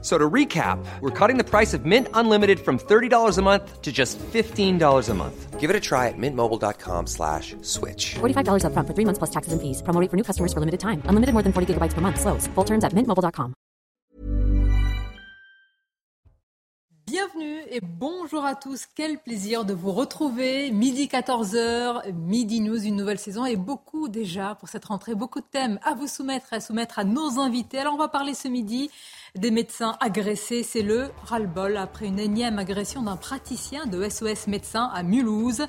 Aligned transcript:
So 0.00 0.16
to 0.16 0.30
recap, 0.30 0.78
we're 1.00 1.10
cutting 1.10 1.38
the 1.38 1.44
price 1.44 1.74
of 1.74 1.84
Mint 1.84 2.06
Unlimited 2.14 2.60
from 2.60 2.78
$30 2.78 3.36
a 3.36 3.42
month 3.42 3.82
to 3.82 3.90
just 3.90 4.16
$15 4.18 5.08
a 5.08 5.14
month. 5.14 5.58
Give 5.58 5.70
it 5.70 5.74
a 5.74 5.80
try 5.80 6.06
at 6.06 6.14
mintmobile.com 6.16 7.08
slash 7.08 7.56
switch. 7.62 8.14
$45 8.20 8.64
up 8.64 8.72
front 8.72 8.86
for 8.86 8.94
three 8.94 9.04
months 9.04 9.18
plus 9.18 9.30
taxes 9.30 9.52
and 9.52 9.60
fees. 9.60 9.82
Promo 9.82 10.00
rate 10.00 10.08
for 10.08 10.16
new 10.16 10.22
customers 10.22 10.52
for 10.52 10.60
limited 10.60 10.78
time. 10.78 11.02
Unlimited 11.06 11.32
more 11.32 11.42
than 11.42 11.52
40 11.52 11.74
gigabytes 11.74 11.94
per 11.94 12.00
month. 12.00 12.20
Slows. 12.20 12.46
Full 12.54 12.64
terms 12.64 12.84
at 12.84 12.92
mintmobile.com. 12.92 13.54
Bienvenue 17.08 17.62
et 17.70 17.80
bonjour 17.80 18.44
à 18.44 18.54
tous. 18.54 18.84
Quel 18.94 19.18
plaisir 19.18 19.64
de 19.64 19.72
vous 19.72 19.92
retrouver. 19.92 20.70
Midi 20.70 21.06
14h, 21.06 22.12
Midi 22.12 22.60
News, 22.60 22.84
une 22.84 22.96
nouvelle 22.96 23.18
saison 23.18 23.46
et 23.46 23.56
beaucoup 23.56 24.08
déjà 24.08 24.56
pour 24.56 24.68
cette 24.68 24.84
rentrée. 24.84 25.14
Beaucoup 25.14 25.40
de 25.40 25.46
thèmes 25.50 25.80
à 25.84 25.94
vous 25.94 26.06
soumettre 26.06 26.52
et 26.52 26.56
à 26.56 26.60
soumettre 26.60 26.98
à 26.98 27.04
nos 27.04 27.40
invités. 27.40 27.78
Alors 27.78 27.94
on 27.94 27.96
va 27.98 28.08
parler 28.08 28.34
ce 28.34 28.46
midi 28.48 28.90
des 29.38 29.50
médecins 29.50 29.96
agressés. 30.00 30.62
C'est 30.62 30.82
le 30.82 31.10
ras-le-bol 31.24 31.76
après 31.76 32.06
une 32.06 32.18
énième 32.18 32.58
agression 32.58 33.02
d'un 33.02 33.16
praticien 33.16 33.86
de 33.86 34.08
SOS 34.08 34.46
Médecins 34.48 34.90
à 34.92 35.02
Mulhouse. 35.02 35.66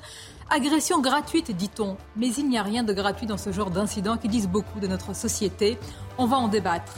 Agression 0.50 1.00
gratuite, 1.00 1.56
dit-on, 1.56 1.96
mais 2.16 2.28
il 2.34 2.48
n'y 2.48 2.58
a 2.58 2.62
rien 2.62 2.82
de 2.82 2.92
gratuit 2.92 3.26
dans 3.26 3.36
ce 3.36 3.52
genre 3.52 3.70
d'incidents 3.70 4.16
qui 4.16 4.28
disent 4.28 4.48
beaucoup 4.48 4.80
de 4.80 4.88
notre 4.88 5.14
société. 5.14 5.78
On 6.18 6.26
va 6.26 6.36
en 6.36 6.48
débattre. 6.48 6.94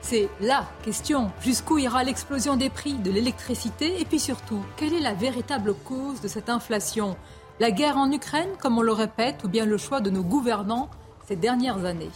C'est 0.00 0.28
la 0.40 0.66
question. 0.84 1.30
Jusqu'où 1.40 1.78
ira 1.78 2.04
l'explosion 2.04 2.56
des 2.56 2.70
prix 2.70 2.94
de 2.94 3.10
l'électricité? 3.10 4.00
Et 4.00 4.04
puis 4.04 4.20
surtout, 4.20 4.62
quelle 4.76 4.94
est 4.94 5.00
la 5.00 5.14
véritable 5.14 5.74
cause 5.74 6.20
de 6.20 6.28
cette 6.28 6.48
inflation? 6.48 7.16
La 7.60 7.70
guerre 7.70 7.96
en 7.96 8.10
Ukraine, 8.10 8.50
comme 8.60 8.78
on 8.78 8.82
le 8.82 8.92
répète, 8.92 9.44
ou 9.44 9.48
bien 9.48 9.64
le 9.64 9.76
choix 9.76 10.00
de 10.00 10.10
nos 10.10 10.22
gouvernants 10.24 10.88
ces 11.28 11.36
dernières 11.36 11.84
années? 11.84 12.10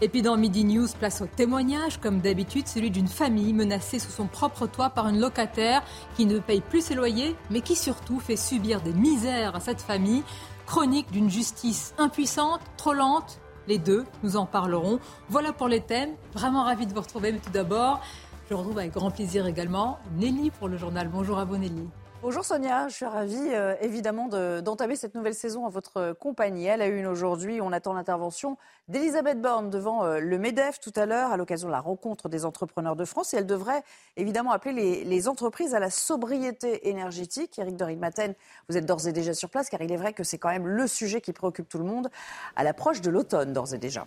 Et 0.00 0.08
puis 0.08 0.22
dans 0.22 0.36
Midi 0.36 0.64
News, 0.64 0.86
place 0.98 1.20
au 1.20 1.26
témoignage, 1.26 1.98
comme 1.98 2.20
d'habitude, 2.20 2.68
celui 2.68 2.90
d'une 2.90 3.08
famille 3.08 3.52
menacée 3.52 3.98
sous 3.98 4.12
son 4.12 4.26
propre 4.26 4.66
toit 4.66 4.90
par 4.90 5.08
une 5.08 5.18
locataire 5.18 5.82
qui 6.16 6.24
ne 6.24 6.38
paye 6.38 6.60
plus 6.60 6.82
ses 6.82 6.94
loyers, 6.94 7.34
mais 7.50 7.62
qui 7.62 7.74
surtout 7.74 8.20
fait 8.20 8.36
subir 8.36 8.80
des 8.80 8.92
misères 8.92 9.56
à 9.56 9.60
cette 9.60 9.80
famille. 9.80 10.22
Chronique 10.66 11.10
d'une 11.10 11.30
justice 11.30 11.94
impuissante, 11.98 12.60
trop 12.76 12.92
lente, 12.92 13.40
les 13.66 13.78
deux, 13.78 14.04
nous 14.22 14.36
en 14.36 14.46
parlerons. 14.46 15.00
Voilà 15.28 15.52
pour 15.52 15.68
les 15.68 15.80
thèmes. 15.80 16.14
Vraiment 16.32 16.62
ravi 16.62 16.86
de 16.86 16.94
vous 16.94 17.00
retrouver. 17.00 17.32
Mais 17.32 17.38
tout 17.38 17.50
d'abord, 17.50 18.00
je 18.48 18.54
retrouve 18.54 18.78
avec 18.78 18.92
grand 18.92 19.10
plaisir 19.10 19.46
également 19.46 19.98
Nelly 20.16 20.50
pour 20.50 20.68
le 20.68 20.76
journal. 20.76 21.08
Bonjour 21.08 21.38
à 21.38 21.44
vous 21.44 21.56
Nelly. 21.56 21.88
Bonjour 22.20 22.44
Sonia, 22.44 22.88
je 22.88 22.94
suis 22.94 23.04
ravie 23.04 23.36
euh, 23.52 23.76
évidemment 23.80 24.26
d'entamer 24.26 24.96
cette 24.96 25.14
nouvelle 25.14 25.36
saison 25.36 25.64
en 25.66 25.68
votre 25.68 26.14
compagnie. 26.14 26.66
Elle 26.66 26.82
a 26.82 26.88
une 26.88 27.06
aujourd'hui, 27.06 27.60
on 27.60 27.70
attend 27.70 27.92
l'intervention 27.92 28.56
d'Elisabeth 28.88 29.40
Borne 29.40 29.70
devant 29.70 30.04
euh, 30.04 30.18
le 30.18 30.36
MEDEF 30.36 30.80
tout 30.80 30.92
à 30.96 31.06
l'heure 31.06 31.30
à 31.30 31.36
l'occasion 31.36 31.68
de 31.68 31.72
la 31.72 31.80
rencontre 31.80 32.28
des 32.28 32.44
entrepreneurs 32.44 32.96
de 32.96 33.04
France 33.04 33.34
et 33.34 33.36
elle 33.36 33.46
devrait 33.46 33.84
évidemment 34.16 34.50
appeler 34.50 35.04
les, 35.04 35.28
entreprises 35.28 35.76
à 35.76 35.78
la 35.78 35.90
sobriété 35.90 36.88
énergétique. 36.88 37.56
Eric 37.56 37.76
de 37.76 37.94
Maten, 37.94 38.34
vous 38.68 38.76
êtes 38.76 38.84
d'ores 38.84 39.06
et 39.06 39.12
déjà 39.12 39.32
sur 39.32 39.48
place 39.48 39.70
car 39.70 39.80
il 39.80 39.92
est 39.92 39.96
vrai 39.96 40.12
que 40.12 40.24
c'est 40.24 40.38
quand 40.38 40.50
même 40.50 40.66
le 40.66 40.88
sujet 40.88 41.20
qui 41.20 41.32
préoccupe 41.32 41.68
tout 41.68 41.78
le 41.78 41.84
monde 41.84 42.08
à 42.56 42.64
l'approche 42.64 43.00
de 43.00 43.10
l'automne 43.10 43.52
d'ores 43.52 43.74
et 43.74 43.78
déjà. 43.78 44.06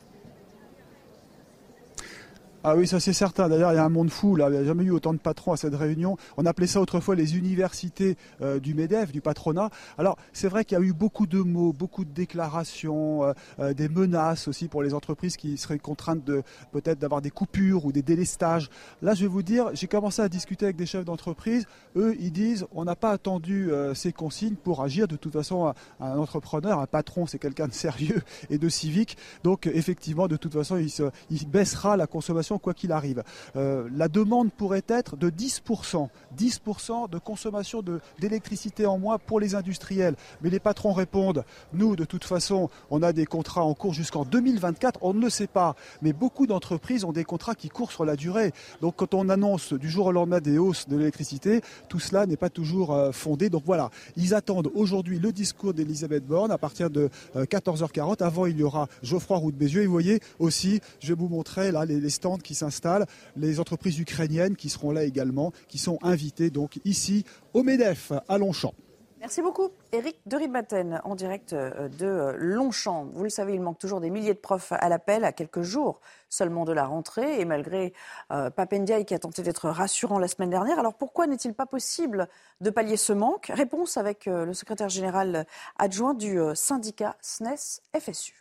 Ah 2.64 2.76
oui, 2.76 2.86
ça 2.86 3.00
c'est 3.00 3.14
certain. 3.14 3.50
D'ailleurs, 3.50 3.72
il 3.72 3.78
y 3.78 3.80
a 3.80 3.84
un 3.84 3.90
monde 3.90 4.12
fou. 4.12 4.36
Là. 4.36 4.48
Il 4.50 4.52
n'y 4.52 4.60
a 4.60 4.64
jamais 4.64 4.84
eu 4.84 4.92
autant 4.92 5.14
de 5.14 5.18
patrons 5.18 5.52
à 5.52 5.58
cette 5.58 5.74
réunion. 5.74 6.18
On 6.38 6.46
appelait 6.46 6.68
ça 6.68 6.80
autrefois 6.80 7.16
les 7.16 7.36
universités 7.36 8.18
euh, 8.44 8.60
du 8.60 8.76
MEDEF, 8.76 9.12
du 9.12 9.20
patronat. 9.20 9.72
Alors, 9.98 10.16
c'est 10.32 10.48
vrai 10.48 10.64
qu'il 10.64 10.78
y 10.78 10.82
a 10.82 10.84
eu 10.84 10.94
beaucoup 10.94 11.26
de 11.26 11.40
mots, 11.40 11.74
beaucoup 11.74 12.06
de 12.06 12.12
déclarations, 12.12 13.24
euh, 13.24 13.34
euh, 13.60 13.74
des 13.74 13.90
menaces 13.90 14.48
aussi 14.48 14.68
pour 14.68 14.84
les 14.84 14.94
entreprises 14.94 15.38
qui 15.38 15.58
seraient 15.58 15.80
contraintes 15.80 16.24
peut-être 16.72 17.00
d'avoir 17.00 17.22
des 17.22 17.32
coupures 17.32 17.86
ou 17.86 17.92
des 17.92 18.04
délestages. 18.04 18.70
Là, 19.02 19.16
je 19.16 19.24
vais 19.24 19.28
vous 19.28 19.42
dire, 19.42 19.72
j'ai 19.74 19.88
commencé 19.88 20.22
à 20.22 20.30
discuter 20.30 20.66
avec 20.66 20.76
des 20.76 20.86
chefs 20.86 21.06
d'entreprise. 21.06 21.66
Eux, 21.96 22.16
ils 22.20 22.32
disent, 22.32 22.68
on 22.76 22.86
n'a 22.86 22.96
pas 22.96 23.10
attendu 23.10 23.72
ces 23.96 24.14
consignes 24.14 24.56
pour 24.56 24.84
agir. 24.84 25.08
De 25.08 25.16
toute 25.16 25.34
façon, 25.34 25.74
un, 26.00 26.18
entrepreneur, 26.18 26.80
un 26.80 26.86
patron, 26.86 27.26
c'est 27.26 27.40
quelqu'un 27.40 27.68
de 27.68 27.74
sérieux 27.74 28.22
et 28.52 28.60
de 28.60 28.70
civique. 28.70 29.18
Donc, 29.44 29.66
effectivement, 29.66 30.28
de 30.28 30.38
toute 30.38 30.54
façon, 30.54 30.78
il 30.78 31.48
baissera 31.48 31.98
la 31.98 32.08
consommation 32.08 32.51
quoi 32.58 32.74
qu'il 32.74 32.92
arrive. 32.92 33.24
Euh, 33.56 33.90
la 33.96 34.08
demande 34.08 34.52
pourrait 34.52 34.84
être 34.88 35.18
de 35.18 35.30
10%, 35.30 36.10
10% 36.38 37.10
de 37.10 37.18
consommation 37.18 37.84
d'électricité 38.20 38.86
en 38.86 38.98
moins 38.98 39.18
pour 39.18 39.40
les 39.40 39.56
industriels. 39.56 40.16
Mais 40.42 40.50
les 40.50 40.60
patrons 40.60 40.94
répondent, 40.94 41.44
nous 41.74 41.96
de 41.96 42.06
toute 42.06 42.24
façon, 42.24 42.70
on 42.90 43.04
a 43.04 43.14
des 43.14 43.26
contrats 43.26 43.64
en 43.64 43.74
cours 43.74 43.94
jusqu'en 43.94 44.26
2024, 44.26 45.00
on 45.02 45.14
ne 45.14 45.22
le 45.22 45.30
sait 45.30 45.48
pas. 45.48 45.76
Mais 46.02 46.14
beaucoup 46.14 46.48
d'entreprises 46.48 47.04
ont 47.04 47.12
des 47.12 47.24
contrats 47.24 47.56
qui 47.56 47.70
courent 47.70 47.92
sur 47.92 48.06
la 48.06 48.16
durée. 48.16 48.52
Donc 48.82 48.96
quand 48.98 49.14
on 49.14 49.30
annonce 49.30 49.74
du 49.74 49.90
jour 49.90 50.08
au 50.08 50.12
lendemain 50.12 50.40
des 50.40 50.58
hausses 50.58 50.88
de 50.88 50.98
l'électricité, 50.98 51.62
tout 51.90 52.00
cela 52.00 52.26
n'est 52.26 52.38
pas 52.38 52.50
toujours 52.50 52.94
euh, 52.94 53.12
fondé. 53.12 53.50
Donc 53.50 53.64
voilà, 53.66 53.90
ils 54.16 54.34
attendent 54.34 54.70
aujourd'hui 54.74 55.20
le 55.20 55.32
discours 55.32 55.74
d'Elisabeth 55.74 56.26
Borne 56.26 56.52
à 56.52 56.58
partir 56.58 56.90
de 56.90 57.10
14h40. 57.36 58.22
Euh, 58.22 58.26
Avant, 58.26 58.46
il 58.46 58.58
y 58.58 58.64
aura 58.64 58.88
Geoffroy 59.04 59.38
Roux 59.38 59.52
de 59.52 59.58
Bézieux. 59.58 59.84
Et 59.84 59.86
vous 59.86 59.92
voyez 59.92 60.20
aussi, 60.40 60.82
je 61.00 61.10
vais 61.10 61.20
vous 61.20 61.30
montrer 61.30 61.72
là 61.72 61.86
les 61.86 62.10
stands 62.10 62.38
qui 62.42 62.56
s'installent, 62.56 63.06
les 63.36 63.60
entreprises 63.60 64.00
ukrainiennes 64.00 64.56
qui 64.56 64.70
seront 64.70 64.92
là 64.92 65.04
également, 65.04 65.52
qui 65.68 65.78
sont 65.78 66.00
invitées 66.02 66.50
donc 66.50 66.80
ici 66.86 67.26
au 67.54 67.64
MEDEF 67.64 68.12
à 68.28 68.38
Longchamp. 68.38 68.74
Merci 69.22 69.44
beaucoup. 69.44 69.70
Eric 69.92 70.20
Deribaten, 70.26 71.00
en 71.04 71.14
direct 71.14 71.54
euh, 71.54 71.90
de 71.90 72.08
euh, 72.08 72.34
Longchamp. 72.40 73.06
Vous 73.14 73.24
le 73.24 73.30
savez, 73.30 73.54
il 73.54 73.62
manque 73.62 73.78
toujours 73.78 74.00
des 74.00 74.10
milliers 74.10 74.34
de 74.34 74.40
profs 74.40 74.72
à 74.72 74.90
l'appel, 74.90 75.24
à 75.26 75.32
quelques 75.32 75.62
jours 75.62 76.02
seulement 76.28 76.66
de 76.66 76.72
la 76.74 76.86
rentrée. 76.86 77.40
Et 77.40 77.46
malgré 77.46 77.94
euh, 78.32 78.50
Papendiaï 78.50 79.06
qui 79.06 79.14
a 79.14 79.20
tenté 79.20 79.44
d'être 79.44 79.70
rassurant 79.70 80.18
la 80.18 80.28
semaine 80.28 80.50
dernière, 80.50 80.80
alors 80.80 80.96
pourquoi 80.96 81.28
n'est-il 81.28 81.54
pas 81.54 81.68
possible 81.68 82.28
de 82.62 82.72
pallier 82.72 82.98
ce 82.98 83.14
manque? 83.14 83.52
Réponse 83.54 83.96
avec 83.96 84.26
le 84.26 84.56
secrétaire 84.56 84.90
général 84.90 85.46
adjoint 85.78 86.16
du 86.16 86.40
syndicat 86.56 87.16
SNES 87.22 87.82
FSU. 87.96 88.41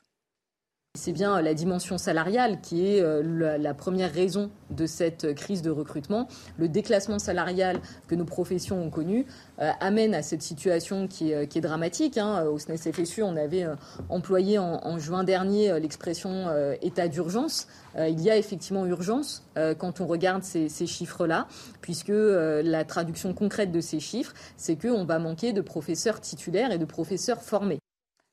C'est 0.99 1.13
bien 1.13 1.41
la 1.41 1.55
dimension 1.55 1.99
salariale 1.99 2.61
qui 2.61 2.85
est 2.85 3.01
euh, 3.01 3.23
la 3.57 3.75
première 3.75 4.13
raison 4.13 4.51
de 4.71 4.87
cette 4.87 5.37
crise 5.37 5.63
de 5.63 5.71
recrutement. 5.71 6.27
Le 6.59 6.69
déclassement 6.69 7.21
salarial 7.21 7.81
que 8.09 8.17
nos 8.17 8.25
professions 8.25 8.83
ont 8.83 8.91
connu 8.91 9.25
euh, 9.61 9.71
amène 9.79 10.15
à 10.15 10.23
cette 10.23 10.43
situation 10.43 11.07
qui 11.07 11.31
est, 11.31 11.57
euh, 11.57 11.61
dramatique. 11.61 12.19
Hein. 12.19 12.43
Au 12.43 12.59
SNES 12.59 12.93
FSU, 12.93 13.23
on 13.23 13.37
avait 13.37 13.67
employé 14.09 14.59
en, 14.59 14.99
juin 14.99 15.23
dernier 15.23 15.79
l'expression 15.79 16.47
état 16.83 17.07
d'urgence. 17.07 17.69
il 17.97 18.21
y 18.21 18.31
a 18.31 18.37
effectivement 18.37 18.87
urgence 18.87 19.45
quand 19.79 20.01
on 20.01 20.07
regarde 20.07 20.43
ces, 20.43 20.69
ces 20.69 20.87
chiffres-là, 20.87 21.47
puisque 21.81 22.13
la 22.13 22.85
traduction 22.85 23.35
concrète 23.35 23.73
de 23.73 23.81
ces 23.81 24.01
chiffres, 24.01 24.33
c'est 24.57 24.81
qu'on 24.81 25.05
va 25.05 25.19
manquer 25.19 25.53
de 25.53 25.61
professeurs 25.61 26.21
titulaires 26.21 26.73
et 26.73 26.79
de 26.79 26.87
professeurs 26.87 27.43
formés. 27.43 27.80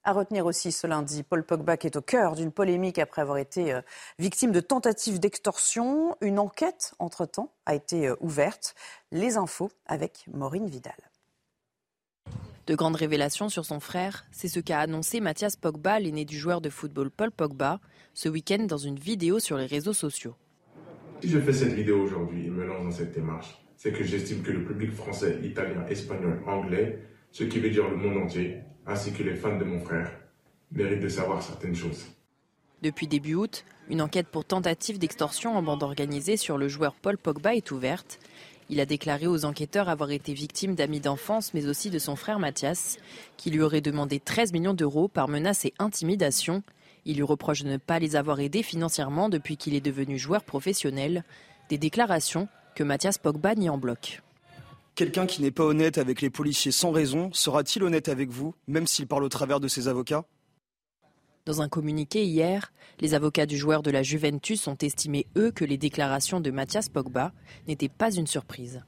À 0.08 0.14
retenir 0.14 0.46
aussi 0.46 0.72
ce 0.72 0.88
lundi, 0.88 1.22
Paul 1.22 1.44
Pogba 1.44 1.76
qui 1.76 1.86
est 1.86 1.98
au 1.98 2.02
cœur 2.02 2.36
d'une 2.36 2.54
polémique 2.54 2.98
après 2.98 3.22
avoir 3.22 3.40
été 3.40 3.74
euh, 3.74 3.82
victime 4.20 4.54
de 4.54 4.62
tentatives 4.62 5.20
d'extorsion. 5.20 6.16
Une 6.22 6.40
enquête, 6.40 6.94
entre-temps, 6.98 7.52
a 7.66 7.76
été 7.76 8.08
euh, 8.08 8.16
ouverte. 8.22 8.74
Les 9.12 9.36
infos 9.36 9.70
avec 9.86 10.24
Maureen 10.34 10.66
Vidal. 10.66 10.96
De 12.68 12.76
grandes 12.76 12.96
révélations 12.96 13.50
sur 13.50 13.66
son 13.66 13.82
frère, 13.82 14.24
c'est 14.32 14.48
ce 14.48 14.62
qu'a 14.62 14.80
annoncé 14.80 15.20
Mathias 15.20 15.58
Pogba, 15.58 16.00
l'aîné 16.00 16.24
du 16.24 16.38
joueur 16.38 16.62
de 16.62 16.70
football 16.70 17.12
Paul 17.12 17.32
Pogba, 17.32 17.82
ce 18.14 18.30
week-end 18.30 18.64
dans 18.64 18.78
une 18.78 18.98
vidéo 18.98 19.40
sur 19.40 19.58
les 19.58 19.66
réseaux 19.66 19.92
sociaux. 19.92 20.36
Si 21.22 21.28
je 21.28 21.40
fais 21.42 21.52
cette 21.52 21.74
vidéo 21.74 22.02
aujourd'hui 22.04 22.46
et 22.46 22.50
me 22.50 22.66
lance 22.66 22.86
dans 22.86 22.92
cette 22.92 23.12
démarche, 23.12 23.62
c'est 23.76 23.92
que 23.92 24.06
j'estime 24.06 24.42
que 24.42 24.52
le 24.52 24.64
public 24.64 24.94
français, 24.94 25.38
italien, 25.44 25.86
espagnol, 25.90 26.42
anglais, 26.48 26.98
ce 27.34 27.44
qui 27.44 27.60
veut 27.60 27.72
dire 27.72 27.90
le 27.90 27.98
monde 27.98 28.24
entier, 28.24 28.62
ainsi 28.88 29.12
que 29.12 29.24
les 29.24 29.36
fans 29.36 29.58
de 29.58 29.64
mon 29.64 29.80
frère, 29.80 30.12
méritent 30.72 31.02
de 31.02 31.10
savoir 31.10 31.44
certaines 31.44 31.76
choses. 31.76 32.06
Depuis 32.82 33.08
début 33.08 33.36
août, 33.36 33.66
une 33.90 34.02
enquête 34.02 34.28
pour 34.28 34.46
tentative 34.46 35.00
d'extorsion 35.00 35.58
en 35.58 35.64
bande 35.64 35.84
organisée 35.84 36.38
sur 36.38 36.58
le 36.58 36.68
joueur 36.68 36.94
Paul 36.94 37.18
Pogba 37.18 37.56
est 37.56 37.72
ouverte. 37.72 38.20
Il 38.70 38.80
a 38.80 38.86
déclaré 38.86 39.28
aux 39.28 39.46
enquêteurs 39.46 39.90
avoir 39.90 40.12
été 40.12 40.34
victime 40.34 40.76
d'amis 40.76 41.00
d'enfance, 41.00 41.54
mais 41.54 41.68
aussi 41.68 41.90
de 41.90 42.00
son 42.00 42.16
frère 42.16 42.40
Mathias, 42.40 42.98
qui 43.38 43.50
lui 43.50 43.62
aurait 43.62 43.82
demandé 43.82 44.20
13 44.20 44.52
millions 44.54 44.74
d'euros 44.74 45.08
par 45.08 45.28
menace 45.28 45.66
et 45.66 45.74
intimidation. 45.80 46.64
Il 47.06 47.16
lui 47.16 47.24
reproche 47.24 47.64
de 47.64 47.70
ne 47.70 47.78
pas 47.78 48.00
les 48.00 48.16
avoir 48.16 48.42
aidés 48.42 48.64
financièrement 48.64 49.30
depuis 49.30 49.58
qu'il 49.58 49.74
est 49.74 49.82
devenu 49.82 50.20
joueur 50.20 50.44
professionnel. 50.44 51.24
Des 51.70 51.78
déclarations 51.78 52.50
que 52.76 52.84
Mathias 52.84 53.18
Pogba 53.18 53.56
nie 53.56 53.70
en 53.70 53.78
bloc. 53.78 54.22
Quelqu'un 54.98 55.28
qui 55.28 55.44
n'est 55.44 55.52
pas 55.52 55.64
honnête 55.64 56.00
avec 56.00 56.22
les 56.22 56.32
policiers 56.32 56.72
sans 56.72 56.90
raison 56.90 57.32
sera-t-il 57.32 57.84
honnête 57.84 58.10
avec 58.10 58.32
vous, 58.32 58.56
même 58.66 58.88
s'il 58.88 59.06
parle 59.06 59.24
au 59.24 59.30
travers 59.30 59.60
de 59.60 59.68
ses 59.68 59.88
avocats? 59.88 60.26
Dans 61.46 61.62
un 61.62 61.70
communiqué 61.70 62.26
hier, 62.26 62.74
les 63.00 63.14
avocats 63.14 63.46
du 63.46 63.58
joueur 63.58 63.84
de 63.84 63.92
la 63.92 64.02
Juventus 64.02 64.68
ont 64.68 64.78
estimé, 64.82 65.28
eux, 65.38 65.52
que 65.52 65.66
les 65.66 65.78
déclarations 65.78 66.40
de 66.40 66.50
Mathias 66.50 66.90
Pogba 66.90 67.32
n'étaient 67.68 67.90
pas 67.90 68.12
une 68.12 68.26
surprise. 68.26 68.82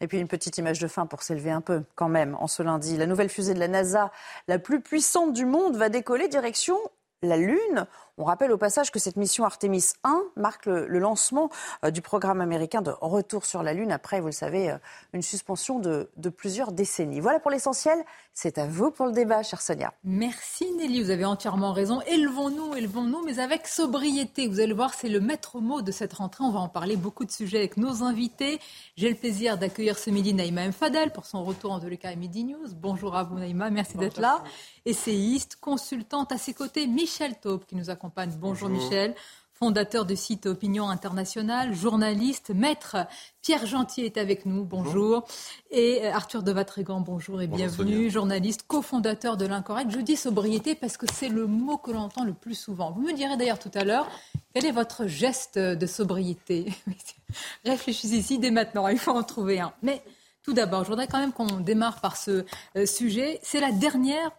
Et 0.00 0.08
puis 0.08 0.18
une 0.18 0.28
petite 0.28 0.56
image 0.56 0.78
de 0.78 0.88
fin 0.88 1.04
pour 1.04 1.22
s'élever 1.22 1.50
un 1.50 1.60
peu, 1.60 1.82
quand 1.94 2.08
même, 2.08 2.34
en 2.36 2.46
ce 2.46 2.62
lundi. 2.62 2.96
La 2.96 3.04
nouvelle 3.04 3.28
fusée 3.28 3.52
de 3.52 3.60
la 3.60 3.68
NASA, 3.68 4.10
la 4.46 4.58
plus 4.58 4.80
puissante 4.80 5.34
du 5.34 5.44
monde, 5.44 5.76
va 5.76 5.90
décoller 5.90 6.28
direction 6.28 6.78
la 7.22 7.36
Lune. 7.36 7.86
On 8.20 8.24
rappelle 8.24 8.50
au 8.50 8.58
passage 8.58 8.90
que 8.90 8.98
cette 8.98 9.16
mission 9.16 9.44
Artemis 9.44 9.92
1 10.02 10.20
marque 10.34 10.66
le, 10.66 10.98
lancement 10.98 11.50
euh, 11.84 11.92
du 11.92 12.02
programme 12.02 12.40
américain 12.40 12.82
de 12.82 12.90
retour 13.00 13.46
sur 13.46 13.62
la 13.62 13.72
Lune 13.72 13.92
après, 13.92 14.18
vous 14.18 14.26
le 14.26 14.32
savez, 14.32 14.72
euh, 14.72 14.78
une 15.12 15.22
suspension 15.22 15.78
de, 15.78 16.10
plusieurs 16.36 16.72
décennies. 16.72 17.20
Voilà 17.20 17.38
pour 17.38 17.52
l'essentiel. 17.52 17.96
C'est 18.34 18.58
à 18.58 18.66
vous 18.66 18.90
pour 18.90 19.06
le 19.06 19.12
débat, 19.12 19.44
chère 19.44 19.62
Sonia. 19.62 19.94
Merci 20.02 20.70
Nelly, 20.72 21.02
vous 21.02 21.10
avez 21.10 21.24
entièrement 21.24 21.72
raison. 21.72 22.00
Élevons-nous, 22.02 22.74
élevons-nous, 22.74 23.24
mais 23.24 23.38
avec 23.38 23.68
sobriété. 23.68 24.48
Vous 24.48 24.58
allez 24.58 24.72
voir, 24.72 24.94
c'est 24.94 25.08
le 25.08 25.20
maître 25.20 25.60
mot 25.60 25.80
de 25.80 25.92
cette 25.92 26.12
rentrée. 26.12 26.42
On 26.42 26.50
va 26.50 26.60
en 26.60 26.68
parler 26.68 26.96
beaucoup 26.96 27.24
de 27.24 27.30
sujets 27.30 27.58
avec 27.58 27.76
nos 27.76 28.02
invités. 28.02 28.58
J'ai 28.96 29.08
le 29.08 29.14
plaisir 29.14 29.58
d'accueillir 29.58 29.96
ce 29.96 30.10
midi 30.10 30.34
Naïma 30.34 30.62
M. 30.62 30.72
Fadel 30.72 31.12
pour 31.12 31.24
son 31.24 31.44
retour 31.44 31.70
en 31.70 31.78
Deleca 31.78 32.12
et 32.12 32.16
Midi 32.16 32.44
News. 32.44 32.68
Bonjour 32.74 33.14
à 33.16 33.22
vous 33.22 33.38
Naïma, 33.38 33.70
merci 33.70 33.96
d'être 33.96 34.20
là. 34.20 34.42
Essayiste, 34.84 35.56
consultante 35.60 36.32
à 36.32 36.38
ses 36.38 36.54
côtés, 36.54 36.86
Michel 36.86 37.38
Taupe 37.40 37.66
qui 37.66 37.76
nous 37.76 37.90
accompagne 37.90 38.07
Bonjour, 38.40 38.68
Michel 38.68 39.14
fondateur 39.58 40.04
du 40.04 40.14
site 40.14 40.46
Opinion 40.46 40.88
Internationale, 40.88 41.74
journaliste, 41.74 42.50
maître 42.50 42.96
Pierre 43.42 43.66
Gentil 43.66 44.02
est 44.02 44.16
avec 44.16 44.46
nous, 44.46 44.64
bonjour. 44.64 45.26
Et 45.72 46.02
euh, 46.04 46.12
Arthur 46.12 46.44
de 46.44 46.52
Vatrigan, 46.52 47.00
bonjour 47.00 47.42
et 47.42 47.48
bienvenue, 47.48 48.08
journaliste, 48.08 48.62
cofondateur 48.68 49.36
de 49.36 49.46
l'Incorrect. 49.46 49.90
Je 49.90 49.98
dis 49.98 50.14
sobriété 50.14 50.76
parce 50.76 50.96
que 50.96 51.06
c'est 51.12 51.28
le 51.28 51.48
mot 51.48 51.76
que 51.76 51.90
l'on 51.90 52.02
entend 52.02 52.22
le 52.22 52.34
plus 52.34 52.54
souvent. 52.54 52.92
Vous 52.92 53.02
me 53.02 53.12
direz 53.12 53.36
d'ailleurs 53.36 53.58
tout 53.58 53.72
à 53.74 53.82
l'heure, 53.82 54.08
quel 54.54 54.64
est 54.64 54.70
votre 54.70 55.08
geste 55.08 55.58
de 55.58 55.86
sobriété? 55.86 56.72
Réfléchissez-y 57.64 58.38
dès 58.38 58.52
maintenant, 58.52 58.86
il 58.86 58.98
faut 58.98 59.10
en 59.10 59.24
trouver 59.24 59.58
un. 59.58 59.72
Mais 59.82 60.04
tout 60.44 60.52
d'abord, 60.52 60.84
je 60.84 60.90
voudrais 60.90 61.08
quand 61.08 61.18
même 61.18 61.32
qu'on 61.32 61.58
démarre 61.58 62.00
par 62.00 62.16
ce 62.16 62.44
euh, 62.76 62.86
sujet. 62.86 63.40
C'est 63.42 63.60
la 63.60 63.72
dernière 63.72 64.30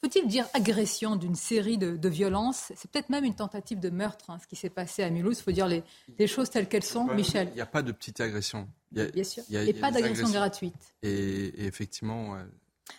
faut-il 0.00 0.28
dire 0.28 0.46
agression 0.54 1.16
d'une 1.16 1.34
série 1.34 1.78
de, 1.78 2.08
violences? 2.08 2.72
C'est 2.76 2.90
peut-être 2.90 3.10
même 3.10 3.24
une 3.24 3.34
tentative 3.34 3.80
de 3.80 3.90
meurtre, 3.90 4.30
hein, 4.30 4.38
ce 4.40 4.46
qui 4.46 4.56
s'est 4.56 4.70
passé 4.70 5.02
à 5.02 5.10
Mulhouse. 5.10 5.38
Il 5.38 5.42
faut 5.42 5.52
dire 5.52 5.66
les, 5.68 6.26
choses 6.26 6.50
telles 6.50 6.68
qu'elles 6.68 6.84
sont. 6.84 7.06
Michel 7.14 7.48
Il 7.52 7.56
n'y 7.56 7.60
a 7.60 7.66
pas 7.66 7.82
de 7.82 7.92
petite 7.92 8.20
agression. 8.20 8.68
Bien 8.92 9.24
sûr. 9.24 9.42
et 9.50 9.72
pas 9.74 9.90
d'agression 9.90 10.30
gratuite. 10.30 10.94
Et, 11.02 11.66
effectivement. 11.66 12.36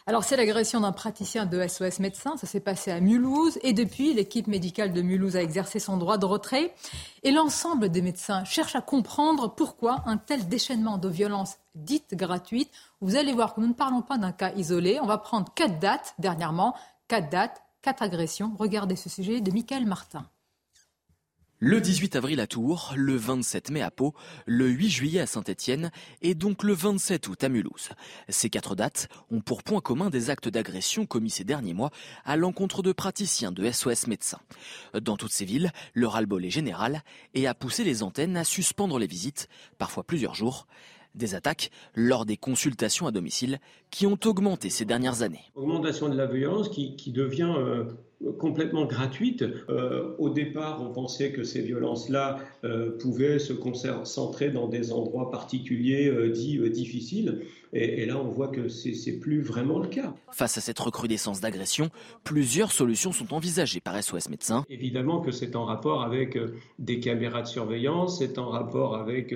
Alors, 0.07 0.23
c'est 0.23 0.37
l'agression 0.37 0.79
d'un 0.79 0.91
praticien 0.91 1.45
de 1.45 1.67
SOS 1.67 1.99
médecin. 1.99 2.35
Ça 2.37 2.47
s'est 2.47 2.59
passé 2.59 2.91
à 2.91 2.99
Mulhouse. 2.99 3.59
Et 3.61 3.73
depuis, 3.73 4.13
l'équipe 4.13 4.47
médicale 4.47 4.93
de 4.93 5.01
Mulhouse 5.01 5.35
a 5.35 5.41
exercé 5.41 5.79
son 5.79 5.97
droit 5.97 6.17
de 6.17 6.25
retrait. 6.25 6.73
Et 7.23 7.31
l'ensemble 7.31 7.89
des 7.89 8.01
médecins 8.01 8.43
cherchent 8.43 8.75
à 8.75 8.81
comprendre 8.81 9.53
pourquoi 9.53 10.03
un 10.05 10.17
tel 10.17 10.47
déchaînement 10.47 10.97
de 10.97 11.09
violences 11.09 11.57
dites 11.75 12.15
gratuites. 12.15 12.71
Vous 13.01 13.15
allez 13.15 13.33
voir 13.33 13.53
que 13.53 13.61
nous 13.61 13.67
ne 13.67 13.73
parlons 13.73 14.01
pas 14.01 14.17
d'un 14.17 14.31
cas 14.31 14.51
isolé. 14.53 14.99
On 15.01 15.05
va 15.05 15.17
prendre 15.17 15.53
quatre 15.53 15.79
dates 15.79 16.15
dernièrement 16.19 16.75
Quatre 17.09 17.31
dates, 17.31 17.63
quatre 17.81 18.03
agressions. 18.03 18.55
Regardez 18.59 18.95
ce 18.95 19.09
sujet 19.09 19.41
de 19.41 19.51
Michael 19.51 19.87
Martin. 19.87 20.27
Le 21.61 21.81
18 21.81 22.15
avril 22.15 22.39
à 22.39 22.47
Tours, 22.47 22.93
le 22.95 23.17
27 23.17 23.71
mai 23.71 23.81
à 23.81 23.91
Pau, 23.91 24.13
le 24.45 24.69
8 24.69 24.89
juillet 24.89 25.19
à 25.19 25.25
Saint-Étienne 25.25 25.91
et 26.21 26.33
donc 26.33 26.63
le 26.63 26.71
27 26.71 27.27
août 27.27 27.43
à 27.43 27.49
Mulhouse. 27.49 27.89
Ces 28.29 28.49
quatre 28.49 28.75
dates 28.75 29.09
ont 29.29 29.41
pour 29.41 29.61
point 29.63 29.81
commun 29.81 30.09
des 30.09 30.29
actes 30.29 30.47
d'agression 30.47 31.05
commis 31.05 31.29
ces 31.29 31.43
derniers 31.43 31.73
mois 31.73 31.91
à 32.23 32.37
l'encontre 32.37 32.81
de 32.81 32.93
praticiens 32.93 33.51
de 33.51 33.69
SOS 33.69 34.07
médecins. 34.07 34.39
Dans 35.01 35.17
toutes 35.17 35.33
ces 35.33 35.43
villes, 35.43 35.73
le 35.93 36.07
ras-le-bol 36.07 36.45
est 36.45 36.49
général 36.49 37.03
et 37.33 37.45
a 37.45 37.53
poussé 37.53 37.83
les 37.83 38.03
antennes 38.03 38.37
à 38.37 38.45
suspendre 38.45 38.97
les 38.97 39.07
visites, 39.07 39.49
parfois 39.77 40.05
plusieurs 40.05 40.35
jours. 40.35 40.65
Des 41.13 41.35
attaques 41.35 41.71
lors 41.93 42.25
des 42.25 42.37
consultations 42.37 43.05
à 43.05 43.11
domicile 43.11 43.59
qui 43.91 44.07
ont 44.07 44.19
augmenté 44.23 44.69
ces 44.69 44.85
dernières 44.85 45.23
années. 45.23 45.51
Augmentation 45.55 46.07
de 46.07 46.15
la 46.15 46.25
violence 46.25 46.69
qui, 46.69 47.11
devient 47.11 47.53
euh, 47.57 47.83
complètement 48.37 48.85
gratuite. 48.85 49.43
Euh, 49.69 50.15
au 50.17 50.29
départ, 50.29 50.81
on 50.81 50.91
pensait 50.91 51.31
que 51.31 51.43
ces 51.43 51.61
violences-là 51.61 52.39
euh, 52.63 52.97
pouvaient 52.97 53.39
se 53.39 53.53
concentrer 53.53 54.49
dans 54.49 54.67
des 54.67 54.91
endroits 54.91 55.31
particuliers 55.31 56.11
dits 56.31 56.59
difficiles. 56.69 57.41
Et, 57.71 58.01
et, 58.01 58.05
là, 58.05 58.17
on 58.17 58.29
voit 58.29 58.47
que 58.47 58.67
c'est 58.67 59.19
plus 59.19 59.41
vraiment 59.41 59.79
le 59.79 59.87
cas. 59.87 60.13
Face 60.31 60.57
à 60.57 60.61
cette 60.61 60.79
recrudescence 60.79 61.39
d'agression, 61.39 61.89
plusieurs 62.23 62.71
solutions 62.71 63.11
sont 63.11 63.33
envisagées 63.33 63.79
par 63.79 64.01
SOS 64.01 64.29
Médecins. 64.29 64.65
Évidemment 64.69 65.21
que 65.21 65.31
c'est 65.31 65.55
en 65.55 65.65
rapport 65.65 66.01
avec 66.01 66.37
des 66.79 66.99
caméras 66.99 67.43
de 67.43 67.47
surveillance, 67.47 68.19
c'est 68.19 68.39
en 68.39 68.49
rapport 68.49 68.95
avec 68.95 69.35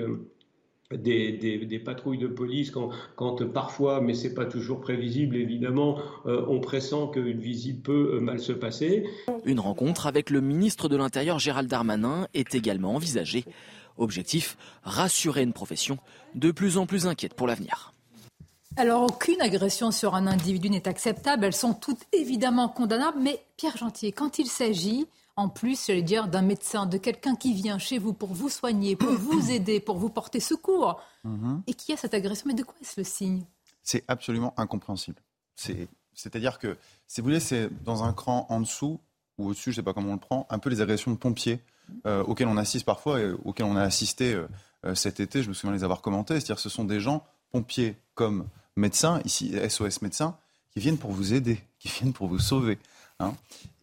des, 0.98 1.82
patrouilles 1.84 2.18
de 2.18 2.28
police 2.28 2.72
quand, 2.72 3.44
parfois, 3.52 4.02
mais 4.02 4.14
c'est 4.14 4.34
pas 4.34 4.46
toujours 4.46 4.80
prévisible 4.82 5.36
évidemment, 5.36 6.00
euh, 6.26 6.46
on 6.48 6.60
pressent 6.60 7.08
qu'une 7.12 7.40
visite 7.40 7.84
peut 7.84 8.16
euh, 8.16 8.20
mal 8.20 8.40
se 8.40 8.54
passer. 8.54 9.06
Une 9.46 9.60
rencontre 9.60 10.08
avec 10.08 10.30
le 10.30 10.42
ministre 10.42 10.90
de 10.90 10.96
l'Intérieur 10.96 11.40
Gérald 11.40 11.70
Darmanin 11.70 12.28
est 12.34 12.56
également 12.56 12.96
envisagée. 12.96 13.46
Objectif, 13.98 14.58
rassurer 14.84 15.44
une 15.44 15.54
profession 15.54 15.98
de 16.36 16.52
plus 16.52 16.78
en 16.78 16.86
plus 16.86 17.06
inquiète 17.06 17.36
pour 17.36 17.48
l'avenir. 17.48 17.94
Alors 18.76 19.04
aucune 19.04 19.40
agression 19.40 19.92
sur 19.92 20.16
un 20.16 20.26
individu 20.26 20.70
n'est 20.70 20.88
acceptable, 20.88 21.46
elles 21.46 21.54
sont 21.54 21.76
toutes 21.76 22.02
évidemment 22.12 22.70
condamnables, 22.70 23.20
mais 23.22 23.40
Pierre 23.56 23.78
Gentil, 23.78 24.14
quand 24.14 24.40
il 24.40 24.48
s'agit 24.48 25.06
en 25.36 25.50
plus, 25.50 25.88
j'allais 25.88 26.04
dire, 26.04 26.28
d'un 26.28 26.42
médecin, 26.42 26.86
de 26.86 26.98
quelqu'un 26.98 27.36
qui 27.36 27.54
vient 27.54 27.80
chez 27.80 27.98
vous 27.98 28.14
pour 28.14 28.34
vous 28.34 28.50
soigner, 28.50 28.96
pour 28.96 29.12
vous 29.18 29.52
aider, 29.52 29.80
pour 29.80 29.98
vous 29.98 30.10
porter 30.10 30.40
secours, 30.40 31.02
mhm. 31.24 31.64
et 31.68 31.74
qui 31.74 31.94
a 31.94 31.98
cette 31.98 32.14
agression. 32.14 32.46
Mais 32.48 32.54
de 32.54 32.64
quoi 32.64 32.76
est-ce 32.82 33.00
le 33.00 33.04
signe? 33.04 33.44
C'est 33.82 34.04
absolument 34.08 34.54
incompréhensible. 34.58 35.22
C'est-à-dire 36.14 36.60
que, 36.60 36.78
si 37.08 37.22
vous 37.22 37.26
voulez, 37.26 37.40
c'est 37.40 37.70
dans 37.84 38.04
un 38.04 38.14
cran 38.14 38.46
en 38.50 38.60
dessous 38.60 39.00
ou 39.38 39.48
au-dessus, 39.48 39.72
je 39.72 39.72
ne 39.72 39.76
sais 39.76 39.84
pas 39.84 39.94
comment 39.94 40.10
on 40.10 40.14
le 40.14 40.20
prend, 40.20 40.46
un 40.50 40.60
peu 40.60 40.70
les 40.70 40.82
agressions 40.82 41.12
de 41.12 41.18
pompiers 41.18 41.60
euh, 42.06 42.24
auxquelles 42.24 42.48
on 42.48 42.58
assiste 42.58 42.86
parfois 42.86 43.20
et 43.20 43.32
auxquelles 43.44 43.66
on 43.66 43.76
a 43.76 43.82
assisté 43.82 44.34
euh, 44.34 44.48
euh, 44.86 44.96
cet 44.96 45.20
été. 45.20 45.44
Je 45.44 45.50
me 45.50 45.54
souviens 45.54 45.76
les 45.76 45.84
avoir 45.84 46.02
commentés. 46.02 46.36
C'est-à-dire, 46.36 46.60
ce 46.60 46.70
sont 46.70 46.86
des 46.86 47.00
gens, 47.00 47.26
pompiers 47.52 47.96
comme 48.14 48.48
médecins, 48.76 49.22
ici 49.26 49.54
SOS 49.70 50.02
médecins, 50.02 50.38
qui 50.72 50.80
viennent 50.80 50.98
pour 50.98 51.12
vous 51.12 51.34
aider, 51.34 51.60
qui 51.80 51.90
viennent 51.90 52.14
pour 52.14 52.28
vous 52.28 52.40
sauver. 52.40 52.78
Hein. 53.20 53.34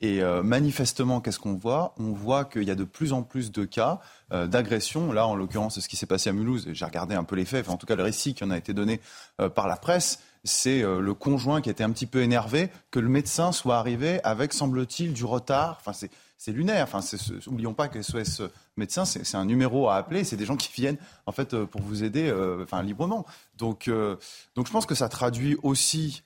Et 0.00 0.22
euh, 0.22 0.42
manifestement, 0.42 1.20
qu'est-ce 1.20 1.38
qu'on 1.38 1.54
voit? 1.54 1.94
On 1.98 2.12
voit 2.12 2.44
qu'il 2.44 2.62
y 2.64 2.70
a 2.70 2.74
de 2.74 2.84
plus 2.84 3.12
en 3.12 3.22
plus 3.22 3.52
de 3.52 3.64
cas 3.64 4.00
euh, 4.32 4.46
d'agression. 4.46 5.12
Là, 5.12 5.26
en 5.26 5.34
l'occurrence, 5.34 5.74
c'est 5.74 5.80
ce 5.80 5.88
qui 5.88 5.96
s'est 5.96 6.06
passé 6.06 6.30
à 6.30 6.32
Mulhouse. 6.32 6.68
J'ai 6.72 6.84
regardé 6.84 7.14
un 7.14 7.24
peu 7.24 7.36
les 7.36 7.44
faits, 7.44 7.68
en 7.68 7.76
tout 7.76 7.86
cas 7.86 7.96
le 7.96 8.02
récit 8.02 8.34
qui 8.34 8.42
en 8.44 8.50
a 8.50 8.56
été 8.56 8.72
donné 8.72 9.00
euh, 9.40 9.48
par 9.48 9.68
la 9.68 9.76
presse. 9.76 10.20
C'est 10.42 10.80
le 10.80 11.12
conjoint 11.12 11.60
qui 11.60 11.68
était 11.68 11.84
un 11.84 11.90
petit 11.90 12.06
peu 12.06 12.22
énervé 12.22 12.70
que 12.90 12.98
le 12.98 13.10
médecin 13.10 13.52
soit 13.52 13.76
arrivé 13.76 14.24
avec, 14.24 14.54
semble-t-il, 14.54 15.12
du 15.12 15.26
retard. 15.26 15.76
Enfin, 15.78 15.92
c'est 15.92 16.52
lunaire. 16.52 16.84
Enfin, 16.90 17.00
n'oublions 17.46 17.74
pas 17.74 17.88
que 17.88 18.00
SOS 18.00 18.40
médecin, 18.78 19.04
c'est 19.04 19.34
un 19.34 19.44
numéro 19.44 19.90
à 19.90 19.96
appeler. 19.96 20.24
C'est 20.24 20.38
des 20.38 20.46
gens 20.46 20.56
qui 20.56 20.72
viennent 20.72 20.96
en 21.26 21.32
fait 21.32 21.54
pour 21.66 21.82
vous 21.82 22.04
aider, 22.04 22.34
enfin 22.62 22.82
librement. 22.82 23.26
Donc, 23.58 23.90
donc, 24.54 24.66
je 24.66 24.72
pense 24.72 24.86
que 24.86 24.94
ça 24.94 25.10
traduit 25.10 25.58
aussi 25.62 26.22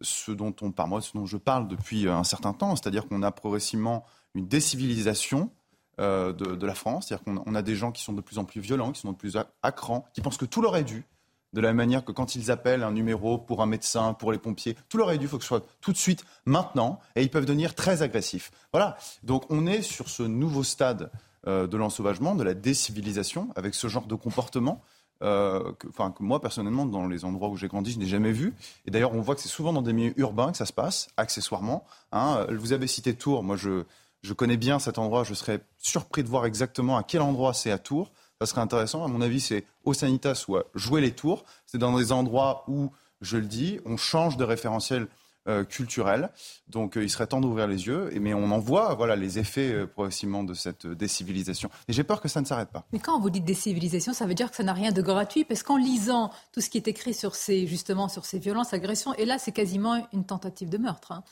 ce 0.00 0.32
dont 0.32 0.54
on 0.60 0.72
parle, 0.72 1.00
dont 1.14 1.26
je 1.26 1.36
parle 1.36 1.68
depuis 1.68 2.08
un 2.08 2.24
certain 2.24 2.52
temps, 2.52 2.76
c'est-à-dire 2.76 3.08
qu'on 3.08 3.22
a 3.22 3.30
progressivement 3.30 4.04
une 4.34 4.46
décivilisation 4.46 5.50
euh, 5.98 6.32
de, 6.32 6.66
la 6.66 6.74
France, 6.74 7.06
c'est-à-dire 7.08 7.24
qu'on 7.24 7.54
a 7.54 7.62
des 7.62 7.74
gens 7.74 7.90
qui 7.90 8.02
sont 8.02 8.12
de 8.12 8.20
plus 8.20 8.38
en 8.38 8.44
plus 8.44 8.60
violents, 8.60 8.92
qui 8.92 9.00
sont 9.00 9.12
de 9.12 9.16
plus 9.16 9.36
à, 9.36 9.72
cran, 9.72 10.04
qui 10.12 10.20
pensent 10.20 10.36
que 10.36 10.44
tout 10.44 10.60
leur 10.60 10.76
est 10.76 10.84
dû, 10.84 11.06
de 11.54 11.60
la 11.62 11.72
manière 11.72 12.04
que 12.04 12.12
quand 12.12 12.34
ils 12.34 12.50
appellent 12.50 12.82
un 12.82 12.92
numéro 12.92 13.38
pour 13.38 13.62
un 13.62 13.66
médecin, 13.66 14.12
pour 14.12 14.30
les 14.30 14.38
pompiers, 14.38 14.76
tout 14.90 14.98
leur 14.98 15.10
est 15.10 15.16
dû, 15.16 15.24
il 15.24 15.28
faut 15.28 15.38
que 15.38 15.44
ce 15.44 15.48
soit 15.48 15.66
tout 15.80 15.92
de 15.92 15.96
suite, 15.96 16.26
maintenant, 16.44 17.00
et 17.14 17.22
ils 17.22 17.30
peuvent 17.30 17.46
devenir 17.46 17.74
très 17.74 18.02
agressifs. 18.02 18.50
Voilà, 18.72 18.98
donc 19.22 19.50
on 19.50 19.66
est 19.66 19.80
sur 19.80 20.10
ce 20.10 20.22
nouveau 20.22 20.62
stade 20.64 21.10
euh, 21.46 21.66
de 21.66 21.78
l'ensauvagement, 21.78 22.34
de 22.34 22.44
la 22.44 22.52
décivilisation, 22.52 23.48
avec 23.56 23.74
ce 23.74 23.88
genre 23.88 24.06
de 24.06 24.16
comportement 24.16 24.82
euh, 25.22 25.72
que, 25.78 25.88
moi 26.20 26.40
personnellement, 26.40 26.86
dans 26.86 27.06
les 27.06 27.24
endroits 27.24 27.48
où 27.48 27.56
j'ai 27.56 27.68
grandi, 27.68 27.92
je 27.92 27.98
n'ai 27.98 28.06
jamais 28.06 28.32
vu. 28.32 28.54
Et 28.86 28.90
d'ailleurs, 28.90 29.14
on 29.14 29.20
voit 29.20 29.34
que 29.34 29.40
c'est 29.40 29.48
souvent 29.48 29.72
dans 29.72 29.82
des 29.82 29.92
milieux 29.92 30.18
urbains 30.18 30.52
que 30.52 30.58
ça 30.58 30.66
se 30.66 30.72
passe, 30.72 31.08
accessoirement. 31.16 31.84
Hein. 32.12 32.46
Vous 32.50 32.72
avez 32.72 32.86
cité 32.86 33.14
Tours, 33.14 33.42
moi 33.42 33.56
je, 33.56 33.84
je 34.22 34.32
connais 34.32 34.56
bien 34.56 34.78
cet 34.78 34.98
endroit, 34.98 35.24
je 35.24 35.34
serais 35.34 35.60
surpris 35.78 36.22
de 36.22 36.28
voir 36.28 36.46
exactement 36.46 36.96
à 36.96 37.02
quel 37.02 37.22
endroit 37.22 37.54
c'est 37.54 37.70
à 37.70 37.78
Tours. 37.78 38.10
Ça 38.40 38.46
serait 38.46 38.60
intéressant. 38.60 39.04
À 39.04 39.08
mon 39.08 39.22
avis, 39.22 39.40
c'est 39.40 39.64
au 39.84 39.94
Sanitas 39.94 40.44
ou 40.48 40.56
à 40.56 40.64
jouer 40.74 41.00
les 41.00 41.12
tours. 41.12 41.44
C'est 41.64 41.78
dans 41.78 41.96
des 41.96 42.12
endroits 42.12 42.64
où, 42.68 42.90
je 43.22 43.38
le 43.38 43.46
dis, 43.46 43.80
on 43.86 43.96
change 43.96 44.36
de 44.36 44.44
référentiel 44.44 45.06
euh, 45.48 45.64
culturel. 45.64 46.30
Donc 46.68 46.96
euh, 46.96 47.04
il 47.04 47.10
serait 47.10 47.26
temps 47.26 47.40
d'ouvrir 47.40 47.66
les 47.66 47.86
yeux, 47.86 48.10
mais 48.20 48.34
on 48.34 48.50
en 48.50 48.58
voit 48.58 48.94
voilà, 48.94 49.16
les 49.16 49.38
effets 49.38 49.72
euh, 49.72 49.86
progressivement 49.86 50.44
de 50.44 50.54
cette 50.54 50.86
décivilisation. 50.86 51.70
Et 51.88 51.92
j'ai 51.92 52.04
peur 52.04 52.20
que 52.20 52.28
ça 52.28 52.40
ne 52.40 52.46
s'arrête 52.46 52.70
pas. 52.70 52.84
Mais 52.92 52.98
quand 52.98 53.20
vous 53.20 53.30
dites 53.30 53.44
décivilisation, 53.44 54.12
ça 54.12 54.26
veut 54.26 54.34
dire 54.34 54.50
que 54.50 54.56
ça 54.56 54.62
n'a 54.62 54.72
rien 54.72 54.92
de 54.92 55.02
gratuit, 55.02 55.44
parce 55.44 55.62
qu'en 55.62 55.76
lisant 55.76 56.30
tout 56.52 56.60
ce 56.60 56.70
qui 56.70 56.78
est 56.78 56.88
écrit 56.88 57.14
sur 57.14 57.34
ces, 57.34 57.66
justement, 57.66 58.08
sur 58.08 58.24
ces 58.24 58.38
violences, 58.38 58.72
agressions, 58.72 59.14
et 59.14 59.24
là 59.24 59.38
c'est 59.38 59.52
quasiment 59.52 60.06
une 60.12 60.24
tentative 60.24 60.68
de 60.68 60.78
meurtre. 60.78 61.12
Hein. 61.12 61.22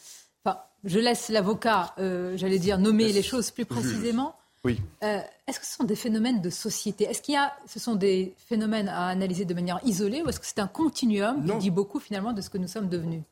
enfin, 0.45 0.59
je 0.85 0.99
laisse 0.99 1.29
l'avocat, 1.29 1.95
euh, 1.99 2.37
j'allais 2.37 2.59
dire, 2.59 2.79
nommer 2.79 3.13
les 3.13 3.23
choses 3.23 3.51
plus 3.51 3.65
précisément. 3.65 4.37
Oui. 4.65 4.81
Euh, 5.03 5.21
est-ce 5.47 5.61
que 5.61 5.67
ce 5.67 5.75
sont 5.75 5.85
des 5.85 5.97
phénomènes 5.97 6.41
de 6.41 6.51
société? 6.51 7.05
Est-ce 7.05 7.21
qu'il 7.21 7.35
y 7.35 7.37
a, 7.37 7.53
ce 7.67 7.79
sont 7.79 7.95
des 7.95 8.35
phénomènes 8.39 8.89
à 8.89 9.09
analyser 9.09 9.45
de 9.45 9.53
manière 9.53 9.79
isolée 9.85 10.23
ou 10.23 10.29
est-ce 10.29 10.41
que 10.41 10.47
c'est 10.47 10.59
un 10.59 10.67
continuum 10.67 11.45
qui 11.45 11.59
dit 11.59 11.71
beaucoup 11.71 12.01
finalement 12.01 12.33
de 12.33 12.41
ce 12.41 12.49
que 12.49 12.59
nous 12.59 12.69
sommes 12.69 12.89
devenus? 12.89 13.23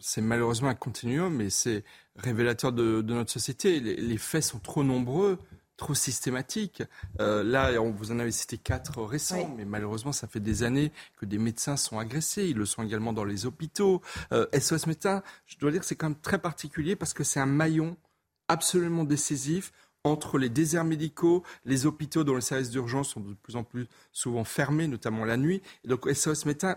C'est 0.00 0.20
malheureusement 0.20 0.68
un 0.68 0.74
continuum, 0.74 1.34
mais 1.34 1.50
c'est 1.50 1.84
révélateur 2.16 2.72
de, 2.72 3.02
notre 3.02 3.30
société. 3.30 3.80
Les, 3.80 4.18
faits 4.18 4.44
sont 4.44 4.58
trop 4.58 4.84
nombreux, 4.84 5.38
trop 5.76 5.94
systématiques. 5.94 6.82
Euh, 7.20 7.42
là, 7.42 7.80
on 7.80 7.90
vous 7.90 8.12
en 8.12 8.18
avez 8.18 8.32
cité 8.32 8.58
quatre 8.58 9.02
récents, 9.02 9.54
mais 9.56 9.64
malheureusement, 9.64 10.12
ça 10.12 10.26
fait 10.26 10.40
des 10.40 10.62
années 10.62 10.92
que 11.18 11.26
des 11.26 11.38
médecins 11.38 11.76
sont 11.76 11.98
agressés. 11.98 12.46
Ils 12.46 12.56
le 12.56 12.66
sont 12.66 12.82
également 12.82 13.12
dans 13.12 13.24
les 13.24 13.46
hôpitaux. 13.46 14.02
SOS 14.30 14.86
Médecins, 14.86 15.22
je 15.46 15.58
dois 15.58 15.70
dire, 15.70 15.84
c'est 15.84 15.96
quand 15.96 16.08
même 16.08 16.20
très 16.20 16.38
particulier 16.38 16.96
parce 16.96 17.14
que 17.14 17.24
c'est 17.24 17.40
un 17.40 17.46
maillon 17.46 17.96
absolument 18.48 19.04
décisif 19.04 19.72
entre 20.04 20.38
les 20.38 20.48
déserts 20.48 20.84
médicaux, 20.84 21.42
les 21.64 21.86
hôpitaux 21.86 22.24
dont 22.24 22.34
les 22.34 22.40
services 22.40 22.70
d'urgence 22.70 23.10
sont 23.10 23.20
de 23.20 23.34
plus 23.34 23.56
en 23.56 23.64
plus 23.64 23.86
souvent 24.10 24.44
fermés, 24.44 24.88
notamment 24.88 25.24
la 25.24 25.36
nuit. 25.36 25.62
Et 25.84 25.88
donc 25.88 26.08
SOS 26.10 26.44
Médecins, 26.46 26.76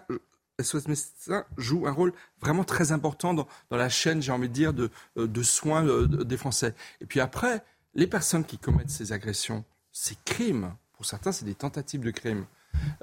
SOS 0.62 0.88
Médecins 0.88 1.46
joue 1.58 1.88
un 1.88 1.92
rôle 1.92 2.14
vraiment 2.40 2.64
très 2.64 2.92
important 2.92 3.34
dans, 3.34 3.48
la 3.72 3.90
chaîne, 3.90 4.22
j'ai 4.22 4.32
envie 4.32 4.50
de 4.50 4.54
dire, 4.54 4.74
de, 4.74 4.90
euh, 5.18 5.28
de 5.28 5.44
soins 5.44 5.86
euh, 5.86 6.08
des 6.08 6.38
Français. 6.38 6.74
Et 7.02 7.06
puis 7.06 7.20
après, 7.20 7.64
les 7.94 8.08
personnes 8.08 8.46
qui 8.46 8.58
commettent 8.58 8.90
ces 8.90 9.12
agressions, 9.12 9.64
ces 9.92 10.16
crimes, 10.26 10.74
pour 10.94 11.06
certains, 11.06 11.32
c'est 11.32 11.46
des 11.46 11.56
tentatives 11.56 12.02
de 12.02 12.12
crimes, 12.12 12.46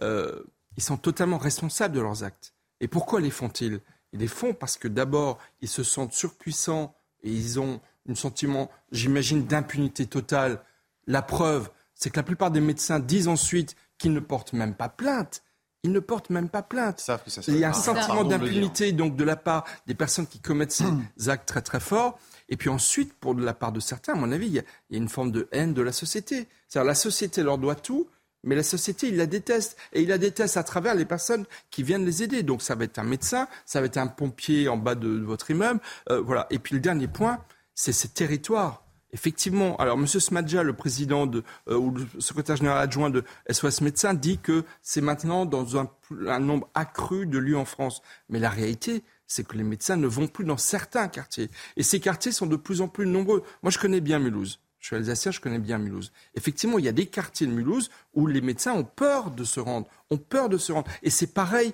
euh, 0.03 0.43
ils 0.77 0.83
sont 0.83 0.97
totalement 0.97 1.39
responsables 1.39 1.95
de 1.95 2.01
leurs 2.01 2.25
actes. 2.25 2.55
Et 2.81 2.89
pourquoi 2.89 3.21
les 3.21 3.31
font-ils? 3.31 3.81
Ils 4.13 4.21
les 4.21 4.29
font 4.29 4.55
parce 4.55 4.77
que 4.77 4.89
d'abord, 4.89 5.39
ils 5.61 5.69
se 5.69 5.83
sentent 5.83 6.13
surpuissants 6.13 6.95
et 7.23 7.31
ils 7.31 7.61
ont 7.61 7.81
un 8.09 8.15
sentiment, 8.15 8.71
j'imagine, 8.91 9.47
d'impunité 9.47 10.07
totale. 10.07 10.63
La 11.07 11.23
preuve, 11.23 11.71
c'est 11.95 12.11
que 12.11 12.17
la 12.17 12.23
plupart 12.23 12.51
des 12.51 12.61
médecins 12.61 12.99
disent 12.99 13.29
ensuite 13.29 13.77
qu'ils 13.99 14.13
ne 14.13 14.21
portent 14.21 14.53
même 14.53 14.75
pas 14.75 14.89
plainte. 14.89 15.43
Ils 15.85 15.93
ne 15.93 16.01
portent 16.01 16.31
même 16.31 16.49
pas 16.49 16.63
plainte. 16.63 17.05
Il 17.49 17.59
y 17.59 17.65
a 17.65 17.71
un 17.71 17.73
sentiment 17.73 18.25
d'impunité 18.25 18.93
donc 18.93 19.17
de 19.17 19.25
la 19.25 19.37
part 19.37 19.65
des 19.87 19.95
personnes 19.95 20.27
qui 20.27 20.39
commettent 20.41 20.73
ces 20.73 21.29
actes 21.29 21.49
très 21.49 21.63
très 21.63 21.81
forts. 21.81 22.19
Et 22.49 22.57
puis 22.57 22.69
ensuite, 22.69 23.15
pour 23.15 23.35
de 23.35 23.45
la 23.45 23.55
part 23.55 23.73
de 23.73 23.81
certains, 23.81 24.13
à 24.13 24.17
mon 24.17 24.31
avis, 24.31 24.47
il 24.47 24.53
y 24.53 24.59
a, 24.59 24.63
il 24.91 24.97
y 24.97 25.01
a 25.01 25.03
une 25.03 25.09
forme 25.09 25.33
de 25.33 25.49
haine 25.53 25.75
de 25.75 25.83
la 25.83 25.93
société. 25.93 26.49
C'est-à-dire 26.69 26.87
la 26.87 26.95
société 26.95 27.43
leur 27.43 27.59
doit 27.59 27.75
tout, 27.75 28.09
mais 28.45 28.57
la 28.57 28.63
société, 28.63 29.09
il 29.09 29.17
la 29.17 29.27
déteste. 29.27 29.77
Et 29.93 30.03
il 30.03 30.09
la 30.09 30.19
déteste 30.19 30.57
à 30.57 30.63
travers 30.63 30.95
les 30.95 31.05
personnes 31.05 31.47
qui 31.71 31.83
viennent 31.83 32.05
les 32.05 32.23
aider. 32.23 32.43
Donc 32.43 32.63
ça 32.63 32.75
va 32.75 32.85
être 32.85 32.99
un 32.99 33.05
médecin, 33.05 33.49
ça 33.67 33.81
va 33.81 33.87
être 33.87 33.99
un 33.99 34.07
pompier 34.07 34.69
en 34.69 34.77
bas 34.77 34.95
de, 34.95 35.09
votre 35.09 35.51
immeuble. 35.51 35.81
Euh, 36.11 36.21
voilà. 36.21 36.47
Et 36.51 36.59
puis 36.59 36.75
le 36.75 36.81
dernier 36.81 37.09
point, 37.09 37.39
c'est 37.75 37.93
ces 37.93 38.09
territoires. 38.09 38.85
Effectivement, 39.15 39.77
alors 39.77 39.99
M. 39.99 40.07
Smadja, 40.07 40.63
le 40.63 40.73
président 40.73 41.27
de, 41.27 41.43
euh, 41.69 41.77
ou 41.77 41.91
le 41.91 42.07
secrétaire 42.19 42.57
général 42.57 42.79
adjoint 42.79 43.11
de 43.11 43.25
SOS 43.51 43.83
Médecins, 43.83 44.15
dit 44.15 44.39
que 44.39 44.65
c'est 44.81 45.03
maintenant 45.03 45.45
dans 45.45 45.77
un, 45.77 45.91
un, 46.27 46.41
nombre 46.41 46.69
accru 46.75 47.27
de 47.27 47.39
lieux 47.39 47.59
en 47.59 47.67
France. 47.67 48.01
Mais 48.31 48.39
la 48.39 48.49
réalité, 48.49 49.05
c'est 49.27 49.47
que 49.47 49.57
les 49.57 49.65
médecins 49.65 49.97
ne 49.97 50.07
vont 50.07 50.29
plus 50.29 50.47
dans 50.47 50.57
certains 50.57 51.09
quartiers. 51.09 51.51
Et 51.77 51.83
ces 51.83 52.01
quartiers 52.01 52.33
sont 52.33 52.47
de 52.47 52.57
plus 52.57 52.81
en 52.81 52.89
plus 52.89 53.07
nombreux. 53.07 53.43
Moi, 53.63 53.71
je 53.71 53.79
connais 53.79 54.01
bien 54.01 54.19
Mulhouse. 54.19 54.61
Je 54.83 54.89
suis 54.89 54.97
alsacien, 54.97 55.31
je 55.31 55.41
connais 55.41 55.61
bien 55.61 55.79
Mulhouse. 55.79 56.11
Effectivement, 56.35 56.77
il 56.79 56.85
y 56.85 56.89
a 56.89 56.93
des 56.93 57.07
quartiers 57.07 57.47
de 57.47 57.53
Mulhouse 57.53 57.89
où 58.15 58.27
les 58.27 58.41
médecins 58.41 58.73
ont 58.73 58.83
peur 58.83 59.31
de 59.31 59.45
se 59.45 59.61
rendre, 59.61 59.87
ont 60.11 60.19
peur 60.19 60.49
de 60.49 60.59
se 60.59 60.73
rendre. 60.73 60.91
Et 61.05 61.11
c'est 61.11 61.33
pareil 61.33 61.73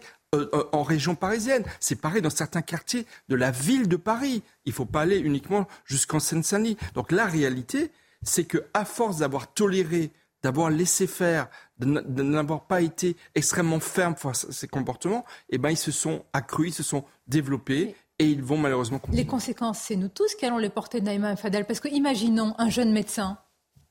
en 0.73 0.83
région 0.83 1.15
parisienne. 1.15 1.65
C'est 1.81 2.01
pareil 2.01 2.21
dans 2.21 2.31
certains 2.31 2.63
quartiers 2.63 3.07
de 3.29 3.35
la 3.35 3.51
ville 3.51 3.89
de 3.89 3.97
Paris. 3.97 4.43
Il 4.67 4.71
ne 4.71 4.75
faut 4.75 4.85
pas 4.85 5.03
aller 5.03 5.19
uniquement 5.19 5.67
jusqu'en 5.85 6.21
Seine-Saint-Denis. 6.21 6.77
Donc 6.95 7.13
la 7.13 7.25
réalité, 7.27 7.91
c'est 8.23 8.45
que 8.45 8.59
à 8.75 8.85
force 8.85 9.19
d'avoir 9.19 9.53
toléré, 9.53 10.11
d'avoir 10.43 10.71
laissé 10.71 11.07
faire, 11.07 11.49
de 11.79 12.23
n'avoir 12.23 12.67
pas 12.67 12.83
été 12.83 13.17
extrêmement 13.35 13.81
ferme 13.81 14.17
face 14.17 14.47
à 14.49 14.53
ces 14.53 14.69
comportements, 14.69 15.25
eh 15.49 15.59
ben 15.59 15.71
ils 15.71 15.79
se 15.79 15.93
sont 15.93 16.25
accrus, 16.33 16.69
ils 16.69 16.75
se 16.75 16.83
sont 16.83 17.05
développés. 17.27 17.97
Et 18.21 18.27
ils 18.27 18.43
vont 18.43 18.59
malheureusement 18.59 18.99
continuer. 18.99 19.23
Les 19.23 19.29
conséquences, 19.29 19.79
c'est 19.79 19.95
nous 19.95 20.09
tous 20.09 20.35
qui 20.35 20.45
allons 20.45 20.59
les 20.59 20.71
porter, 20.71 21.01
Naïma 21.01 21.33
et 21.33 21.37
Fadel. 21.37 21.65
Parce 21.65 21.79
que 21.79 21.87
imaginons 21.87 22.53
un 22.59 22.69
jeune 22.69 22.91
médecin, 22.91 23.39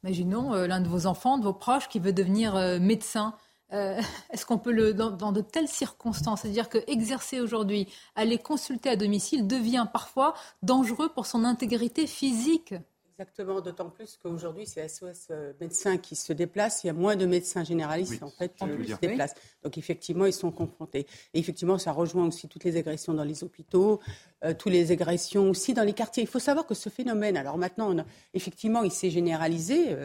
imaginons 0.04 0.54
euh, 0.54 0.68
l'un 0.68 0.82
de 0.82 0.90
vos 0.90 1.06
enfants, 1.06 1.38
de 1.38 1.46
vos 1.46 1.54
proches 1.54 1.88
qui 1.88 2.00
veut 2.00 2.12
devenir 2.12 2.56
médecin. 2.82 3.34
Euh, 3.74 4.00
est-ce 4.32 4.46
qu'on 4.46 4.58
peut 4.58 4.72
le 4.72 4.94
dans, 4.94 5.32
de 5.32 5.42
telles 5.42 5.68
circonstances, 5.68 6.42
c'est-à-dire 6.42 6.70
que 6.70 6.80
exercer 6.88 7.40
aujourd'hui, 7.42 7.88
aller 8.16 8.38
consulter 8.38 8.90
à 8.90 8.96
domicile 8.96 9.48
devient 9.48 9.88
parfois 9.92 10.34
dangereux 10.64 11.10
pour 11.10 11.26
son 11.26 11.44
intégrité 11.44 12.08
physique. 12.08 12.74
Exactement, 13.20 13.62
d'autant 13.62 13.90
plus 13.90 14.20
qu'aujourd'hui 14.22 14.68
c'est 14.68 14.88
SOS 14.88 15.30
euh, 15.32 15.52
médecins 15.60 15.98
qui 15.98 16.16
se 16.16 16.34
déplacent. 16.34 16.84
Il 16.84 16.88
y 16.88 16.90
a 16.92 16.94
moins 16.94 17.16
de 17.16 17.26
médecins 17.26 17.64
généralistes 17.64 18.22
en 18.22 18.30
fait 18.30 18.54
qui 18.54 18.64
se 18.64 19.00
déplacent. 19.00 19.34
Donc 19.64 19.76
effectivement 19.80 20.28
ils 20.28 20.34
sont 20.34 20.52
confrontés. 20.52 21.08
Et 21.34 21.40
effectivement 21.40 21.80
ça 21.80 21.92
rejoint 21.94 22.28
aussi 22.28 22.48
toutes 22.48 22.64
les 22.64 22.78
agressions 22.78 23.16
dans 23.16 23.24
les 23.24 23.44
hôpitaux, 23.44 24.02
euh, 24.46 24.54
toutes 24.54 24.72
les 24.72 24.92
agressions 24.92 25.50
aussi 25.50 25.74
dans 25.74 25.84
les 25.84 25.94
quartiers. 25.94 26.22
Il 26.22 26.30
faut 26.30 26.38
savoir 26.38 26.68
que 26.68 26.76
ce 26.76 26.90
phénomène, 26.90 27.38
alors 27.38 27.58
maintenant 27.58 27.96
effectivement 28.36 28.84
il 28.84 28.92
s'est 28.92 29.10
généralisé, 29.10 29.96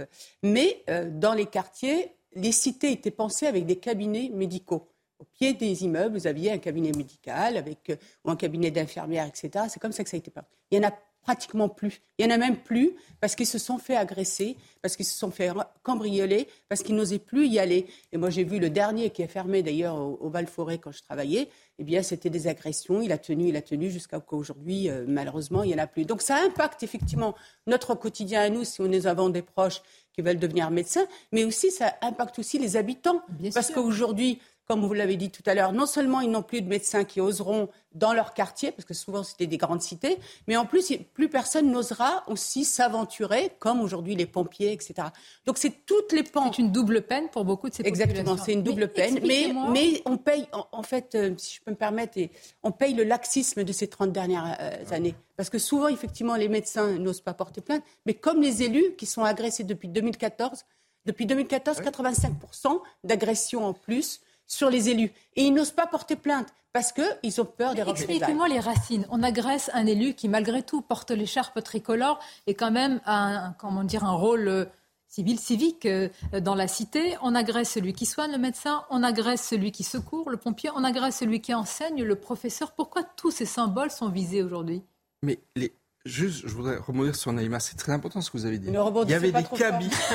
mais 0.42 0.82
dans 1.10 1.34
les 1.34 1.44
quartiers 1.44 2.16
les 2.34 2.52
cités 2.52 2.92
étaient 2.92 3.10
pensées 3.10 3.46
avec 3.46 3.66
des 3.66 3.76
cabinets 3.76 4.30
médicaux. 4.32 4.88
Au 5.18 5.24
pied 5.24 5.52
des 5.54 5.84
immeubles, 5.84 6.16
vous 6.18 6.26
aviez 6.26 6.50
un 6.50 6.58
cabinet 6.58 6.92
médical 6.92 7.56
avec, 7.56 7.90
euh, 7.90 7.96
ou 8.24 8.30
un 8.30 8.36
cabinet 8.36 8.70
d'infirmière, 8.70 9.26
etc. 9.26 9.66
C'est 9.68 9.80
comme 9.80 9.92
ça 9.92 10.02
que 10.02 10.10
ça 10.10 10.16
a 10.16 10.18
été 10.18 10.30
pensé. 10.30 10.46
Il 10.70 10.78
y 10.78 10.84
en 10.84 10.88
a 10.88 10.92
pratiquement 11.22 11.68
plus. 11.68 12.02
Il 12.18 12.24
y 12.24 12.28
en 12.28 12.34
a 12.34 12.36
même 12.36 12.56
plus 12.56 12.92
parce 13.20 13.34
qu'ils 13.34 13.46
se 13.46 13.58
sont 13.58 13.78
fait 13.78 13.96
agresser, 13.96 14.56
parce 14.82 14.96
qu'ils 14.96 15.06
se 15.06 15.16
sont 15.16 15.30
fait 15.30 15.50
cambrioler, 15.82 16.48
parce 16.68 16.82
qu'ils 16.82 16.96
n'osaient 16.96 17.18
plus 17.18 17.46
y 17.46 17.58
aller. 17.58 17.86
Et 18.10 18.16
moi, 18.16 18.30
j'ai 18.30 18.44
vu 18.44 18.58
le 18.58 18.70
dernier 18.70 19.10
qui 19.10 19.22
est 19.22 19.28
fermé 19.28 19.62
d'ailleurs 19.62 19.96
au, 19.96 20.28
Val-Forêt 20.28 20.78
quand 20.78 20.92
je 20.92 21.02
travaillais. 21.02 21.48
Eh 21.78 21.84
bien, 21.84 22.02
c'était 22.02 22.30
des 22.30 22.48
agressions. 22.48 23.00
Il 23.00 23.12
a 23.12 23.18
tenu, 23.18 23.48
il 23.48 23.56
a 23.56 23.62
tenu 23.62 23.90
jusqu'à 23.90 24.20
qu'aujourd'hui, 24.20 24.90
euh, 24.90 25.04
malheureusement, 25.06 25.62
il 25.62 25.68
n'y 25.68 25.74
en 25.74 25.84
a 25.84 25.86
plus. 25.86 26.04
Donc, 26.04 26.22
ça 26.22 26.36
impacte 26.44 26.82
effectivement 26.82 27.34
notre 27.66 27.94
quotidien 27.94 28.40
à 28.40 28.48
nous 28.48 28.64
si 28.64 28.82
nous 28.82 29.06
avons 29.06 29.28
des 29.28 29.42
proches 29.42 29.82
qui 30.12 30.22
veulent 30.22 30.38
devenir 30.38 30.70
médecins, 30.70 31.06
mais 31.32 31.44
aussi 31.44 31.70
ça 31.70 31.94
impacte 32.02 32.38
aussi 32.38 32.58
les 32.58 32.76
habitants. 32.76 33.22
parce 33.54 33.70
qu'aujourd'hui, 33.70 34.40
comme 34.66 34.84
vous 34.84 34.94
l'avez 34.94 35.16
dit 35.16 35.30
tout 35.30 35.42
à 35.46 35.54
l'heure, 35.54 35.72
non 35.72 35.86
seulement 35.86 36.20
ils 36.20 36.30
n'ont 36.30 36.42
plus 36.42 36.62
de 36.62 36.68
médecins 36.68 37.04
qui 37.04 37.20
oseront 37.20 37.68
dans 37.94 38.12
leur 38.12 38.32
quartier, 38.32 38.72
parce 38.72 38.84
que 38.84 38.94
souvent 38.94 39.22
c'était 39.22 39.46
des 39.46 39.56
grandes 39.56 39.82
cités, 39.82 40.18
mais 40.46 40.56
en 40.56 40.64
plus, 40.64 40.92
plus 41.12 41.28
personne 41.28 41.70
n'osera 41.70 42.24
aussi 42.26 42.64
s'aventurer, 42.64 43.52
comme 43.58 43.80
aujourd'hui 43.80 44.14
les 44.14 44.26
pompiers, 44.26 44.72
etc. 44.72 45.08
Donc 45.44 45.58
c'est 45.58 45.84
toutes 45.84 46.12
les 46.12 46.22
pans. 46.22 46.50
C'est 46.52 46.62
une 46.62 46.72
double 46.72 47.02
peine 47.02 47.28
pour 47.28 47.44
beaucoup 47.44 47.68
de 47.68 47.74
ces 47.74 47.82
Exactement, 47.82 48.36
c'est 48.36 48.52
une 48.52 48.62
double 48.62 48.88
peine. 48.88 49.18
Mais, 49.26 49.52
mais 49.70 50.02
on 50.06 50.16
paye, 50.16 50.46
en, 50.52 50.82
fait, 50.82 51.14
euh, 51.14 51.34
si 51.36 51.56
je 51.56 51.60
peux 51.62 51.70
me 51.70 51.76
permettre, 51.76 52.18
on 52.62 52.72
paye 52.72 52.94
le 52.94 53.04
laxisme 53.04 53.64
de 53.64 53.72
ces 53.72 53.88
30 53.88 54.12
dernières 54.12 54.56
euh, 54.60 54.94
années. 54.94 55.14
Parce 55.36 55.50
que 55.50 55.58
souvent, 55.58 55.88
effectivement, 55.88 56.36
les 56.36 56.48
médecins 56.48 56.98
n'osent 56.98 57.20
pas 57.20 57.34
porter 57.34 57.60
plainte, 57.60 57.82
mais 58.06 58.14
comme 58.14 58.40
les 58.40 58.62
élus 58.62 58.94
qui 58.96 59.06
sont 59.06 59.24
agressés 59.24 59.64
depuis 59.64 59.88
2014, 59.88 60.64
depuis 61.04 61.26
2014, 61.26 61.80
85% 61.80 62.80
d'agressions 63.04 63.66
en 63.66 63.72
plus 63.72 64.20
sur 64.52 64.68
les 64.68 64.90
élus. 64.90 65.12
Et 65.34 65.44
ils 65.44 65.54
n'osent 65.54 65.72
pas 65.72 65.86
porter 65.86 66.14
plainte 66.14 66.48
parce 66.72 66.92
qu'ils 66.92 67.40
ont 67.40 67.44
peur 67.44 67.74
des 67.74 67.82
Expliquez-moi 67.82 68.48
les 68.48 68.60
racines. 68.60 69.06
On 69.10 69.22
agresse 69.22 69.70
un 69.72 69.86
élu 69.86 70.14
qui, 70.14 70.28
malgré 70.28 70.62
tout, 70.62 70.82
porte 70.82 71.10
l'écharpe 71.10 71.62
tricolore 71.62 72.18
et 72.46 72.54
quand 72.54 72.70
même 72.70 73.00
a 73.04 73.46
un, 73.46 73.52
comment 73.52 73.84
dire, 73.84 74.04
un 74.04 74.12
rôle 74.12 74.48
euh, 74.48 74.64
civil, 75.08 75.38
civique 75.38 75.86
euh, 75.86 76.08
dans 76.40 76.54
la 76.54 76.68
cité. 76.68 77.16
On 77.22 77.34
agresse 77.34 77.70
celui 77.70 77.94
qui 77.94 78.04
soigne, 78.04 78.32
le 78.32 78.38
médecin. 78.38 78.84
On 78.90 79.02
agresse 79.02 79.46
celui 79.46 79.72
qui 79.72 79.84
secourt, 79.84 80.28
le 80.28 80.36
pompier. 80.36 80.70
On 80.74 80.84
agresse 80.84 81.18
celui 81.18 81.40
qui 81.40 81.54
enseigne, 81.54 82.02
le 82.02 82.16
professeur. 82.16 82.72
Pourquoi 82.72 83.02
tous 83.04 83.30
ces 83.30 83.46
symboles 83.46 83.90
sont 83.90 84.10
visés 84.10 84.42
aujourd'hui? 84.42 84.82
Mais 85.22 85.38
les, 85.56 85.72
Juste, 86.04 86.48
je 86.48 86.52
voudrais 86.54 86.76
rebondir 86.78 87.14
sur 87.14 87.32
Naïma. 87.32 87.60
C'est 87.60 87.76
très 87.76 87.92
important 87.92 88.20
ce 88.20 88.30
que 88.30 88.36
vous 88.36 88.46
avez 88.46 88.58
dit. 88.58 88.68
Il 88.68 88.74
y, 89.10 89.14
avait 89.14 89.30
des 89.30 89.44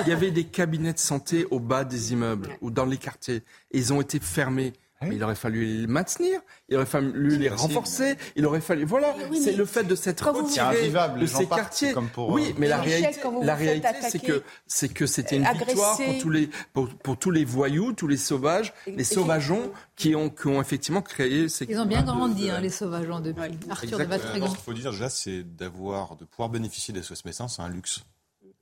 il 0.01 0.09
y 0.09 0.11
avait 0.11 0.31
des 0.31 0.43
cabinets 0.43 0.91
de 0.91 0.99
santé 0.99 1.45
au 1.49 1.59
bas 1.59 1.85
des 1.85 2.11
immeubles 2.11 2.49
ou 2.61 2.71
dans 2.71 2.85
les 2.85 2.97
quartiers. 2.97 3.43
Et 3.71 3.77
ils 3.77 3.93
ont 3.93 4.01
été 4.01 4.19
fermés. 4.19 4.73
Il 5.03 5.23
aurait 5.23 5.35
fallu 5.35 5.63
les 5.65 5.87
maintenir, 5.87 6.41
il 6.69 6.75
aurait 6.75 6.87
fallu 6.87 7.37
les 7.37 7.49
renforcer, 7.49 8.15
il 8.35 8.45
aurait 8.47 8.61
fallu. 8.61 8.83
Voilà, 8.83 9.13
c'est 9.39 9.55
le 9.55 9.65
fait 9.65 9.83
de 9.83 9.95
s'être 9.95 10.27
retiré 10.31 10.89
de 10.89 11.25
ces 11.27 11.45
quartiers. 11.45 11.93
oui, 12.17 12.47
euh, 12.49 12.53
mais 12.57 12.67
la 12.67 12.81
réalité, 12.81 13.19
la 13.43 13.55
réalité, 13.55 13.87
c'est 14.09 14.19
que 14.19 14.41
c'est 14.65 14.91
que 14.91 15.05
c'était 15.05 15.37
une 15.37 15.47
victoire 15.47 15.97
pour 15.97 16.17
tous 16.19 16.29
les 16.31 16.49
pour, 16.73 17.17
tous 17.17 17.31
les 17.31 17.45
voyous, 17.45 17.93
tous 17.93 18.07
les 18.07 18.17
sauvages, 18.17 18.73
les 18.87 19.03
sauvageons 19.03 19.71
qui 19.95 20.15
ont 20.15 20.29
qui 20.29 20.47
ont 20.47 20.61
effectivement 20.61 21.03
créé 21.03 21.47
ces. 21.47 21.65
Ils 21.69 21.79
ont 21.79 21.85
bien 21.85 22.01
grandi, 22.03 22.49
hein, 22.49 22.59
les 22.59 22.69
sauvageons 22.69 23.19
depuis. 23.19 23.57
Arthur 23.69 23.99
de 23.99 24.03
Ce 24.03 24.47
qu'il 24.49 24.57
faut 24.57 24.73
dire 24.73 24.91
déjà, 24.91 25.09
c'est 25.09 25.43
d'avoir 25.43 26.15
de 26.15 26.25
pouvoir 26.25 26.49
bénéficier 26.49 26.93
des 26.93 27.03
SOS 27.03 27.23
médecins, 27.25 27.47
c'est 27.47 27.61
un 27.61 27.69
luxe 27.69 28.03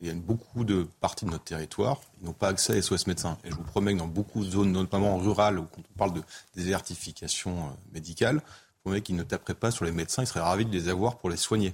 il 0.02 0.08
y 0.08 0.10
a 0.12 0.14
beaucoup 0.14 0.64
de 0.64 0.88
parties 1.00 1.25
de 1.25 1.32
notre 1.32 1.46
territoire 1.46 2.02
qui 2.20 2.25
n'ont 2.25 2.34
pas 2.34 2.50
accès 2.50 2.78
à 2.78 2.82
SOS 2.82 3.08
médecins. 3.08 3.38
Et 3.44 3.50
je 3.50 3.56
vous 3.56 3.64
promets 3.64 3.94
que 3.94 4.00
dans 4.00 4.08
beaucoup 4.08 4.44
de 4.44 4.50
zones, 4.50 4.72
notamment 4.72 5.18
rurales, 5.18 5.60
où 5.60 5.68
on 5.78 5.98
parle 5.98 6.14
de 6.14 6.22
désertification 6.56 7.58
euh, 7.58 7.70
médicale, 7.94 8.42
promets 8.84 9.02
qu'il 9.02 9.16
ne 9.16 9.24
taperait 9.24 9.56
pas 9.56 9.72
sur 9.72 9.86
les 9.86 9.92
médecins, 9.92 10.24
il 10.24 10.28
serait 10.28 10.42
ravi 10.42 10.66
de 10.66 10.72
les 10.72 10.90
avoir 10.90 11.18
pour 11.18 11.30
les 11.30 11.38
soigner. 11.38 11.74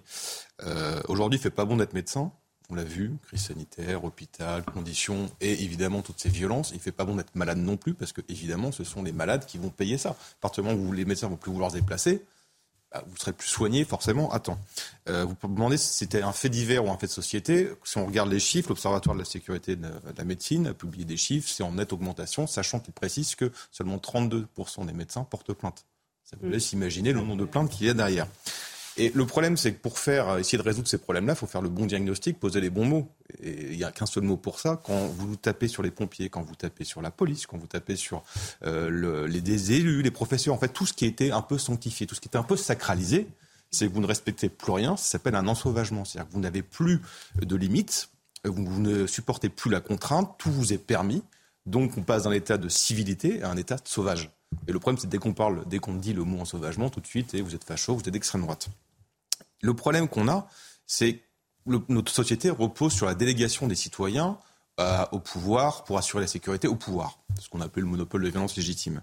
Euh, 0.63 1.01
Aujourd'hui, 1.07 1.39
il 1.39 1.41
fait 1.41 1.49
pas 1.49 1.65
bon 1.65 1.77
d'être 1.77 1.93
médecin. 1.93 2.31
On 2.69 2.75
l'a 2.75 2.85
vu, 2.85 3.11
crise 3.27 3.47
sanitaire, 3.47 4.05
hôpital, 4.05 4.63
conditions 4.63 5.29
et 5.41 5.63
évidemment 5.63 6.01
toutes 6.01 6.21
ces 6.21 6.29
violences. 6.29 6.71
Il 6.73 6.79
fait 6.79 6.93
pas 6.93 7.03
bon 7.03 7.15
d'être 7.15 7.35
malade 7.35 7.57
non 7.57 7.75
plus 7.75 7.93
parce 7.93 8.13
que 8.13 8.21
évidemment, 8.29 8.71
ce 8.71 8.85
sont 8.85 9.03
les 9.03 9.11
malades 9.11 9.45
qui 9.45 9.57
vont 9.57 9.69
payer 9.69 9.97
ça. 9.97 10.11
À 10.11 10.15
partir 10.39 10.63
du 10.63 10.69
moment 10.69 10.81
où 10.81 10.93
les 10.93 11.03
médecins 11.03 11.27
vont 11.27 11.35
plus 11.35 11.51
vouloir 11.51 11.71
se 11.71 11.75
déplacer, 11.75 12.23
bah, 12.91 13.03
vous 13.07 13.15
serez 13.15 13.31
plus 13.31 13.47
soigné 13.47 13.85
forcément 13.85 14.31
à 14.33 14.39
temps. 14.39 14.59
Euh, 15.07 15.23
vous 15.23 15.33
pouvez 15.33 15.53
demander 15.53 15.77
si 15.77 15.93
c'était 15.93 16.21
un 16.21 16.33
fait 16.33 16.49
divers 16.49 16.85
ou 16.85 16.91
un 16.91 16.97
fait 16.97 17.07
de 17.07 17.11
société. 17.11 17.69
Si 17.85 17.97
on 17.97 18.05
regarde 18.05 18.29
les 18.29 18.39
chiffres, 18.39 18.69
l'Observatoire 18.69 19.15
de 19.15 19.19
la 19.19 19.25
sécurité 19.25 19.75
de 19.75 19.87
la 20.17 20.23
médecine 20.25 20.67
a 20.67 20.73
publié 20.73 21.05
des 21.05 21.17
chiffres, 21.17 21.49
c'est 21.49 21.63
en 21.63 21.71
nette 21.71 21.93
augmentation, 21.93 22.47
sachant 22.47 22.79
qu'il 22.79 22.93
précise 22.93 23.35
que 23.35 23.51
seulement 23.71 23.97
32% 23.97 24.85
des 24.85 24.93
médecins 24.93 25.23
portent 25.23 25.53
plainte. 25.53 25.85
Ça 26.25 26.37
vous 26.41 26.49
laisse 26.49 26.73
imaginer 26.73 27.13
le 27.13 27.19
nombre 27.19 27.37
de 27.37 27.45
plaintes 27.45 27.69
qu'il 27.69 27.87
y 27.87 27.89
a 27.89 27.93
derrière. 27.93 28.27
Et 28.97 29.11
le 29.15 29.25
problème, 29.25 29.55
c'est 29.55 29.73
que 29.73 29.79
pour 29.79 29.97
faire, 29.99 30.37
essayer 30.37 30.57
de 30.57 30.63
résoudre 30.63 30.87
ces 30.87 30.97
problèmes-là, 30.97 31.33
il 31.33 31.35
faut 31.35 31.47
faire 31.47 31.61
le 31.61 31.69
bon 31.69 31.85
diagnostic, 31.85 32.39
poser 32.39 32.59
les 32.59 32.69
bons 32.69 32.85
mots. 32.85 33.09
Et 33.41 33.71
il 33.71 33.77
n'y 33.77 33.83
a 33.83 33.91
qu'un 33.91 34.05
seul 34.05 34.23
mot 34.23 34.37
pour 34.37 34.59
ça. 34.59 34.81
Quand 34.83 35.07
vous 35.07 35.35
tapez 35.37 35.67
sur 35.67 35.81
les 35.81 35.91
pompiers, 35.91 36.29
quand 36.29 36.41
vous 36.41 36.55
tapez 36.55 36.83
sur 36.83 37.01
la 37.01 37.09
police, 37.09 37.45
quand 37.45 37.57
vous 37.57 37.67
tapez 37.67 37.95
sur 37.95 38.23
euh, 38.65 38.89
le, 38.89 39.27
les 39.27 39.71
élus, 39.71 40.01
les 40.01 40.11
professeurs, 40.11 40.53
en 40.53 40.57
fait, 40.57 40.69
tout 40.69 40.85
ce 40.85 40.93
qui 40.93 41.05
était 41.05 41.31
un 41.31 41.41
peu 41.41 41.57
sanctifié, 41.57 42.05
tout 42.05 42.15
ce 42.15 42.21
qui 42.21 42.27
était 42.27 42.37
un 42.37 42.43
peu 42.43 42.57
sacralisé, 42.57 43.27
c'est 43.71 43.87
que 43.87 43.93
vous 43.93 44.01
ne 44.01 44.07
respectez 44.07 44.49
plus 44.49 44.73
rien. 44.73 44.97
Ça 44.97 45.11
s'appelle 45.11 45.35
un 45.35 45.47
ensauvagement. 45.47 46.03
C'est-à-dire 46.03 46.27
que 46.27 46.33
vous 46.33 46.41
n'avez 46.41 46.61
plus 46.61 47.01
de 47.41 47.55
limites, 47.55 48.09
vous, 48.43 48.65
vous 48.65 48.81
ne 48.81 49.07
supportez 49.07 49.47
plus 49.47 49.71
la 49.71 49.79
contrainte, 49.79 50.35
tout 50.37 50.51
vous 50.51 50.73
est 50.73 50.77
permis. 50.77 51.23
Donc 51.65 51.97
on 51.97 52.01
passe 52.01 52.23
d'un 52.23 52.31
état 52.31 52.57
de 52.57 52.67
civilité 52.67 53.41
à 53.43 53.49
un 53.49 53.57
état 53.57 53.75
de 53.75 53.87
sauvage. 53.87 54.31
Et 54.67 54.71
le 54.71 54.79
problème, 54.79 54.99
c'est 54.99 55.07
dès 55.07 55.17
qu'on 55.17 55.33
parle, 55.33 55.63
dès 55.67 55.79
qu'on 55.79 55.93
dit 55.95 56.13
le 56.13 56.23
mot 56.23 56.39
ensauvagement, 56.41 56.89
tout 56.89 56.99
de 56.99 57.07
suite, 57.07 57.33
et 57.33 57.41
vous 57.41 57.55
êtes 57.55 57.63
facho, 57.63 57.93
vous 57.95 58.01
êtes 58.01 58.09
d'extrême 58.09 58.41
droite. 58.41 58.67
Le 59.61 59.73
problème 59.73 60.07
qu'on 60.07 60.27
a, 60.27 60.47
c'est 60.85 61.13
que 61.67 61.79
notre 61.89 62.11
société 62.11 62.49
repose 62.49 62.93
sur 62.93 63.05
la 63.05 63.13
délégation 63.15 63.67
des 63.67 63.75
citoyens 63.75 64.37
euh, 64.79 65.05
au 65.11 65.19
pouvoir 65.19 65.83
pour 65.83 65.97
assurer 65.97 66.21
la 66.21 66.27
sécurité 66.27 66.67
au 66.67 66.75
pouvoir, 66.75 67.19
ce 67.39 67.49
qu'on 67.49 67.61
appelle 67.61 67.83
le 67.83 67.89
monopole 67.89 68.23
de 68.23 68.29
violence 68.29 68.55
légitime. 68.55 69.01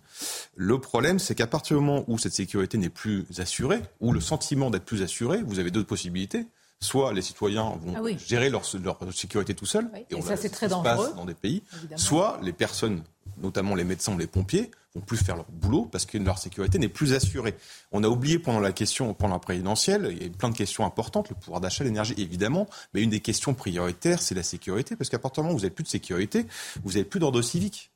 Le 0.56 0.80
problème, 0.80 1.18
c'est 1.18 1.34
qu'à 1.34 1.46
partir 1.46 1.76
du 1.78 1.84
moment 1.84 2.04
où 2.08 2.18
cette 2.18 2.32
sécurité 2.32 2.78
n'est 2.78 2.88
plus 2.88 3.26
assurée, 3.38 3.80
ou 4.00 4.12
le 4.12 4.20
sentiment 4.20 4.70
d'être 4.70 4.84
plus 4.84 5.02
assuré, 5.02 5.42
vous 5.42 5.58
avez 5.60 5.70
deux 5.70 5.84
possibilités. 5.84 6.46
Soit 6.80 7.12
les 7.12 7.22
citoyens 7.22 7.76
vont 7.82 7.94
Ah 7.96 8.02
oui. 8.02 8.16
gérer 8.24 8.50
leur, 8.50 8.62
leur 8.82 8.98
sécurité 9.12 9.52
tout 9.54 9.66
seuls, 9.66 9.90
Oui, 9.92 10.00
et, 10.10 10.14
et 10.14 10.16
on 10.16 10.22
ça, 10.22 10.36
c'est 10.36 10.48
ce 10.48 10.52
très 10.54 10.68
dangereux, 10.68 11.12
dans 11.16 11.24
des 11.24 11.34
pays, 11.34 11.62
évidemment. 11.76 11.98
soit 11.98 12.38
les 12.42 12.52
personnes, 12.52 13.02
notamment 13.38 13.74
les 13.74 13.82
médecins 13.84 14.14
ou 14.14 14.18
les 14.18 14.28
pompiers, 14.28 14.70
plus 15.00 15.16
faire 15.16 15.36
leur 15.36 15.46
boulot 15.50 15.88
parce 15.90 16.06
que 16.06 16.18
leur 16.18 16.38
sécurité 16.38 16.78
n'est 16.78 16.88
plus 16.88 17.12
assurée. 17.14 17.54
On 17.92 18.04
a 18.04 18.08
oublié 18.08 18.38
pendant 18.38 18.60
la 18.60 18.72
question, 18.72 19.14
pendant 19.14 19.34
la 19.34 19.40
présidentielle, 19.40 20.08
il 20.10 20.18
y 20.18 20.22
a 20.22 20.26
eu 20.26 20.30
plein 20.30 20.50
de 20.50 20.56
questions 20.56 20.84
importantes, 20.84 21.28
le 21.28 21.34
pouvoir 21.34 21.60
d'achat, 21.60 21.84
l'énergie, 21.84 22.14
évidemment, 22.18 22.66
mais 22.94 23.02
une 23.02 23.10
des 23.10 23.20
questions 23.20 23.54
prioritaires, 23.54 24.20
c'est 24.22 24.34
la 24.34 24.42
sécurité, 24.42 24.96
parce 24.96 25.10
qu'à 25.10 25.18
partir 25.18 25.42
du 25.42 25.46
moment 25.46 25.54
où 25.54 25.58
vous 25.58 25.62
n'avez 25.64 25.74
plus 25.74 25.84
de 25.84 25.88
sécurité, 25.88 26.46
vous 26.84 26.92
n'avez 26.92 27.04
plus 27.04 27.20
d'ordre 27.20 27.42
civique. 27.42 27.90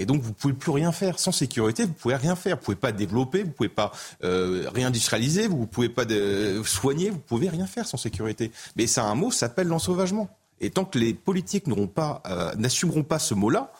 Et 0.00 0.06
donc, 0.06 0.22
vous 0.22 0.32
pouvez 0.32 0.54
plus 0.54 0.70
rien 0.70 0.92
faire. 0.92 1.18
Sans 1.18 1.32
sécurité, 1.32 1.84
vous 1.84 1.92
pouvez 1.92 2.14
rien 2.14 2.36
faire. 2.36 2.56
Vous 2.56 2.62
pouvez 2.62 2.76
pas 2.76 2.92
développer, 2.92 3.42
vous 3.42 3.50
pouvez 3.50 3.68
pas 3.68 3.90
euh, 4.22 4.70
réindustrialiser, 4.72 5.48
vous 5.48 5.66
pouvez 5.66 5.88
pas 5.88 6.04
de- 6.04 6.62
soigner, 6.64 7.10
vous 7.10 7.18
pouvez 7.18 7.48
rien 7.48 7.66
faire 7.66 7.84
sans 7.84 7.96
sécurité. 7.96 8.52
Mais 8.76 8.86
ça 8.86 9.04
un 9.04 9.16
mot, 9.16 9.32
s'appelle 9.32 9.66
l'ensauvagement. 9.66 10.30
Et 10.60 10.70
tant 10.70 10.84
que 10.84 10.98
les 10.98 11.14
politiques 11.14 11.66
n'auront 11.66 11.88
pas, 11.88 12.22
euh, 12.26 12.54
n'assumeront 12.54 13.02
pas 13.02 13.18
ce 13.18 13.34
mot-là, 13.34 13.72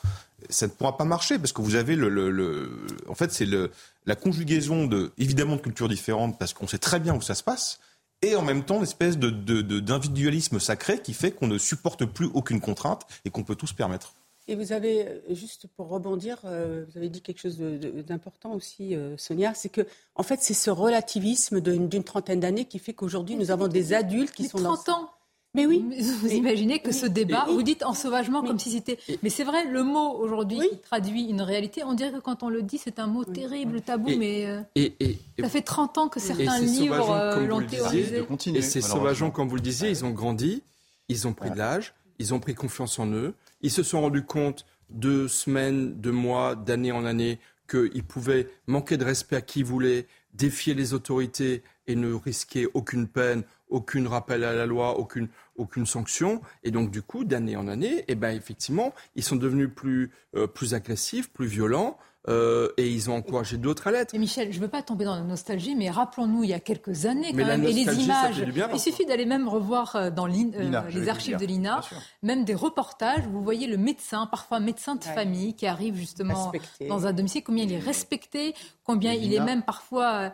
ça 0.50 0.66
ne 0.66 0.72
pourra 0.72 0.96
pas 0.96 1.04
marcher 1.04 1.38
parce 1.38 1.52
que 1.52 1.62
vous 1.62 1.74
avez 1.74 1.96
le, 1.96 2.08
le- 2.08 2.30
le- 2.30 2.70
en 3.08 3.14
fait, 3.14 3.32
c'est 3.32 3.46
le, 3.46 3.70
la 4.06 4.14
conjugaison 4.16 4.86
de, 4.86 5.12
évidemment, 5.18 5.56
de 5.56 5.60
cultures 5.60 5.88
différentes 5.88 6.38
parce 6.38 6.52
qu'on 6.54 6.66
sait 6.66 6.78
très 6.78 7.00
bien 7.00 7.14
où 7.14 7.20
ça 7.20 7.34
se 7.34 7.42
passe. 7.42 7.80
Et 8.22 8.34
en 8.34 8.42
même 8.42 8.64
temps, 8.64 8.80
l'espèce 8.80 9.16
de, 9.18 9.30
de- 9.30 9.62
de- 9.62 9.80
d'individualisme 9.80 10.58
sacré 10.58 11.00
qui 11.00 11.14
fait 11.14 11.30
qu'on 11.32 11.46
ne 11.46 11.58
supporte 11.58 12.04
plus 12.04 12.28
aucune 12.34 12.60
contrainte 12.60 13.02
et 13.24 13.30
qu'on 13.30 13.44
peut 13.44 13.54
tout 13.54 13.66
se 13.68 13.74
permettre. 13.74 14.14
Et 14.50 14.56
vous 14.56 14.72
avez, 14.72 15.06
euh, 15.06 15.20
juste 15.34 15.66
pour 15.76 15.88
rebondir, 15.88 16.38
euh, 16.44 16.84
vous 16.88 16.96
avez 16.96 17.10
dit 17.10 17.20
quelque 17.20 17.38
chose 17.40 17.58
de- 17.58 17.76
de- 17.76 18.00
d'important 18.02 18.52
aussi, 18.54 18.96
euh, 18.96 19.14
Sonia, 19.18 19.52
c'est 19.54 19.68
que, 19.68 19.82
en 20.14 20.22
fait, 20.22 20.38
c'est 20.40 20.54
ce 20.54 20.70
relativisme 20.70 21.60
d'une 21.60 21.88
d'une 21.88 22.02
trentaine 22.02 22.40
d'années 22.40 22.64
qui 22.64 22.78
fait 22.78 22.94
qu'aujourd'hui, 22.94 23.36
nous 23.36 23.50
avons 23.50 23.68
des 23.68 23.92
adultes 23.92 24.32
qui 24.32 24.44
Mais 24.44 24.48
sont 24.48 24.58
30 24.58 24.86
dans... 24.86 24.92
ans 24.94 25.10
Mais 25.54 25.66
oui. 25.66 25.82
Vous 26.20 26.28
imaginez 26.30 26.78
que 26.80 26.92
ce 26.92 27.06
débat, 27.06 27.44
Oui. 27.48 27.54
vous 27.54 27.62
dites 27.62 27.82
ensauvagement 27.84 28.42
comme 28.42 28.58
si 28.58 28.70
c'était. 28.70 28.98
Mais 29.22 29.30
c'est 29.30 29.44
vrai, 29.44 29.64
le 29.64 29.82
mot 29.82 30.10
aujourd'hui 30.18 30.60
qui 30.70 30.78
traduit 30.78 31.24
une 31.24 31.40
réalité, 31.40 31.82
on 31.84 31.94
dirait 31.94 32.12
que 32.12 32.18
quand 32.20 32.42
on 32.42 32.48
le 32.50 32.62
dit, 32.62 32.78
c'est 32.78 32.98
un 32.98 33.06
mot 33.06 33.24
terrible, 33.24 33.80
tabou, 33.80 34.10
Et- 34.10 34.16
mais 34.16 34.46
euh, 34.46 34.60
Et, 34.74 34.94
et- 35.00 35.18
et- 35.38 35.42
ça 35.42 35.48
fait 35.48 35.62
30 35.62 35.96
ans 35.98 36.08
que 36.08 36.20
certains 36.20 36.60
livres 36.60 37.10
euh, 37.10 37.46
l'ont 37.46 37.62
théorisé. 37.62 38.24
Et 38.54 38.62
ces 38.62 38.80
sauvageons, 38.82 39.30
comme 39.30 39.48
vous 39.48 39.56
le 39.56 39.62
disiez, 39.62 39.88
ils 39.88 40.04
ont 40.04 40.10
grandi, 40.10 40.62
ils 41.08 41.26
ont 41.26 41.32
pris 41.32 41.50
de 41.50 41.56
l'âge, 41.56 41.94
ils 42.18 42.34
ont 42.34 42.40
pris 42.40 42.54
confiance 42.54 42.98
en 42.98 43.06
eux, 43.08 43.34
ils 43.62 43.70
se 43.70 43.82
sont 43.82 44.00
rendus 44.02 44.24
compte 44.24 44.66
de 44.90 45.26
semaines, 45.28 45.98
de 46.00 46.10
mois, 46.10 46.56
d'année 46.56 46.92
en 46.92 47.04
année 47.04 47.38
qu'ils 47.70 48.04
pouvaient 48.04 48.48
manquer 48.66 48.96
de 48.96 49.04
respect 49.04 49.36
à 49.36 49.40
qui 49.40 49.60
ils 49.60 49.64
voulaient, 49.64 50.06
défier 50.34 50.74
les 50.74 50.94
autorités 50.94 51.62
et 51.88 51.96
ne 51.96 52.12
risquer 52.12 52.68
aucune 52.74 53.08
peine, 53.08 53.42
aucune 53.68 54.06
rappel 54.06 54.44
à 54.44 54.52
la 54.52 54.66
loi, 54.66 54.98
aucune, 54.98 55.28
aucune 55.56 55.86
sanction. 55.86 56.40
Et 56.62 56.70
donc, 56.70 56.90
du 56.90 57.02
coup, 57.02 57.24
d'année 57.24 57.56
en 57.56 57.66
année, 57.66 58.04
eh 58.06 58.14
ben, 58.14 58.30
effectivement, 58.30 58.94
ils 59.16 59.24
sont 59.24 59.36
devenus 59.36 59.70
plus, 59.74 60.10
euh, 60.36 60.46
plus 60.46 60.74
agressifs, 60.74 61.30
plus 61.30 61.46
violents. 61.46 61.98
Euh, 62.26 62.68
et 62.76 62.88
ils 62.88 63.08
ont 63.08 63.14
encouragé 63.14 63.56
d'autres 63.56 63.86
à 63.86 63.92
l'être. 63.92 64.14
Et 64.14 64.18
Michel, 64.18 64.52
je 64.52 64.58
ne 64.58 64.64
veux 64.64 64.68
pas 64.68 64.82
tomber 64.82 65.04
dans 65.04 65.14
la 65.14 65.22
nostalgie, 65.22 65.74
mais 65.76 65.88
rappelons-nous, 65.88 66.44
il 66.44 66.50
y 66.50 66.54
a 66.54 66.60
quelques 66.60 67.06
années 67.06 67.30
quand 67.30 67.36
Mais 67.36 67.44
la 67.44 67.56
même, 67.56 67.68
et 67.68 67.72
les 67.72 67.82
images. 67.82 68.36
fait 68.36 68.44
du 68.44 68.52
bien, 68.52 68.68
il 68.72 68.80
suffit 68.80 69.06
d'aller 69.06 69.24
même 69.24 69.48
revoir 69.48 69.96
euh, 69.96 70.10
dans 70.10 70.26
euh, 70.26 70.82
les 70.90 71.08
archives 71.08 71.36
de 71.36 71.46
l'INA, 71.46 71.80
même 72.22 72.44
des 72.44 72.54
reportages. 72.54 73.26
Vous 73.28 73.42
voyez 73.42 73.66
le 73.66 73.76
médecin, 73.76 74.26
parfois 74.26 74.60
médecin 74.60 74.96
de 74.96 75.04
famille, 75.04 75.54
qui 75.54 75.66
arrive 75.66 75.94
justement 75.94 76.50
Respecté. 76.50 76.88
dans 76.88 77.06
un 77.06 77.12
domicile, 77.12 77.42
combien 77.44 77.64
il 77.64 77.72
est 77.72 77.78
respecté, 77.78 78.54
combien 78.84 79.12
il 79.12 79.30
l'INA 79.30 79.42
est 79.42 79.46
même 79.46 79.62
parfois. 79.62 80.32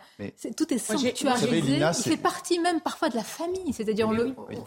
tout 0.57 0.73
est 0.73 0.79
sanctuarisé. 0.79 1.29
vous 1.29 1.37
savez, 1.37 1.61
l'INA, 1.61 1.93
il 1.97 2.03
fait 2.03 2.17
partie 2.17 2.59
même 2.59 2.81
parfois 2.81 3.09
de 3.09 3.17
la 3.17 3.25
famille. 3.25 3.73
C'est-à-dire, 3.73 4.11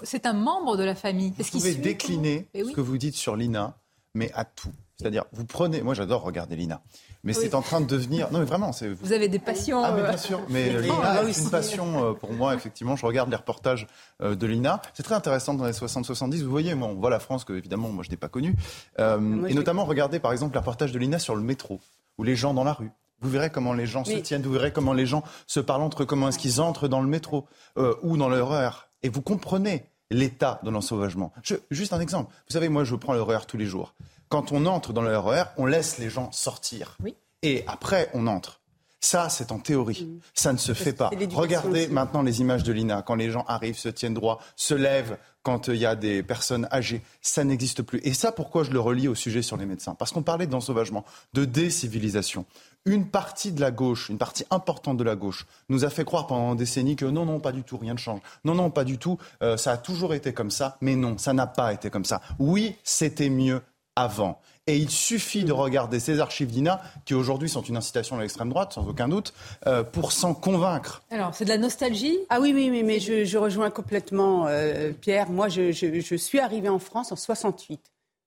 c'est 0.04 0.26
un 0.28 0.34
membre 0.34 0.78
de 0.78 0.84
la 0.84 0.96
famille. 0.96 1.34
Vous 1.38 1.44
pouvez 1.44 1.74
suit? 1.74 1.82
Décliner 1.82 2.48
oui. 2.54 2.66
ce 2.70 2.72
que 2.72 2.82
vous 2.82 2.98
dites 2.98 3.16
sur 3.16 3.36
l'INA, 3.36 3.78
mais 4.14 4.32
à 4.34 4.46
tout. 4.46 4.72
C'est-à-dire, 5.00 5.26
vous 5.32 5.46
prenez. 5.46 5.82
Moi, 5.84 5.94
j'adore 5.94 6.24
regarder 6.24 6.56
l'INA. 6.56 6.82
Mais 7.24 7.36
Oui. 7.38 7.44
c'est 7.44 7.54
en 7.54 7.62
train 7.62 7.82
de 7.82 7.86
devenir. 7.86 8.32
Non, 8.32 8.40
mais 8.40 8.46
vraiment, 8.46 8.72
c'est. 8.72 8.90
Vous 8.90 9.14
avez 9.14 9.28
des 9.28 9.38
passions. 9.38 9.84
Ah, 9.84 9.92
mais 9.96 10.02
euh, 10.02 10.08
bien 10.10 10.18
sûr. 10.18 10.42
Mais 10.50 10.70
l'INA 10.82 11.22
est 11.22 11.30
aussi. 11.30 11.44
une 11.44 11.50
passion 11.52 12.04
euh, 12.10 12.14
pour 12.14 12.34
moi, 12.34 12.56
effectivement. 12.56 12.96
Je 12.96 13.06
regarde 13.06 13.30
les 13.30 13.36
reportages 13.36 13.86
euh, 14.24 14.36
de 14.36 14.48
l'INA. 14.48 14.82
C'est 14.96 15.04
très 15.04 15.14
intéressant 15.16 15.54
dans 15.54 15.66
les 15.66 15.72
60-70. 15.74 16.42
Vous 16.44 16.50
voyez, 16.50 16.74
moi, 16.74 16.88
on 16.88 16.96
voit 16.96 17.12
la 17.12 17.20
France 17.20 17.44
que, 17.46 17.54
évidemment, 17.54 17.90
moi, 17.90 18.04
je 18.04 18.10
n'ai 18.10 18.18
pas 18.18 18.28
connue. 18.30 18.56
Euh, 19.00 19.20
moi, 19.20 19.50
et 19.50 19.54
notamment, 19.54 19.86
regardez, 19.86 20.20
par 20.20 20.32
exemple, 20.32 20.54
les 20.54 20.60
reportages 20.60 20.92
de 20.92 20.98
l'INA 21.00 21.20
sur 21.20 21.36
le 21.36 21.42
métro, 21.44 21.80
ou 22.18 22.24
les 22.24 22.36
gens 22.36 22.56
dans 22.56 22.64
la 22.64 22.74
rue. 22.74 22.90
Vous 23.22 23.30
verrez 23.30 23.50
comment 23.50 23.74
les 23.74 23.88
gens 23.88 24.04
se 24.06 24.14
tiennent, 24.18 24.44
vous 24.44 24.52
verrez 24.52 24.72
comment 24.72 24.94
les 24.94 25.08
gens 25.08 25.24
se 25.48 25.60
parlent 25.60 25.82
entre 25.82 26.04
eux, 26.04 26.06
comment 26.06 26.30
est-ce 26.30 26.38
qu'ils 26.38 26.62
entrent 26.62 26.88
dans 26.88 27.02
le 27.02 27.08
métro 27.08 27.48
euh, 27.78 27.96
ou 28.04 28.16
dans 28.16 28.30
leur 28.30 28.52
heure. 28.52 28.90
Et 29.02 29.10
vous 29.10 29.22
comprenez 29.24 29.86
l'état 30.12 30.60
de 30.64 30.70
l'ensauvagement. 30.70 31.34
Juste 31.72 31.94
un 31.94 32.00
exemple. 32.00 32.34
Vous 32.48 32.54
savez, 32.54 32.70
moi, 32.70 32.84
je 32.84 32.96
prends 32.96 33.14
le 33.14 33.22
RER 33.22 33.46
tous 33.48 33.58
les 33.58 33.66
jours. 33.66 33.94
Quand 34.30 34.52
on 34.52 34.66
entre 34.66 34.94
dans 34.94 35.02
le 35.02 35.18
RER, 35.18 35.44
on 35.58 35.66
laisse 35.66 35.98
les 35.98 36.10
gens 36.10 36.32
sortir. 36.32 36.98
Oui. 37.04 37.16
Et 37.44 37.64
après, 37.68 38.10
on 38.14 38.28
entre. 38.28 38.60
Ça, 39.00 39.30
c'est 39.30 39.52
en 39.52 39.60
théorie. 39.60 40.20
Ça 40.34 40.52
ne 40.52 40.58
se 40.58 40.74
fait 40.74 40.94
pas. 40.94 41.12
Regardez 41.34 41.84
aussi. 41.84 41.94
maintenant 41.94 42.24
les 42.24 42.42
images 42.42 42.64
de 42.64 42.74
l'INA. 42.74 43.04
Quand 43.04 43.16
les 43.16 43.30
gens 43.30 43.46
arrivent, 43.48 43.78
se 43.78 43.90
tiennent 43.90 44.16
droit, 44.16 44.40
se 44.56 44.74
lèvent 44.74 45.18
quand 45.44 45.70
euh, 45.70 45.76
il 45.76 45.82
y 45.82 45.86
a 45.86 45.96
des 45.96 46.24
personnes 46.24 46.68
âgées. 46.72 47.02
Ça 47.22 47.44
n'existe 47.44 47.84
plus. 47.84 48.02
Et 48.04 48.14
ça, 48.14 48.32
pourquoi 48.32 48.64
je 48.64 48.72
le 48.72 48.80
relie 48.80 49.08
au 49.08 49.16
sujet 49.16 49.42
sur 49.44 49.56
les 49.56 49.66
médecins? 49.66 49.96
Parce 49.96 50.12
qu'on 50.12 50.24
parlait 50.24 50.48
d'ensauvagement, 50.48 51.06
de 51.34 51.46
décivilisation. 51.46 52.46
Une 52.88 53.06
partie 53.10 53.52
de 53.52 53.60
la 53.62 53.70
gauche, 53.70 54.10
une 54.10 54.18
partie 54.18 54.46
importante 54.50 54.98
de 54.98 55.04
la 55.04 55.16
gauche, 55.16 55.46
nous 55.70 55.84
a 55.86 55.90
fait 55.90 56.06
croire 56.06 56.26
pendant 56.26 56.56
des 56.56 56.60
décennies 56.64 56.96
que 56.96 57.06
non, 57.06 57.26
non, 57.26 57.40
pas 57.40 57.52
du 57.52 57.64
tout, 57.64 57.78
rien 57.78 57.94
ne 57.94 58.00
change. 58.00 58.22
Non, 58.46 58.56
non, 58.56 58.70
pas 58.72 58.84
du 58.86 58.98
tout. 58.98 59.18
euh, 59.44 59.58
ça 59.58 59.74
a 59.74 59.78
toujours 59.78 60.14
été 60.14 60.34
comme 60.34 60.50
ça. 60.52 60.78
Mais 60.82 60.96
non, 60.96 61.18
ça 61.18 61.34
n'a 61.34 61.48
pas 61.48 61.74
été 61.74 61.90
comme 61.90 62.06
ça. 62.06 62.22
Oui, 62.40 62.76
c'était 62.84 63.30
mieux 63.30 63.62
avant. 63.96 64.40
Et 64.68 64.78
il 64.78 64.90
suffit 64.90 65.44
de 65.46 65.52
regarder 65.54 66.00
ces 66.00 66.20
archives 66.20 66.50
d'INA, 66.52 66.82
qui 67.06 67.14
aujourd'hui 67.14 67.50
sont 67.50 67.62
une 67.62 67.78
incitation 67.78 68.18
à 68.18 68.22
l'extrême 68.22 68.50
droite, 68.50 68.74
sans 68.74 68.86
aucun 68.88 69.08
doute, 69.08 69.34
euh, 69.66 69.84
pour 69.84 70.12
s'en 70.12 70.34
convaincre. 70.34 71.02
Alors, 71.10 71.34
c'est 71.34 71.46
de 71.46 71.50
la 71.50 71.58
nostalgie? 71.58 72.18
Ah 72.30 72.40
oui, 72.42 72.52
oui, 72.54 72.70
oui, 72.72 72.84
mais 72.84 73.00
je, 73.00 73.24
je 73.26 73.38
rejoins 73.38 73.70
complètement 73.70 74.46
euh, 74.48 74.92
Pierre. 74.92 75.30
Moi, 75.30 75.48
je, 75.50 75.72
je- 75.72 76.00
je 76.02 76.16
suis 76.16 76.40
arrivée 76.40 76.70
en 76.70 76.80
France 76.80 77.12
en 77.12 77.16
68. 77.16 77.80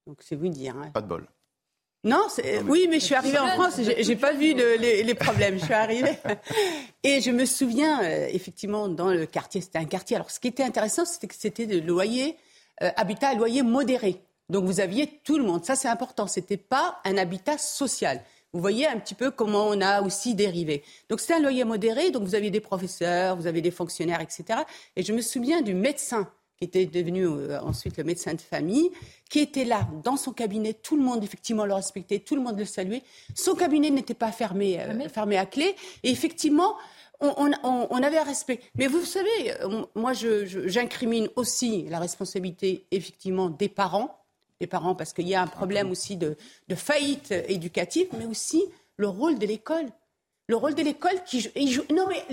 Donc, 0.07 0.18
c'est 0.20 0.35
vous 0.37 0.49
dire. 0.49 0.75
hein. 0.83 0.90
Pas 0.94 1.03
de 1.03 1.07
bol. 1.07 1.27
Non, 2.02 2.22
c'est- 2.30 2.60
oui, 2.62 2.86
mais 2.88 2.98
je 2.98 3.04
suis 3.04 3.14
arrivée 3.14 3.38
en 3.38 3.48
France, 3.48 3.74
j'ai 3.82 4.02
j'ai 4.02 4.16
pas 4.16 4.32
vu 4.32 4.54
le- 4.54 4.76
les, 4.76 5.02
les 5.02 5.14
problèmes. 5.14 5.58
Je 5.58 5.64
suis 5.64 5.74
arrivée. 5.74 6.16
Et 7.02 7.20
je 7.20 7.30
me 7.30 7.44
souviens, 7.44 8.02
euh, 8.02 8.26
effectivement, 8.30 8.88
dans 8.88 9.10
le 9.10 9.26
quartier, 9.26 9.60
c'était 9.60 9.78
un 9.78 9.84
quartier. 9.84 10.16
Alors, 10.16 10.30
ce 10.30 10.40
qui 10.40 10.48
était 10.48 10.62
intéressant, 10.62 11.04
c'était 11.04 11.26
que 11.26 11.34
c'était 11.36 11.66
de 11.66 11.78
loyer, 11.80 12.36
euh, 12.82 12.90
habitat 12.96 13.28
à 13.28 13.34
loyer 13.34 13.62
modéré. 13.62 14.22
Donc, 14.48 14.64
vous 14.64 14.80
aviez 14.80 15.20
tout 15.24 15.36
le 15.36 15.44
monde. 15.44 15.64
Ça, 15.64 15.76
c'est 15.76 15.88
important. 15.88 16.26
C'était 16.26 16.56
pas 16.56 16.98
un 17.04 17.18
habitat 17.18 17.58
social. 17.58 18.22
Vous 18.52 18.60
voyez 18.60 18.86
un 18.88 18.98
petit 18.98 19.14
peu 19.14 19.30
comment 19.30 19.68
on 19.68 19.80
a 19.80 20.02
aussi 20.02 20.34
dérivé. 20.34 20.82
Donc 21.08 21.20
c'est 21.20 21.34
un 21.34 21.38
loyer 21.38 21.62
modéré, 21.62 22.10
donc 22.10 22.24
vous 22.24 22.34
avez 22.34 22.50
des 22.50 22.58
professeurs, 22.58 23.36
vous 23.36 23.46
avez 23.46 23.60
des 23.60 23.70
fonctionnaires, 23.70 24.20
etc. 24.20 24.62
Et 24.96 25.04
je 25.04 25.12
me 25.12 25.20
souviens 25.20 25.60
du 25.62 25.72
médecin 25.72 26.28
qui 26.61 26.66
était 26.66 26.85
devenu 26.85 27.27
euh, 27.27 27.59
ensuite 27.62 27.96
le 27.96 28.05
médecin 28.05 28.35
de 28.35 28.40
famille, 28.40 28.90
qui 29.31 29.38
était 29.38 29.64
là 29.64 29.88
dans 30.05 30.18
son 30.18 30.33
cabinet. 30.33 30.75
Tout 30.75 30.94
le 30.94 31.03
monde, 31.03 31.25
effectivement, 31.25 31.64
le 31.64 31.73
respectait, 31.73 32.18
tout 32.18 32.37
le 32.37 32.42
monde 32.42 32.59
le 32.59 32.66
saluait. 32.66 33.03
Son 33.35 33.55
cabinet 33.55 33.88
n'était 33.88 34.12
pas 34.12 34.31
fermé, 34.31 34.79
euh, 34.79 35.09
fermé 35.09 35.38
à 35.38 35.46
clé. 35.46 35.75
Et 36.03 36.11
effectivement, 36.11 36.77
on, 37.23 38.03
avait 38.03 38.18
un 38.18 38.25
respect. 38.25 38.61
Mais 38.75 38.88
vous 38.88 39.05
savez, 39.07 39.55
moi, 39.94 40.12
j'incrimine 40.14 41.29
aussi 41.37 41.87
la 41.88 41.99
responsabilité, 41.99 42.85
effectivement, 42.90 43.49
des 43.49 43.68
parents. 43.68 44.18
Des 44.59 44.66
parents, 44.66 44.94
parce 44.94 45.14
qu'il 45.14 45.29
y 45.29 45.35
a 45.35 45.42
un 45.42 45.46
problème 45.46 45.90
aussi 45.90 46.16
de, 46.16 46.37
faillite 46.75 47.33
éducative, 47.49 48.09
mais 48.18 48.27
aussi 48.27 48.64
le 48.96 49.09
rôle 49.09 49.38
de 49.38 49.46
l'école. 49.46 49.87
Le 50.46 50.57
rôle 50.57 50.75
de 50.75 50.83
l'école 50.83 51.23
qui 51.25 51.40
joue, 51.40 51.85
non 51.90 52.07
mais 52.09 52.25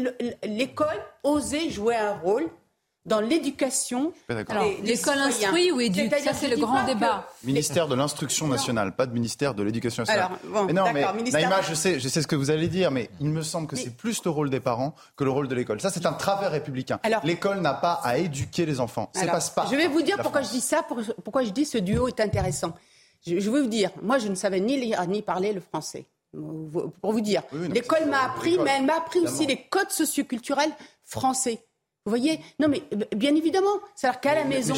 l'école 0.43 0.99
osait 1.23 1.69
jouer 1.69 1.95
un 1.95 2.13
rôle 2.17 2.49
dans 3.07 3.21
l'éducation. 3.21 4.13
L'école 4.29 5.17
instruit 5.17 5.71
ou 5.71 5.79
éduque 5.79 6.13
Ça, 6.23 6.33
c'est 6.33 6.49
le 6.49 6.57
grand 6.57 6.83
débat. 6.83 7.27
Ministère 7.43 7.87
de 7.87 7.95
l'Instruction 7.95 8.47
nationale, 8.47 8.95
pas 8.95 9.05
de 9.07 9.13
ministère 9.13 9.55
de 9.55 9.63
l'Éducation 9.63 10.03
nationale. 10.03 10.31
mais 10.67 10.73
non, 10.73 10.83
mais 10.93 11.05
Naïma, 11.31 11.61
je 11.61 11.73
sais, 11.73 11.99
je 11.99 12.07
sais 12.07 12.21
ce 12.21 12.27
que 12.27 12.35
vous 12.35 12.51
allez 12.51 12.67
dire, 12.67 12.91
mais 12.91 13.09
il 13.19 13.29
me 13.29 13.41
semble 13.41 13.67
que 13.67 13.75
c'est 13.75 13.95
plus 13.95 14.23
le 14.23 14.29
rôle 14.29 14.49
des 14.49 14.59
parents 14.59 14.93
que 15.15 15.23
le 15.23 15.31
rôle 15.31 15.47
de 15.47 15.55
l'école. 15.55 15.81
Ça, 15.81 15.89
c'est 15.89 16.05
un 16.05 16.13
travers 16.13 16.51
républicain. 16.51 16.99
L'école 17.23 17.61
n'a 17.61 17.73
pas 17.73 17.99
à 18.03 18.17
éduquer 18.17 18.65
les 18.65 18.79
enfants. 18.79 19.09
Ça 19.13 19.25
passe 19.25 19.49
pas. 19.49 19.65
Je 19.71 19.75
vais 19.75 19.87
vous 19.87 20.01
dire 20.01 20.17
pourquoi 20.21 20.41
je 20.41 20.49
dis 20.49 20.61
ça, 20.61 20.85
pourquoi 21.23 21.43
je 21.43 21.49
dis 21.49 21.65
ce 21.65 21.77
duo 21.77 22.07
est 22.07 22.19
intéressant. 22.19 22.73
Je, 23.25 23.33
vais 23.33 23.61
vous 23.61 23.67
dire, 23.67 23.89
moi, 24.01 24.19
je 24.19 24.27
ne 24.27 24.35
savais 24.35 24.59
ni 24.59 24.79
lire 24.79 25.05
ni 25.07 25.21
parler 25.21 25.53
le 25.53 25.59
français. 25.59 26.05
Pour 26.33 27.11
vous 27.13 27.21
dire, 27.21 27.41
l'école 27.71 28.05
m'a 28.05 28.25
appris, 28.25 28.59
mais 28.59 28.71
elle 28.77 28.85
m'a 28.85 28.97
appris 28.97 29.19
aussi 29.19 29.47
les 29.47 29.57
codes 29.69 29.89
socioculturels 29.89 30.71
français. 31.03 31.66
Vous 32.07 32.11
voyez 32.11 32.39
Non, 32.57 32.69
mais 32.69 32.83
bien 33.17 33.35
évidemment. 33.35 33.81
C'est-à-dire 33.93 34.21
qu'à 34.21 34.35
la 34.35 34.45
maison. 34.45 34.73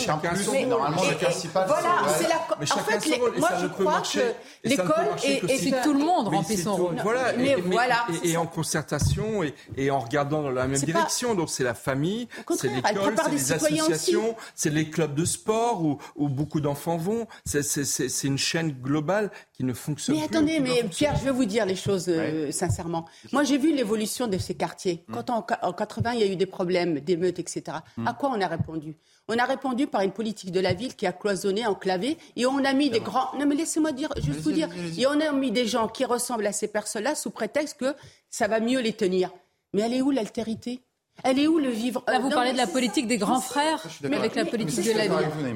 Mais, 0.51 0.65
normalement, 0.65 1.03
le 1.03 1.15
principal. 1.15 1.67
Voilà, 1.67 1.97
c'est 2.17 2.27
la. 2.27 2.75
En 2.75 2.79
fait, 2.79 3.37
moi, 3.37 3.49
je 3.61 3.67
crois 3.67 4.01
que 4.01 4.33
l'école 4.63 5.09
et, 5.23 5.57
si 5.59 5.71
tout 5.83 5.93
le 5.93 5.99
monde 5.99 6.29
remplit 6.29 6.57
son 6.57 6.75
rôle. 6.75 6.95
Voilà. 7.03 7.33
Mais, 7.37 7.53
voilà. 7.53 8.07
Et, 8.23 8.35
en 8.35 8.47
concertation 8.47 9.43
et, 9.77 9.91
en 9.91 9.99
regardant 9.99 10.41
dans 10.41 10.49
la 10.49 10.65
même 10.65 10.79
direction. 10.79 11.35
Donc, 11.35 11.51
c'est 11.51 11.63
la 11.63 11.75
famille, 11.75 12.27
c'est 12.57 12.69
l'école, 12.69 13.13
c'est 13.23 13.29
les 13.29 13.51
associations, 13.51 14.35
c'est 14.55 14.71
les 14.71 14.89
clubs 14.89 15.13
de 15.13 15.25
sport 15.25 15.83
où, 15.83 15.99
où 16.15 16.29
beaucoup 16.29 16.61
d'enfants 16.61 16.97
vont. 16.97 17.27
C'est 17.45 18.23
une 18.23 18.39
chaîne 18.39 18.71
globale 18.71 19.29
qui 19.59 19.65
ne 19.65 19.73
fonctionne 19.73 20.15
mais 20.15 20.23
attendez, 20.23 20.61
mais 20.61 20.85
Pierre, 20.85 21.17
je 21.17 21.25
vais 21.25 21.31
vous 21.31 21.43
dire 21.43 21.65
les 21.65 21.75
choses 21.75 22.05
euh, 22.07 22.49
sincèrement. 22.49 23.05
Moi, 23.33 23.43
j'ai 23.43 23.57
vu 23.57 23.75
l'évolution 23.75 24.27
de 24.27 24.37
ces 24.37 24.55
quartiers. 24.55 25.03
Mm. 25.09 25.13
Quand 25.13 25.29
en, 25.29 25.73
80, 25.73 26.13
il 26.13 26.19
y 26.21 26.23
a 26.23 26.27
eu 26.27 26.37
des 26.37 26.45
problèmes, 26.45 27.01
des 27.01 27.17
meutes, 27.17 27.39
etc. 27.39 27.79
Mm. 27.97 28.07
À 28.07 28.13
quoi 28.13 28.31
on 28.33 28.39
a 28.39 28.47
répondu? 28.47 28.95
On 29.27 29.37
a 29.37 29.43
répondu 29.43 29.85
par 29.85 29.99
une 29.99 30.13
politique 30.13 30.53
de 30.53 30.61
la 30.61 30.73
ville 30.73 30.95
qui 30.95 31.05
a 31.05 31.11
cloisonné, 31.11 31.67
enclavé, 31.67 32.17
et 32.37 32.45
on 32.45 32.63
a 32.63 32.71
mis 32.71 32.89
des 32.89 33.01
grands. 33.01 33.37
Non, 33.37 33.45
mais 33.45 33.55
laissez-moi 33.55 33.91
dire, 33.91 34.07
juste 34.23 34.39
vous 34.39 34.53
dire. 34.53 34.69
Et 34.97 35.05
on 35.07 35.19
a 35.19 35.33
mis 35.33 35.51
des 35.51 35.67
gens 35.67 35.89
qui 35.89 36.05
ressemblent 36.05 36.47
à 36.47 36.53
ces 36.53 36.69
personnes-là 36.69 37.13
sous 37.13 37.29
prétexte 37.29 37.77
que 37.77 37.93
ça 38.29 38.47
va 38.47 38.61
mieux 38.61 38.79
les 38.79 38.93
tenir. 38.93 39.29
Mais 39.73 39.81
elle 39.81 39.93
est 39.93 40.01
où 40.01 40.11
l'altérité? 40.11 40.83
Elle 41.23 41.39
est 41.39 41.47
où 41.47 41.59
le 41.59 41.69
vivre? 41.69 42.03
Là, 42.07 42.19
vous 42.19 42.29
parlez 42.29 42.53
de 42.53 42.57
la 42.57 42.67
politique 42.67 43.07
des 43.07 43.17
grands 43.17 43.41
frères, 43.41 43.81
mais 44.03 44.17
avec 44.17 44.35
la 44.35 44.45
politique 44.45 44.85
de 44.85 44.97
la 44.97 45.07
vie. 45.07 45.53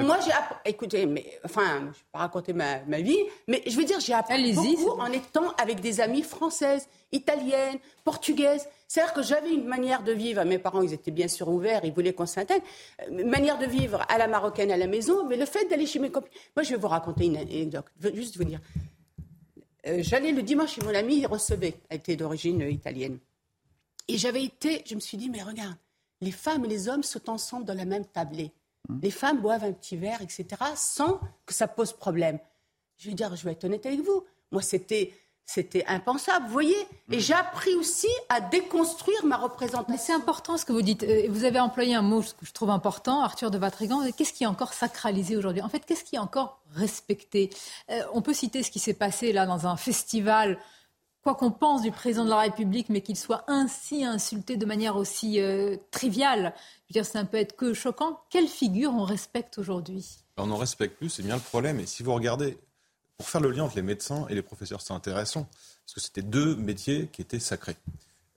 Moi, 0.00 0.18
j'ai 0.24 0.32
écoutez, 0.70 1.06
mais 1.06 1.24
enfin, 1.44 1.78
je 1.78 1.80
ne 1.80 1.86
vais 1.86 1.94
pas 2.12 2.18
raconter 2.20 2.52
ma, 2.52 2.78
vie, 3.00 3.18
mais 3.48 3.62
je 3.66 3.76
veux 3.76 3.84
dire, 3.84 4.00
j'ai 4.00 4.14
appris 4.14 4.52
beaucoup 4.52 5.00
en 5.00 5.10
étant 5.12 5.50
avec 5.60 5.80
des 5.80 6.00
amies 6.00 6.22
françaises, 6.22 6.88
italiennes, 7.12 7.78
portugaises. 8.04 8.66
C'est-à-dire 8.86 9.14
que 9.14 9.22
j'avais 9.22 9.52
une 9.52 9.66
manière 9.66 10.02
de 10.02 10.12
vivre. 10.12 10.44
Mes 10.44 10.58
parents, 10.58 10.82
ils 10.82 10.92
étaient 10.92 11.10
bien 11.10 11.28
sûr 11.28 11.48
ouverts, 11.48 11.80
ils 11.84 11.92
voulaient 11.92 12.12
qu'on 12.12 12.26
s'intègre. 12.26 12.64
Une 13.10 13.20
euh, 13.20 13.26
manière 13.26 13.58
de 13.58 13.66
vivre 13.66 14.04
à 14.08 14.18
la 14.18 14.28
marocaine 14.28 14.70
à 14.70 14.76
la 14.76 14.86
maison, 14.86 15.26
mais 15.26 15.36
le 15.36 15.46
fait 15.46 15.68
d'aller 15.68 15.86
chez 15.86 15.98
mes 15.98 16.10
copines. 16.10 16.30
Moi, 16.56 16.62
je 16.62 16.70
vais 16.70 16.76
vous 16.76 16.88
raconter 16.88 17.26
une 17.26 17.36
anecdote. 17.36 17.86
Je 18.00 18.08
veux 18.08 18.14
juste 18.14 18.36
vous 18.36 18.44
dire. 18.44 18.60
Euh, 19.86 19.98
j'allais 20.00 20.32
le 20.32 20.42
dimanche 20.42 20.74
chez 20.74 20.82
mon 20.82 20.94
ami, 20.94 21.18
il 21.18 21.26
recevait. 21.26 21.74
Elle 21.88 21.98
était 21.98 22.16
d'origine 22.16 22.60
italienne. 22.62 23.18
Et 24.08 24.18
j'avais 24.18 24.44
été, 24.44 24.82
je 24.86 24.94
me 24.94 25.00
suis 25.00 25.16
dit, 25.16 25.30
mais 25.30 25.42
regarde, 25.42 25.76
les 26.20 26.30
femmes 26.30 26.64
et 26.64 26.68
les 26.68 26.88
hommes 26.88 27.02
sont 27.02 27.30
ensemble 27.30 27.64
dans 27.64 27.74
la 27.74 27.84
même 27.84 28.04
tablée. 28.04 28.52
Mmh. 28.88 28.98
Les 29.02 29.10
femmes 29.10 29.40
boivent 29.40 29.64
un 29.64 29.72
petit 29.72 29.96
verre, 29.96 30.20
etc., 30.20 30.46
sans 30.76 31.20
que 31.46 31.54
ça 31.54 31.68
pose 31.68 31.92
problème. 31.92 32.38
Je 32.98 33.08
veux 33.08 33.14
dire, 33.14 33.34
je 33.34 33.44
vais 33.44 33.52
être 33.52 33.64
honnête 33.64 33.86
avec 33.86 34.00
vous. 34.00 34.24
Moi, 34.52 34.62
c'était, 34.62 35.12
c'était 35.46 35.84
impensable, 35.86 36.46
vous 36.46 36.52
voyez 36.52 36.76
Et 37.10 37.16
mmh. 37.16 37.20
j'ai 37.20 37.34
appris 37.34 37.74
aussi 37.74 38.08
à 38.28 38.40
déconstruire 38.40 39.24
ma 39.24 39.36
représentation. 39.36 39.86
Mais 39.90 39.98
c'est 39.98 40.12
important 40.12 40.56
ce 40.56 40.64
que 40.64 40.72
vous 40.72 40.82
dites. 40.82 41.02
Euh, 41.02 41.26
vous 41.30 41.44
avez 41.44 41.60
employé 41.60 41.94
un 41.94 42.02
mot 42.02 42.20
que 42.20 42.46
je 42.46 42.52
trouve 42.52 42.70
important, 42.70 43.22
Arthur 43.22 43.50
de 43.50 43.58
Vatrigan. 43.58 44.02
Qu'est-ce 44.12 44.32
qui 44.32 44.44
est 44.44 44.48
encore 44.48 44.74
sacralisé 44.74 45.36
aujourd'hui? 45.36 45.62
En 45.62 45.68
fait, 45.68 45.80
qu'est-ce 45.80 46.04
qui 46.04 46.16
est 46.16 46.20
encore 46.20 46.60
respecté? 46.72 47.50
Euh, 47.90 48.02
On 48.12 48.20
peut 48.22 48.34
citer 48.34 48.62
ce 48.62 48.70
qui 48.70 48.78
s'est 48.78 48.94
passé 48.94 49.32
là 49.32 49.46
dans 49.46 49.66
un 49.66 49.76
festival 49.76 50.58
quoi 51.24 51.34
qu'on 51.34 51.50
pense 51.50 51.80
du 51.80 51.90
président 51.90 52.24
de 52.24 52.30
la 52.30 52.40
République, 52.40 52.90
mais 52.90 53.00
qu'il 53.00 53.16
soit 53.16 53.44
ainsi 53.48 54.04
insulté 54.04 54.58
de 54.58 54.66
manière 54.66 54.96
aussi 54.96 55.40
euh, 55.40 55.76
triviale, 55.90 56.52
je 56.56 56.90
veux 56.90 57.02
dire, 57.02 57.06
ça 57.06 57.22
ne 57.22 57.26
peut 57.26 57.38
être 57.38 57.56
que 57.56 57.72
choquant. 57.72 58.20
Quelle 58.28 58.46
figure 58.46 58.92
on 58.92 59.04
respecte 59.04 59.58
aujourd'hui? 59.58 60.18
On 60.36 60.46
n'en 60.46 60.58
respecte 60.58 60.98
plus, 60.98 61.08
c'est 61.08 61.22
bien 61.22 61.36
le 61.36 61.40
problème. 61.40 61.80
Et 61.80 61.86
si 61.86 62.02
vous 62.02 62.12
regardez, 62.12 62.58
pour 63.16 63.26
faire 63.26 63.40
le 63.40 63.50
lien 63.50 63.64
entre 63.64 63.76
les 63.76 63.82
médecins 63.82 64.26
et 64.28 64.34
les 64.34 64.42
professeurs, 64.42 64.82
c'est 64.82 64.92
intéressant, 64.92 65.48
parce 65.86 65.94
que 65.94 66.00
c'était 66.00 66.22
deux 66.22 66.56
métiers 66.56 67.08
qui 67.10 67.22
étaient 67.22 67.40
sacrés. 67.40 67.76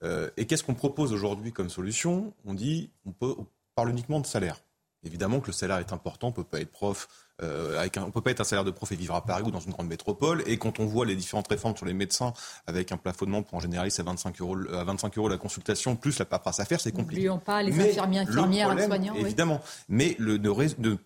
Euh, 0.04 0.30
et 0.38 0.48
qu'est-ce 0.48 0.64
qu'on 0.64 0.76
propose 0.76 1.12
aujourd'hui 1.12 1.52
comme 1.52 1.70
solution? 1.70 2.34
On 2.46 2.54
dit, 2.54 2.90
on, 3.06 3.14
on 3.22 3.46
parle 3.76 3.90
uniquement 3.90 4.22
de 4.22 4.28
salaire. 4.28 4.62
Évidemment 5.04 5.42
que 5.42 5.48
le 5.48 5.54
salaire 5.54 5.80
est 5.80 5.92
important, 5.92 6.28
on 6.28 6.30
ne 6.32 6.36
peut 6.36 6.44
pas 6.44 6.62
être 6.62 6.72
prof, 6.72 7.10
euh, 7.44 7.80
avec 7.80 7.98
on 7.98 8.12
peut 8.12 8.22
pas 8.22 8.32
être 8.32 8.42
un 8.42 8.46
salaire 8.46 8.66
de 8.66 8.72
prof 8.72 8.92
et 8.92 8.96
vivre 8.96 9.16
à 9.16 9.24
Paris 9.26 9.44
ou 9.46 9.52
dans 9.52 9.60
une 9.60 9.72
grande 9.72 9.88
métropole. 9.88 10.44
Et 10.48 10.58
quand 10.58 10.80
on 10.80 10.86
voit 10.86 11.06
les 11.06 11.16
différentes 11.16 11.48
réformes 11.48 11.76
sur 11.76 11.86
les 11.86 11.94
médecins, 11.94 12.34
avec 12.66 12.92
un 12.92 12.98
plafonnement 12.98 13.44
pour 13.44 13.58
un 13.58 13.62
généraliste 13.62 14.00
à 14.00 14.04
25 14.04 14.42
euros, 14.42 14.58
à 14.74 14.84
25 14.84 15.18
euros 15.18 15.30
la 15.30 15.38
consultation, 15.38 15.96
plus 15.96 16.18
la 16.20 16.26
paperasse 16.26 16.60
à 16.60 16.66
faire, 16.66 16.80
c'est 16.80 16.92
compliqué. 16.92 17.24
N'oublions 17.24 17.40
pas 17.40 17.62
les 17.62 17.80
infirmiers, 17.80 18.20
infirmières, 18.20 18.74
les 18.74 18.86
soignants. 18.86 19.16
Évidemment. 19.16 19.62
Mais 19.90 20.16
le, 20.20 20.40
de, 20.40 20.50
de, 20.80 20.98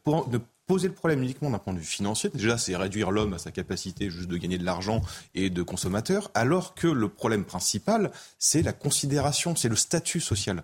poser 0.67 0.87
le 0.87 0.93
problème 0.93 1.21
uniquement 1.21 1.49
d'un 1.49 1.59
point 1.59 1.73
de 1.73 1.79
vue 1.79 1.85
financier. 1.85 2.29
Déjà, 2.33 2.57
c'est 2.57 2.77
réduire 2.77 3.11
l'homme 3.11 3.33
à 3.33 3.37
sa 3.37 3.51
capacité 3.51 4.09
juste 4.09 4.29
de 4.29 4.37
gagner 4.37 4.57
de 4.57 4.63
l'argent 4.63 5.01
et 5.35 5.49
de 5.49 5.63
consommateur, 5.63 6.31
alors 6.33 6.75
que 6.75 6.87
le 6.87 7.09
problème 7.09 7.43
principal, 7.43 8.09
c'est 8.39 8.61
la 8.61 8.71
considération, 8.71 9.53
c'est 9.57 9.67
le 9.67 9.75
statut 9.75 10.21
social. 10.21 10.63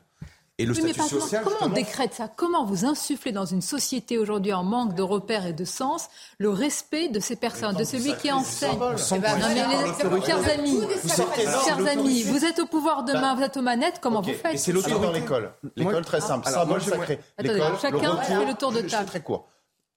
Et 0.59 0.65
le 0.65 0.73
statut 0.73 1.01
social, 1.01 1.43
comment 1.43 1.55
on 1.61 1.69
décrète 1.69 2.15
ça? 2.15 2.27
Comment 2.27 2.65
vous 2.65 2.85
insufflez 2.85 3.31
dans 3.31 3.45
une 3.45 3.61
société 3.61 4.17
aujourd'hui 4.17 4.53
en 4.53 4.63
manque 4.63 4.95
de 4.95 5.03
repères 5.03 5.45
et 5.45 5.53
de 5.53 5.65
sens 5.65 6.09
le 6.39 6.49
respect 6.49 7.09
de 7.09 7.19
ces 7.19 7.35
personnes, 7.35 7.75
de 7.75 7.83
celui 7.83 8.15
qui 8.17 8.31
enseigne 8.31 8.73
eh 8.73 9.19
ben, 9.19 9.37
Chers 10.25 10.49
amis, 10.49 10.81
chers 11.63 11.87
amis, 11.87 12.23
vous 12.23 12.43
êtes 12.43 12.57
au 12.57 12.65
pouvoir 12.65 13.03
demain, 13.03 13.35
vous 13.35 13.43
êtes 13.43 13.55
aux 13.55 13.61
manettes, 13.61 13.99
comment 14.01 14.21
vous 14.21 14.33
faites 14.33 14.57
c'est 14.57 14.71
l'autorité 14.71 14.99
dans 14.99 15.11
l'école. 15.11 15.51
L'école 15.75 16.03
très 16.03 16.21
simple, 16.21 16.47
symbole 16.47 16.81
sacré. 16.81 17.19
chacun 17.79 18.17
fait 18.21 18.45
le 18.45 18.53
tour 18.55 18.71
de 18.71 18.81
table. 18.81 19.05
très 19.05 19.21
court. 19.21 19.47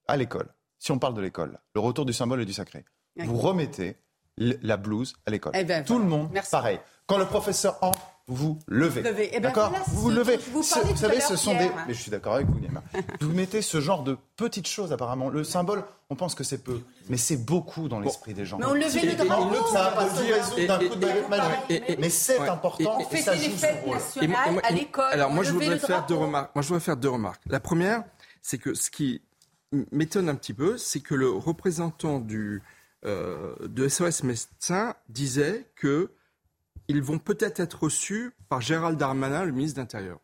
À 0.07 0.15
l'école, 0.15 0.47
si 0.77 0.91
on 0.91 0.99
parle 0.99 1.15
de 1.15 1.21
l'école, 1.21 1.59
le 1.73 1.81
retour 1.81 2.05
du 2.05 2.13
symbole 2.13 2.41
et 2.41 2.45
du 2.45 2.53
sacré, 2.53 2.85
vous 3.17 3.37
remettez 3.37 3.97
la 4.37 4.77
blouse 4.77 5.15
à 5.25 5.31
l'école. 5.31 5.53
Eh 5.55 5.63
ben, 5.63 5.83
Tout 5.83 5.97
le 5.97 6.05
monde, 6.05 6.29
pareil. 6.51 6.79
Quand 7.07 7.17
le 7.17 7.25
professeur 7.25 7.77
entre, 7.81 7.99
vous 8.27 8.59
levez. 8.67 9.01
Eh 9.33 9.39
ben 9.39 9.41
d'accord 9.41 9.73
Vous 9.87 10.01
vous 10.01 10.09
levez. 10.09 10.37
Vous, 10.37 10.63
savez, 10.63 11.19
ce 11.19 11.35
sont 11.35 11.53
des. 11.53 11.69
Mais 11.87 11.93
je 11.93 12.01
suis 12.01 12.11
d'accord 12.11 12.35
avec 12.35 12.47
vous, 12.47 12.59
Nima. 12.59 12.83
vous 13.21 13.31
mettez 13.31 13.61
ce 13.61 13.81
genre 13.81 14.03
de 14.03 14.17
petites 14.37 14.67
choses, 14.67 14.93
apparemment. 14.93 15.29
Le 15.29 15.43
symbole, 15.43 15.83
on 16.09 16.15
pense 16.15 16.35
que 16.35 16.43
c'est 16.43 16.63
peu. 16.63 16.81
Mais 17.09 17.17
c'est 17.17 17.37
beaucoup 17.37 17.89
dans 17.89 17.99
l'esprit 17.99 18.33
des 18.33 18.45
gens. 18.45 18.57
Mais 18.57 18.65
on 18.65 18.73
levait 18.73 19.01
le 19.01 19.15
drapeau. 19.15 19.67
Ça 19.67 19.83
va 19.83 19.91
pas 19.91 20.03
résoudre 20.05 20.67
d'un 20.67 20.89
coup 20.89 20.95
de 20.95 21.05
baguette 21.05 21.29
magique. 21.29 21.99
Mais 21.99 22.09
c'est 22.09 22.39
important. 22.39 22.97
On 22.99 23.05
fêtait 23.05 23.35
les 23.35 23.49
fêtes 23.49 23.87
nationales 23.87 24.61
à 24.63 24.71
l'école. 24.71 25.11
Alors, 25.11 25.31
moi, 25.31 25.43
je 25.43 25.51
voudrais 25.51 25.79
faire 25.79 26.05
deux 26.05 26.15
remarques. 26.15 26.51
Moi, 26.55 26.61
je 26.61 26.67
voudrais 26.67 26.83
faire 26.83 26.97
deux 26.97 27.09
remarques. 27.09 27.41
La 27.47 27.59
première, 27.59 28.03
c'est 28.41 28.57
que 28.57 28.73
ce 28.73 28.89
qui 28.89 29.21
m'étonne 29.91 30.29
un 30.29 30.35
petit 30.35 30.53
peu, 30.53 30.77
c'est 30.77 30.99
que 30.99 31.15
le 31.15 31.29
représentant 31.29 32.19
du, 32.19 32.61
euh, 33.05 33.55
de 33.61 33.87
SOS 33.87 34.23
Médecins 34.23 34.95
disait 35.09 35.69
que 35.75 36.11
ils 36.87 37.01
vont 37.01 37.19
peut-être 37.19 37.59
être 37.59 37.83
reçus 37.83 38.31
par 38.49 38.61
Gérald 38.61 38.97
Darmanin, 38.97 39.45
le 39.45 39.51
ministre 39.51 39.77
de 39.77 39.81
l'Intérieur. 39.81 40.19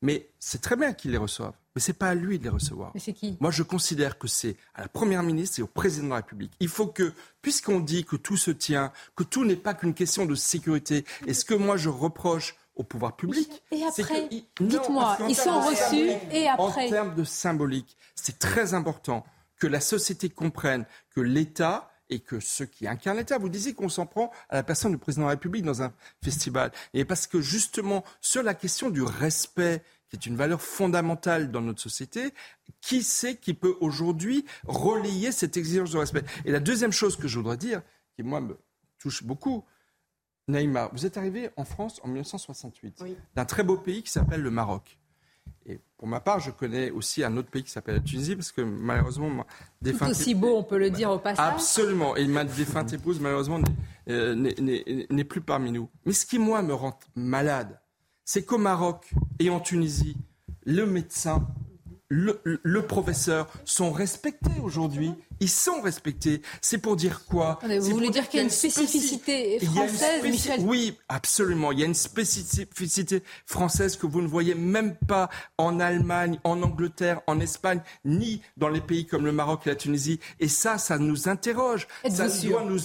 Mais 0.00 0.30
c'est 0.38 0.60
très 0.60 0.76
bien 0.76 0.92
qu'ils 0.92 1.12
les 1.12 1.16
reçoivent. 1.16 1.54
Mais 1.74 1.80
ce 1.80 1.90
n'est 1.90 1.96
pas 1.96 2.08
à 2.08 2.14
lui 2.14 2.38
de 2.38 2.44
les 2.44 2.50
recevoir. 2.50 2.90
Mais 2.92 3.00
c'est 3.00 3.12
qui? 3.12 3.36
Moi, 3.40 3.50
je 3.50 3.62
considère 3.62 4.18
que 4.18 4.28
c'est 4.28 4.56
à 4.74 4.82
la 4.82 4.88
Première 4.88 5.22
ministre 5.22 5.60
et 5.60 5.62
au 5.62 5.66
Président 5.68 6.06
de 6.06 6.10
la 6.10 6.16
République. 6.16 6.52
Il 6.60 6.68
faut 6.68 6.88
que, 6.88 7.12
puisqu'on 7.40 7.80
dit 7.80 8.04
que 8.04 8.16
tout 8.16 8.36
se 8.36 8.50
tient, 8.50 8.92
que 9.16 9.22
tout 9.22 9.44
n'est 9.44 9.56
pas 9.56 9.74
qu'une 9.74 9.94
question 9.94 10.26
de 10.26 10.34
sécurité, 10.34 11.04
et 11.26 11.34
ce 11.34 11.44
que 11.44 11.54
moi 11.54 11.76
je 11.76 11.88
reproche 11.88 12.56
au 12.74 12.82
pouvoir 12.82 13.16
public. 13.16 13.62
Et 13.70 13.84
après, 13.84 14.28
dites-moi, 14.60 15.18
ils 15.28 15.36
sont 15.36 15.60
reçus 15.60 16.10
et 16.30 16.48
après. 16.48 16.86
En 16.86 16.88
termes 16.90 17.14
de 17.14 17.24
symbolique, 17.24 17.96
c'est 18.14 18.38
très 18.38 18.74
important 18.74 19.24
que 19.58 19.66
la 19.66 19.80
société 19.80 20.28
comprenne 20.28 20.84
que 21.14 21.20
l'État 21.20 21.91
et 22.12 22.20
que 22.20 22.40
ceux 22.40 22.66
qui 22.66 22.86
incarnent 22.86 23.16
l'État, 23.16 23.38
vous 23.38 23.48
disiez 23.48 23.72
qu'on 23.72 23.88
s'en 23.88 24.04
prend 24.04 24.30
à 24.50 24.56
la 24.56 24.62
personne 24.62 24.92
du 24.92 24.98
président 24.98 25.22
de 25.22 25.28
la 25.28 25.34
République 25.34 25.64
dans 25.64 25.82
un 25.82 25.92
festival. 26.22 26.70
Et 26.92 27.04
parce 27.06 27.26
que 27.26 27.40
justement, 27.40 28.04
sur 28.20 28.42
la 28.42 28.52
question 28.54 28.90
du 28.90 29.02
respect, 29.02 29.82
qui 30.08 30.16
est 30.16 30.26
une 30.26 30.36
valeur 30.36 30.60
fondamentale 30.60 31.50
dans 31.50 31.62
notre 31.62 31.80
société, 31.80 32.34
qui 32.82 33.02
c'est 33.02 33.36
qui 33.36 33.54
peut 33.54 33.76
aujourd'hui 33.80 34.44
relayer 34.66 35.32
cette 35.32 35.56
exigence 35.56 35.92
de 35.92 35.98
respect? 35.98 36.24
Et 36.44 36.52
la 36.52 36.60
deuxième 36.60 36.92
chose 36.92 37.16
que 37.16 37.28
je 37.28 37.38
voudrais 37.38 37.56
dire, 37.56 37.80
qui 38.14 38.22
moi 38.22 38.42
me 38.42 38.58
touche 38.98 39.24
beaucoup, 39.24 39.64
Naïma, 40.48 40.90
vous 40.92 41.06
êtes 41.06 41.16
arrivé 41.16 41.48
en 41.56 41.64
France 41.64 41.98
en 42.04 42.08
1968, 42.08 43.02
d'un 43.34 43.44
très 43.46 43.62
beau 43.62 43.78
pays 43.78 44.02
qui 44.02 44.10
s'appelle 44.10 44.42
le 44.42 44.50
Maroc. 44.50 44.98
Et 45.66 45.80
pour 45.96 46.08
ma 46.08 46.20
part, 46.20 46.40
je 46.40 46.50
connais 46.50 46.90
aussi 46.90 47.22
un 47.22 47.36
autre 47.36 47.50
pays 47.50 47.62
qui 47.62 47.70
s'appelle 47.70 47.94
la 47.96 48.00
Tunisie, 48.00 48.34
parce 48.34 48.50
que 48.52 48.62
malheureusement, 48.62 49.30
ma 49.30 49.46
défunte... 49.80 50.10
aussi 50.10 50.34
beau, 50.34 50.56
on 50.56 50.64
peut 50.64 50.78
le 50.78 50.90
dire 50.90 51.10
au 51.10 51.18
passage. 51.18 51.52
Absolument. 51.54 52.16
Et 52.16 52.26
ma 52.26 52.44
défunte 52.44 52.92
épouse, 52.92 53.20
malheureusement, 53.20 53.60
euh, 54.08 54.34
n'est 54.34 55.24
plus 55.24 55.40
parmi 55.40 55.70
nous. 55.70 55.88
Mais 56.04 56.12
ce 56.12 56.26
qui, 56.26 56.38
moi, 56.38 56.62
me 56.62 56.74
rend 56.74 56.98
malade, 57.14 57.80
c'est 58.24 58.44
qu'au 58.44 58.58
Maroc 58.58 59.12
et 59.38 59.50
en 59.50 59.60
Tunisie, 59.60 60.16
le 60.64 60.86
médecin 60.86 61.46
le, 62.12 62.82
professeur 62.82 63.48
sont 63.64 63.90
respectés 63.90 64.50
aujourd'hui. 64.62 65.12
Ils 65.40 65.48
sont 65.48 65.80
respectés. 65.80 66.42
C'est 66.60 66.78
pour 66.78 66.94
dire 66.94 67.24
quoi? 67.24 67.58
Vous 67.62 67.90
voulez 67.90 68.10
dire 68.10 68.28
qu'il 68.28 68.38
y 68.38 68.40
a 68.40 68.44
une 68.44 68.50
spécificité 68.50 69.58
française, 69.60 70.22
Michel? 70.22 70.60
Oui, 70.60 70.98
absolument. 71.08 71.72
Il 71.72 71.80
y 71.80 71.82
a 71.82 71.86
une 71.86 71.94
spécificité 71.94 73.22
française 73.46 73.96
que 73.96 74.06
vous 74.06 74.20
ne 74.20 74.28
voyez 74.28 74.54
même 74.54 74.94
pas 75.08 75.30
en 75.58 75.80
Allemagne, 75.80 76.38
en 76.44 76.62
Angleterre, 76.62 77.22
en 77.26 77.40
Espagne, 77.40 77.80
ni 78.04 78.42
dans 78.56 78.68
les 78.68 78.80
pays 78.80 79.06
comme 79.06 79.24
le 79.24 79.32
Maroc 79.32 79.62
et 79.66 79.70
la 79.70 79.76
Tunisie. 79.76 80.20
Et 80.38 80.48
ça, 80.48 80.78
ça 80.78 80.98
nous 80.98 81.28
interroge. 81.28 81.88
Ça 82.08 82.28
doit 82.28 82.64
nous 82.64 82.78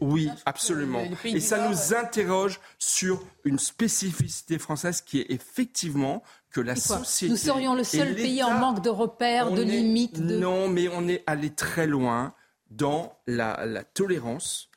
Oui, 0.00 0.28
absolument. 0.44 1.04
Et 1.24 1.40
ça 1.40 1.68
nous 1.68 1.94
interroge 1.94 2.60
sur 2.78 3.22
une 3.44 3.58
spécificité 3.58 4.58
française 4.58 5.00
qui 5.00 5.20
est 5.20 5.30
effectivement 5.30 6.22
que 6.52 6.60
la 6.60 6.76
société. 6.76 7.30
Nous 7.30 7.38
serions 7.38 7.74
le 7.74 7.84
seul 7.84 8.14
pays 8.14 8.42
en 8.42 8.54
manque 8.58 8.82
de 8.82 8.90
repères, 8.90 9.50
de 9.50 9.62
limites. 9.62 10.18
Non, 10.18 10.68
mais 10.68 10.88
on 10.88 11.08
est 11.08 11.24
allé 11.26 11.50
très 11.50 11.86
loin 11.86 12.34
dans 12.70 13.18
la, 13.26 13.84
tolérance, 13.94 14.68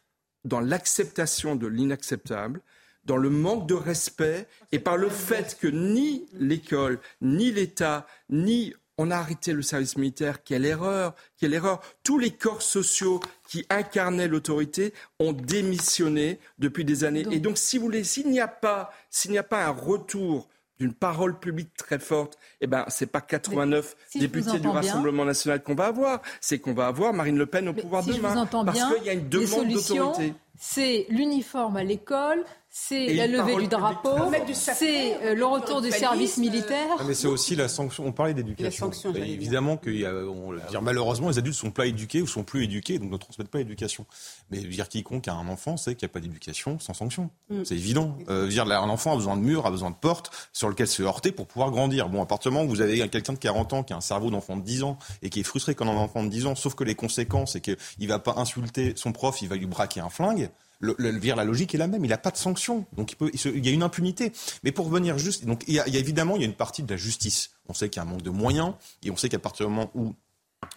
dans 0.44 0.60
l'acceptation 0.60 1.56
de 1.56 1.68
l'inacceptable, 1.68 2.62
dans 3.04 3.18
le 3.18 3.30
manque 3.30 3.68
de 3.68 3.74
respect 3.74 4.48
et 4.72 4.80
par 4.80 4.98
le 4.98 5.10
fait 5.10 5.58
que 5.60 5.68
ni 5.68 6.26
l'école, 6.34 7.00
ni 7.22 7.52
l'État, 7.52 8.08
ni 8.30 8.74
on 8.98 9.12
a 9.12 9.18
arrêté 9.18 9.52
le 9.52 9.62
service 9.62 9.98
militaire. 9.98 10.44
Quelle 10.44 10.66
erreur 10.66 11.16
Quelle 11.38 11.54
erreur 11.54 11.82
Tous 12.04 12.18
les 12.18 12.32
corps 12.32 12.62
sociaux 12.62 13.20
qui 13.48 13.66
incarnaient 13.70 14.30
l'autorité 14.30 14.94
ont 15.20 15.34
démissionné 15.34 16.40
depuis 16.58 16.86
des 16.86 17.04
années. 17.04 17.26
Et 17.32 17.40
donc, 17.40 17.58
si 17.58 17.78
vous 17.78 17.86
voulez, 17.86 18.06
s'il 18.06 18.30
n'y 18.32 18.40
a 18.40 18.48
pas, 18.48 18.92
s'il 19.10 19.32
n'y 19.32 19.38
a 19.38 19.44
pas 19.44 19.66
un 19.66 19.72
retour 19.72 20.48
d'une 20.80 20.94
parole 20.94 21.40
publique 21.40 21.74
très 21.76 22.00
forte, 22.00 22.38
eh 22.62 22.68
ben, 22.68 22.86
c'est 22.90 23.06
pas 23.06 23.22
89 23.22 23.96
députés 24.16 24.60
du 24.60 24.68
Rassemblement 24.68 25.26
national 25.26 25.64
qu'on 25.64 25.76
va 25.76 25.86
avoir, 25.86 26.22
c'est 26.42 26.60
qu'on 26.60 26.74
va 26.74 26.88
avoir 26.88 27.14
Marine 27.14 27.38
Le 27.38 27.46
Pen 27.46 27.68
au 27.70 27.74
pouvoir 27.74 28.04
demain. 28.04 28.46
parce 28.46 28.94
qu'il 28.94 29.04
y 29.06 29.10
a 29.10 29.14
une 29.14 29.30
demande 29.30 29.70
d'autorité. 29.70 30.34
C'est 30.58 31.06
l'uniforme 31.10 31.76
à 31.78 31.84
l'école, 31.84 32.44
c'est 32.78 33.14
la 33.14 33.26
levée 33.26 33.56
du 33.56 33.68
drapeau, 33.70 34.30
c'est 34.52 35.16
euh, 35.24 35.34
le 35.34 35.46
retour 35.46 35.82
du 35.82 35.92
service 35.92 36.36
militaire. 36.38 36.98
Ah, 37.00 37.04
mais 37.08 37.14
c'est 37.14 37.28
aussi 37.28 37.56
la 37.56 37.70
sanction. 37.70 38.06
On 38.06 38.12
parlait 38.12 38.34
d'éducation. 38.34 38.92
Évidemment 39.16 39.78
que 39.78 39.90
dire, 39.90 40.82
malheureusement, 40.82 41.30
les 41.30 41.38
adultes 41.38 41.56
sont 41.56 41.72
pas 41.72 41.86
éduqués 41.86 42.22
ou 42.22 42.28
sont 42.28 42.44
plus 42.44 42.66
éduqués, 42.66 43.00
donc 43.00 43.12
ne 43.12 43.18
transmettent 43.18 43.48
pas 43.48 43.60
l'éducation. 43.60 44.06
Mais 44.52 44.60
dire 44.60 44.90
quiconque 44.90 45.26
a 45.30 45.34
un 45.34 45.48
enfant 45.48 45.78
sait 45.78 45.96
qu'il 45.96 46.06
n'y 46.06 46.12
a 46.12 46.14
pas 46.14 46.20
d'éducation 46.20 46.78
sans 46.80 46.94
sanction. 46.94 47.30
Mm. 47.50 47.64
C'est 47.64 47.76
évident. 47.76 48.18
Euh, 48.28 48.50
dire, 48.50 48.70
un 48.70 48.90
enfant 48.90 49.14
a 49.14 49.16
besoin 49.16 49.38
de 49.38 49.42
murs, 49.42 49.66
a 49.66 49.72
besoin 49.72 49.92
de 49.92 49.96
portes 49.96 50.50
sur 50.52 50.68
lesquelles 50.68 50.90
se 50.90 51.02
heurter 51.02 51.32
pour 51.32 51.48
pouvoir 51.48 51.72
grandir. 51.72 52.10
Bon, 52.10 52.22
appartement, 52.22 52.66
vous 52.66 52.82
avez 52.82 53.08
quelqu'un 53.08 53.34
de 53.34 53.40
40 53.40 53.72
ans 53.72 53.84
qui 53.84 53.94
a 53.94 53.96
un 53.96 54.02
cerveau 54.02 54.32
d'enfant 54.32 54.58
de 54.58 54.64
10 54.64 54.84
ans 54.84 54.98
et 55.22 55.30
qui 55.30 55.40
est 55.40 55.44
frustré 55.44 55.76
quand 55.76 55.88
un 55.88 55.96
enfant 55.96 56.26
de 56.26 56.30
10 56.30 56.48
ans, 56.48 56.56
sauf 56.56 56.76
que 56.76 56.84
les 56.84 56.96
conséquences, 56.96 57.54
c'est 57.54 57.62
qu'il 57.62 57.78
ne 58.02 58.08
va 58.08 58.20
pas 58.20 58.34
insulter 58.36 58.92
son 58.98 59.14
prof, 59.14 59.42
il 59.42 59.48
va 59.48 59.56
lui 59.56 59.66
braquer 59.66 60.02
un 60.02 60.10
flingue 60.10 60.50
le, 60.80 60.96
la 61.00 61.44
logique 61.44 61.76
est 61.76 61.78
la 61.78 61.88
même. 61.88 62.04
Il 62.06 62.10
n'a 62.10 62.18
pas 62.18 62.32
de 62.32 62.38
sanction, 62.38 62.86
donc 62.94 63.12
il, 63.12 63.16
peut, 63.16 63.32
il, 63.34 63.66
y 63.66 63.70
a 63.70 63.72
une 63.72 63.84
impunité. 63.84 64.32
Mais 64.64 64.72
pour 64.72 64.86
revenir 64.86 65.18
juste, 65.18 65.46
donc 65.46 65.64
il 65.68 65.76
y, 65.76 65.80
a, 65.80 65.88
évidemment 65.88 66.36
il 66.36 66.42
y 66.42 66.46
a 66.46 66.48
une 66.48 66.54
partie 66.54 66.84
de 66.84 66.90
la 66.90 66.98
justice. 66.98 67.52
On 67.68 67.74
sait 67.74 67.90
qu'il 67.90 68.02
y 68.02 68.06
a 68.06 68.08
un 68.08 68.12
manque 68.12 68.22
de 68.22 68.30
moyens 68.30 68.74
et 69.04 69.12
on 69.12 69.18
sait 69.18 69.30
qu'à 69.30 69.40
partir 69.40 69.68
du 69.68 69.74
moment 69.74 69.92
où 69.96 70.14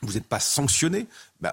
vous 0.03 0.15
n'êtes 0.15 0.27
pas 0.27 0.41
sanctionné, 0.41 1.07
bah, 1.41 1.53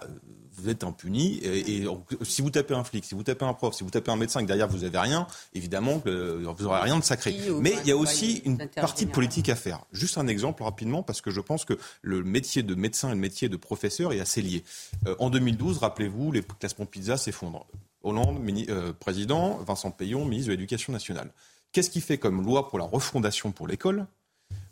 vous 0.58 0.70
êtes 0.70 0.84
impuni. 0.84 1.40
Et, 1.44 1.86
si 2.24 2.42
vous 2.42 2.50
tapez 2.50 2.74
un 2.74 2.84
flic, 2.84 3.06
si 3.06 3.16
vous 3.16 3.24
tapez 3.24 3.46
un 3.46 3.54
prof, 3.54 3.74
si 3.74 3.84
vous 3.84 3.90
tapez 3.90 4.12
un 4.12 4.16
médecin 4.16 4.40
et 4.40 4.44
que 4.44 4.48
derrière 4.48 4.68
vous 4.68 4.80
n'avez 4.80 4.98
rien, 4.98 5.28
évidemment, 5.54 6.02
vous 6.06 6.12
n'aurez 6.12 6.82
rien 6.82 6.98
de 6.98 7.04
sacré. 7.04 7.36
Mais 7.60 7.74
il 7.84 7.88
y 7.88 7.92
a 7.92 7.98
aussi 7.98 8.42
une 8.46 8.58
partie 8.58 9.06
politique 9.06 9.50
à 9.50 9.56
faire. 9.56 9.82
Juste 9.92 10.18
un 10.18 10.28
exemple 10.28 10.64
rapidement, 10.64 11.04
parce 11.04 11.22
que 11.22 11.32
je 11.32 11.42
pense 11.42 11.66
que 11.66 11.78
le 12.02 12.24
métier 12.24 12.64
de 12.64 12.76
médecin 12.76 13.10
et 13.10 13.14
le 13.14 13.20
métier 13.20 13.50
de 13.50 13.58
professeur 13.58 14.14
est 14.14 14.20
assez 14.20 14.42
lié. 14.42 14.64
Euh, 15.08 15.16
en 15.20 15.30
2012, 15.30 15.80
rappelez-vous, 15.80 16.32
les 16.32 16.44
classements 16.60 16.86
pizza 16.86 17.18
s'effondrent. 17.18 17.68
Hollande, 18.06 18.40
euh, 18.70 18.94
président, 18.94 19.58
Vincent 19.58 19.92
Payon, 19.92 20.26
ministre 20.26 20.48
de 20.48 20.54
l'Éducation 20.54 20.94
nationale. 20.94 21.32
Qu'est-ce 21.72 21.90
qu'il 21.90 22.02
fait 22.02 22.18
comme 22.18 22.44
loi 22.44 22.70
pour 22.70 22.80
la 22.80 22.86
refondation 22.86 23.52
pour 23.52 23.68
l'école? 23.68 24.08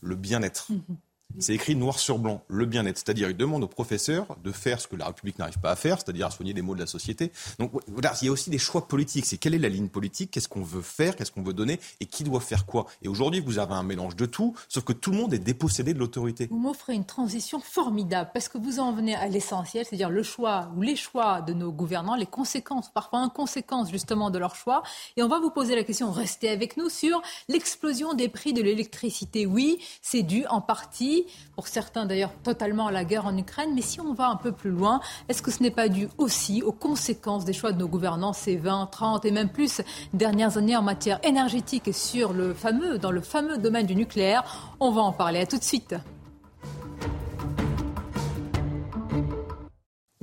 Le 0.02 0.15
bien-être. 0.15 0.72
Mhm. 0.72 0.98
C'est 1.39 1.54
écrit 1.54 1.76
noir 1.76 2.00
sur 2.00 2.19
blanc, 2.19 2.43
le 2.48 2.65
bien-être. 2.65 2.98
C'est-à-dire, 2.98 3.30
il 3.30 3.38
demande 3.38 3.63
aux 3.63 3.67
professeurs 3.67 4.38
de 4.43 4.52
faire 4.52 4.80
ce 4.80 4.88
que 4.88 4.96
la 4.96 5.08
République 5.08 5.39
n'arrive 5.39 5.60
pas 5.60 5.72
à 5.72 5.76
faire, 5.76 5.98
c'est-à-dire 5.98 6.28
à 6.28 6.32
soigner 6.32 6.54
les 6.54 6.62
maux 6.62 6.76
de 6.76 6.80
la 6.80 6.86
société. 6.88 7.32
Donc, 7.60 7.72
voilà, 7.88 8.13
il 8.22 8.26
y 8.26 8.30
a 8.30 8.32
aussi 8.32 8.50
des 8.50 8.58
choix 8.58 8.88
politiques. 8.88 9.26
C'est 9.26 9.38
quelle 9.38 9.56
est 9.56 9.60
la 9.60 9.69
ligne 9.69 9.89
politique, 9.89 10.32
qu'est-ce 10.32 10.48
qu'on 10.48 10.63
veut 10.63 10.82
faire, 10.82 11.15
qu'est-ce 11.15 11.32
qu'on 11.32 11.43
veut 11.43 11.54
donner 11.54 11.80
et 12.00 12.06
qui 12.06 12.24
doit 12.24 12.39
faire 12.39 12.65
quoi. 12.65 12.86
Et 13.02 13.08
aujourd'hui, 13.08 13.39
vous 13.39 13.60
avez 13.60 13.74
un 13.74 13.84
mélange 13.84 14.15
de 14.15 14.26
tout, 14.26 14.56
sauf 14.67 14.84
que 14.84 14.93
tout 14.93 15.12
le 15.12 15.17
monde 15.17 15.34
est 15.34 15.39
dépossédé 15.39 15.93
de 15.93 16.00
l'autorité. 16.00 16.48
Vous 16.50 16.60
m'offrez 16.60 16.93
une 16.93 17.06
transition 17.06 17.60
formidable 17.60 18.32
parce 18.34 18.50
que 18.50 18.58
vous 18.58 18.80
en 18.80 18.93
venez 18.93 19.15
à 19.15 19.28
l'essentiel, 19.28 19.86
c'est-à-dire 19.86 20.10
le 20.10 20.24
choix 20.24 20.72
ou 20.76 20.82
les 20.82 20.96
choix 20.96 21.41
de 21.41 21.54
nos 21.54 21.72
gouvernants, 21.72 22.15
les 22.15 22.26
conséquences, 22.26 22.91
parfois 22.91 23.19
inconséquences 23.19 23.89
justement 23.91 24.30
de 24.30 24.39
leurs 24.39 24.56
choix. 24.56 24.84
Et 25.17 25.24
on 25.24 25.28
va 25.28 25.39
vous 25.39 25.52
poser 25.52 25.76
la 25.76 25.84
question, 25.84 26.12
restez 26.12 26.50
avec 26.50 26.78
nous, 26.78 26.89
sur 26.89 27.22
l'explosion 27.48 28.13
des 28.13 28.30
prix 28.30 28.54
de 28.54 28.62
l'électricité. 28.62 29.46
Oui, 29.46 29.80
c'est 30.02 30.24
dû 30.24 30.46
en 30.48 30.62
partie 30.62 31.23
pour 31.56 31.68
certains 31.68 32.06
d'ailleurs 32.06 32.32
totalement 32.44 32.88
à 32.88 32.92
la 32.92 33.06
guerre 33.06 33.26
en 33.26 33.38
Ukraine. 33.38 33.72
Mais 33.76 33.82
si 33.82 34.00
on 34.02 34.14
va 34.14 34.30
un 34.30 34.36
peu 34.36 34.52
plus 34.52 34.72
loin, 34.72 35.02
est-ce 35.30 35.42
que 35.42 35.52
ce 35.52 35.62
n'est 35.62 35.72
pas 35.72 35.90
dû 35.90 36.08
aussi 36.18 36.62
aux 36.62 36.72
conséquences 36.72 37.46
des 37.46 37.54
choix 37.54 37.72
de 37.72 37.80
nos 37.80 37.88
gouvernants 37.88 38.34
ces 38.34 38.56
20, 38.56 38.88
30 38.88 39.26
et 39.26 39.32
même 39.32 39.50
plus 39.50 39.82
dernières 40.14 40.58
années 40.58 40.76
en 40.76 40.82
matière 40.82 41.20
énergétique 41.24 41.88
et 41.88 41.94
sur 41.94 42.34
le 42.34 42.54
fameux, 42.54 42.98
dans 42.98 43.12
le 43.12 43.22
fameux 43.22 43.58
domaine 43.58 43.86
du 43.86 43.96
nucléaire? 43.96 44.44
On 44.80 44.92
va 44.92 45.02
en 45.02 45.12
parler. 45.12 45.40
À 45.40 45.46
tout 45.46 45.58
de 45.58 45.64
suite. 45.64 45.96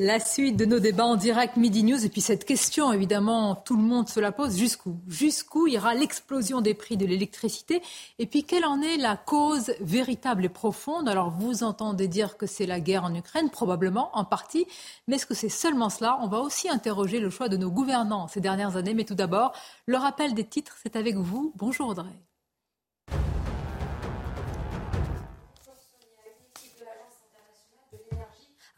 La 0.03 0.19
suite 0.19 0.57
de 0.57 0.65
nos 0.65 0.79
débats 0.79 1.05
en 1.05 1.15
direct 1.15 1.59
Midi 1.59 1.85
News. 1.85 2.07
Et 2.07 2.09
puis 2.09 2.23
cette 2.23 2.47
question, 2.47 2.91
évidemment, 2.91 3.55
tout 3.55 3.77
le 3.77 3.83
monde 3.83 4.09
se 4.09 4.19
la 4.19 4.33
pose. 4.33 4.57
Jusqu'où? 4.57 4.97
Jusqu'où 5.07 5.67
ira 5.67 5.93
l'explosion 5.95 6.63
des 6.63 6.73
prix 6.73 6.97
de 6.97 7.05
l'électricité? 7.05 7.83
Et 8.19 8.25
puis 8.25 8.45
quelle 8.45 8.65
en 8.65 8.81
est 8.81 8.97
la 8.97 9.19
cause 9.19 9.75
véritable 9.83 10.47
et 10.47 10.49
profonde? 10.49 11.07
Alors 11.07 11.29
vous 11.29 11.65
entendez 11.65 12.09
dire 12.09 12.39
que 12.39 12.47
c'est 12.47 12.65
la 12.65 12.81
guerre 12.81 13.05
en 13.05 13.15
Ukraine, 13.15 13.51
probablement, 13.51 14.09
en 14.15 14.25
partie. 14.25 14.67
Mais 15.07 15.17
est-ce 15.17 15.27
que 15.27 15.35
c'est 15.35 15.51
seulement 15.51 15.91
cela? 15.91 16.19
On 16.23 16.29
va 16.29 16.39
aussi 16.39 16.71
interroger 16.71 17.21
le 17.21 17.29
choix 17.29 17.51
de 17.51 17.59
nos 17.59 17.71
gouvernants 17.71 18.27
ces 18.27 18.41
dernières 18.41 18.79
années. 18.79 18.95
Mais 18.95 19.05
tout 19.05 19.15
d'abord, 19.15 19.53
le 19.85 19.99
rappel 19.99 20.33
des 20.33 20.45
titres, 20.45 20.79
c'est 20.83 20.97
avec 20.97 21.17
vous. 21.17 21.53
Bonjour 21.57 21.89
Audrey. 21.89 22.19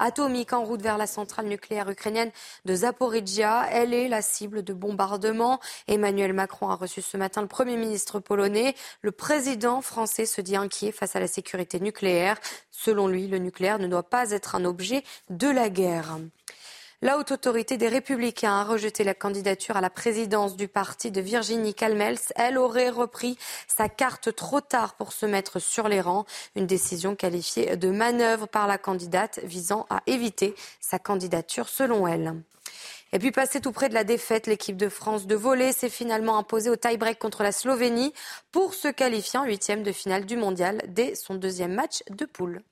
Atomique 0.02 0.52
en 0.52 0.64
route 0.64 0.82
vers 0.82 0.98
la 0.98 1.06
centrale 1.06 1.46
nucléaire 1.46 1.88
ukrainienne 1.88 2.30
de 2.64 2.74
Zaporizhia. 2.74 3.66
Elle 3.70 3.94
est 3.94 4.08
la 4.08 4.20
cible 4.20 4.62
de 4.62 4.72
bombardements. 4.72 5.60
Emmanuel 5.86 6.32
Macron 6.32 6.68
a 6.68 6.74
reçu 6.74 7.00
ce 7.00 7.16
matin 7.16 7.40
le 7.40 7.48
Premier 7.48 7.76
ministre 7.76 8.18
polonais. 8.18 8.74
Le 9.00 9.12
président 9.12 9.80
français 9.80 10.26
se 10.26 10.40
dit 10.40 10.56
inquiet 10.56 10.92
face 10.92 11.16
à 11.16 11.20
la 11.20 11.28
sécurité 11.28 11.78
nucléaire. 11.80 12.38
Selon 12.70 13.06
lui, 13.06 13.28
le 13.28 13.38
nucléaire 13.38 13.78
ne 13.78 13.86
doit 13.86 14.02
pas 14.08 14.32
être 14.32 14.56
un 14.56 14.64
objet 14.64 15.04
de 15.30 15.48
la 15.48 15.70
guerre. 15.70 16.18
La 17.04 17.18
haute 17.18 17.32
autorité 17.32 17.78
des 17.78 17.88
Républicains 17.88 18.60
a 18.60 18.62
rejeté 18.62 19.02
la 19.02 19.12
candidature 19.12 19.76
à 19.76 19.80
la 19.80 19.90
présidence 19.90 20.54
du 20.54 20.68
parti 20.68 21.10
de 21.10 21.20
Virginie 21.20 21.74
Calmels. 21.74 22.20
Elle 22.36 22.56
aurait 22.56 22.90
repris 22.90 23.36
sa 23.66 23.88
carte 23.88 24.32
trop 24.36 24.60
tard 24.60 24.94
pour 24.94 25.12
se 25.12 25.26
mettre 25.26 25.58
sur 25.58 25.88
les 25.88 26.00
rangs. 26.00 26.26
Une 26.54 26.68
décision 26.68 27.16
qualifiée 27.16 27.76
de 27.76 27.90
manœuvre 27.90 28.46
par 28.46 28.68
la 28.68 28.78
candidate 28.78 29.40
visant 29.42 29.84
à 29.90 30.04
éviter 30.06 30.54
sa 30.80 31.00
candidature 31.00 31.68
selon 31.68 32.06
elle. 32.06 32.40
Et 33.12 33.18
puis 33.18 33.32
passé 33.32 33.60
tout 33.60 33.72
près 33.72 33.88
de 33.88 33.94
la 33.94 34.04
défaite, 34.04 34.46
l'équipe 34.46 34.76
de 34.76 34.88
France 34.88 35.26
de 35.26 35.34
volley 35.34 35.72
s'est 35.72 35.90
finalement 35.90 36.38
imposée 36.38 36.70
au 36.70 36.76
tie-break 36.76 37.18
contre 37.18 37.42
la 37.42 37.50
Slovénie 37.50 38.14
pour 38.52 38.74
se 38.74 38.86
qualifier 38.86 39.40
en 39.40 39.44
huitième 39.44 39.82
de 39.82 39.90
finale 39.90 40.24
du 40.24 40.36
mondial 40.36 40.80
dès 40.86 41.16
son 41.16 41.34
deuxième 41.34 41.74
match 41.74 42.04
de 42.10 42.26
poule. 42.26 42.62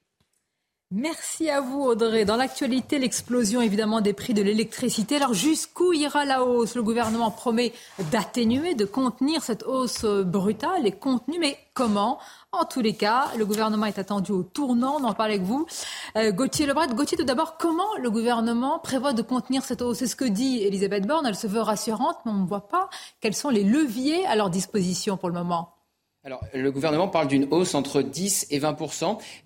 Merci 0.93 1.49
à 1.49 1.61
vous 1.61 1.83
Audrey. 1.83 2.25
Dans 2.25 2.35
l'actualité, 2.35 2.99
l'explosion 2.99 3.61
évidemment 3.61 4.01
des 4.01 4.13
prix 4.13 4.35
de 4.35 4.43
l'électricité. 4.43 5.15
Alors 5.15 5.35
jusqu'où 5.35 5.93
ira 5.93 6.25
la 6.25 6.43
hausse? 6.43 6.75
Le 6.75 6.83
gouvernement 6.83 7.31
promet 7.31 7.73
d'atténuer, 8.11 8.75
de 8.75 8.85
contenir 8.85 9.45
cette 9.45 9.63
hausse 9.63 10.05
brutale 10.05 10.89
et 10.89 10.91
contenue, 10.91 11.39
mais 11.39 11.57
comment? 11.75 12.19
En 12.51 12.65
tous 12.65 12.81
les 12.81 12.95
cas, 12.95 13.29
le 13.39 13.47
gouvernement 13.47 13.87
est 13.87 14.01
attendu 14.01 14.33
au 14.33 14.43
tournant, 14.43 14.97
on 15.01 15.05
en 15.05 15.15
parle 15.15 15.31
avec 15.31 15.43
vous. 15.43 15.65
Euh, 16.17 16.33
Gauthier 16.33 16.67
Lebret, 16.67 16.89
Gauthier 16.89 17.17
tout 17.17 17.23
d'abord, 17.23 17.57
comment 17.57 17.95
le 18.03 18.11
gouvernement 18.11 18.81
prévoit 18.81 19.13
de 19.13 19.23
contenir 19.23 19.65
cette 19.65 19.83
hausse? 19.83 19.99
C'est 19.99 20.09
ce 20.09 20.17
que 20.17 20.25
dit 20.25 20.65
Elisabeth 20.65 21.07
Borne, 21.07 21.25
elle 21.25 21.37
se 21.37 21.47
veut 21.47 21.61
rassurante, 21.61 22.17
mais 22.27 22.33
on 22.33 22.43
ne 22.43 22.49
voit 22.49 22.67
pas 22.67 22.91
quels 23.21 23.37
sont 23.37 23.51
les 23.51 23.63
leviers 23.63 24.27
à 24.27 24.35
leur 24.35 24.51
disposition 24.51 25.17
pour 25.17 25.29
le 25.29 25.37
moment. 25.37 25.80
Alors, 26.23 26.45
le 26.53 26.71
gouvernement 26.71 27.09
parle 27.09 27.29
d'une 27.29 27.49
hausse 27.51 27.75
entre 27.75 28.03
10 28.03 28.49
et 28.51 28.59
20 28.59 28.77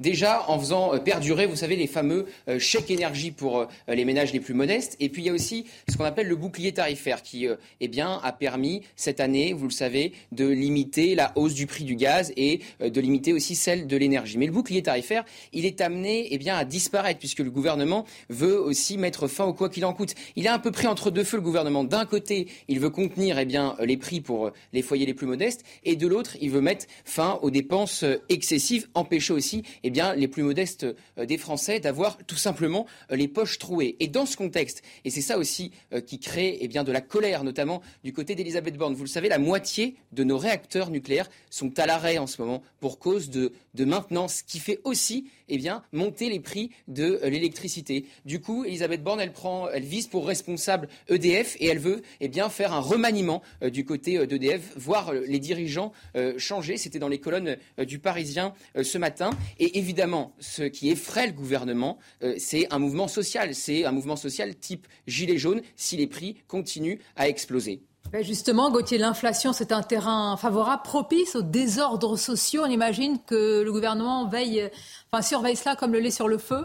déjà 0.01 0.45
en 0.51 0.59
faisant 0.59 0.93
euh, 0.93 0.99
perdurer, 0.99 1.47
vous 1.47 1.55
savez, 1.55 1.77
les 1.77 1.87
fameux 1.87 2.27
euh, 2.49 2.59
chèques 2.59 2.91
énergie 2.91 3.31
pour 3.31 3.61
euh, 3.61 3.67
les 3.87 4.05
ménages 4.05 4.33
les 4.33 4.41
plus 4.41 4.55
modestes. 4.55 4.97
Et 4.99 5.09
puis, 5.09 5.23
il 5.23 5.27
y 5.27 5.31
a 5.31 5.33
aussi 5.33 5.67
ce 5.89 5.97
qu'on 5.97 6.03
appelle 6.03 6.27
le 6.27 6.35
bouclier 6.35 6.73
tarifaire 6.73 7.23
qui, 7.23 7.47
eh 7.81 7.87
bien, 7.87 8.19
a 8.25 8.33
permis 8.33 8.83
cette 8.97 9.21
année, 9.21 9.53
vous 9.53 9.67
le 9.67 9.71
savez, 9.71 10.15
de 10.33 10.49
limiter 10.49 11.15
la 11.15 11.31
hausse 11.37 11.55
du 11.55 11.69
prix 11.69 11.85
du 11.85 11.95
gaz 11.95 12.33
et 12.37 12.59
de 12.81 13.01
limiter 13.01 13.33
aussi 13.33 13.55
celle 13.55 13.87
de 13.87 13.97
l'énergie. 13.97 14.37
Mais 14.37 14.47
le 14.47 14.53
bouclier 14.53 14.83
tarifaire, 14.83 15.25
il 15.53 15.67
est 15.67 15.81
amené, 15.81 16.27
eh 16.33 16.39
bien, 16.39 16.57
à 16.57 16.65
disparaître 16.65 17.21
puisque 17.21 17.39
le 17.39 17.53
gouvernement 17.53 18.05
veut 18.31 18.61
aussi 18.61 18.99
mettre 18.99 19.29
fin 19.29 19.45
au 19.45 19.55
quoi 19.55 19.69
qu'il 19.69 19.85
en 19.85 19.93
coûte. 19.93 20.17
Il 20.35 20.47
est 20.47 20.51
un 20.51 20.59
peu 20.59 20.73
pris 20.73 20.89
entre 20.89 21.13
deux 21.13 21.23
feux, 21.23 21.37
le 21.37 21.45
gouvernement. 21.45 21.85
D'un 21.85 22.05
côté, 22.05 22.49
il 22.67 22.81
veut 22.81 22.91
contenir, 22.91 23.39
eh 23.39 23.45
bien, 23.45 23.77
les 23.79 23.97
prix 23.97 24.21
pour 24.21 24.51
les 24.73 24.83
foyers 24.83 25.07
les 25.07 25.15
plus 25.15 25.29
modestes 25.29 25.65
et 25.85 25.95
de 25.95 26.09
l'autre, 26.09 26.37
il 26.41 26.51
veut 26.51 26.64
mettre 26.65 26.87
fin 27.05 27.39
aux 27.43 27.51
dépenses 27.51 28.03
euh, 28.03 28.17
excessives, 28.29 28.89
empêcher 28.95 29.33
aussi 29.33 29.63
eh 29.85 29.93
les 30.17 30.29
plus 30.29 30.43
modestes 30.43 30.87
euh, 31.19 31.27
des 31.27 31.39
Français 31.39 31.79
d'avoir 31.79 32.19
tout 32.27 32.37
simplement 32.37 32.87
euh, 33.13 33.17
les 33.17 33.29
poches 33.29 33.59
trouées. 33.59 33.97
Et 34.01 34.09
dans 34.09 34.27
ce 34.27 34.37
contexte, 34.37 34.83
et 35.05 35.11
c'est 35.11 35.21
ça 35.21 35.39
aussi 35.39 35.71
qui 36.07 36.19
crée 36.19 36.59
eh 36.61 36.69
de 36.69 36.93
la 36.93 37.01
colère, 37.01 37.45
notamment 37.45 37.83
du 38.03 38.13
côté 38.13 38.35
d'Elisabeth 38.35 38.77
Borne, 38.77 38.95
vous 38.95 39.05
le 39.05 39.09
savez, 39.09 39.29
la 39.29 39.39
moitié 39.39 39.95
de 40.13 40.25
nos 40.25 40.39
réacteurs 40.39 40.91
nucléaires 40.91 41.31
sont 41.51 41.79
à 41.79 41.87
l'arrêt 41.87 42.19
en 42.19 42.27
ce 42.27 42.41
moment 42.41 42.63
pour 42.81 42.99
cause 42.99 43.31
de, 43.31 43.53
de 43.75 43.85
maintenance, 43.85 44.37
ce 44.37 44.45
qui 44.45 44.59
fait 44.59 44.81
aussi 44.85 45.27
eh 45.49 45.59
bien, 45.59 45.83
monter 45.93 46.29
les 46.29 46.41
prix 46.41 46.71
de 46.89 47.21
l'électricité. 47.25 48.07
Du 48.25 48.41
coup, 48.41 48.65
Elisabeth 48.65 49.03
Borne, 49.03 49.21
elle, 49.21 49.83
vise 49.83 50.07
pour 50.07 50.27
responsable 50.27 50.89
EDF 51.09 51.57
et 51.61 51.67
elle 51.67 51.79
veut 51.79 52.03
eh 52.21 52.31
faire 52.51 52.73
un 52.73 52.81
remaniement 52.81 53.43
du 53.63 53.85
côté 53.85 54.27
d'EDF, 54.27 54.73
voir 54.77 55.13
les 55.13 55.39
dirigeants 55.39 55.93
changer. 56.39 56.77
C'était 56.77 56.99
dans 56.99 57.09
les 57.09 57.19
colonnes 57.19 57.57
euh, 57.79 57.85
du 57.85 57.99
Parisien 57.99 58.55
euh, 58.77 58.83
ce 58.83 58.99
matin. 58.99 59.31
Et 59.59 59.79
évidemment, 59.79 60.35
ce 60.39 60.63
qui 60.63 60.91
effraie 60.91 61.27
le 61.27 61.33
gouvernement, 61.33 61.99
euh, 62.23 62.35
c'est 62.39 62.73
un 62.73 62.79
mouvement 62.79 63.09
social. 63.09 63.55
C'est 63.55 63.85
un 63.85 63.93
mouvement 63.93 64.17
social 64.17 64.55
type 64.57 64.87
gilet 65.07 65.39
jaune 65.39 65.63
si 65.77 65.97
les 65.97 66.07
prix 66.07 66.37
continuent 66.47 66.99
à 67.17 67.29
exploser. 67.29 67.83
Ben 68.13 68.23
justement, 68.23 68.71
Gauthier, 68.71 68.99
l'inflation, 68.99 69.53
c'est 69.53 69.73
un 69.73 69.83
terrain 69.83 70.37
favorable, 70.37 70.83
propice 70.85 71.35
aux 71.35 71.43
désordres 71.43 72.17
sociaux. 72.19 72.63
On 72.65 72.71
imagine 72.71 73.19
que 73.27 73.63
le 73.63 73.73
gouvernement 73.73 74.29
veille, 74.29 74.71
enfin, 75.11 75.23
surveille 75.23 75.57
cela 75.57 75.75
comme 75.75 75.93
le 75.93 75.99
lait 75.99 76.13
sur 76.13 76.29
le 76.29 76.39
feu 76.39 76.65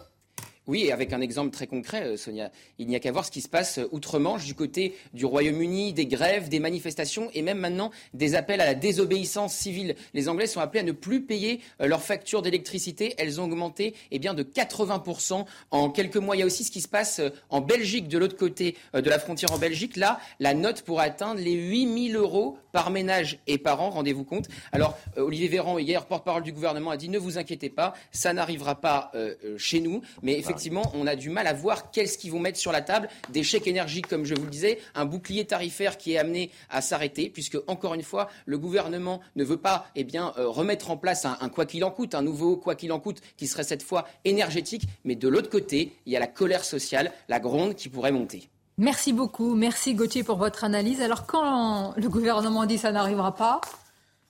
oui, 0.70 0.84
et 0.86 0.92
avec 0.92 1.14
un 1.14 1.22
exemple 1.22 1.50
très 1.50 1.66
concret, 1.66 2.04
euh, 2.04 2.16
Sonia, 2.16 2.52
il 2.78 2.86
n'y 2.86 2.96
a 2.96 3.00
qu'à 3.00 3.12
voir 3.12 3.26
ce 3.26 3.32
qui 3.32 3.42
se 3.42 3.50
passe 3.50 3.80
euh, 3.80 3.88
outre-Manche, 3.92 4.46
du 4.46 4.54
côté 4.54 4.96
du 5.16 5.26
Royaume-Uni, 5.26 5.94
des 5.94 6.06
grèves, 6.06 6.48
des 6.48 6.60
manifestations 6.60 7.32
et 7.34 7.42
même 7.42 7.58
maintenant 7.58 7.90
des 8.14 8.36
appels 8.36 8.62
à 8.62 8.66
la 8.66 8.76
désobéissance 8.76 9.56
civile. 9.56 9.96
Les 10.14 10.30
Anglais 10.30 10.46
sont 10.46 10.60
appelés 10.60 10.82
à 10.82 10.84
ne 10.84 10.92
plus 10.92 11.24
payer 11.24 11.60
euh, 11.82 11.88
leurs 11.88 12.04
factures 12.04 12.44
d'électricité. 12.44 13.16
Elles 13.18 13.42
ont 13.42 13.46
augmenté 13.46 13.96
eh 14.12 14.20
bien, 14.20 14.36
de 14.36 14.44
80% 14.44 15.44
en 15.72 15.90
quelques 15.90 16.18
mois. 16.18 16.36
Il 16.36 16.42
y 16.42 16.44
a 16.44 16.46
aussi 16.46 16.64
ce 16.64 16.70
qui 16.70 16.82
se 16.82 16.88
passe 16.88 17.20
en 17.50 17.62
Belgique, 17.62 18.08
de 18.08 18.20
l'autre 18.20 18.38
côté 18.38 18.76
de 18.94 19.10
la 19.10 19.18
frontière 19.18 19.52
en 19.52 19.58
Belgique. 19.58 19.98
Là, 19.98 20.20
la 20.40 20.54
note 20.54 20.84
pourrait 20.84 21.06
atteindre 21.06 21.42
les 21.42 21.54
8 21.54 22.12
000 22.12 22.22
euros 22.22 22.60
par 22.74 22.92
ménage 22.92 23.40
et 23.48 23.58
par 23.58 23.82
an, 23.82 23.90
rendez-vous 23.90 24.24
compte. 24.24 24.48
Alors, 24.72 24.96
Olivier 25.18 25.48
Véran, 25.48 25.80
hier, 25.80 26.06
porte-parole 26.06 26.44
du 26.44 26.54
gouvernement, 26.54 26.92
a 26.92 26.98
dit 26.98 27.10
ne 27.10 27.18
vous 27.18 27.40
inquiétez 27.40 27.70
pas, 27.70 27.96
ça 28.12 28.34
n'arrivera 28.34 28.80
pas 28.80 29.12
chez 29.58 29.80
nous. 29.80 30.02
Mais 30.22 30.34
effectivement, 30.60 30.92
on 30.94 31.08
a 31.08 31.16
du 31.16 31.30
mal 31.30 31.48
à 31.48 31.54
voir 31.54 31.90
qu'est-ce 31.90 32.18
qu'ils 32.18 32.34
vont 32.34 32.40
mettre 32.40 32.58
sur 32.58 32.74
la 32.74 32.82
table. 32.82 33.08
Des 33.30 33.44
chèques 33.44 33.66
énergiques, 33.66 34.08
comme 34.08 34.26
je 34.26 34.36
vous 34.36 34.44
le 34.44 34.50
disais, 34.50 34.80
un 34.94 35.06
bouclier 35.06 35.46
tarifaire 35.46 35.98
qui 35.98 36.14
est 36.14 36.18
amené 36.18 36.52
à 36.70 36.82
s'arrêter, 36.82 37.30
puisque, 37.30 37.58
encore 37.68 37.94
une 37.94 38.04
fois, 38.04 38.30
le 38.46 38.58
gouvernement 38.58 39.22
ne 39.38 39.46
veut 39.46 39.58
pas 39.58 39.88
eh 39.96 40.06
euh, 40.16 40.50
remettre 40.50 40.92
en 40.92 40.98
place 40.98 41.24
un, 41.26 41.38
quoi 41.48 41.66
qu'il 41.66 41.86
en 41.86 41.92
coûte, 41.92 42.14
un 42.14 42.22
nouveau 42.22 42.58
quoi 42.58 42.76
qu'il 42.76 42.92
en 42.92 43.00
coûte, 43.00 43.22
qui 43.38 43.48
serait 43.48 43.64
cette 43.64 43.84
fois 43.84 44.06
énergétique. 44.26 44.84
Mais 45.06 45.16
de 45.16 45.30
l'autre 45.30 45.50
côté, 45.50 45.94
il 46.06 46.12
y 46.12 46.18
a 46.18 46.20
la 46.20 46.28
colère 46.28 46.66
sociale, 46.66 47.14
la 47.30 47.40
gronde 47.40 47.76
qui 47.76 47.88
pourrait 47.88 48.12
monter. 48.12 48.50
Merci 48.78 49.14
beaucoup. 49.14 49.56
Merci 49.56 49.94
Gauthier 49.94 50.24
pour 50.24 50.38
votre 50.38 50.66
analyse. 50.66 51.02
Alors, 51.02 51.26
quand 51.26 51.94
le 51.96 52.10
gouvernement 52.10 52.66
dit 52.66 52.78
ça 52.78 52.92
n'arrivera 52.92 53.34
pas, 53.34 53.62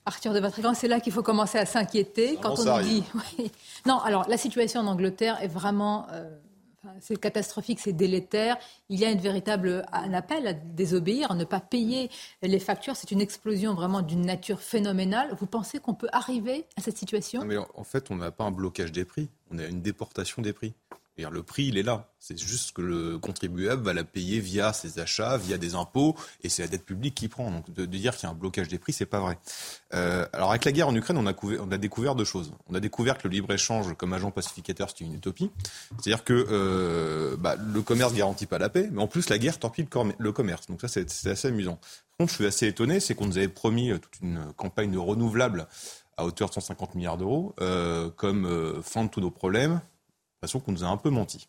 Arthur 0.10 0.34
de 0.34 0.40
Vatrigan, 0.40 0.74
c'est 0.74 0.88
là 0.88 1.00
qu'il 1.00 1.14
faut 1.14 1.22
commencer 1.22 1.60
à 1.60 1.68
s'inquiéter. 1.68 2.40
Quand 2.42 2.60
on 2.60 2.78
nous 2.78 2.84
dit. 2.84 3.04
Non, 3.86 4.00
alors 4.00 4.28
la 4.28 4.38
situation 4.38 4.82
en 4.82 4.88
Angleterre 4.88 5.38
est 5.42 5.48
vraiment. 5.48 6.08
Euh, 6.12 6.28
c'est 7.00 7.20
catastrophique, 7.20 7.80
c'est 7.80 7.94
délétère. 7.94 8.58
Il 8.90 9.00
y 9.00 9.06
a 9.06 9.12
une 9.12 9.20
véritable 9.20 9.86
un 9.92 10.14
appel 10.14 10.48
à 10.48 10.54
désobéir, 10.54 11.32
à 11.32 11.36
ne 11.36 11.44
pas 11.44 11.60
payer 11.60 12.10
les 12.42 12.60
factures. 12.60 12.96
C'est 12.96 13.12
une 13.12 13.22
explosion 13.22 13.76
vraiment 13.76 14.02
d'une 14.02 14.26
nature 14.26 14.62
phénoménale. 14.62 15.36
Vous 15.40 15.46
pensez 15.46 15.80
qu'on 15.80 15.94
peut 15.94 16.10
arriver 16.12 16.66
à 16.76 16.82
cette 16.82 16.98
situation? 16.98 17.46
Mais 17.46 17.58
En 17.58 17.84
fait, 17.84 18.10
on 18.10 18.16
n'a 18.16 18.32
pas 18.32 18.46
un 18.46 18.52
blocage 18.52 18.92
des 18.92 19.06
prix, 19.06 19.30
on 19.52 19.60
a 19.60 19.66
une 19.66 19.82
déportation 19.82 20.42
des 20.42 20.54
prix 20.54 20.74
le 21.30 21.44
prix, 21.44 21.66
il 21.66 21.78
est 21.78 21.84
là. 21.84 22.10
C'est 22.20 22.38
juste 22.38 22.74
que 22.74 22.82
le 22.82 23.18
contribuable 23.18 23.82
va 23.82 23.94
la 23.94 24.04
payer 24.04 24.40
via 24.40 24.74
ses 24.74 25.00
achats, 25.00 25.38
via 25.38 25.58
des 25.58 25.76
impôts, 25.76 26.16
et 26.44 26.50
c'est 26.50 26.62
la 26.62 26.68
dette 26.68 26.86
publique 26.86 27.16
qui 27.16 27.28
prend. 27.28 27.50
Donc 27.50 27.72
de, 27.72 27.86
dire 27.86 28.16
qu'il 28.16 28.24
y 28.24 28.28
a 28.28 28.30
un 28.32 28.36
blocage 28.36 28.68
des 28.68 28.78
prix, 28.78 28.94
c'est 28.94 29.06
pas 29.06 29.20
vrai. 29.20 29.38
Euh, 29.94 30.26
alors 30.34 30.50
avec 30.50 30.66
la 30.66 30.72
guerre 30.72 30.90
en 30.90 30.96
Ukraine, 30.96 31.18
on 31.18 31.26
a, 31.26 31.78
découvert 31.78 32.16
deux 32.16 32.26
choses. 32.26 32.54
On 32.68 32.76
a 32.76 32.80
découvert 32.80 33.18
que 33.18 33.28
le 33.28 33.34
libre 33.34 33.52
échange 33.54 33.94
comme 33.96 34.14
agent 34.14 34.32
pacificateur, 34.32 34.90
c'était 34.90 35.06
une 35.06 35.16
utopie. 35.16 35.50
C'est-à-dire 35.92 36.24
que 36.24 36.46
euh, 36.52 37.38
bah, 37.38 37.56
le 37.56 37.82
commerce 37.82 38.14
garantit 38.14 38.46
pas 38.46 38.58
la 38.58 38.70
paix, 38.70 38.90
mais 38.92 39.02
en 39.02 39.08
plus 39.08 39.30
la 39.30 39.38
guerre 39.38 39.58
torpille 39.58 39.88
le 40.18 40.32
commerce. 40.32 40.68
Donc 40.68 40.82
ça, 40.82 40.88
c'est 40.88 41.30
assez 41.30 41.48
amusant. 41.48 41.76
Par 41.76 42.18
contre, 42.26 42.32
je 42.32 42.36
suis 42.36 42.46
assez 42.46 42.68
étonné, 42.68 43.00
c'est 43.00 43.16
qu'on 43.16 43.28
nous 43.28 43.38
avait 43.38 43.48
promis 43.48 43.92
euh, 43.92 43.98
toute 43.98 44.22
une 44.22 44.52
campagne 44.58 44.92
de 44.92 44.98
renouvelable 44.98 45.68
à 46.18 46.26
hauteur 46.26 46.50
de 46.50 46.54
150 46.54 46.96
milliards 46.96 47.18
d'euros, 47.18 47.56
comme 48.18 48.82
fin 48.84 49.06
de 49.06 49.10
tous 49.10 49.22
nos 49.22 49.32
problèmes, 49.32 49.80
façon 50.40 50.60
qu'on 50.60 50.72
nous 50.72 50.84
a 50.84 50.88
un 50.88 50.98
peu 50.98 51.10
menti. 51.10 51.48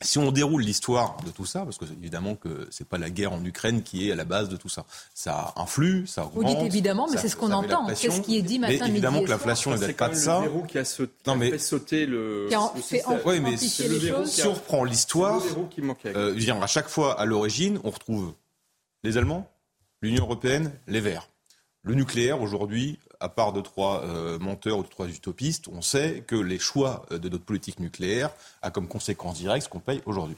Si 0.00 0.18
on 0.18 0.30
déroule 0.30 0.62
l'histoire 0.62 1.16
de 1.26 1.30
tout 1.32 1.44
ça, 1.44 1.64
parce 1.64 1.76
que 1.76 1.84
évidemment 1.84 2.36
que 2.36 2.68
c'est 2.70 2.86
pas 2.86 2.98
la 2.98 3.10
guerre 3.10 3.32
en 3.32 3.44
Ukraine 3.44 3.82
qui 3.82 4.08
est 4.08 4.12
à 4.12 4.14
la 4.14 4.24
base 4.24 4.48
de 4.48 4.56
tout 4.56 4.68
ça, 4.68 4.84
ça 5.12 5.52
influe, 5.56 6.06
ça 6.06 6.24
augmente. 6.24 6.44
Vous 6.44 6.44
dites 6.44 6.66
évidemment, 6.66 7.08
mais 7.10 7.16
c'est 7.16 7.28
ce 7.28 7.34
qu'on 7.34 7.50
entend. 7.50 7.84
Qu'est-ce 7.88 8.20
qui 8.20 8.38
est 8.38 8.42
dit 8.42 8.60
matin, 8.60 8.76
mais 8.82 8.90
évidemment 8.90 9.22
que 9.22 9.28
l'inflation 9.28 9.76
n'est 9.76 9.92
pas 9.94 10.08
de 10.08 10.14
ça. 10.14 10.36
C'est 10.36 10.46
le 10.46 10.52
verrou 10.52 10.66
qui 10.66 10.78
a, 10.78 10.84
sauté, 10.84 11.12
non, 11.26 11.34
mais... 11.34 11.50
fait 11.50 11.58
sauter 11.58 12.06
le. 12.06 12.46
Qui 12.48 12.54
a 12.54 12.70
fait 12.80 13.02
oui, 13.24 13.40
mais 13.40 13.56
si, 13.56 13.68
si 13.68 14.46
on 14.46 14.54
reprend 14.54 14.84
l'histoire, 14.84 15.42
euh, 16.06 16.62
à 16.62 16.66
chaque 16.68 16.88
fois 16.88 17.20
à 17.20 17.24
l'origine, 17.24 17.80
on 17.82 17.90
retrouve 17.90 18.34
les 19.02 19.16
Allemands, 19.16 19.50
l'Union 20.00 20.24
européenne, 20.24 20.70
les 20.86 21.00
Verts. 21.00 21.28
Le 21.82 21.94
nucléaire 21.94 22.40
aujourd'hui 22.40 23.00
à 23.20 23.28
part 23.28 23.52
de 23.52 23.60
trois 23.60 24.04
euh, 24.04 24.38
menteurs 24.38 24.78
ou 24.78 24.82
de 24.82 24.88
trois 24.88 25.08
utopistes, 25.08 25.66
on 25.68 25.82
sait 25.82 26.22
que 26.26 26.36
les 26.36 26.58
choix 26.58 27.04
euh, 27.10 27.18
de 27.18 27.28
notre 27.28 27.44
politique 27.44 27.80
nucléaire 27.80 28.30
a 28.62 28.70
comme 28.70 28.86
conséquence 28.86 29.38
directe 29.38 29.64
ce 29.64 29.68
qu'on 29.68 29.80
paye 29.80 30.00
aujourd'hui. 30.06 30.36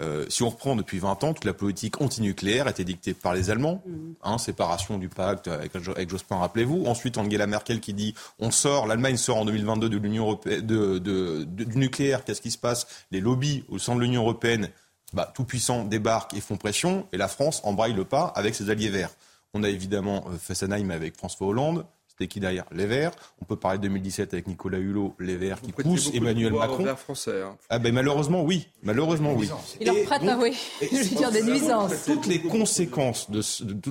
Euh, 0.00 0.26
si 0.28 0.42
on 0.42 0.50
reprend 0.50 0.76
depuis 0.76 0.98
20 0.98 1.24
ans, 1.24 1.34
toute 1.34 1.44
la 1.44 1.54
politique 1.54 2.00
antinucléaire 2.00 2.66
a 2.66 2.70
été 2.70 2.84
dictée 2.84 3.14
par 3.14 3.34
les 3.34 3.50
Allemands, 3.50 3.82
mmh. 3.84 3.92
hein, 4.22 4.38
séparation 4.38 4.98
du 4.98 5.08
pacte 5.08 5.48
avec, 5.48 5.74
avec 5.74 6.08
Jospin, 6.08 6.36
rappelez-vous. 6.36 6.84
Ensuite, 6.86 7.18
Angela 7.18 7.46
Merkel 7.46 7.80
qui 7.80 7.94
dit 7.94 8.14
on 8.38 8.50
sort, 8.50 8.86
l'Allemagne 8.86 9.16
sort 9.16 9.38
en 9.38 9.44
2022 9.44 9.88
de 9.88 9.96
l'Union 9.96 10.24
européenne, 10.24 10.64
de, 10.64 10.98
de, 10.98 11.44
du 11.44 11.78
nucléaire. 11.78 12.24
Qu'est-ce 12.24 12.42
qui 12.42 12.52
se 12.52 12.58
passe? 12.58 12.86
Les 13.10 13.20
lobbies 13.20 13.64
au 13.68 13.78
sein 13.78 13.96
de 13.96 14.00
l'Union 14.00 14.22
européenne, 14.22 14.70
bah, 15.12 15.32
tout 15.34 15.44
puissants, 15.44 15.84
débarquent 15.84 16.34
et 16.34 16.40
font 16.40 16.56
pression, 16.56 17.08
et 17.12 17.16
la 17.16 17.26
France 17.26 17.60
embraye 17.64 17.92
le 17.92 18.04
pas 18.04 18.32
avec 18.36 18.54
ses 18.54 18.70
alliés 18.70 18.90
verts. 18.90 19.10
On 19.52 19.64
a 19.64 19.68
évidemment 19.68 20.26
Fessenheim 20.38 20.92
avec 20.92 21.16
François 21.16 21.48
Hollande, 21.48 21.84
c'était 22.20 22.28
qui 22.28 22.40
derrière? 22.40 22.64
Les 22.70 22.86
Verts. 22.86 23.12
On 23.40 23.46
peut 23.46 23.56
parler 23.56 23.78
de 23.78 23.84
2017 23.84 24.34
avec 24.34 24.46
Nicolas 24.46 24.78
Hulot, 24.78 25.14
Les 25.18 25.36
Verts 25.36 25.60
qui 25.62 25.72
poussent 25.72 26.10
Emmanuel 26.12 26.52
Macron. 26.52 26.84
Français, 26.96 27.42
hein. 27.42 27.56
Ah 27.70 27.78
ben 27.78 27.94
malheureusement 27.94 28.42
oui, 28.42 28.68
malheureusement 28.82 29.32
oui. 29.32 29.48
Il 29.80 29.90
en 29.90 29.94
prête, 30.04 30.22
oui. 30.38 30.54
Je 30.82 30.96
veux 30.96 31.16
dire 31.16 31.30
des 31.30 31.42
nuisances. 31.42 32.04
Toutes 32.04 32.26
les 32.26 32.40
conséquences 32.40 33.30
de, 33.30 33.40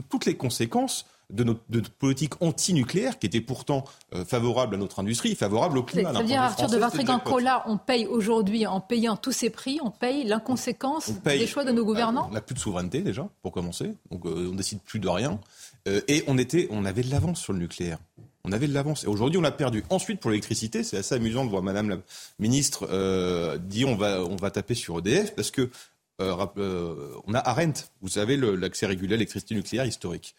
toutes 0.01 0.25
les 0.25 0.35
conséquences 0.35 1.05
de 1.31 1.43
notre, 1.43 1.91
politique 1.91 2.41
anti-nucléaire 2.41 3.19
qui 3.19 3.27
était 3.27 3.41
pourtant 3.41 3.83
euh, 4.13 4.25
favorable 4.25 4.75
à 4.75 4.77
notre 4.77 4.99
industrie, 4.99 5.35
favorable 5.35 5.77
au 5.77 5.83
climat. 5.83 6.11
Ça 6.13 6.19
veut 6.19 6.25
dire, 6.25 6.41
Arthur 6.41 6.67
de 6.67 6.77
Vatrigan, 6.77 7.21
là, 7.39 7.63
on 7.67 7.77
paye 7.77 8.07
aujourd'hui, 8.07 8.65
en 8.65 8.81
payant 8.81 9.15
tous 9.15 9.31
ces 9.31 9.51
prix, 9.51 9.79
on 9.83 9.91
paye 9.91 10.23
l'inconséquence 10.23 11.11
des 11.23 11.45
choix 11.45 11.65
de 11.65 11.71
nos 11.71 11.85
gouvernants? 11.85 12.27
On 12.29 12.33
n'a 12.33 12.41
plus 12.41 12.55
de 12.55 12.59
souveraineté 12.59 13.01
déjà, 13.01 13.27
pour 13.43 13.51
commencer, 13.51 13.93
donc 14.09 14.25
euh, 14.25 14.49
on 14.51 14.55
décide 14.55 14.81
plus 14.81 14.99
de 14.99 15.07
rien. 15.07 15.39
Euh, 15.87 16.01
et 16.07 16.23
on, 16.27 16.37
était, 16.37 16.67
on 16.71 16.85
avait 16.85 17.03
de 17.03 17.11
l'avance 17.11 17.39
sur 17.39 17.53
le 17.53 17.59
nucléaire. 17.59 17.99
On 18.49 18.51
avait 18.51 18.67
de 18.67 18.73
l'avance. 18.73 19.03
Et 19.03 19.07
aujourd'hui, 19.07 19.39
on 19.39 19.43
a 19.43 19.51
perdu. 19.51 19.83
Ensuite, 19.89 20.19
pour 20.19 20.31
l'électricité, 20.31 20.83
c'est 20.83 20.97
assez 20.97 21.15
amusant 21.15 21.45
de 21.45 21.49
voir 21.49 21.61
Madame 21.61 21.89
la 21.89 21.97
ministre 22.39 22.87
euh, 22.91 23.57
dire 23.57 23.87
on 23.87 23.95
va, 23.95 24.23
on 24.23 24.35
va 24.35 24.49
taper 24.49 24.73
sur 24.73 24.97
EDF 24.99 25.35
parce 25.35 25.51
que 25.51 25.69
euh, 26.21 26.45
euh, 26.57 27.11
on 27.27 27.33
a 27.33 27.39
Arendt, 27.39 27.85
vous 28.01 28.09
savez, 28.09 28.35
l'accès 28.37 28.87
régulier 28.87 29.13
à 29.13 29.17
l'électricité 29.17 29.55
nucléaire 29.55 29.85
historique. 29.85 30.35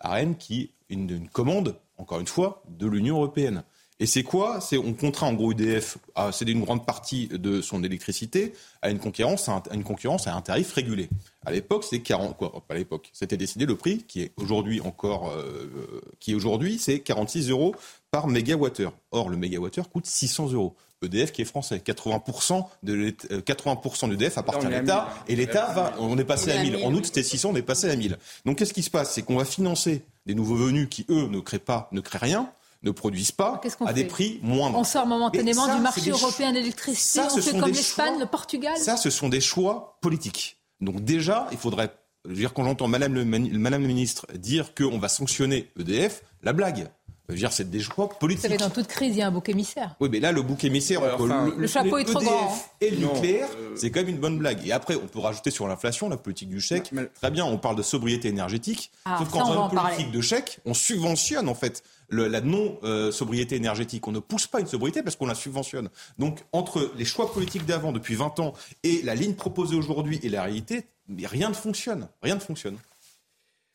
Arendt 0.00 0.38
qui 0.38 0.70
une, 0.88 1.10
une 1.10 1.28
commande, 1.28 1.76
encore 1.96 2.20
une 2.20 2.28
fois, 2.28 2.62
de 2.68 2.86
l'Union 2.86 3.16
européenne. 3.16 3.64
Et 4.00 4.06
c'est 4.06 4.22
quoi? 4.22 4.60
C'est 4.60 4.78
on 4.78 4.92
contraint 4.92 5.26
en 5.26 5.32
gros 5.32 5.50
EDF 5.50 5.98
à 6.14 6.30
céder 6.30 6.52
une 6.52 6.62
grande 6.62 6.86
partie 6.86 7.26
de 7.28 7.60
son 7.60 7.82
électricité 7.82 8.52
à 8.80 8.90
une 8.90 9.00
concurrence, 9.00 9.48
à 9.48 9.62
une 9.72 9.82
concurrence 9.82 10.28
à 10.28 10.34
un 10.36 10.40
tarif 10.40 10.72
régulé. 10.72 11.08
À 11.44 11.50
l'époque, 11.50 11.82
c'était 11.82 12.02
40 12.02 12.36
quoi, 12.36 12.62
à 12.68 12.74
l'époque, 12.74 13.10
c'était 13.12 13.36
décidé 13.36 13.66
le 13.66 13.74
prix 13.74 14.04
qui 14.06 14.22
est 14.22 14.32
aujourd'hui 14.36 14.80
encore 14.80 15.30
euh, 15.30 16.00
qui 16.20 16.32
est 16.32 16.34
aujourd'hui 16.34 16.78
c'est 16.78 17.00
46 17.00 17.50
euros 17.50 17.74
par 18.12 18.28
mégawattheure. 18.28 18.92
Or 19.10 19.30
le 19.30 19.36
mégawattheure 19.36 19.90
coûte 19.90 20.06
600 20.06 20.52
euros. 20.52 20.76
EDF 21.00 21.30
qui 21.30 21.42
est 21.42 21.44
français, 21.44 21.78
80% 21.78 22.64
de 22.82 23.10
80% 23.10 24.10
d'EDF 24.10 24.36
appartient 24.36 24.66
à 24.66 24.80
l'État 24.80 25.08
et 25.28 25.36
l'État 25.36 25.72
va 25.72 25.94
on 26.00 26.18
est 26.18 26.24
passé 26.24 26.50
à 26.50 26.60
1000. 26.60 26.84
En 26.84 26.92
août 26.92 27.06
c'était 27.06 27.22
600, 27.22 27.50
on 27.52 27.56
est 27.56 27.62
passé 27.62 27.88
à 27.88 27.94
1000. 27.94 28.16
Donc 28.44 28.58
qu'est-ce 28.58 28.74
qui 28.74 28.82
se 28.82 28.90
passe? 28.90 29.14
C'est 29.14 29.22
qu'on 29.22 29.36
va 29.36 29.44
financer 29.44 30.02
des 30.26 30.34
nouveaux 30.34 30.56
venus 30.56 30.88
qui 30.90 31.06
eux 31.08 31.28
ne 31.28 31.38
créent 31.40 31.58
pas 31.58 31.88
ne 31.92 32.00
créent 32.00 32.18
rien 32.18 32.50
ne 32.82 32.90
produisent 32.90 33.32
pas 33.32 33.60
à 33.86 33.92
des 33.92 34.04
prix 34.04 34.38
moindres. 34.42 34.78
On 34.78 34.84
sort 34.84 35.06
momentanément 35.06 35.74
du 35.74 35.80
marché 35.80 36.10
européen 36.10 36.52
d'électricité, 36.52 37.20
on 37.20 37.40
fait 37.40 37.58
comme 37.58 37.70
l'Espagne, 37.70 38.18
le 38.18 38.26
Portugal. 38.26 38.76
Ça, 38.76 38.96
ce 38.96 39.10
sont 39.10 39.28
des 39.28 39.40
choix 39.40 39.98
politiques. 40.00 40.58
Donc 40.80 41.02
déjà, 41.02 41.48
il 41.50 41.58
faudrait, 41.58 41.90
je 42.24 42.30
veux 42.30 42.36
dire, 42.36 42.54
quand 42.54 42.64
j'entends 42.64 42.86
Madame 42.86 43.14
le, 43.14 43.24
Madame 43.24 43.82
le 43.82 43.88
ministre 43.88 44.26
dire 44.34 44.74
qu'on 44.74 44.98
va 44.98 45.08
sanctionner 45.08 45.70
EDF, 45.78 46.22
la 46.42 46.52
blague. 46.52 46.88
Je 47.28 47.34
veux 47.34 47.40
dire, 47.40 47.52
c'est 47.52 47.68
des 47.68 47.80
choix 47.80 48.08
politiques. 48.08 48.46
Vous 48.46 48.48
savez, 48.48 48.56
dans 48.56 48.70
toute 48.70 48.86
crise, 48.86 49.14
il 49.14 49.18
y 49.18 49.22
a 49.22 49.26
un 49.26 49.30
bouc 49.30 49.50
émissaire. 49.50 49.94
Oui, 50.00 50.08
mais 50.10 50.18
là, 50.18 50.32
le 50.32 50.40
bouc 50.40 50.64
émissaire, 50.64 51.02
le, 51.58 51.66
chapeau 51.66 51.98
est 51.98 52.04
trop 52.04 52.20
grand. 52.20 52.54
Hein. 52.54 52.58
Et 52.80 52.90
le 52.90 53.06
nucléaire, 53.06 53.50
euh, 53.54 53.74
c'est 53.76 53.90
quand 53.90 54.00
même 54.00 54.08
une 54.08 54.18
bonne 54.18 54.38
blague. 54.38 54.66
Et 54.66 54.72
après, 54.72 54.94
on 54.94 55.06
peut 55.06 55.18
rajouter 55.18 55.50
sur 55.50 55.68
l'inflation, 55.68 56.08
la 56.08 56.16
politique 56.16 56.48
du 56.48 56.58
chèque. 56.58 56.90
Très 57.16 57.30
bien, 57.30 57.44
on 57.44 57.58
parle 57.58 57.76
de 57.76 57.82
sobriété 57.82 58.28
énergétique. 58.28 58.90
Ah, 59.04 59.18
sauf 59.18 59.28
qu'en 59.28 59.68
politique 59.68 60.10
de 60.10 60.20
chèque, 60.22 60.60
on 60.64 60.72
subventionne 60.72 61.50
en 61.50 61.54
fait 61.54 61.82
la 62.08 62.40
non-sobriété 62.40 63.56
énergétique. 63.56 64.08
On 64.08 64.12
ne 64.12 64.20
pousse 64.20 64.46
pas 64.46 64.60
une 64.60 64.66
sobriété 64.66 65.02
parce 65.02 65.16
qu'on 65.16 65.26
la 65.26 65.34
subventionne. 65.34 65.90
Donc, 66.18 66.40
entre 66.52 66.92
les 66.96 67.04
choix 67.04 67.30
politiques 67.30 67.66
d'avant, 67.66 67.92
depuis 67.92 68.14
20 68.14 68.40
ans, 68.40 68.54
et 68.84 69.02
la 69.02 69.14
ligne 69.14 69.34
proposée 69.34 69.76
aujourd'hui 69.76 70.18
et 70.22 70.30
la 70.30 70.44
réalité, 70.44 70.86
rien 71.24 71.50
ne 71.50 71.54
fonctionne. 71.54 72.08
Rien 72.22 72.36
ne 72.36 72.40
fonctionne 72.40 72.78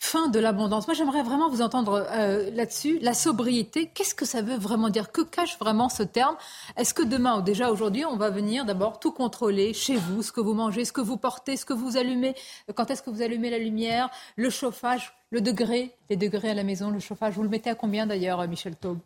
fin 0.04 0.28
de 0.28 0.38
l'abondance. 0.38 0.86
Moi, 0.88 0.94
j'aimerais 0.94 1.24
vraiment 1.24 1.50
vous 1.50 1.62
entendre 1.62 2.06
euh, 2.12 2.52
là-dessus. 2.54 3.00
La 3.02 3.14
sobriété, 3.14 3.90
qu'est-ce 3.94 4.14
que 4.14 4.26
ça 4.26 4.42
veut 4.42 4.58
vraiment 4.58 4.90
dire? 4.90 5.12
Que 5.12 5.22
cache 5.22 5.58
vraiment 5.60 5.88
ce 5.90 6.04
terme? 6.04 6.36
Est-ce 6.76 6.94
que 6.94 7.04
demain, 7.04 7.40
ou 7.40 7.42
déjà 7.42 7.72
aujourd'hui, 7.72 8.06
on 8.06 8.18
va 8.18 8.30
venir 8.30 8.66
d'abord 8.66 9.00
tout 9.00 9.12
contrôler 9.12 9.74
chez 9.74 9.96
vous, 9.96 10.22
ce 10.22 10.32
que 10.32 10.42
vous 10.42 10.54
mangez, 10.54 10.84
ce 10.84 10.92
que 10.92 11.02
vous 11.02 11.18
portez, 11.18 11.56
ce 11.56 11.66
que 11.66 11.74
vous 11.74 11.96
allumez, 11.96 12.36
quand 12.76 12.92
est-ce 12.92 13.02
que 13.02 13.10
vous 13.10 13.22
allumez 13.22 13.50
la 13.50 13.60
lumière, 13.60 14.10
le 14.36 14.50
chauffage, 14.50 15.14
le 15.32 15.40
degré, 15.40 15.96
les 16.10 16.18
degrés 16.18 16.50
à 16.50 16.54
la 16.54 16.64
maison, 16.64 16.92
le 16.92 17.00
chauffage. 17.00 17.34
Vous 17.34 17.44
le 17.44 17.50
mettez 17.50 17.70
à 17.70 17.76
combien 17.76 18.06
d'ailleurs, 18.06 18.46
Michel 18.48 18.76
Taube? 18.76 19.00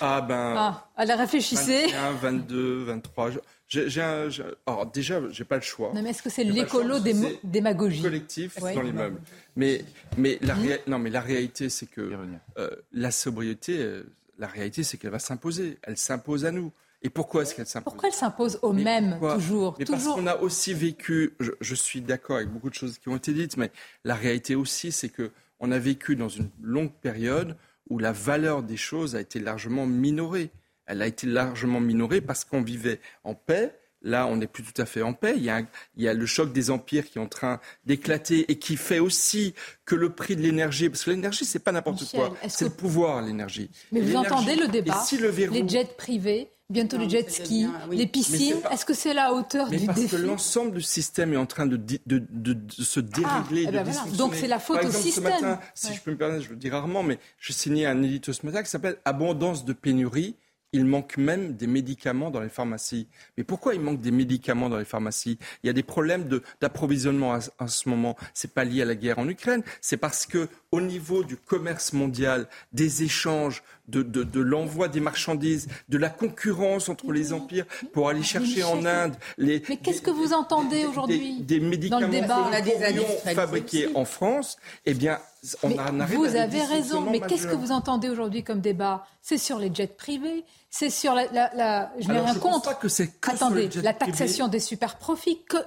Ah 0.00 0.20
ben. 0.20 0.54
Ah, 0.56 0.88
allez, 0.96 1.14
réfléchissez. 1.14 1.88
21, 1.88 2.12
22, 2.12 2.84
23. 2.84 3.30
J'ai 3.72 4.02
un, 4.02 4.28
alors 4.66 4.86
déjà, 4.86 5.20
j'ai 5.30 5.44
pas 5.44 5.56
le 5.56 5.62
choix. 5.62 5.92
Non, 5.94 6.02
mais 6.02 6.10
est-ce 6.10 6.22
que 6.22 6.28
c'est 6.28 6.44
l'écolo 6.44 6.98
démagogie? 7.42 8.02
collectif 8.02 8.58
dans 8.60 8.82
l'immeuble 8.82 9.20
Mais 9.56 9.84
mais 10.18 10.38
la 10.42 10.54
mmh. 10.54 10.78
non 10.88 10.98
mais 10.98 11.08
la 11.08 11.22
réalité 11.22 11.70
c'est 11.70 11.86
que 11.86 12.12
euh, 12.58 12.70
la 12.92 13.10
sobriété, 13.10 13.78
euh, 13.78 14.04
la 14.38 14.46
réalité 14.46 14.82
c'est 14.82 14.98
qu'elle 14.98 15.10
va 15.10 15.18
s'imposer. 15.18 15.78
Elle 15.82 15.96
s'impose 15.96 16.44
à 16.44 16.50
nous. 16.50 16.70
Et 17.04 17.08
pourquoi 17.08 17.42
est-ce 17.42 17.54
qu'elle 17.54 17.66
s'impose? 17.66 17.92
Pourquoi 17.92 18.10
elle 18.10 18.14
s'impose 18.14 18.58
aux 18.62 18.72
mêmes 18.74 19.18
toujours? 19.34 19.76
Mais 19.78 19.86
Parce 19.86 20.04
qu'on 20.04 20.26
a 20.26 20.36
aussi 20.36 20.74
vécu. 20.74 21.32
Je, 21.40 21.52
je 21.60 21.74
suis 21.74 22.02
d'accord 22.02 22.36
avec 22.36 22.50
beaucoup 22.50 22.70
de 22.70 22.74
choses 22.74 22.98
qui 22.98 23.08
ont 23.08 23.16
été 23.16 23.32
dites, 23.32 23.56
mais 23.56 23.70
la 24.04 24.14
réalité 24.14 24.54
aussi 24.54 24.92
c'est 24.92 25.08
que 25.08 25.30
on 25.60 25.72
a 25.72 25.78
vécu 25.78 26.14
dans 26.14 26.28
une 26.28 26.50
longue 26.60 26.92
période 26.92 27.56
où 27.88 27.98
la 27.98 28.12
valeur 28.12 28.62
des 28.62 28.76
choses 28.76 29.16
a 29.16 29.20
été 29.20 29.40
largement 29.40 29.86
minorée. 29.86 30.50
Elle 30.92 31.00
a 31.00 31.06
été 31.06 31.26
largement 31.26 31.80
minorée 31.80 32.20
parce 32.20 32.44
qu'on 32.44 32.60
vivait 32.60 33.00
en 33.24 33.34
paix. 33.34 33.74
Là, 34.02 34.26
on 34.26 34.36
n'est 34.36 34.46
plus 34.46 34.62
tout 34.62 34.78
à 34.80 34.84
fait 34.84 35.00
en 35.00 35.14
paix. 35.14 35.34
Il 35.36 35.42
y, 35.42 35.48
a, 35.48 35.62
il 35.96 36.02
y, 36.02 36.08
a, 36.08 36.12
le 36.12 36.26
choc 36.26 36.52
des 36.52 36.70
empires 36.70 37.08
qui 37.08 37.18
est 37.18 37.20
en 37.20 37.28
train 37.28 37.60
d'éclater 37.86 38.44
et 38.50 38.58
qui 38.58 38.76
fait 38.76 38.98
aussi 38.98 39.54
que 39.86 39.94
le 39.94 40.10
prix 40.10 40.36
de 40.36 40.42
l'énergie, 40.42 40.90
parce 40.90 41.04
que 41.04 41.10
l'énergie, 41.10 41.44
c'est 41.44 41.60
pas 41.60 41.72
n'importe 41.72 42.10
quoi, 42.10 42.34
c'est 42.48 42.64
le 42.64 42.72
pouvoir, 42.72 43.22
l'énergie. 43.22 43.70
Mais 43.90 44.00
vous 44.00 44.16
entendez 44.16 44.56
le 44.56 44.68
débat 44.68 45.00
si 45.06 45.16
le 45.16 45.30
Les 45.30 45.66
jets 45.66 45.94
privés 45.96 46.50
bientôt 46.72 46.96
les 46.96 47.08
jet 47.08 47.30
skis, 47.30 47.68
les 47.90 48.06
piscines. 48.06 48.56
Est-ce 48.72 48.84
que 48.84 48.94
c'est 48.94 49.14
la 49.14 49.32
hauteur 49.32 49.68
mais 49.70 49.76
du 49.76 49.86
parce 49.86 50.00
défi 50.00 50.16
que 50.16 50.20
l'ensemble 50.20 50.72
du 50.72 50.82
système 50.82 51.32
est 51.34 51.36
en 51.36 51.46
train 51.46 51.66
de, 51.66 51.76
de, 51.76 51.98
de, 52.06 52.56
se 52.82 52.98
ah, 52.98 53.02
dérégler, 53.02 53.66
eh 53.68 53.70
ben 53.70 54.16
Donc 54.16 54.34
c'est 54.34 54.48
la 54.48 54.58
faute 54.58 54.80
Par 54.80 54.88
au 54.88 54.92
système. 54.92 55.24
Ce 55.24 55.30
matin, 55.42 55.60
si 55.74 55.94
je 55.94 56.00
peux 56.00 56.10
me 56.10 56.16
permettre, 56.16 56.44
je 56.44 56.50
le 56.50 56.56
dis 56.56 56.70
rarement, 56.70 57.02
mais 57.02 57.18
je 57.38 57.52
signais 57.52 57.86
un 57.86 58.02
édito 58.02 58.32
ce 58.32 58.44
matin 58.46 58.62
qui 58.62 58.70
s'appelle 58.70 58.96
Abondance 59.04 59.64
de 59.64 59.72
pénurie 59.72 60.34
il 60.72 60.84
manque 60.84 61.16
même 61.16 61.54
des 61.54 61.66
médicaments 61.66 62.30
dans 62.30 62.40
les 62.40 62.48
pharmacies. 62.48 63.06
Mais 63.36 63.44
pourquoi 63.44 63.74
il 63.74 63.80
manque 63.80 64.00
des 64.00 64.10
médicaments 64.10 64.68
dans 64.68 64.78
les 64.78 64.84
pharmacies? 64.84 65.38
Il 65.62 65.66
y 65.66 65.70
a 65.70 65.72
des 65.72 65.82
problèmes 65.82 66.28
d'approvisionnement 66.60 67.38
en 67.58 67.68
ce 67.68 67.88
moment. 67.88 68.16
C'est 68.34 68.54
pas 68.54 68.64
lié 68.64 68.82
à 68.82 68.84
la 68.86 68.94
guerre 68.94 69.18
en 69.18 69.28
Ukraine. 69.28 69.62
C'est 69.80 69.96
parce 69.96 70.26
que 70.26 70.48
au 70.70 70.80
niveau 70.80 71.24
du 71.24 71.36
commerce 71.36 71.92
mondial, 71.92 72.48
des 72.72 73.02
échanges, 73.02 73.62
de, 73.88 74.02
de, 74.02 74.22
de 74.22 74.40
l'envoi 74.40 74.88
des 74.88 75.00
marchandises, 75.00 75.68
de 75.88 75.98
la 75.98 76.08
concurrence 76.08 76.88
entre 76.88 77.12
les 77.12 77.32
empires 77.32 77.66
pour 77.92 78.08
aller 78.08 78.22
chercher 78.22 78.62
en 78.62 78.84
Inde 78.84 79.14
les. 79.38 79.62
Mais 79.68 79.76
qu'est-ce 79.76 80.02
que 80.02 80.10
vous 80.10 80.32
entendez 80.32 80.84
aujourd'hui 80.84 81.40
des, 81.40 81.60
médicaments 81.60 82.00
dans 82.00 82.50
le 82.50 82.62
débat 82.62 83.34
fabriqués 83.34 83.88
en 83.94 84.04
France 84.04 84.56
Eh 84.86 84.94
bien, 84.94 85.18
on 85.62 85.76
a 85.78 85.90
un 85.90 86.06
Vous 86.06 86.36
avez 86.36 86.62
raison, 86.62 87.00
mais 87.02 87.20
qu'est-ce 87.20 87.46
que 87.46 87.54
vous 87.54 87.72
entendez 87.72 88.08
aujourd'hui 88.08 88.44
comme 88.44 88.60
débat? 88.60 89.04
C'est 89.20 89.38
sur 89.38 89.58
les 89.58 89.72
jets 89.74 89.86
privés, 89.88 90.44
c'est 90.70 90.90
sur 90.90 91.14
la. 91.14 91.26
la, 91.32 91.92
je 91.98 92.08
n'ai 92.08 92.20
rien 92.20 92.34
contre. 92.34 92.78
que 92.78 92.88
c'est 92.88 93.12
Attendez, 93.26 93.68
la 93.82 93.94
taxation 93.94 94.48
des 94.48 94.60
super 94.60 94.96
profits. 94.96 95.42
Que 95.48 95.58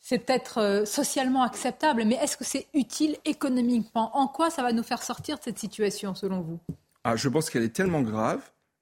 c'est 0.00 0.18
peut-être 0.18 0.58
euh, 0.58 0.84
socialement 0.84 1.42
acceptable, 1.42 2.04
mais 2.04 2.16
est-ce 2.16 2.36
que 2.36 2.44
c'est 2.44 2.66
utile 2.74 3.16
économiquement? 3.24 4.14
En 4.14 4.28
quoi 4.28 4.50
ça 4.50 4.62
va 4.62 4.72
nous 4.72 4.82
faire 4.82 5.02
sortir 5.02 5.38
de 5.38 5.42
cette 5.42 5.58
situation, 5.58 6.14
selon 6.14 6.42
vous? 6.42 6.60
Ah, 7.04 7.16
Je 7.16 7.28
pense 7.28 7.50
qu'elle 7.50 7.62
est 7.62 7.74
tellement 7.74 8.02
grave. 8.02 8.40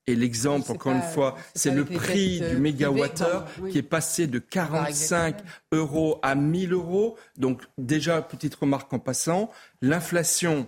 Et 0.09 0.17
l'exemple, 0.17 0.73
encore 0.73 0.93
une 0.93 1.03
fois, 1.03 1.37
c'est 1.55 1.71
le 1.71 1.85
prix 1.85 2.41
du 2.41 2.57
mégawattheure 2.57 3.47
qui 3.71 3.79
est 3.79 3.83
passé 3.83 4.27
de 4.27 4.41
45 4.41 5.37
euros 5.71 6.19
à 6.23 6.35
1000 6.35 6.73
euros. 6.73 7.17
Donc 7.37 7.63
déjà, 7.79 8.21
petite 8.21 8.57
remarque 8.57 8.93
en 8.93 8.99
passant, 8.99 9.51
l'inflation 9.81 10.67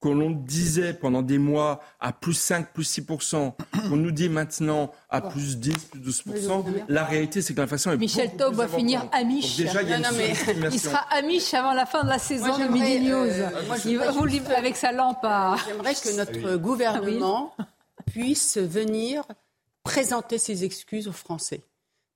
que 0.00 0.08
l'on 0.08 0.30
disait 0.30 0.94
pendant 0.94 1.22
des 1.22 1.38
mois 1.38 1.80
à 1.98 2.12
plus 2.12 2.34
5, 2.34 2.72
plus 2.72 2.98
6%, 2.98 3.52
on 3.90 3.96
nous 3.96 4.10
dit 4.12 4.28
maintenant 4.28 4.92
à 5.10 5.20
plus 5.20 5.58
10, 5.58 5.72
plus 5.86 6.24
12%, 6.24 6.64
la 6.88 7.04
réalité 7.04 7.42
c'est 7.42 7.54
que 7.54 7.60
l'inflation 7.60 7.90
est 7.92 7.96
Michel 7.96 8.36
Taub 8.36 8.54
va 8.54 8.68
finir 8.68 9.08
amiche. 9.12 9.56
Déjà, 9.56 9.82
il, 9.82 9.88
y 9.88 9.92
a 9.92 10.00
il 10.70 10.78
sera 10.78 11.00
amiche 11.10 11.52
avant 11.54 11.72
la 11.72 11.86
fin 11.86 12.04
de 12.04 12.08
la 12.08 12.18
saison 12.18 12.56
de 12.58 12.64
Midi 12.64 13.00
News. 13.00 13.26
Euh, 13.26 13.50
il 13.84 13.98
va 13.98 14.12
vous 14.12 14.24
livrer 14.24 14.54
avec 14.54 14.76
sa 14.76 14.92
lampe 14.92 15.18
à... 15.24 15.56
J'aimerais 15.66 15.94
que 15.94 16.16
notre 16.16 16.56
gouvernement 16.56 17.54
puisse 18.06 18.56
venir 18.58 19.24
présenter 19.82 20.38
ses 20.38 20.64
excuses 20.64 21.08
aux 21.08 21.12
Français. 21.12 21.62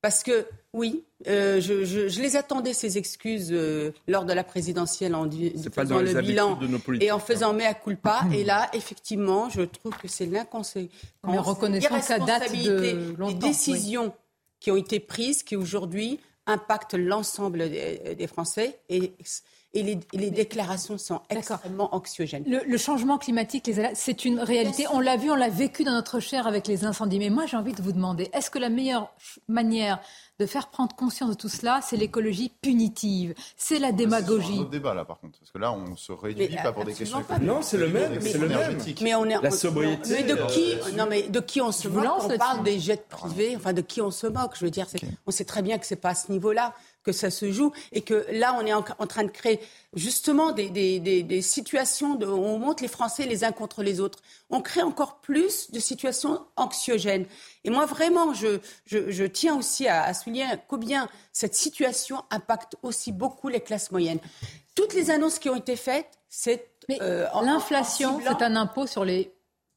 Parce 0.03 0.21
que, 0.21 0.45
oui, 0.73 1.05
euh, 1.27 1.61
je, 1.61 2.21
les 2.21 2.35
attendais, 2.35 2.73
ces 2.73 2.97
excuses, 2.97 3.53
euh, 3.53 3.93
lors 4.09 4.25
de 4.25 4.33
la 4.33 4.43
présidentielle 4.43 5.15
en 5.15 5.29
faisant 5.73 5.99
le 5.99 6.21
bilan 6.21 6.59
et 6.99 7.09
en 7.13 7.19
faisant 7.19 7.53
mea 7.53 7.73
culpa. 7.73 8.23
Et 8.33 8.43
là, 8.43 8.69
effectivement, 8.73 9.49
je 9.49 9.61
trouve 9.61 9.95
que 9.95 10.09
c'est 10.09 10.25
l'inconséquence, 10.25 10.89
de 11.23 13.15
des 13.27 13.33
décisions 13.35 14.13
qui 14.59 14.71
ont 14.71 14.75
été 14.75 14.99
prises, 14.99 15.41
qui 15.41 15.55
aujourd'hui 15.55 16.19
impactent 16.47 16.95
l'ensemble 16.95 17.69
des, 17.69 18.27
Français. 18.27 18.77
Et 18.89 19.13
et 19.75 19.81
les, 20.13 20.29
déclarations 20.29 20.97
sont 20.97 21.21
extrêmement 21.29 21.95
anxiogènes. 21.95 22.43
Le, 22.45 22.77
changement 22.77 23.17
climatique, 23.17 23.71
c'est 23.95 24.25
une 24.25 24.39
réalité. 24.39 24.85
On 24.91 24.99
l'a 24.99 25.17
vu, 25.17 25.31
on 25.31 25.35
l'a 25.35 25.49
vécu 25.49 25.83
dans 25.83 25.93
notre 25.93 26.19
chair 26.19 26.45
avec 26.45 26.67
les 26.67 26.85
incendies. 26.85 27.17
Mais 27.17 27.29
moi, 27.29 27.45
j'ai 27.47 27.57
envie 27.57 27.73
de 27.73 27.81
vous 27.81 27.91
demander, 27.91 28.29
est-ce 28.33 28.51
que 28.51 28.59
la 28.59 28.69
meilleure 28.69 29.11
manière 29.47 29.99
de 30.39 30.45
faire 30.45 30.69
prendre 30.69 30.95
conscience 30.95 31.29
de 31.29 31.35
tout 31.35 31.49
cela, 31.49 31.79
c'est 31.83 31.95
l'écologie 31.95 32.51
punitive, 32.61 33.35
c'est 33.55 33.79
la 33.79 33.91
démagogie. 33.91 34.47
C'est 34.47 34.53
un 34.53 34.61
autre 34.61 34.69
débat 34.71 34.93
là, 34.93 35.05
par 35.05 35.19
contre, 35.19 35.39
parce 35.39 35.51
que 35.51 35.59
là, 35.59 35.71
on 35.71 35.95
se 35.95 36.11
réduit 36.11 36.55
pas 36.55 36.71
pour 36.71 36.85
des 36.85 36.93
questions. 36.93 37.23
Non, 37.41 37.61
c'est 37.61 37.77
le 37.77 37.89
même, 37.89 38.19
c'est 38.19 38.37
le 38.37 38.47
même. 38.47 38.77
Mais 39.01 39.15
on 39.15 39.25
est 39.25 39.41
la 39.41 39.51
sobriété. 39.51 40.09
Mais 40.09 40.23
de 40.23 40.35
qui 40.51 40.73
euh, 40.73 40.95
Non, 40.95 41.05
mais 41.07 41.23
de 41.23 41.39
qui 41.39 41.61
on 41.61 41.71
se 41.71 41.87
moque? 41.87 42.05
On 42.23 42.37
parle 42.37 42.63
des 42.63 42.79
jets 42.79 42.97
privés. 43.09 43.55
Enfin, 43.55 43.73
de 43.73 43.81
qui 43.81 44.01
on 44.01 44.11
se 44.11 44.27
moque? 44.27 44.55
Je 44.55 44.65
veux 44.65 44.71
dire, 44.71 44.87
on 45.27 45.31
sait 45.31 45.45
très 45.45 45.61
bien 45.61 45.77
que 45.77 45.85
c'est 45.85 45.95
pas 45.95 46.09
à 46.09 46.15
ce 46.15 46.31
niveau-là. 46.31 46.73
Que 47.03 47.11
ça 47.11 47.29
se 47.29 47.51
joue 47.51 47.71
et 47.91 48.01
que 48.01 48.25
là, 48.31 48.55
on 48.59 48.65
est 48.65 48.73
en, 48.73 48.81
train 48.81 49.23
de 49.23 49.31
créer 49.31 49.59
justement 49.93 50.51
des, 50.51 50.69
des, 50.69 51.41
situations 51.41 52.17
où 52.19 52.25
on 52.25 52.57
monte 52.57 52.81
les 52.81 52.87
Français 52.87 53.25
les 53.25 53.43
uns 53.43 53.51
contre 53.51 53.83
les 53.83 53.99
autres. 53.99 54.19
On 54.49 54.61
crée 54.61 54.81
encore 54.81 55.19
plus 55.21 55.71
de 55.71 55.79
situations 55.79 56.45
anxiogènes. 56.55 57.25
Et 57.63 57.69
moi, 57.69 57.85
vraiment, 57.85 58.33
je, 58.33 58.59
je, 58.85 59.23
tiens 59.25 59.57
aussi 59.57 59.87
à, 59.87 60.03
à 60.03 60.13
souligner 60.13 60.45
combien 60.67 61.07
cette 61.31 61.55
situation 61.55 62.23
impacte 62.29 62.75
aussi 62.81 63.11
beaucoup 63.11 63.49
les 63.49 63.61
classes 63.61 63.91
moyennes. 63.91 64.19
Toutes 64.75 64.93
les 64.93 65.11
annonces 65.11 65.39
qui 65.39 65.49
ont 65.49 65.55
été 65.55 65.75
faites, 65.75 66.09
c'est... 66.29 66.69
Euh, 67.01 67.27
l'inflation, 67.43 68.19
c'est 68.21 68.43
un 68.43 68.55
impôt 68.57 68.87
sur 68.87 69.05
les 69.05 69.31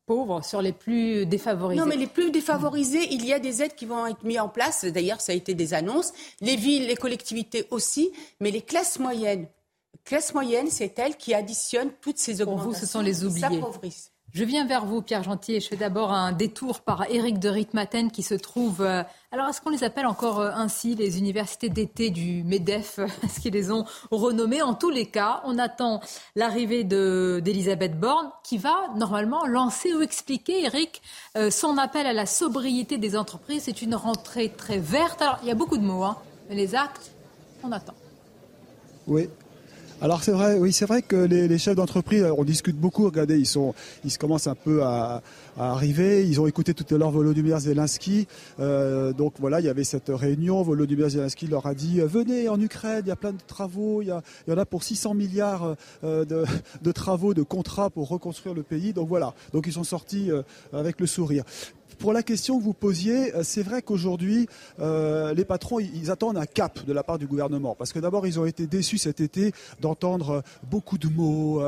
pauvres, 0.07 0.43
sur 0.45 0.63
les 0.63 0.73
plus 0.73 1.27
défavorisés. 1.27 1.81
Non, 1.81 1.87
mais 1.87 1.97
les 1.97 2.07
plus 2.07 2.31
défavorisés, 2.31 3.13
il 3.13 3.25
y 3.27 3.33
a 3.33 3.39
des 3.39 3.63
aides 3.63 3.75
qui 3.75 3.87
vont 3.87 4.07
être 4.07 4.23
mises 4.25 4.41
en 4.41 4.49
place. 4.49 4.85
D'ailleurs, 4.85 5.21
ça 5.21 5.33
a 5.33 5.35
été 5.35 5.55
des 5.55 5.75
annonces. 5.75 6.13
Les 6.41 6.57
villes, 6.57 6.87
les 6.87 6.97
collectivités 6.97 7.67
aussi, 7.71 8.13
mais 8.41 8.51
les 8.51 8.63
classes 8.63 8.99
moyennes. 8.99 9.47
Classe 10.05 10.33
moyenne, 10.35 10.69
c'est 10.71 10.97
elles 10.99 11.17
qui 11.17 11.35
additionnent 11.35 11.91
toutes 12.01 12.19
ces 12.19 12.41
augmentations. 12.41 12.71
Pour 12.71 12.75
vous, 12.75 12.81
ce 12.81 12.87
sont 12.87 13.01
les 13.01 13.25
oubliés. 13.25 13.61
Je 14.37 14.45
viens 14.45 14.67
vers 14.67 14.85
vous, 14.85 15.01
Pierre 15.01 15.23
Gentil, 15.23 15.55
et 15.55 15.61
je 15.61 15.69
fais 15.69 15.77
d'abord 15.77 16.13
un 16.13 16.31
détour 16.31 16.81
par 16.81 17.11
Éric 17.11 17.39
de 17.39 17.49
Ritmaten 17.49 18.11
qui 18.11 18.23
se 18.23 18.35
trouve. 18.35 18.83
Euh, 18.83 19.03
alors, 19.33 19.49
est-ce 19.49 19.63
qu'on 19.63 19.71
les 19.71 19.83
appelle 19.83 20.05
encore 20.05 20.41
euh, 20.41 20.51
ainsi, 20.55 20.95
les 20.95 21.17
universités 21.17 21.71
d'été 21.71 22.11
du 22.11 22.45
MEDEF 22.45 22.99
Est-ce 23.25 23.41
qu'ils 23.41 23.55
les 23.55 23.71
ont 23.71 23.87
renommées? 24.11 24.61
En 24.61 24.75
tous 24.75 24.91
les 24.91 25.07
cas, 25.07 25.41
on 25.47 25.57
attend 25.59 26.03
l'arrivée 26.35 26.85
d'Elisabeth 26.85 27.99
Borne 27.99 28.31
qui 28.45 28.59
va 28.59 28.77
normalement 28.95 29.47
lancer 29.47 29.95
ou 29.95 30.03
expliquer, 30.03 30.65
Éric, 30.65 31.01
euh, 31.39 31.51
son 31.51 31.79
appel 31.79 32.07
à 32.07 32.13
la 32.13 32.27
sobriété 32.27 32.99
des 32.99 33.17
entreprises. 33.17 33.63
C'est 33.63 33.81
une 33.81 33.95
rentrée 33.95 34.51
très 34.51 34.79
verte. 34.79 35.23
Alors, 35.23 35.39
il 35.45 35.49
y 35.49 35.51
a 35.51 35.55
beaucoup 35.55 35.79
de 35.79 35.83
mots, 35.83 36.05
hein, 36.05 36.19
mais 36.51 36.57
les 36.57 36.75
actes, 36.75 37.11
on 37.63 37.73
attend. 37.73 37.95
Oui, 39.07 39.31
alors 40.03 40.23
c'est 40.23 40.33
vrai, 40.33 40.59
oui, 40.59 40.75
c'est 40.75 40.85
vrai 40.85 41.01
que 41.01 41.17
les, 41.17 41.57
chefs 41.57 41.75
d'entreprise, 41.75 42.27
on 42.37 42.45
discute 42.45 42.77
beaucoup. 42.77 43.07
Regardez, 43.07 43.39
ils 43.39 43.47
se 43.47 44.19
commencent 44.19 44.47
un 44.47 44.55
peu 44.55 44.83
à, 44.83 45.23
arriver. 45.59 46.27
Ils 46.27 46.39
ont 46.39 46.47
écouté 46.47 46.75
tout 46.75 46.95
à 46.95 46.99
l'heure 46.99 47.11
Volodymyr 47.11 47.59
Zelensky. 47.59 48.29
Euh, 48.61 49.15
donc 49.15 49.35
voilà, 49.39 49.61
il 49.61 49.65
y 49.65 49.71
avait 49.71 49.85
cette 49.85 50.11
réunion. 50.11 50.63
Volodymyr 50.63 51.09
Zelensky 51.09 51.47
leur 51.47 51.65
a 51.65 51.75
dit 51.75 52.03
euh, 52.03 52.07
venez 52.07 52.51
en 52.51 52.61
Ukraine, 52.61 53.03
il 53.07 53.09
y 53.09 53.13
a 53.13 53.17
plein 53.17 53.33
de 53.33 53.41
travaux, 53.47 54.03
il 54.03 54.09
y, 54.09 54.13
en 54.53 54.59
a 54.59 54.67
pour 54.67 54.83
600 54.83 55.15
milliards 55.15 55.77
euh, 56.05 56.27
de, 56.27 56.93
travaux, 56.93 57.33
de 57.33 57.43
contrats 57.43 57.89
pour 57.89 58.09
reconstruire 58.09 58.55
le 58.55 58.63
pays. 58.63 58.93
Donc 58.93 59.09
voilà, 59.09 59.33
donc 59.55 59.67
ils 59.67 59.73
sont 59.73 59.85
sortis 59.85 60.31
avec 60.75 61.01
le 61.01 61.07
sourire. 61.07 61.45
Pour 61.99 62.13
la 62.13 62.23
question 62.23 62.59
que 62.59 62.65
vous 62.65 62.75
posiez, 62.75 63.35
euh, 63.35 63.43
c'est 63.43 63.63
vrai 63.63 63.81
qu'aujourd'hui, 63.81 64.49
euh, 64.81 65.33
les 65.33 65.45
patrons, 65.45 65.81
ils 65.81 66.11
attendent 66.11 66.37
un 66.37 66.47
cap 66.47 66.85
de 66.85 66.93
la 66.93 67.03
part 67.03 67.19
du 67.19 67.27
gouvernement. 67.27 67.75
Parce 67.75 67.93
que 67.93 67.99
d'abord, 67.99 68.27
ils 68.27 68.39
ont 68.39 68.45
été 68.45 68.67
déçus 68.67 68.99
cet 68.99 69.21
été 69.21 69.53
d'entendre 69.81 70.31
euh, 70.31 70.41
beaucoup 70.71 70.99
de 70.99 71.09
mots, 71.09 71.63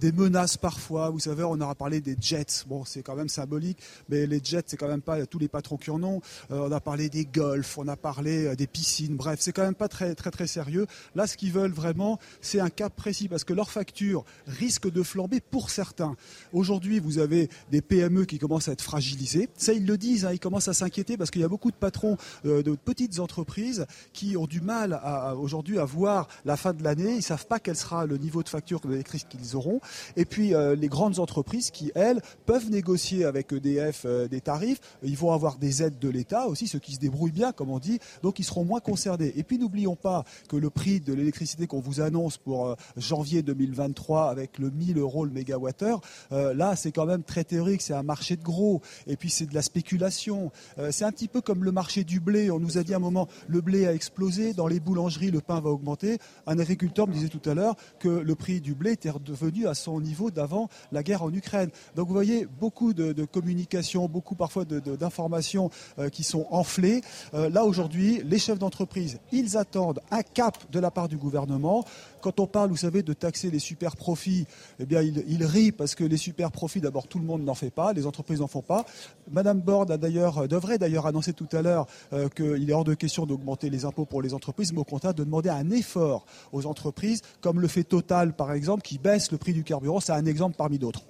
des 0.00 0.12
menaces 0.12 0.56
parfois. 0.56 1.10
Vous 1.10 1.18
savez, 1.18 1.42
on 1.42 1.60
aura 1.60 1.74
parlé 1.74 2.00
des 2.00 2.16
jets. 2.20 2.64
Bon, 2.66 2.84
c'est 2.84 3.02
quand 3.02 3.16
même 3.16 3.28
symbolique, 3.28 3.78
mais 4.08 4.26
les 4.26 4.40
jets, 4.42 4.62
c'est 4.66 4.76
quand 4.76 4.88
même 4.88 5.02
pas 5.02 5.24
tous 5.26 5.38
les 5.38 5.48
patrons 5.48 5.76
qui 5.76 5.90
en 5.90 6.02
ont. 6.02 6.20
on 6.50 6.70
a 6.70 6.80
parlé 6.80 7.08
des 7.08 7.24
golfs, 7.24 7.78
on 7.78 7.88
a 7.88 7.96
parlé 7.96 8.54
des 8.56 8.66
piscines. 8.66 9.16
Bref, 9.16 9.38
c'est 9.40 9.52
quand 9.52 9.64
même 9.64 9.74
pas 9.74 9.88
très, 9.88 10.14
très, 10.14 10.30
très 10.30 10.46
sérieux. 10.46 10.86
Là, 11.14 11.26
ce 11.26 11.36
qu'ils 11.36 11.52
veulent 11.52 11.72
vraiment, 11.72 12.18
c'est 12.40 12.60
un 12.60 12.70
cap 12.70 12.94
précis 12.94 13.28
parce 13.28 13.44
que 13.44 13.52
leur 13.52 13.70
facture 13.70 14.24
risque 14.46 14.90
de 14.90 15.02
flamber 15.02 15.40
pour 15.40 15.70
certains. 15.70 16.16
Aujourd'hui, 16.52 17.00
vous 17.00 17.18
avez 17.18 17.48
des 17.70 17.82
PME 17.82 18.24
qui 18.24 18.38
commencent 18.38 18.68
à 18.68 18.72
être 18.72 18.82
fragilisées 18.82 19.48
ils 19.68 19.86
le 19.86 19.96
disent, 19.96 20.24
hein, 20.24 20.32
ils 20.32 20.40
commencent 20.40 20.68
à 20.68 20.74
s'inquiéter 20.74 21.16
parce 21.16 21.30
qu'il 21.30 21.40
y 21.40 21.44
a 21.44 21.48
beaucoup 21.48 21.70
de 21.70 21.76
patrons 21.76 22.16
euh, 22.44 22.62
de 22.62 22.74
petites 22.74 23.20
entreprises 23.20 23.86
qui 24.12 24.36
ont 24.36 24.46
du 24.46 24.60
mal 24.60 25.00
aujourd'hui 25.38 25.78
à 25.78 25.84
voir 25.84 26.28
la 26.44 26.56
fin 26.56 26.72
de 26.72 26.82
l'année. 26.82 27.12
Ils 27.12 27.16
ne 27.16 27.22
savent 27.22 27.46
pas 27.46 27.60
quel 27.60 27.76
sera 27.76 28.06
le 28.06 28.16
niveau 28.16 28.42
de 28.42 28.48
facture 28.48 28.80
d'électricité 28.80 29.38
qu'ils 29.38 29.56
auront. 29.56 29.80
Et 30.16 30.24
puis 30.24 30.54
euh, 30.54 30.74
les 30.74 30.88
grandes 30.88 31.18
entreprises 31.18 31.70
qui, 31.70 31.92
elles, 31.94 32.20
peuvent 32.46 32.70
négocier 32.70 33.24
avec 33.24 33.52
EDF 33.52 34.02
euh, 34.04 34.28
des 34.28 34.40
tarifs. 34.40 34.80
Ils 35.02 35.16
vont 35.16 35.32
avoir 35.32 35.56
des 35.58 35.82
aides 35.82 35.98
de 35.98 36.08
l'État 36.08 36.46
aussi, 36.46 36.66
ceux 36.66 36.78
qui 36.78 36.94
se 36.94 36.98
débrouillent 36.98 37.30
bien, 37.30 37.52
comme 37.52 37.70
on 37.70 37.78
dit. 37.78 37.98
Donc 38.22 38.38
ils 38.38 38.44
seront 38.44 38.64
moins 38.64 38.80
concernés. 38.80 39.32
Et 39.36 39.42
puis 39.42 39.58
n'oublions 39.58 39.96
pas 39.96 40.24
que 40.48 40.56
le 40.56 40.70
prix 40.70 41.00
de 41.00 41.12
l'électricité 41.12 41.66
qu'on 41.66 41.80
vous 41.80 42.00
annonce 42.00 42.38
pour 42.38 42.76
janvier 42.96 43.42
2023 43.42 44.30
avec 44.30 44.58
le 44.58 44.70
1000 44.70 44.98
euros 44.98 45.24
le 45.24 45.30
mégawattheure, 45.30 46.00
là 46.30 46.76
c'est 46.76 46.92
quand 46.92 47.06
même 47.06 47.22
très 47.22 47.44
théorique. 47.44 47.82
C'est 47.82 47.94
un 47.94 48.02
marché 48.02 48.36
de 48.36 48.42
gros. 48.42 48.80
Et 49.06 49.16
puis 49.16 49.30
c'est 49.30 49.46
de 49.52 49.54
la 49.54 49.62
spéculation. 49.62 50.50
Euh, 50.78 50.88
c'est 50.90 51.04
un 51.04 51.12
petit 51.12 51.28
peu 51.28 51.40
comme 51.40 51.62
le 51.62 51.70
marché 51.70 52.02
du 52.02 52.18
blé. 52.18 52.50
On 52.50 52.58
nous 52.58 52.78
a 52.78 52.82
dit 52.82 52.94
à 52.94 52.96
un 52.96 53.00
moment, 53.00 53.28
le 53.46 53.60
blé 53.60 53.86
a 53.86 53.94
explosé, 53.94 54.54
dans 54.54 54.66
les 54.66 54.80
boulangeries, 54.80 55.30
le 55.30 55.40
pain 55.40 55.60
va 55.60 55.70
augmenter. 55.70 56.18
Un 56.46 56.58
agriculteur 56.58 57.06
me 57.06 57.12
disait 57.12 57.28
tout 57.28 57.48
à 57.48 57.54
l'heure 57.54 57.76
que 58.00 58.08
le 58.08 58.34
prix 58.34 58.60
du 58.60 58.74
blé 58.74 58.92
était 58.92 59.10
redevenu 59.10 59.68
à 59.68 59.74
son 59.74 60.00
niveau 60.00 60.30
d'avant 60.30 60.68
la 60.90 61.02
guerre 61.02 61.22
en 61.22 61.32
Ukraine. 61.32 61.70
Donc 61.94 62.08
vous 62.08 62.14
voyez, 62.14 62.46
beaucoup 62.46 62.92
de, 62.92 63.12
communication, 63.24 64.08
beaucoup 64.08 64.34
parfois 64.34 64.64
d'informations 64.64 65.70
euh, 65.98 66.08
qui 66.08 66.24
sont 66.24 66.46
enflées. 66.50 67.02
Euh, 67.34 67.48
là, 67.48 67.64
aujourd'hui, 67.64 68.22
les 68.24 68.38
chefs 68.38 68.58
d'entreprise, 68.58 69.18
ils 69.30 69.56
attendent 69.56 70.00
un 70.10 70.22
cap 70.22 70.58
de 70.72 70.80
la 70.80 70.90
part 70.90 71.08
du 71.08 71.16
gouvernement. 71.16 71.84
Quand 72.22 72.40
on 72.40 72.46
parle, 72.46 72.70
vous 72.70 72.76
savez, 72.76 73.02
de 73.02 73.12
taxer 73.12 73.50
les 73.50 73.58
super 73.58 73.96
profits, 73.96 74.46
eh 74.78 74.86
bien, 74.86 75.02
il, 75.02 75.44
rit 75.44 75.72
parce 75.72 75.94
que 75.94 76.04
les 76.04 76.16
super 76.16 76.50
profits, 76.50 76.80
d'abord, 76.80 77.08
tout 77.08 77.18
le 77.18 77.24
monde 77.24 77.42
n'en 77.42 77.54
fait 77.54 77.70
pas, 77.70 77.92
les 77.92 78.06
entreprises 78.06 78.40
n'en 78.40 78.46
font 78.46 78.62
pas. 78.62 78.86
Madame 79.30 79.60
Borde 79.60 79.90
a 79.90 79.96
d'ailleurs, 79.96 80.48
devrait 80.48 80.78
d'ailleurs 80.78 81.06
annoncer 81.06 81.32
tout 81.32 81.48
à 81.52 81.62
l'heure 81.62 81.86
euh, 82.12 82.28
qu'il 82.28 82.70
est 82.70 82.72
hors 82.72 82.84
de 82.84 82.94
question 82.94 83.26
d'augmenter 83.26 83.68
les 83.68 83.84
impôts 83.84 84.06
pour 84.06 84.22
les 84.22 84.34
entreprises, 84.34 84.72
mais 84.72 84.78
au 84.80 84.84
contraire 84.84 85.14
de 85.14 85.24
demander 85.24 85.50
un 85.50 85.70
effort 85.70 86.24
aux 86.52 86.66
entreprises, 86.66 87.22
comme 87.40 87.60
le 87.60 87.68
fait 87.68 87.82
Total, 87.82 88.32
par 88.32 88.52
exemple, 88.52 88.82
qui 88.82 88.98
baisse 88.98 89.32
le 89.32 89.38
prix 89.38 89.52
du 89.52 89.64
carburant. 89.64 90.00
C'est 90.00 90.12
un 90.12 90.24
exemple 90.24 90.56
parmi 90.56 90.78
d'autres. 90.78 91.02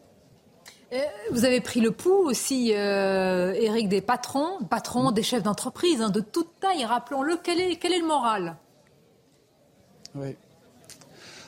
Euh, 0.93 0.99
vous 1.31 1.45
avez 1.45 1.61
pris 1.61 1.81
le 1.81 1.91
pouls 1.91 2.27
aussi, 2.27 2.75
euh, 2.75 3.53
Eric, 3.55 3.89
des 3.89 4.01
patrons, 4.01 4.63
patrons 4.69 5.11
des 5.11 5.23
chefs 5.23 5.43
d'entreprise, 5.43 6.03
hein, 6.03 6.11
de 6.11 6.21
toute 6.21 6.59
taille, 6.61 6.85
rappelons-le. 6.85 7.39
Quel 7.43 7.61
est, 7.61 7.77
quel 7.77 7.93
est 7.93 8.01
le 8.01 8.07
moral? 8.07 8.57
Oui. 10.15 10.37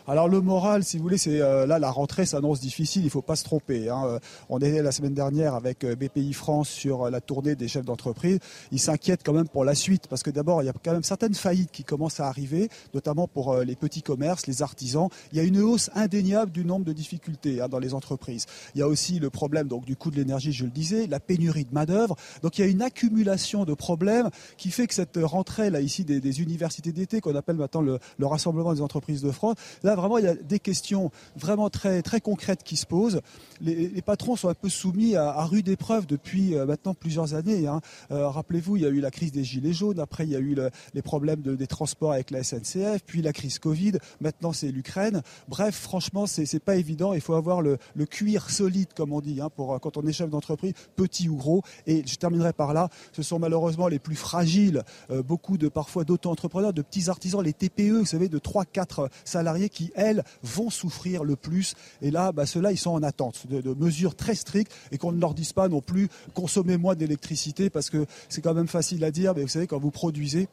Alors 0.07 0.29
le 0.29 0.43
moral, 0.43 0.85
si 0.85 0.99
vous 0.99 1.03
voulez, 1.03 1.17
c'est 1.17 1.41
euh, 1.41 1.67
là 1.67 1.79
la 1.79 1.91
rentrée 1.91 2.27
s'annonce 2.27 2.61
difficile. 2.61 3.05
Il 3.05 3.11
faut 3.11 3.23
pas 3.23 3.37
se 3.37 3.45
tromper. 3.45 3.89
Hein. 3.89 4.03
Euh, 4.05 4.19
on 4.51 4.61
est 4.61 4.83
la 4.83 4.93
semaine 4.93 5.15
dernière 5.15 5.55
avec 5.55 5.83
euh, 5.83 5.97
BPI 5.97 6.35
France 6.35 6.69
sur 6.69 7.11
la 7.11 7.23
tournée 7.23 7.55
des 7.55 7.69
chefs 7.69 7.87
d'entreprise. 7.87 8.39
Ils 8.71 8.79
s'inquiètent 8.79 9.23
quand 9.25 9.33
même 9.33 9.49
pour 9.49 9.65
la 9.65 9.75
suite 9.75 10.07
parce 10.09 10.23
que 10.23 10.29
d'abord 10.29 10.63
il 10.63 10.67
y 10.67 10.69
a 10.69 10.75
quand 10.85 10.93
même 10.93 11.03
certaines 11.03 11.33
faillites 11.33 11.71
qui 11.73 11.85
commencent 11.85 12.21
à 12.21 12.29
arriver, 12.29 12.69
notamment 12.93 13.27
pour 13.27 13.57
les 13.57 13.77
petits 13.77 14.03
commerces, 14.03 14.47
les 14.47 14.61
artisans. 14.61 15.09
Il 15.33 15.39
y 15.39 15.41
a 15.41 15.45
une 15.45 15.59
hausse 15.59 15.89
indéniable 15.95 16.53
du 16.53 16.67
nombre 16.67 16.85
de 16.85 16.93
difficultés 16.93 17.63
hein, 17.63 17.69
dans 17.71 17.79
les 17.79 17.95
entreprises. 17.95 18.45
Il 18.75 18.81
y 18.81 18.83
a 18.83 18.89
aussi 18.89 19.21
le 19.21 19.31
problème 19.31 19.69
donc 19.69 19.87
du 19.87 19.97
coût 19.97 20.11
de 20.11 20.17
l'énergie, 20.17 20.53
je 20.53 20.65
le 20.65 20.71
disais, 20.71 21.07
la 21.07 21.19
pénurie 21.19 21.65
de 21.65 21.73
main 21.73 21.87
d'œuvre. 21.87 22.15
Donc 22.43 22.59
il 22.59 22.61
y 22.61 22.69
a 22.69 22.71
une 22.71 22.83
accumulation 22.83 23.65
de 23.65 23.73
problèmes 23.73 24.29
qui 24.59 24.71
fait 24.71 24.87
que 24.87 24.93
cette 24.93 25.19
rentrée 25.23 25.71
là 25.71 25.81
ici 25.81 26.05
des, 26.05 26.43
universités 26.43 26.93
d'été 26.93 27.23
qu'on 27.23 27.37
appelle 27.37 27.57
maintenant 27.57 27.81
le, 27.81 27.99
le 28.19 28.27
rassemblement 28.27 28.75
des 28.75 28.83
entreprises 28.83 29.23
de 29.23 29.31
France, 29.31 29.57
là 29.83 29.94
vraiment, 29.95 30.19
il 30.19 30.25
y 30.25 30.29
a 30.29 30.35
des 30.35 30.59
questions 30.59 31.11
vraiment 31.37 31.71
très, 31.71 32.03
très 32.03 32.21
concrètes 32.21 32.63
qui 32.63 32.77
se 32.77 32.87
posent. 32.87 33.21
Les, 33.61 34.03
patrons 34.03 34.37
sont 34.37 34.49
un 34.49 34.55
peu 34.55 34.69
soumis 34.69 35.17
à, 35.17 35.45
rude 35.45 35.69
épreuve 35.69 36.07
depuis 36.07 36.55
euh, 36.55 36.67
maintenant 36.67 36.95
plusieurs 36.95 37.35
années. 37.35 37.67
Hein. 37.67 37.81
Euh, 38.11 38.29
rappelez-vous, 38.29 38.77
il 38.77 38.83
y 38.83 38.87
a 38.87 38.91
eu 38.91 39.01
la 39.01 39.11
crise 39.11 39.33
des 39.33 39.45
Gilets 39.45 39.73
jaunes, 39.73 39.99
après 39.99 40.25
il 40.25 40.31
y 40.31 40.37
a 40.37 40.41
eu 40.41 40.57
les 40.93 41.03
problèmes 41.03 41.41
des 41.41 41.67
transports 41.67 42.13
avec 42.13 42.31
la 42.31 42.43
SNCF, 42.43 43.03
puis 43.07 43.23
la 43.23 43.33
crise 43.33 43.59
Covid, 43.59 43.93
maintenant 44.21 44.53
c'est 44.53 44.71
l'Ukraine. 44.71 45.23
Bref, 45.49 45.75
franchement, 45.75 46.27
c'est 46.27 46.63
pas 46.63 46.77
évident. 46.77 47.13
Il 47.13 47.21
faut 47.21 47.35
avoir 47.35 47.63
le, 47.63 47.79
cuir 48.07 48.51
solide, 48.51 48.89
comme 48.95 49.13
on 49.13 49.21
dit, 49.21 49.41
hein, 49.41 49.49
pour, 49.55 49.81
quand 49.81 49.97
on 49.97 50.07
est 50.07 50.13
chef 50.13 50.31
d'entreprise, 50.31 50.75
petit 50.97 51.29
ou 51.29 51.37
gros. 51.37 51.63
Et 51.87 52.05
je 52.07 52.17
terminerai 52.17 52.53
par 52.53 52.75
là, 52.75 52.89
ce 53.13 53.23
sont 53.23 53.39
malheureusement 53.39 53.89
les 53.89 53.99
plus 53.99 54.17
fragiles, 54.17 54.83
euh, 55.11 55.23
beaucoup 55.23 55.59
de 55.59 55.69
parfois 55.69 56.05
d'auto-entrepreneurs, 56.05 56.73
de 56.73 56.83
petits 56.83 57.09
artisans, 57.09 57.43
les 57.43 57.53
TPE, 57.53 57.99
vous 58.01 58.05
savez, 58.05 58.29
de 58.29 58.39
3-4 58.39 59.09
salariés 59.25 59.69
qui 59.69 59.84
elles, 59.95 60.25
vont 60.43 60.71
souffrir 60.71 61.25
le 61.25 61.37
plus. 61.37 61.75
Et 62.03 62.11
là, 62.11 62.33
bah, 62.33 62.47
ceux-là, 62.47 62.73
ils 62.73 62.79
sont 62.79 62.91
en 62.91 63.03
attente 63.03 63.47
de, 63.47 63.75
mesures 63.75 64.15
très 64.15 64.35
strictes 64.35 64.73
et 64.93 64.99
qu'on 64.99 65.13
ne 65.13 65.21
leur 65.21 65.35
dise 65.35 65.53
pas 65.53 65.69
non 65.69 65.81
plus 65.81 66.09
consommer 66.35 66.77
moins 66.77 66.95
d'électricité 66.95 67.71
parce 67.71 67.91
que 67.91 68.07
c'est 68.29 68.41
quand 68.41 68.55
même 68.55 68.69
facile 68.69 69.05
à 69.05 69.11
dire, 69.11 69.35
mais 69.35 69.43
vous 69.43 69.49
savez, 69.49 69.67
quand 69.67 69.79
vous 69.79 69.91
produisez, 69.91 70.49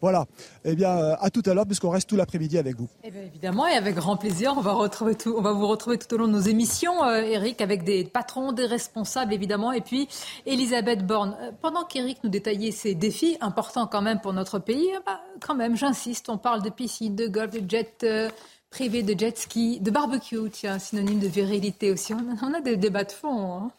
voilà. 0.00 0.24
Eh 0.64 0.74
bien, 0.74 0.96
euh, 0.96 1.16
à 1.20 1.30
tout 1.30 1.42
à 1.46 1.54
l'heure, 1.54 1.66
puisqu'on 1.66 1.90
reste 1.90 2.08
tout 2.08 2.16
l'après-midi 2.16 2.58
avec 2.58 2.76
vous. 2.76 2.88
Eh 3.04 3.08
évidemment, 3.08 3.66
et 3.66 3.74
avec 3.74 3.94
grand 3.94 4.16
plaisir, 4.16 4.54
on 4.56 4.60
va, 4.60 4.72
vous 4.72 5.66
retrouver 5.66 5.98
tout 5.98 6.14
au 6.14 6.16
long 6.16 6.26
de 6.26 6.32
nos 6.32 6.40
émissions, 6.40 7.04
euh, 7.04 7.20
Eric, 7.20 7.60
avec 7.60 7.84
des 7.84 8.04
patrons, 8.04 8.52
des 8.52 8.66
responsables, 8.66 9.32
évidemment, 9.32 9.72
et 9.72 9.80
puis 9.80 10.08
Elisabeth 10.46 11.06
Borne. 11.06 11.36
Euh, 11.40 11.50
pendant 11.60 11.84
qu'Eric 11.84 12.24
nous 12.24 12.30
détaillait 12.30 12.72
ces 12.72 12.94
défis 12.94 13.36
importants 13.40 13.86
quand 13.86 14.02
même 14.02 14.20
pour 14.20 14.32
notre 14.32 14.58
pays, 14.58 14.88
bah, 15.04 15.20
quand 15.40 15.54
même, 15.54 15.76
j'insiste, 15.76 16.28
on 16.30 16.38
parle 16.38 16.62
de 16.62 16.70
piscine, 16.70 17.14
de 17.14 17.26
golf, 17.26 17.52
de 17.52 17.70
jet 17.70 18.04
privé 18.70 19.02
de 19.02 19.18
jet 19.18 19.36
ski, 19.36 19.80
de 19.80 19.90
barbecue, 19.90 20.48
tiens, 20.50 20.78
synonyme 20.78 21.18
de 21.18 21.26
virilité 21.26 21.90
aussi. 21.90 22.14
On 22.14 22.54
a, 22.54 22.60
des 22.60 22.76
débats 22.76 23.04
de 23.04 23.12
fond. 23.12 23.52
Hein. 23.52 23.70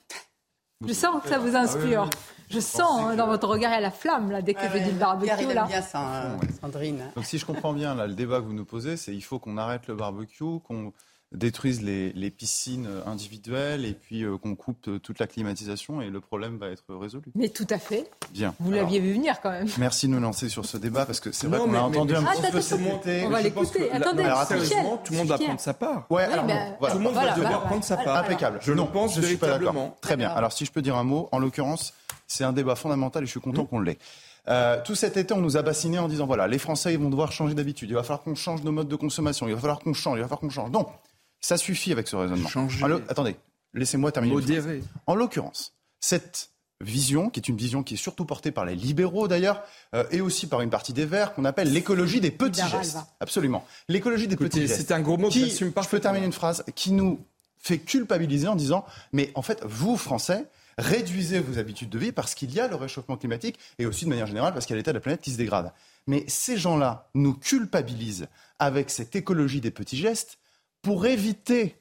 Je 0.86 0.94
sens 0.94 1.22
que 1.24 1.30
ça 1.30 1.40
vous 1.40 1.56
inspire. 1.56 2.10
Je 2.50 2.60
sens 2.60 3.02
hein, 3.02 3.16
dans 3.16 3.28
votre 3.28 3.48
regard, 3.48 3.72
il 3.72 3.76
y 3.76 3.78
a 3.78 3.82
la 3.82 3.92
flamme 3.92 4.30
là, 4.30 4.42
dès 4.42 4.54
que 4.54 4.68
je 4.74 4.78
dis 4.78 4.92
le 4.92 4.98
barbecue. 4.98 5.54
Là. 5.54 5.66
bien 5.66 5.82
ça, 5.82 6.00
hein, 6.00 6.40
Sandrine. 6.60 7.06
Donc 7.16 7.26
si 7.26 7.38
je 7.38 7.46
comprends 7.46 7.72
bien, 7.72 7.96
là, 7.96 8.08
le 8.08 8.14
débat 8.14 8.40
que 8.40 8.46
vous 8.46 8.54
nous 8.54 8.66
posez, 8.66 8.98
c'est 8.98 9.16
il 9.16 9.22
faut 9.22 9.40
qu'on 9.40 9.58
arrête 9.58 9.88
le 9.88 9.96
barbecue, 9.96 10.60
qu'on 10.66 10.92
détruise 11.32 11.82
les, 11.82 12.12
les, 12.14 12.30
piscines 12.30 12.88
individuelles 13.06 13.86
et 13.86 13.94
puis 13.94 14.24
euh, 14.24 14.38
qu'on 14.38 14.56
coupe 14.56 14.90
toute 15.02 15.20
la 15.20 15.28
climatisation 15.28 16.02
et 16.02 16.10
le 16.10 16.20
problème 16.20 16.58
va 16.58 16.68
être 16.68 16.94
résolu. 16.94 17.26
Mais 17.36 17.50
tout 17.50 17.68
à 17.70 17.78
fait. 17.78 18.10
Bien. 18.32 18.54
Vous 18.60 18.72
l'aviez 18.72 19.00
vu 19.00 19.14
venir 19.14 19.40
quand 19.42 19.52
même. 19.52 19.68
Merci 19.78 20.08
de 20.08 20.14
nous 20.14 20.20
lancer 20.20 20.50
sur 20.50 20.66
ce 20.66 20.78
débat 20.78 21.06
parce 21.06 21.20
que 21.20 21.32
c'est 21.32 21.48
vrai 21.48 21.60
qu'on 21.60 21.74
a 21.74 21.80
entendu 21.80 22.16
un 22.16 22.24
petit 22.24 22.52
peu 22.52 22.62
se 22.62 22.76
monter. 22.76 23.24
On 23.26 23.30
va 23.30 23.42
l'écouter. 23.42 23.92
Attendez, 23.92 24.24
alors, 24.24 24.44
sérieusement, 24.44 24.98
tout 24.98 25.14
le 25.14 25.20
monde 25.20 25.28
va 25.28 25.38
prendre 25.38 25.60
sa 25.60 25.74
part. 25.74 26.06
Ouais, 26.10 26.24
alors, 26.24 26.46
bah, 26.46 26.54
voilà. 26.80 26.94
Tout 26.94 27.00
le 27.00 27.04
monde 27.06 27.14
voilà, 27.14 27.30
va 27.30 27.36
devoir 27.36 27.52
voilà, 27.54 27.68
prendre 27.68 27.84
sa 27.84 27.98
part. 27.98 28.18
Impeccable. 28.18 28.60
Je 28.62 28.74
non, 28.74 28.86
le 28.86 28.92
pense 28.92 29.16
je 29.16 29.22
suis 29.22 29.38
pas 29.38 29.48
d'accord. 29.48 29.60
véritablement. 29.60 29.98
Très 30.02 30.18
bien. 30.18 30.30
Alors 30.30 30.52
si 30.52 30.66
je 30.66 30.72
peux 30.72 30.82
dire 30.82 30.98
un 30.98 31.04
mot, 31.04 31.30
en 31.32 31.40
l'occurrence, 31.40 31.94
c'est 32.28 32.44
un 32.44 32.54
débat 32.54 32.76
fondamental 32.76 33.24
et 33.24 33.26
je 33.26 33.32
suis 33.32 33.40
content 33.40 33.66
qu'on 33.66 33.80
l'ait. 33.80 33.98
Euh, 34.48 34.82
tout 34.84 34.96
cet 34.96 35.18
été, 35.18 35.34
on 35.34 35.42
nous 35.42 35.58
a 35.58 35.62
bassinés 35.62 36.00
en 36.00 36.08
disant 36.08 36.26
voilà, 36.26 36.48
les 36.48 36.58
Français 36.58 36.94
ils 36.94 37.00
vont 37.00 37.10
devoir 37.10 37.32
changer 37.32 37.54
d'habitude. 37.54 37.90
Il 37.90 37.94
va 37.94 38.04
falloir 38.04 38.24
qu'on 38.24 38.36
change 38.36 38.64
nos 38.64 38.72
modes 38.72 38.88
de 38.88 38.96
consommation. 38.96 39.48
Il 39.48 39.54
va 39.54 39.60
falloir 39.60 39.80
qu'on 39.80 39.94
change. 39.94 40.18
Il 40.18 40.22
va 40.22 40.28
falloir 40.28 40.40
qu'on 40.40 40.50
change. 40.50 40.72
Non, 40.72 40.88
ça 41.42 41.58
suffit 41.58 41.92
avec 41.92 42.08
ce 42.08 42.16
raisonnement. 42.16 42.48
Changer. 42.50 42.84
Alors, 42.84 43.02
attendez, 43.10 43.36
laissez-moi 43.74 44.12
terminer. 44.12 44.34
une 44.34 44.40
Modéré. 44.40 44.78
phrase. 44.80 44.90
En 45.08 45.16
l'occurrence, 45.16 45.74
cette 46.00 46.50
vision, 46.80 47.30
qui 47.30 47.40
est 47.40 47.48
une 47.48 47.58
vision 47.58 47.84
qui 47.84 47.94
est 47.94 47.98
surtout 47.98 48.26
portée 48.26 48.52
par 48.52 48.66
les 48.66 48.76
libéraux 48.76 49.28
d'ailleurs, 49.28 49.62
euh, 49.94 50.04
et 50.12 50.22
aussi 50.22 50.48
par 50.48 50.62
une 50.62 50.70
partie 50.72 50.94
des 50.94 51.06
Verts, 51.06 51.34
qu'on 51.36 51.46
appelle 51.46 51.72
l'écologie 51.72 52.22
des 52.22 52.32
petits 52.32 52.62
Libéral, 52.62 52.84
gestes. 52.84 52.96
va. 52.96 53.08
Absolument. 53.20 53.66
L'écologie 53.88 54.28
des 54.28 54.34
Écoutez, 54.34 54.50
petits 54.50 54.68
gestes. 54.68 54.88
c'est 54.88 54.94
un 54.94 55.02
gros 55.02 55.18
mot 55.18 55.28
que 55.28 55.34
qui, 55.34 55.42
j'assume 55.50 55.72
je 55.80 55.90
peux 55.90 56.00
terminer 56.00 56.26
une 56.26 56.32
phrase, 56.34 56.64
qui 56.76 56.92
nous 56.92 57.20
fait 57.60 57.78
culpabiliser 57.78 58.48
en 58.48 58.56
disant, 58.56 58.84
mais 59.14 59.32
en 59.36 59.44
fait, 59.44 59.62
vous, 59.64 59.96
Français, 59.96 60.48
réduisez 60.80 61.40
vos 61.40 61.60
habitudes 61.60 61.90
de 61.90 62.00
vie 62.00 62.12
parce 62.12 62.34
qu'il 62.34 62.52
y 62.52 62.60
a 62.60 62.68
le 62.68 62.76
réchauffement 62.76 63.18
climatique 63.18 63.60
et 63.78 63.86
aussi 63.86 64.06
de 64.06 64.10
manière 64.10 64.26
générale 64.26 64.54
parce 64.54 64.66
qu'il 64.66 64.74
y 64.74 64.78
a 64.78 64.80
l'état 64.80 64.92
de 64.92 64.98
la 64.98 65.02
planète 65.02 65.22
qui 65.22 65.32
se 65.32 65.38
dégrade. 65.38 65.72
Mais 66.08 66.24
ces 66.28 66.58
gens-là 66.58 67.10
nous 67.14 67.36
culpabilisent 67.36 68.28
avec 68.58 68.90
cette 68.90 69.16
écologie 69.16 69.62
des 69.62 69.70
petits 69.70 69.98
gestes 69.98 70.40
pour 70.82 71.06
éviter 71.06 71.76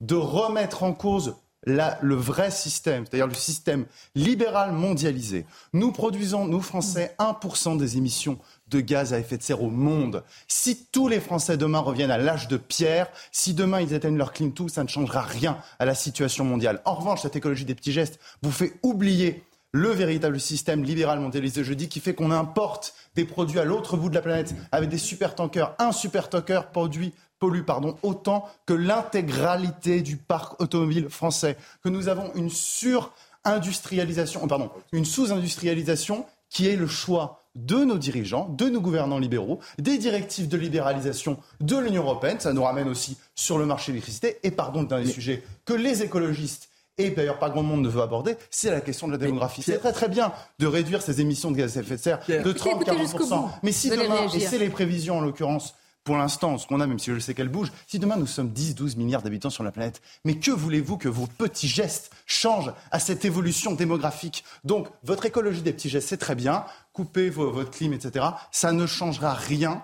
de 0.00 0.14
remettre 0.14 0.82
en 0.82 0.92
cause 0.92 1.36
le 1.66 2.14
vrai 2.14 2.50
système, 2.50 3.04
c'est-à-dire 3.04 3.26
le 3.26 3.34
système 3.34 3.86
libéral 4.14 4.72
mondialisé. 4.72 5.46
Nous 5.72 5.90
produisons, 5.90 6.46
nous 6.46 6.60
Français, 6.60 7.16
1% 7.18 7.76
des 7.76 7.96
émissions 7.96 8.38
de 8.68 8.80
gaz 8.80 9.12
à 9.12 9.18
effet 9.18 9.36
de 9.36 9.42
serre 9.42 9.62
au 9.62 9.70
monde. 9.70 10.22
Si 10.46 10.86
tous 10.92 11.08
les 11.08 11.18
Français 11.18 11.56
demain 11.56 11.80
reviennent 11.80 12.12
à 12.12 12.18
l'âge 12.18 12.46
de 12.46 12.56
pierre, 12.56 13.08
si 13.32 13.52
demain 13.52 13.80
ils 13.80 13.94
éteignent 13.94 14.16
leur 14.16 14.32
clean 14.32 14.50
tout, 14.50 14.68
ça 14.68 14.84
ne 14.84 14.88
changera 14.88 15.22
rien 15.22 15.58
à 15.80 15.84
la 15.84 15.96
situation 15.96 16.44
mondiale. 16.44 16.82
En 16.84 16.94
revanche, 16.94 17.22
cette 17.22 17.36
écologie 17.36 17.64
des 17.64 17.74
petits 17.74 17.92
gestes 17.92 18.20
vous 18.42 18.52
fait 18.52 18.74
oublier 18.84 19.42
le 19.72 19.90
véritable 19.90 20.40
système 20.40 20.84
libéral 20.84 21.20
mondialisé, 21.20 21.62
je 21.62 21.74
dis, 21.74 21.88
qui 21.88 22.00
fait 22.00 22.14
qu'on 22.14 22.30
importe 22.30 22.94
des 23.14 23.24
produits 23.24 23.58
à 23.58 23.64
l'autre 23.64 23.96
bout 23.96 24.08
de 24.08 24.14
la 24.14 24.22
planète 24.22 24.54
avec 24.72 24.88
des 24.88 24.98
super-tankers. 24.98 25.74
Un 25.78 25.92
super-tanker 25.92 26.70
produit 26.70 27.12
pollue 27.38 27.62
pardon, 27.62 27.96
autant 28.02 28.48
que 28.66 28.74
l'intégralité 28.74 30.02
du 30.02 30.16
parc 30.16 30.60
automobile 30.60 31.08
français, 31.08 31.56
que 31.82 31.88
nous 31.88 32.08
avons 32.08 32.32
une 32.34 32.50
sur-industrialisation, 32.50 34.40
oh, 34.42 34.46
pardon, 34.46 34.70
une 34.92 35.04
sous-industrialisation 35.04 36.26
qui 36.50 36.68
est 36.68 36.76
le 36.76 36.86
choix 36.86 37.42
de 37.54 37.84
nos 37.84 37.98
dirigeants, 37.98 38.48
de 38.50 38.68
nos 38.68 38.80
gouvernants 38.80 39.18
libéraux, 39.18 39.60
des 39.78 39.98
directives 39.98 40.48
de 40.48 40.56
libéralisation 40.56 41.38
de 41.60 41.76
l'Union 41.76 42.02
européenne. 42.02 42.38
Ça 42.38 42.52
nous 42.52 42.62
ramène 42.62 42.88
aussi 42.88 43.16
sur 43.34 43.58
le 43.58 43.66
marché 43.66 43.92
de 43.92 43.94
l'électricité. 43.94 44.38
Et 44.42 44.50
pardon, 44.50 44.82
d'un 44.82 45.00
des 45.00 45.10
sujets 45.10 45.42
que 45.64 45.72
les 45.72 46.02
écologistes 46.02 46.68
et 46.98 47.10
d'ailleurs 47.10 47.38
pas 47.38 47.50
grand 47.50 47.62
monde 47.62 47.82
ne 47.82 47.88
veut 47.88 48.00
aborder, 48.00 48.36
c'est 48.50 48.70
la 48.70 48.80
question 48.80 49.06
de 49.06 49.12
la 49.12 49.18
démographie. 49.18 49.62
C'est 49.62 49.78
très 49.78 49.92
très 49.92 50.08
bien 50.08 50.32
de 50.58 50.66
réduire 50.66 51.02
ces 51.02 51.20
émissions 51.20 51.50
de 51.50 51.56
gaz 51.56 51.76
à 51.76 51.80
effet 51.80 51.96
de 51.96 52.00
serre 52.00 52.20
de 52.26 52.34
Écoutez, 52.34 52.70
écoutez 52.70 52.98
jusqu'au 52.98 53.26
30-40%. 53.26 53.28
bout. 53.28 53.50
Mais 53.62 53.72
si 53.72 53.90
demain, 53.90 54.28
et 54.34 54.40
c'est 54.40 54.58
les 54.58 54.70
prévisions 54.70 55.18
en 55.18 55.20
l'occurrence, 55.20 55.74
pour 56.06 56.16
l'instant, 56.16 56.56
ce 56.56 56.66
qu'on 56.66 56.80
a, 56.80 56.86
même 56.86 56.98
si 57.00 57.12
je 57.12 57.18
sais 57.18 57.34
qu'elle 57.34 57.48
bouge, 57.50 57.70
si 57.86 57.98
demain 57.98 58.16
nous 58.16 58.26
sommes 58.28 58.48
10-12 58.50 58.96
milliards 58.96 59.22
d'habitants 59.22 59.50
sur 59.50 59.64
la 59.64 59.72
planète, 59.72 60.00
mais 60.24 60.36
que 60.36 60.50
voulez-vous 60.52 60.96
que 60.96 61.08
vos 61.08 61.26
petits 61.26 61.68
gestes 61.68 62.10
changent 62.24 62.72
à 62.92 62.98
cette 63.00 63.24
évolution 63.24 63.72
démographique? 63.72 64.44
Donc, 64.64 64.88
votre 65.02 65.26
écologie 65.26 65.62
des 65.62 65.72
petits 65.72 65.88
gestes, 65.90 66.08
c'est 66.08 66.16
très 66.16 66.36
bien, 66.36 66.64
coupez 66.92 67.28
vos- 67.28 67.50
votre 67.50 67.72
clim, 67.72 67.92
etc. 67.92 68.24
Ça 68.52 68.70
ne 68.72 68.86
changera 68.86 69.34
rien, 69.34 69.82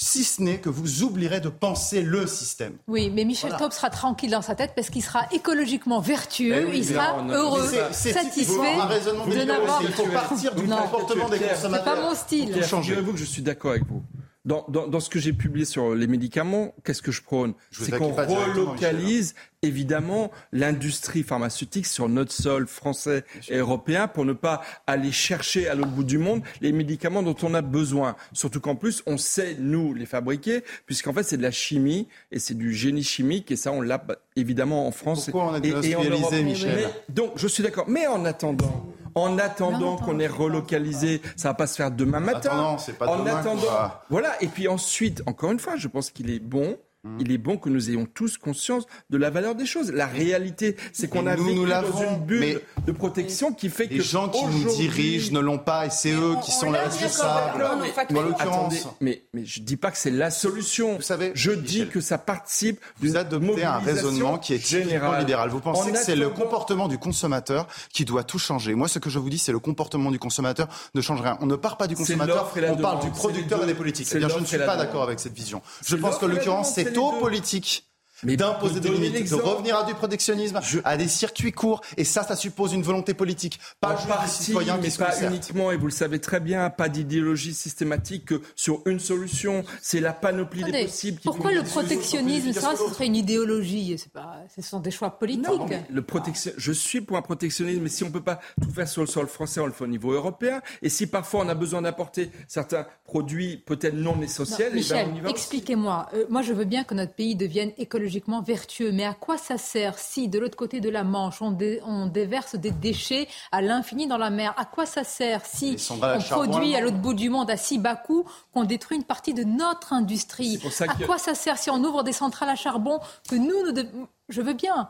si 0.00 0.24
ce 0.24 0.40
n'est 0.40 0.58
que 0.58 0.70
vous 0.70 1.02
oublierez 1.02 1.40
de 1.40 1.48
penser 1.50 2.00
le 2.02 2.26
système. 2.26 2.74
Oui, 2.86 3.10
mais 3.12 3.24
Michel 3.24 3.50
Voilà. 3.50 3.64
Taub 3.64 3.72
sera 3.72 3.90
tranquille 3.90 4.30
dans 4.30 4.42
sa 4.42 4.54
tête 4.54 4.72
parce 4.74 4.88
qu'il 4.90 5.02
sera 5.02 5.26
écologiquement 5.32 6.00
vertueux, 6.00 6.54
Eh 6.62 6.64
oui, 6.64 6.78
il 6.78 6.84
sera 6.86 7.14
non, 7.18 7.24
non, 7.24 7.34
heureux, 7.34 7.68
Mais 7.72 7.78
c'est- 7.92 8.12
c'est 8.12 8.12
satisfait 8.12 8.74
un 8.80 8.86
raisonnement 8.86 9.26
de 9.26 9.34
n'avoir. 9.34 9.82
Il 9.82 9.92
faut 9.92 10.06
partir 10.06 10.54
du 10.54 10.66
Non. 10.66 10.78
comportement 10.78 11.28
des 11.28 11.36
Pierre, 11.36 11.50
C'est 11.50 11.62
consommateurs. 11.62 11.94
pas 11.96 12.00
mon 12.00 12.14
style. 12.14 12.64
Changer. 12.64 12.90
Figurez-vous 12.94 13.12
que 13.12 13.18
je 13.18 13.24
suis 13.26 13.42
d'accord 13.42 13.72
avec 13.72 13.86
vous. 13.86 14.02
Dans, 14.48 14.64
dans- 14.68 14.86
dans 14.88 15.00
ce 15.00 15.10
que 15.10 15.18
j'ai 15.18 15.34
publié 15.34 15.66
sur 15.66 15.94
les 15.94 16.06
médicaments, 16.06 16.74
qu'est-ce 16.82 17.02
que 17.02 17.12
je 17.12 17.20
prône 17.22 17.52
C'est 17.70 17.90
qu'on 17.98 18.12
directement, 18.12 18.38
relocalise 18.46 19.34
évidemment 19.62 20.30
l'industrie 20.52 21.22
pharmaceutique 21.22 21.84
sur 21.86 22.08
notre 22.08 22.32
sol 22.32 22.66
français 22.66 23.24
et 23.50 23.56
européen 23.58 24.08
pour 24.08 24.24
ne 24.24 24.32
pas 24.32 24.62
aller 24.86 25.12
chercher 25.12 25.68
à 25.68 25.74
l'autre 25.74 25.90
bout 25.90 26.04
du 26.04 26.16
monde 26.16 26.40
les 26.62 26.72
médicaments 26.72 27.22
dont 27.22 27.36
on 27.42 27.52
a 27.52 27.60
besoin. 27.60 28.16
Surtout 28.32 28.60
qu'en 28.60 28.74
plus, 28.76 29.02
on 29.06 29.18
sait, 29.18 29.56
nous, 29.58 29.92
les 29.92 30.06
fabriquer, 30.06 30.62
puisqu'en 30.86 31.12
fait, 31.12 31.24
c'est 31.24 31.36
de 31.36 31.42
la 31.42 31.50
chimie 31.50 32.08
et 32.32 32.38
c'est 32.38 32.54
du 32.56 32.72
génie 32.72 33.04
chimique 33.04 33.50
et 33.50 33.56
ça, 33.56 33.70
on 33.72 33.82
l'a 33.82 34.02
évidemment 34.36 34.86
en 34.86 34.92
France. 34.92 35.24
Pourquoi 35.26 35.50
on 35.50 35.54
a 35.54 35.58
et- 35.58 35.90
et 35.90 35.94
en. 35.94 36.02
Michel 36.42 36.74
Mais- 36.76 37.14
donc, 37.14 37.32
je 37.36 37.48
suis 37.48 37.62
d'accord. 37.62 37.84
Mais 37.88 38.06
en 38.06 38.24
attendant, 38.24 38.86
en 39.22 39.38
attendant 39.38 39.96
qu'on 39.96 40.18
ait 40.18 40.26
relocalisé, 40.26 41.20
ça 41.36 41.48
va 41.48 41.54
pas 41.54 41.66
se 41.66 41.76
faire 41.76 41.90
demain 41.90 42.20
matin. 42.20 42.76
c'est 42.78 42.98
pas 42.98 43.06
en 43.06 43.18
demain 43.18 43.36
attendant, 43.36 43.92
voilà. 44.10 44.40
Et 44.42 44.48
puis 44.48 44.68
ensuite, 44.68 45.22
encore 45.26 45.52
une 45.52 45.60
fois, 45.60 45.76
je 45.76 45.88
pense 45.88 46.10
qu'il 46.10 46.30
est 46.30 46.40
bon. 46.40 46.76
Il 47.20 47.30
est 47.30 47.38
bon 47.38 47.56
que 47.56 47.68
nous 47.68 47.90
ayons 47.90 48.06
tous 48.06 48.38
conscience 48.38 48.84
de 49.08 49.16
la 49.18 49.30
valeur 49.30 49.54
des 49.54 49.66
choses. 49.66 49.92
La 49.92 50.06
réalité, 50.06 50.76
c'est 50.92 51.08
qu'on 51.08 51.26
a 51.28 51.36
nous, 51.36 51.44
vécu 51.44 51.56
nous 51.60 51.66
dans 51.68 52.00
une 52.02 52.18
bulle 52.26 52.40
mais 52.40 52.58
de 52.86 52.92
protection 52.92 53.52
qui 53.52 53.68
fait 53.70 53.86
que 53.86 53.94
Les 53.94 54.00
gens 54.00 54.28
qui 54.28 54.44
nous 54.44 54.74
dirigent 54.76 55.32
ne 55.32 55.38
l'ont 55.38 55.58
pas 55.58 55.86
et 55.86 55.90
c'est 55.90 56.10
eux 56.12 56.34
qui 56.44 56.50
sont 56.50 56.72
les 56.72 56.78
responsables. 56.80 57.64
Mais- 58.10 58.18
En 58.18 58.22
l'occurrence, 58.22 58.74
attendez, 58.74 58.82
mais, 59.00 59.22
mais 59.32 59.44
je 59.44 59.60
dis 59.62 59.76
pas 59.76 59.92
que 59.92 59.96
c'est 59.96 60.10
la 60.10 60.30
solution. 60.32 60.96
Vous 60.96 61.02
savez, 61.02 61.30
je 61.34 61.52
dis 61.52 61.74
Michel, 61.78 61.88
que 61.90 62.00
ça 62.00 62.18
participe 62.18 62.80
d'une 63.00 63.16
adoptez 63.16 63.64
un 63.64 63.72
mobilisation 63.78 63.94
raisonnement 64.08 64.38
qui 64.38 64.54
est 64.54 64.66
générale. 64.66 65.20
libéral. 65.20 65.50
Vous 65.50 65.60
pensez 65.60 65.90
En 65.90 65.92
que 65.92 65.98
c'est 65.98 66.16
le 66.16 66.30
comportement 66.30 66.88
du 66.88 66.98
consommateur 66.98 67.68
qui 67.92 68.04
doit 68.04 68.24
tout 68.24 68.40
changer. 68.40 68.74
Moi, 68.74 68.88
ce 68.88 68.98
que 68.98 69.08
je 69.08 69.20
vous 69.20 69.30
dis, 69.30 69.38
c'est 69.38 69.52
le 69.52 69.60
comportement 69.60 70.10
du 70.10 70.18
consommateur 70.18 70.66
ne 70.94 71.00
change 71.00 71.20
rien. 71.20 71.38
On 71.40 71.46
ne 71.46 71.56
part 71.56 71.76
pas 71.76 71.86
du 71.86 71.94
consommateur, 71.94 72.52
on 72.70 72.76
parle 72.76 73.04
du 73.04 73.10
producteur 73.10 73.62
et 73.62 73.66
des 73.66 73.74
politiques. 73.74 74.08
Eh 74.12 74.20
je 74.20 74.38
ne 74.38 74.44
suis 74.44 74.58
pas 74.58 74.76
d'accord 74.76 75.04
avec 75.04 75.20
cette 75.20 75.34
vision. 75.34 75.62
Je 75.86 75.94
pense 75.94 76.18
que 76.18 76.26
l'occurrence, 76.26 76.74
c'est 76.74 76.87
c'est 76.94 77.30
les 77.30 77.87
Mais 78.24 78.36
d'imposer 78.36 78.80
de 78.80 78.88
des 78.88 78.90
limites, 78.90 79.30
de 79.30 79.34
revenir 79.34 79.76
à 79.76 79.84
du 79.84 79.94
protectionnisme, 79.94 80.60
à 80.84 80.96
des 80.96 81.08
circuits 81.08 81.52
courts, 81.52 81.80
et 81.96 82.04
ça, 82.04 82.22
ça 82.22 82.36
suppose 82.36 82.72
une 82.72 82.82
volonté 82.82 83.14
politique, 83.14 83.60
pas 83.80 83.88
en 83.88 83.96
juste 83.96 84.06
des 84.08 84.12
partie, 84.12 84.44
citoyens 84.44 84.78
mais 84.82 84.90
pas 84.90 85.22
uniquement, 85.22 85.70
et 85.70 85.76
vous 85.76 85.86
le 85.86 85.92
savez 85.92 86.20
très 86.20 86.40
bien, 86.40 86.68
pas 86.70 86.88
d'idéologie 86.88 87.54
systématique 87.54 88.26
que 88.26 88.42
sur 88.56 88.82
une 88.86 88.98
solution. 89.00 89.64
C'est 89.80 90.00
la 90.00 90.12
panoplie 90.12 90.62
des 90.64 90.70
Attendez, 90.70 90.84
possibles. 90.86 91.18
qui 91.20 91.28
pourquoi 91.28 91.52
le 91.52 91.62
protectionnisme 91.62 92.52
Ça, 92.52 92.74
ce 92.76 92.92
serait 92.92 93.06
une 93.06 93.16
idéologie. 93.16 93.96
C'est 93.98 94.12
pas, 94.12 94.36
ce 94.54 94.62
sont 94.62 94.80
des 94.80 94.90
choix 94.90 95.10
politiques. 95.18 95.46
Non, 95.48 95.66
le 95.90 96.02
protection... 96.02 96.52
Je 96.56 96.72
suis 96.72 97.00
pour 97.00 97.16
un 97.16 97.22
protectionnisme, 97.22 97.82
mais 97.82 97.88
si 97.88 98.02
on 98.04 98.08
ne 98.08 98.12
peut 98.12 98.20
pas 98.20 98.40
tout 98.60 98.70
faire 98.70 98.88
sur 98.88 99.02
le 99.02 99.06
sol 99.06 99.26
français, 99.28 99.60
on 99.60 99.66
le 99.66 99.72
fait 99.72 99.84
au 99.84 99.88
niveau 99.88 100.12
européen. 100.12 100.60
Et 100.82 100.88
si 100.88 101.06
parfois 101.06 101.44
on 101.44 101.48
a 101.48 101.54
besoin 101.54 101.82
d'apporter 101.82 102.30
certains 102.48 102.86
produits 103.04 103.56
peut-être 103.58 103.94
non 103.94 104.16
Non, 104.16 104.22
essentiels, 104.22 104.68
eh 104.70 104.70
ben, 104.70 104.76
Michel, 104.76 105.08
on 105.12 105.16
y 105.16 105.20
va. 105.20 105.24
aussi. 105.26 105.30
expliquez-moi. 105.30 106.08
Euh, 106.14 106.24
moi, 106.28 106.42
je 106.42 106.52
veux 106.52 106.64
bien 106.64 106.84
que 106.84 106.94
notre 106.94 107.12
pays 107.12 107.36
devienne 107.36 107.72
écologiquement 108.08 108.40
vertueux, 108.42 108.90
mais 108.90 109.04
à 109.04 109.12
quoi 109.12 109.36
ça 109.36 109.58
sert 109.58 109.98
si, 109.98 110.28
de 110.28 110.38
l'autre 110.38 110.56
côté 110.56 110.80
de 110.80 110.88
la 110.88 111.04
Manche, 111.04 111.42
on, 111.42 111.50
dé- 111.50 111.80
on 111.84 112.06
déverse 112.06 112.54
des 112.56 112.70
déchets 112.70 113.28
à 113.52 113.60
l'infini 113.60 114.06
dans 114.06 114.16
la 114.16 114.30
mer? 114.30 114.54
À 114.56 114.64
quoi 114.64 114.86
ça 114.86 115.04
sert 115.04 115.44
si 115.44 115.76
on 116.02 116.18
produit 116.30 116.74
à 116.74 116.80
l'autre 116.80 116.96
bout 116.96 117.12
du 117.14 117.28
monde 117.28 117.50
à 117.50 117.56
si 117.58 117.78
bas 117.78 117.96
coût 117.96 118.24
qu'on 118.54 118.64
détruit 118.64 118.96
une 118.96 119.04
partie 119.04 119.34
de 119.34 119.44
notre 119.44 119.92
industrie? 119.92 120.58
À 120.88 120.94
quoi 121.06 121.18
ça 121.18 121.34
sert 121.34 121.58
si 121.58 121.68
on 121.70 121.82
ouvre 121.84 122.02
des 122.02 122.12
centrales 122.14 122.48
à 122.48 122.56
charbon 122.56 122.98
que 123.28 123.36
nous, 123.36 123.66
nous 123.66 123.72
de- 123.72 123.86
je 124.30 124.40
veux 124.40 124.54
bien. 124.54 124.88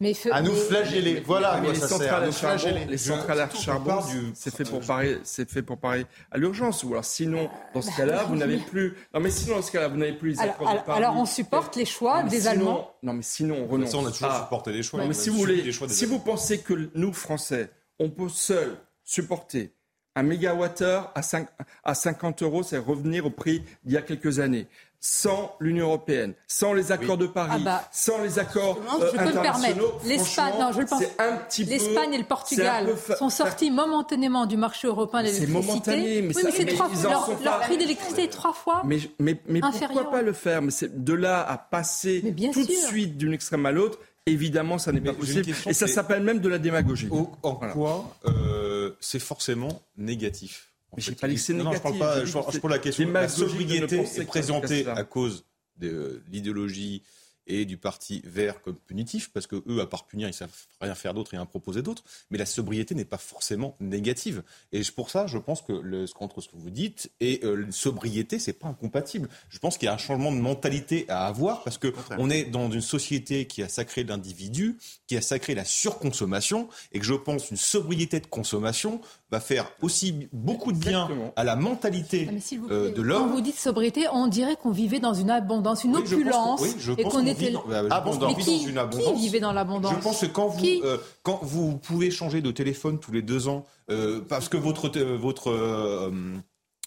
Mais 0.00 0.12
À 0.30 0.42
nous 0.42 0.52
mais- 0.52 0.58
flageller. 0.58 1.20
Voilà 1.24 1.52
à 1.52 1.60
Mais 1.60 1.68
les 1.72 1.74
ça 1.76 1.88
centrales 1.88 2.24
à 2.24 2.30
charbon, 2.30 2.58
flageller. 2.58 2.84
les 2.86 2.98
centrales 2.98 3.40
à 3.40 3.50
charbon, 3.50 4.00
c'est 4.34 4.54
fait 4.54 4.64
pour 4.64 4.80
parer, 4.80 5.18
c'est 5.24 5.48
fait 5.50 5.62
pour 5.62 5.78
parer 5.78 6.04
à 6.30 6.36
l'urgence. 6.38 6.84
Ou 6.84 6.88
alors 6.92 7.04
sinon, 7.04 7.48
dans 7.74 7.80
ce 7.82 7.96
cas-là, 7.96 8.24
vous 8.24 8.36
n'avez 8.36 8.58
plus. 8.58 8.94
Non, 9.14 9.20
mais 9.20 9.30
sinon, 9.30 9.56
dans 9.56 9.62
ce 9.62 9.72
cas-là, 9.72 9.88
vous 9.88 9.96
n'avez 9.96 10.12
plus 10.12 10.30
les 10.30 10.36
Bah, 10.36 10.42
Alors, 10.42 10.54
accords 10.54 10.66
de 10.66 10.72
alors- 10.72 10.84
Paris. 10.84 10.98
alors 11.02 11.16
on 11.16 11.24
supporte 11.26 11.76
les 11.76 11.86
choix 11.86 12.22
Non, 12.22 12.28
des 12.28 12.40
sinon- 12.40 12.50
Allemands. 12.50 12.90
Non, 13.02 13.12
mais 13.14 13.22
sinon, 13.22 13.56
on 13.62 13.66
renonce. 13.66 13.90
Ça, 13.90 13.96
on 13.98 14.06
a 14.06 14.10
toujours 14.10 14.30
à- 14.30 14.42
supporté 14.42 14.72
les 14.72 14.82
choix. 14.82 14.98
Non, 15.00 15.06
On 15.06 15.08
mais 15.08 15.14
si 15.14 15.30
vous 15.30 15.36
voulez, 15.38 15.72
si 15.88 16.04
vous 16.04 16.18
pensez 16.18 16.58
que 16.58 16.90
nous, 16.94 17.12
Français, 17.14 17.70
on 17.98 18.10
peut 18.10 18.28
seuls 18.28 18.76
supporter 19.04 19.72
un 20.14 20.22
mégawattheure 20.22 21.10
à, 21.14 21.22
5 21.22 21.46
à 21.84 21.94
50 21.94 22.42
euros, 22.42 22.62
c'est 22.62 22.78
revenir 22.78 23.26
au 23.26 23.30
prix 23.30 23.62
d'il 23.84 23.94
y 23.94 23.96
a 23.96 24.02
quelques 24.02 24.38
années. 24.40 24.66
Sans 25.08 25.54
l'Union 25.60 25.86
européenne, 25.86 26.34
sans 26.48 26.72
les 26.72 26.90
accords 26.90 27.16
de 27.16 27.28
Paris, 27.28 27.52
Ah 27.54 27.58
bah, 27.64 27.88
sans 27.92 28.20
les 28.22 28.40
accords 28.40 28.76
je 28.76 28.80
peux 28.82 29.06
me 29.06 29.12
permettre. 29.12 29.38
internationaux, 29.38 29.92
L'Espagne, 30.04 30.34
franchement, 30.52 30.66
non, 30.66 30.72
je 30.72 30.80
le 30.80 30.86
pense. 30.86 30.98
c'est 31.00 31.20
un 31.20 31.36
petit 31.36 31.64
peu- 31.64 31.70
L'Espagne 31.70 32.12
et 32.14 32.16
le 32.16 32.22
c'est 32.24 32.28
Portugal 32.28 32.96
fa- 32.96 33.16
sont 33.16 33.30
sortis 33.30 33.70
momentanément 33.70 34.46
du 34.46 34.56
marché 34.56 34.88
européen 34.88 35.22
de 35.22 35.28
C'est 35.28 35.46
l'électricité. 35.46 35.66
momentané, 35.68 36.22
mais 36.22 36.28
oui, 36.28 36.34
ça- 36.34 36.40
mais 36.44 36.50
c'est 36.50 36.64
mais 36.64 36.72
trois 36.74 36.88
leur, 37.04 37.42
leur 37.44 37.60
prix 37.60 37.78
d'électricité 37.78 38.24
est 38.24 38.28
trois 38.32 38.52
fois. 38.52 38.82
Mais, 38.84 38.98
mais, 39.20 39.40
mais 39.46 39.62
Inférieur. 39.62 39.90
pourquoi 39.92 40.10
pas 40.10 40.22
le 40.22 40.32
faire? 40.32 40.60
Mais 40.60 40.72
c'est 40.72 41.04
de 41.04 41.12
là 41.12 41.48
à 41.48 41.56
passer 41.56 42.20
bien 42.22 42.50
tout 42.50 42.64
de 42.66 42.72
suite 42.72 43.16
d'une 43.16 43.32
extrême 43.32 43.64
à 43.64 43.70
l'autre, 43.70 44.00
évidemment, 44.26 44.78
ça 44.78 44.90
n'est 44.90 45.00
pas 45.00 45.12
possible. 45.12 45.42
question, 45.44 45.70
Et 45.70 45.72
ça 45.74 45.86
c'est- 45.86 45.92
s'appelle 45.92 46.24
même 46.24 46.40
de 46.40 46.48
la 46.48 46.58
démagogie. 46.58 47.08
En 47.44 47.54
quoi 47.54 48.04
euh, 48.26 48.90
c'est 49.00 49.20
forcément 49.20 49.82
négatif? 49.96 50.72
Mais 50.94 51.02
j'ai 51.02 51.12
pas 51.12 51.28
que 51.28 51.36
c'est 51.36 51.54
Non, 51.54 51.72
je 51.72 51.78
parle 51.78 51.94
négatif, 51.94 52.32
pas, 52.32 52.50
je, 52.52 52.58
pose 52.58 52.70
la 52.70 52.78
question. 52.78 53.10
La 53.10 53.28
sobriété 53.28 54.00
est 54.00 54.24
présentée 54.26 54.86
à 54.86 55.04
cause 55.04 55.44
de 55.78 55.88
euh, 55.88 56.22
l'idéologie 56.30 57.02
et 57.46 57.64
du 57.64 57.76
parti 57.76 58.22
vert 58.24 58.60
comme 58.60 58.76
punitif, 58.76 59.30
parce 59.32 59.46
que 59.46 59.62
eux, 59.68 59.80
à 59.80 59.86
part 59.86 60.06
punir, 60.06 60.28
ils 60.28 60.34
savent 60.34 60.50
rien 60.80 60.94
faire 60.94 61.14
d'autre 61.14 61.34
et 61.34 61.38
en 61.38 61.46
proposer 61.46 61.82
d'autres. 61.82 62.02
Mais 62.30 62.38
la 62.38 62.46
sobriété 62.46 62.94
n'est 62.94 63.04
pas 63.04 63.18
forcément 63.18 63.76
négative. 63.80 64.42
Et 64.72 64.82
pour 64.94 65.10
ça, 65.10 65.26
je 65.26 65.38
pense 65.38 65.62
que 65.62 65.72
le, 65.72 66.06
entre 66.18 66.40
ce 66.40 66.48
que 66.48 66.56
vous 66.56 66.70
dites 66.70 67.10
et 67.20 67.40
euh, 67.44 67.66
la 67.66 67.72
sobriété, 67.72 68.38
c'est 68.38 68.52
pas 68.52 68.68
incompatible. 68.68 69.28
Je 69.48 69.58
pense 69.58 69.78
qu'il 69.78 69.86
y 69.86 69.88
a 69.88 69.94
un 69.94 69.98
changement 69.98 70.32
de 70.32 70.40
mentalité 70.40 71.04
à 71.08 71.26
avoir, 71.26 71.62
parce 71.62 71.78
que 71.78 71.92
on 72.18 72.30
est 72.30 72.44
dans 72.44 72.70
une 72.70 72.80
société 72.80 73.46
qui 73.46 73.62
a 73.62 73.68
sacré 73.68 74.02
l'individu, 74.02 74.78
qui 75.06 75.16
a 75.16 75.20
sacré 75.20 75.54
la 75.54 75.64
surconsommation, 75.64 76.68
et 76.92 76.98
que 76.98 77.04
je 77.04 77.14
pense 77.14 77.50
une 77.50 77.56
sobriété 77.56 78.20
de 78.20 78.26
consommation 78.26 79.00
va 79.30 79.40
faire 79.40 79.70
aussi 79.82 80.28
beaucoup 80.32 80.70
de 80.72 80.78
bien 80.78 81.08
à 81.34 81.42
la 81.44 81.56
mentalité 81.56 82.28
Ah, 82.30 82.56
vous 82.60 82.68
euh, 82.70 82.90
de 82.90 82.96
Quand 82.96 83.02
l'homme. 83.02 83.30
vous 83.32 83.40
dites 83.40 83.58
sobriété, 83.58 84.06
on 84.12 84.28
dirait 84.28 84.54
qu'on 84.56 84.70
vivait 84.70 85.00
dans 85.00 85.14
une 85.14 85.30
abondance, 85.30 85.82
une 85.84 85.96
Oui, 85.96 86.02
je 86.06 86.14
pense 86.14 86.14
qu'on- 86.14 86.20
opulence, 86.20 86.60
oui, 86.62 86.74
je 86.78 86.92
et 86.92 86.96
pense 87.02 87.12
qu'on 87.12 87.20
qu'on 87.20 87.26
était. 87.26 87.50
dans- 87.50 87.64
mais 87.66 88.34
qui, 88.44 88.60
dans 88.62 88.68
une 88.68 88.78
abondance. 88.78 89.06
qui 89.14 89.20
vivait 89.20 89.40
dans 89.40 89.52
l'abondance 89.52 89.94
Je 89.96 90.00
pense 90.02 90.20
que 90.20 90.26
quand 90.26 90.46
vous, 90.46 90.64
euh, 90.84 90.98
quand 91.24 91.40
vous 91.42 91.76
pouvez 91.76 92.10
changer 92.12 92.40
de 92.40 92.50
téléphone 92.52 93.00
tous 93.00 93.10
les 93.12 93.22
deux 93.22 93.48
ans, 93.48 93.64
euh, 93.90 94.20
parce 94.28 94.48
que 94.48 94.56
votre, 94.56 94.96
euh, 94.96 95.16
votre, 95.16 95.50
euh, 95.50 96.10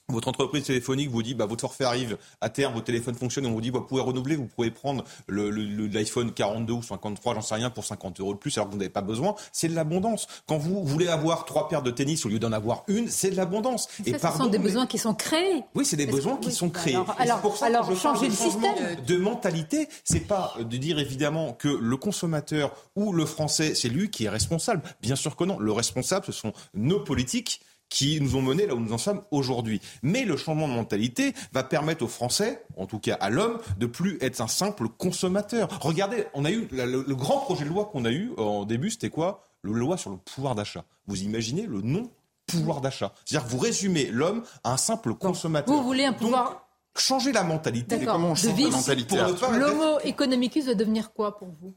votre 0.10 0.28
entreprise 0.28 0.64
téléphonique 0.64 1.10
vous 1.10 1.24
dit, 1.24 1.34
bah, 1.34 1.46
votre 1.46 1.62
forfait 1.62 1.84
arrive 1.84 2.18
à 2.42 2.50
terme, 2.50 2.74
votre 2.74 2.86
téléphone 2.86 3.16
fonctionne, 3.16 3.46
et 3.46 3.48
on 3.48 3.54
vous 3.54 3.62
dit, 3.62 3.72
bah, 3.72 3.80
vous 3.80 3.86
pouvez 3.86 4.02
renouveler, 4.02 4.36
vous 4.36 4.46
pouvez 4.48 4.72
prendre 4.72 5.04
le, 5.28 5.50
le- 5.50 5.64
le- 5.66 5.88
l'iPhone 5.88 6.32
42 6.34 6.74
ou 6.74 6.84
53, 6.84 7.36
j'en 7.36 7.42
sais 7.42 7.56
rien, 7.56 7.70
pour 7.70 7.86
50 7.86 8.20
euros 8.20 8.34
de 8.34 8.40
plus, 8.40 8.58
alors 8.58 8.68
que 8.68 8.74
vous 8.74 8.80
n'avez 8.80 8.90
pas 8.90 9.02
besoin. 9.02 9.36
C'est 9.52 9.68
de 9.68 9.76
l'abondance. 9.76 10.28
Quand 10.48 10.58
vous 10.58 10.84
voulez 10.84 11.08
avoir 11.08 11.46
trois 11.46 11.68
paires 11.70 11.82
de 11.84 11.92
tennis 11.92 12.26
au 12.26 12.30
lieu 12.30 12.40
d'en 12.40 12.52
avoir 12.52 12.84
une, 12.88 13.08
c'est 13.10 13.30
de 13.32 13.36
l'abondance. 13.36 13.88
Ça, 14.20 14.32
ce 14.32 14.38
sont 14.38 14.48
des 14.48 14.60
besoins 14.60 14.88
qui 14.88 14.98
sont 14.98 15.14
créés. 15.14 15.64
Oui, 15.76 15.86
c'est 15.86 15.96
des 15.98 16.06
besoins 16.08 16.36
que- 16.36 16.42
qui 16.42 16.48
oui. 16.50 16.54
sont 16.56 16.70
créés. 16.70 16.96
Alors- 16.96 17.16
Et 17.20 17.24
alors- 17.24 17.42
pour 17.42 17.58
ça 17.58 17.68
alors, 17.68 17.88
que 17.88 17.96
je 17.96 18.00
changer 18.00 18.28
le 18.28 18.34
système. 18.34 18.74
de 19.06 19.18
mentalité, 19.18 19.88
c'est 20.04 20.22
pas 20.28 20.54
de 20.60 20.78
dire 20.78 21.00
évidemment 21.00 21.54
que 21.54 21.68
le 21.68 21.98
consommateur 21.98 22.72
ou 22.96 23.14
le 23.14 23.26
français, 23.26 23.76
c'est 23.76 23.90
lui 23.90 24.10
qui 24.10 24.26
est 24.26 24.30
responsable. 24.30 24.82
Bien 25.02 25.16
sûr 25.16 25.36
que 25.36 25.44
non. 25.44 25.60
Le 25.60 25.72
responsable, 25.72 26.26
ce 26.26 26.32
sont 26.32 26.54
nos 26.74 27.00
politiques 27.00 27.62
qui 27.90 28.22
nous 28.22 28.36
ont 28.36 28.42
menés 28.42 28.68
là 28.68 28.76
où 28.76 28.80
nous 28.80 28.94
en 28.94 28.98
sommes 28.98 29.22
aujourd'hui. 29.32 29.82
Mais 30.04 30.24
le 30.26 30.38
changement 30.38 30.68
de 30.68 30.74
mentalité 30.74 31.34
va 31.54 31.64
permettre 31.64 32.04
aux 32.06 32.08
Français, 32.08 32.64
en 32.78 32.86
tout 32.86 33.00
cas 33.00 33.16
à 33.16 33.30
l'homme, 33.30 33.58
de 33.78 33.86
plus 33.88 34.18
être 34.22 34.42
un 34.42 34.48
simple 34.48 34.88
consommateur. 34.90 35.68
Regardez, 35.82 36.26
on 36.34 36.46
a 36.46 36.52
eu 36.52 36.68
la- 36.72 36.86
le, 36.86 37.04
le 37.08 37.16
grand 37.16 37.40
projet 37.40 37.64
de 37.66 37.70
loi 37.70 37.86
qu'on 37.92 38.06
a 38.06 38.12
eu 38.12 38.32
en 38.38 38.66
début, 38.66 38.92
c'était 38.92 39.10
quoi? 39.10 39.44
Le 39.62 39.74
loi 39.74 39.98
sur 39.98 40.12
le 40.12 40.18
pouvoir 40.18 40.56
d'achat. 40.56 40.86
Vous 41.08 41.22
imaginez 41.24 41.64
le 41.64 41.82
non 41.82 42.10
pouvoir 42.48 42.80
d'achat. 42.82 43.14
C'est-à-dire 43.26 43.48
que 43.48 43.52
vous 43.52 43.60
résumez 43.60 44.06
l'homme 44.06 44.44
à 44.64 44.74
un 44.74 44.78
simple 44.78 45.14
consommateur. 45.14 45.76
Vous 45.76 45.84
voulez 45.84 46.06
un 46.06 46.14
pouvoir. 46.14 46.68
changer 46.98 47.32
la 47.32 47.44
mentalité. 47.44 47.98
D'accord. 47.98 48.14
Comment 48.16 48.30
on 48.30 48.34
De 48.34 48.38
change 48.38 48.54
vivre. 48.54 48.72
la 48.72 48.78
mentalité 48.78 49.16
L'homo 49.58 50.00
economicus 50.04 50.66
va 50.66 50.74
devenir 50.76 51.12
quoi 51.14 51.38
pour 51.38 51.50
vous? 51.62 51.74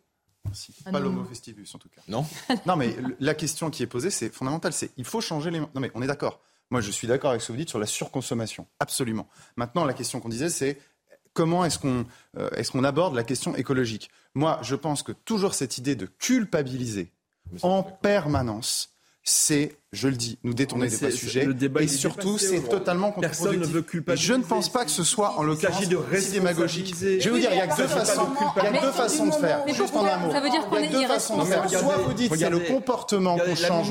Un 0.87 0.93
Pas 0.93 1.01
l'homo 1.01 1.25
festivus 1.25 1.69
en 1.75 1.79
tout 1.79 1.89
cas. 1.89 2.03
Non. 2.09 2.27
non, 2.67 2.77
mais 2.77 2.97
la 3.21 3.35
question 3.35 3.71
qui 3.71 3.83
est 3.83 3.87
posée, 3.87 4.11
c'est 4.11 4.33
fondamental. 4.33 4.73
C'est 4.73 4.91
il 4.97 5.05
faut 5.05 5.21
changer 5.21 5.51
les. 5.51 5.61
Non, 5.61 5.69
mais 5.77 5.91
on 5.95 6.03
est 6.03 6.07
d'accord. 6.07 6.41
Moi, 6.71 6.81
je 6.81 6.91
suis 6.91 7.07
d'accord 7.07 7.31
avec 7.31 7.43
ce 7.43 7.49
que 7.49 7.53
vous 7.53 7.59
dites 7.59 7.69
sur 7.69 7.79
la 7.79 7.87
surconsommation. 7.87 8.67
Absolument. 8.81 9.29
Maintenant, 9.57 9.85
la 9.85 9.93
question 9.93 10.21
qu'on 10.21 10.31
disait, 10.31 10.49
c'est 10.49 10.79
comment 11.35 11.65
est-ce 11.65 11.79
qu'on 11.79 12.07
euh, 12.39 12.49
est-ce 12.51 12.71
qu'on 12.71 12.85
aborde 12.85 13.15
la 13.15 13.25
question 13.25 13.55
écologique? 13.57 14.11
Moi, 14.35 14.59
je 14.63 14.75
pense 14.75 15.03
que 15.03 15.13
toujours 15.13 15.55
cette 15.55 15.79
idée 15.79 15.97
de 15.97 16.07
culpabiliser 16.07 17.13
en 17.63 17.83
permanence, 17.83 18.97
c'est, 19.23 19.77
je 19.93 20.09
le 20.09 20.15
dis, 20.17 20.39
nous 20.43 20.55
détourner 20.55 20.89
Mais 20.91 20.97
des 20.97 21.11
sujets. 21.11 21.45
le 21.45 21.53
débat, 21.53 21.83
et 21.83 21.87
surtout, 21.89 22.39
c'est 22.39 22.61
totalement 22.69 23.13
Personne 23.13 23.59
ne 23.61 23.67
veut 23.67 23.83
culpabiliser. 23.83 24.27
Je 24.27 24.33
ne 24.35 24.43
pense 24.43 24.71
pas 24.73 24.87
que 24.87 24.91
ce 24.91 25.05
soit 25.05 25.39
en 25.39 25.43
l'occurrence. 25.43 25.83
si 25.83 26.31
démagogique. 26.33 26.95
Je 26.99 27.05
vais 27.07 27.31
vous 27.31 27.39
dire, 27.39 27.51
il 27.53 27.59
y 27.59 27.61
a 27.61 27.67
deux 27.67 27.87
façons. 27.87 28.23
de 28.25 28.29
Il 28.31 28.41
y 28.43 28.45
a 28.47 28.53
culpabiliser. 28.53 28.87
deux 28.87 28.93
façons 28.93 29.27
de 29.27 29.33
faire. 29.33 29.65
Juste 29.69 29.95
en 29.95 30.07
un 30.07 30.17
mot. 30.17 30.31
Ça 30.33 30.41
veut 30.41 30.49
dire 30.51 30.67
qu'on 30.67 30.79
Il 30.79 30.91
y 30.93 30.97
a 30.97 30.99
est 30.99 31.03
irresponsable. 31.03 31.69
Soit 31.69 31.97
vous 31.99 32.13
dites 32.15 32.35
c'est 32.35 32.49
le 32.51 32.61
comportement 32.61 33.37
qu'on 33.39 33.55
change 33.55 33.91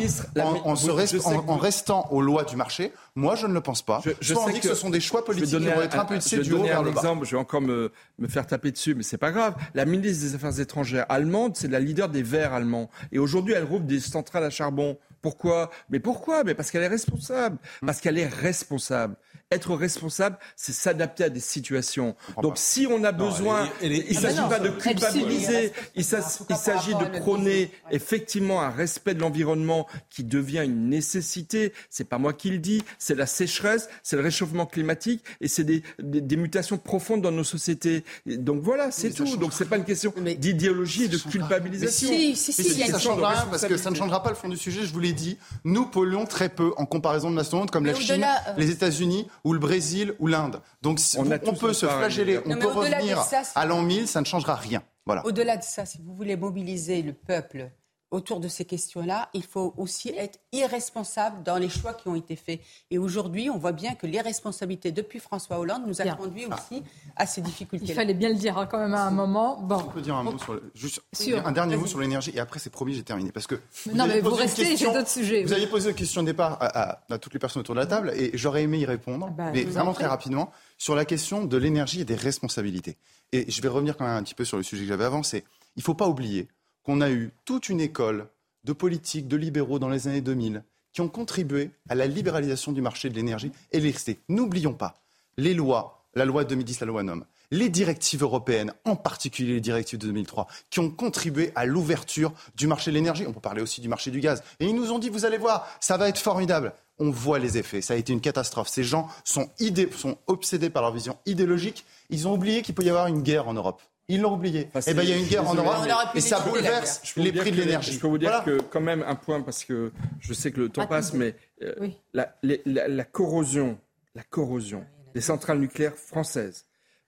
en, 1.47 1.58
restant 1.58 2.08
aux 2.12 2.22
lois 2.22 2.43
du 2.45 2.56
marché. 2.56 2.91
Moi, 3.16 3.36
je 3.36 3.45
ne 3.45 3.54
le 3.54 3.62
pense 3.62 3.82
pas. 3.82 4.02
Je 4.22 4.34
Soit 4.34 4.43
on 4.45 4.49
dit 4.49 4.60
que 4.60 4.70
ce 4.70 4.76
sont 4.76 4.89
des 4.89 5.02
choix 5.02 5.24
politiques 5.24 5.49
qui 5.49 5.52
donner 5.54 5.72
vont 5.72 5.82
un- 5.82 5.84
être 5.84 5.97
un- 5.97 6.02
impulsés 6.02 6.38
je 6.38 6.41
vais 6.41 6.47
du 6.47 6.54
haut 6.54 6.58
donner 6.58 6.70
vers 6.70 6.80
un 6.80 6.84
le 6.84 6.91
bas. 6.91 7.02
exemple, 7.02 7.26
je 7.26 7.32
vais 7.32 7.38
encore 7.41 7.62
me, 7.62 7.91
me 8.20 8.28
faire 8.28 8.47
taper 8.47 8.72
dessus, 8.72 8.95
mais 8.95 9.04
c'est 9.04 9.18
pas 9.18 9.32
grave. 9.32 9.54
La 9.76 9.86
ministre 9.86 10.24
des 10.26 10.36
Affaires 10.36 10.60
étrangères 10.60 11.06
allemande, 11.10 11.56
c'est 11.56 11.68
la 11.70 11.80
leader 11.80 12.10
des 12.10 12.24
Verts 12.24 12.54
allemands. 12.54 12.89
Et 13.12 13.20
aujourd'hui, 13.20 13.54
elle 13.54 13.66
rouvre 13.66 13.84
des 13.86 13.99
centrales 13.99 14.43
à 14.45 14.49
charbon. 14.49 14.97
Pourquoi 15.22 15.70
Mais 15.92 16.00
pourquoi? 16.00 16.44
Mais 16.44 16.56
parce 16.56 16.72
qu'elle 16.72 16.84
est 16.84 16.88
responsable. 16.88 17.58
Parce 17.86 18.02
qu'elle 18.02 18.18
est 18.18 18.28
responsable. 18.28 19.16
Être 19.52 19.76
responsable, 19.76 20.38
c'est 20.56 20.72
s'adapter 20.72 21.26
à 21.26 21.30
des 21.30 21.41
situations. 21.41 22.16
Donc, 22.41 22.58
si 22.58 22.88
on 22.89 23.04
a 23.04 23.12
Non, 23.12 23.28
besoin, 23.30 23.68
elle 23.82 23.91
est- 23.91 23.95
elle 23.97 24.02
est- 24.04 24.06
il 24.12 24.18
Ah 24.18 24.22
s'agit 24.22 24.49
pas 24.49 24.60
de 24.60 24.70
culpabiliser. 24.70 25.74
Il 25.95 26.06
s'agit 26.06 26.95
de 26.95 27.20
prôner 27.20 27.70
effectivement 27.91 28.62
un 28.62 28.70
respect 28.70 29.14
de 29.14 29.20
l'environnement 29.20 29.88
qui 30.10 30.24
devient 30.24 30.62
une 30.64 30.88
nécessité. 30.89 31.74
C'est 31.89 32.06
pas 32.08 32.18
moi 32.18 32.32
qui 32.34 32.49
le 32.49 32.60
dis. 32.60 32.82
C'est 32.97 33.16
la 33.16 33.26
sécheresse, 33.26 33.89
c'est 34.04 34.16
le 34.16 34.22
réchauffement 34.22 34.66
climatique 34.66 35.22
et 35.41 35.47
c'est 35.49 35.66
des, 35.66 35.84
des, 36.02 36.22
des 36.22 36.36
mutations 36.38 36.78
profondes 36.78 37.22
dans 37.22 37.32
nos 37.32 37.43
sociétés. 37.43 38.04
Et 38.26 38.38
donc 38.38 38.62
voilà, 38.62 38.89
c'est 38.91 39.12
tout. 39.12 39.36
Donc 39.36 39.52
c'est 39.54 39.66
pas 39.66 39.78
une 39.78 39.84
question 39.86 40.14
d'idéologie 40.38 41.04
et 41.04 41.08
de 41.10 41.18
culpabilisation. 41.18 42.08
C'est 42.36 42.52
si, 42.64 42.82
une 42.82 42.88
ça 42.88 42.93
ne 42.93 42.99
changera 42.99 43.30
rien 43.32 43.45
parce 43.49 43.64
que 43.64 43.68
ça 43.68 43.68
ne 43.68 43.74
responsabilité. 43.74 43.99
changera 43.99 44.24
pas 44.24 44.30
le 44.30 44.36
fond 44.36 44.47
du 44.49 44.58
sujet. 44.58 44.84
Je 44.86 44.93
vous 44.93 44.99
l'ai 45.02 45.12
dit, 45.14 45.38
nous 45.66 45.86
polluons 45.88 46.26
très 46.26 46.47
peu 46.47 46.72
en 46.78 46.86
comparaison 46.86 47.30
de 47.30 47.36
mastodontes 47.36 47.70
comme 47.72 47.84
Mais 47.84 47.91
la 47.91 47.99
Chine, 47.99 48.24
euh, 48.24 48.54
les 48.58 48.70
États-Unis 48.70 49.28
ou 49.44 49.54
le 49.54 49.60
Brésil 49.60 50.14
ou 50.20 50.28
l'Inde. 50.28 50.62
Donc 50.82 51.00
On 51.18 51.54
peut 51.54 51.74
se 51.74 51.86
flageller, 51.86 52.39
on 52.46 52.50
Non, 52.50 52.56
peut 52.56 52.60
mais 52.60 52.66
au-delà 52.66 52.98
de 52.98 53.04
revenir 53.04 53.22
ça, 53.24 53.42
à 53.56 53.66
l'an 53.66 53.82
1000, 53.82 54.08
ça 54.08 54.22
ne 54.22 54.26
changera 54.26 54.56
rien. 54.56 54.84
Voilà. 55.06 55.26
Au-delà 55.26 55.58
de 55.58 55.64
ça, 55.64 55.86
si 55.86 56.00
vous 56.02 56.14
voulez 56.16 56.36
mobiliser 56.38 57.02
le 57.02 57.14
peuple 57.14 57.72
autour 58.12 58.39
de 58.39 58.47
ces 58.47 58.66
questions-là, 58.66 59.30
il 59.34 59.43
faut 59.43 59.74
aussi 59.78 60.09
être 60.09 60.39
irresponsable 60.51 61.43
dans 61.43 61.57
les 61.57 61.70
choix 61.70 61.93
qui 61.93 62.07
ont 62.09 62.16
été 62.16 62.36
faits. 62.36 62.59
Et 62.91 62.97
aujourd'hui, 62.97 63.49
on 63.49 63.57
voit 63.57 63.72
bien 63.72 63.95
que 63.95 64.05
l'irresponsabilité 64.05 64.91
depuis 64.91 65.20
François 65.20 65.59
Hollande 65.59 65.84
nous 65.88 66.01
a 66.01 66.03
Bien. 66.03 66.16
conduit 66.16 66.45
aussi 66.45 66.84
à 67.16 67.26
ces 67.26 67.41
difficultés. 67.41 67.86
Il 67.88 67.93
fallait 67.93 68.14
bien 68.14 68.30
le 68.30 68.36
dire 68.36 68.57
hein, 68.57 68.66
quand 68.68 68.80
même 68.80 68.93
à 68.93 69.03
un 69.05 69.12
moment. 69.12 69.62
Bon. 69.62 69.78
On 69.78 69.84
peut 69.91 70.01
dire 70.01 70.16
un 70.16 70.24
mot 70.24 70.38
sur 70.38 70.53
le- 70.53 70.72
juste 70.76 71.01
Sur- 71.14 71.45
un 71.47 71.51
dernier 71.51 71.76
mot 71.78 71.88
sur 71.88 71.99
l'énergie 71.99 72.32
et 72.36 72.39
après 72.39 72.59
c'est 72.59 72.70
promis 72.70 72.93
j'ai 72.93 73.03
terminé 73.03 73.32
parce 73.32 73.47
que 73.47 73.55
Non, 73.93 74.03
avez 74.03 74.16
mais 74.16 74.22
vous 74.22 74.32
restez, 74.36 74.64
question- 74.64 74.91
j'ai 74.91 74.97
d'autres 74.97 75.09
sujets, 75.09 75.43
Vous 75.43 75.49
oui. 75.49 75.55
aviez 75.55 75.68
posé 75.68 75.89
une 75.89 75.95
question 75.95 76.22
de 76.22 76.28
départ 76.28 76.57
à, 76.62 76.91
à- 76.91 76.99
à 77.09 77.18
toutes 77.18 77.34
les 77.34 77.39
personnes 77.39 77.62
autour 77.62 77.76
de 77.76 77.80
la 77.80 77.86
table 77.86 78.12
et 78.16 78.32
j'aurais 78.34 78.64
aimé 78.64 78.80
y 78.80 78.86
répondre, 78.86 79.30
bah, 79.32 79.51
mais 79.53 79.64
vous 79.64 79.72
vraiment 79.72 79.93
très 79.93 80.05
rapidement 80.07 80.51
sur 80.78 80.95
la 80.95 81.05
question 81.05 81.45
de 81.45 81.57
l'énergie 81.57 82.01
et 82.01 82.05
des 82.05 82.16
responsabilités. 82.16 82.97
Et 83.32 83.49
je 83.49 83.62
vais 83.62 83.70
revenir 83.70 83.95
quand 83.95 84.05
même 84.05 84.18
un 84.18 84.24
petit 84.24 84.36
peu 84.36 84.43
sur 84.45 84.57
le 84.57 84.64
sujet 84.64 84.84
que 84.84 84.89
j'avais 84.89 85.05
avant. 85.05 85.24
C'est 85.24 85.45
il 85.78 85.84
faut 85.84 85.93
pas 85.93 86.07
oublier 86.07 86.49
qu'on 86.84 87.02
a 87.02 87.10
eu 87.12 87.32
toute 87.46 87.70
une 87.70 87.82
école 87.82 88.28
de 88.64 88.74
politiques, 88.74 89.28
de 89.28 89.38
libéraux 89.38 89.80
dans 89.80 89.90
les 89.90 90.08
années 90.08 90.22
2000 90.22 90.64
qui 90.94 91.02
ont 91.02 91.10
contribué 91.10 91.72
à 91.90 91.96
la 91.96 92.08
libéralisation 92.08 92.72
du 92.72 92.82
marché 92.82 93.10
de 93.10 93.16
l'énergie 93.16 93.52
et 93.72 93.80
de. 93.80 94.16
N'oublions 94.30 94.74
pas 94.74 95.02
les 95.38 95.54
lois, 95.54 96.06
la 96.14 96.26
loi 96.26 96.44
de 96.44 96.50
2010, 96.50 96.82
la 96.82 96.88
loi 96.88 97.04
NOM, 97.04 97.26
les 97.52 97.70
directives 97.70 98.24
européennes, 98.24 98.74
en 98.86 98.96
particulier 98.96 99.54
les 99.54 99.62
directives 99.62 100.00
de 100.00 100.08
2003, 100.08 100.48
qui 100.70 100.80
ont 100.80 100.90
contribué 100.90 101.52
à 101.56 101.66
l'ouverture 101.66 102.34
du 102.56 102.68
marché 102.68 102.92
de 102.92 102.96
l'énergie. 102.96 103.26
On 103.28 103.34
peut 103.34 103.40
parler 103.40 103.62
aussi 103.62 103.82
du 103.82 103.88
marché 103.88 104.12
du 104.12 104.20
gaz. 104.20 104.44
Et 104.60 104.66
ils 104.66 104.76
nous 104.76 104.92
ont 104.92 105.00
dit, 105.00 105.10
vous 105.10 105.26
allez 105.26 105.38
voir, 105.38 105.68
ça 105.80 105.98
va 105.98 106.10
être 106.10 106.20
formidable. 106.20 106.74
On 107.00 107.10
voit 107.10 107.40
les 107.40 107.58
effets. 107.58 107.82
Ça 107.82 107.94
a 107.94 107.98
été 107.98 108.14
une 108.14 108.22
catastrophe. 108.22 108.68
Ces 108.68 108.84
gens 108.84 109.08
sont, 109.24 109.50
sont 109.96 110.18
obsédés 110.28 110.70
par 110.70 110.84
leur 110.84 110.94
vision 110.94 111.18
idéologique. 111.26 111.86
Ils 112.10 112.28
ont 112.28 112.34
oublié 112.34 112.62
qu'il 112.62 112.76
peut 112.76 112.84
y 112.84 112.90
avoir 112.90 113.08
une 113.08 113.22
guerre 113.22 113.48
en 113.48 113.54
Europe. 113.54 113.82
Ils 114.08 114.20
l'ont 114.22 114.34
oublié. 114.34 114.68
Eh 114.88 114.93
ben, 114.93 115.04
il 115.04 115.10
y 115.10 115.14
a 115.14 115.18
une 115.18 115.26
guerre 115.28 115.47
en. 115.47 115.56
Europe 115.56 116.10
et 116.16 116.22
ça 116.22 116.39
bouleverse 116.41 117.16
les 117.16 117.32
prix 117.32 117.52
de 117.52 117.58
l'énergie. 117.58 117.93
Je 117.93 117.99
peux 117.99 118.08
vous 118.08 118.18
dire 118.18 118.30
Voilà. 118.30 118.43
que 118.43 118.62
quand 118.64 118.82
même 118.82 119.04
un 119.08 119.16
point 119.16 119.41
parce 119.41 119.64
que 119.64 119.91
je 120.20 120.34
sais 120.34 120.52
que 120.52 120.60
le 120.62 120.70
temps 120.70 120.88
passe, 120.88 121.14
mais 121.14 121.36
euh, 121.62 121.74
Oui. 121.80 121.97
la, 122.14 122.36
les- 122.43 122.62
la- 122.66 122.88
la 122.89 123.04
corrosion, 123.06 123.80
la 124.16 124.24
corrosion 124.24 124.86
des 125.14 125.22
centrales 125.22 125.60
nucléaires 125.60 125.95
françaises. 125.95 126.66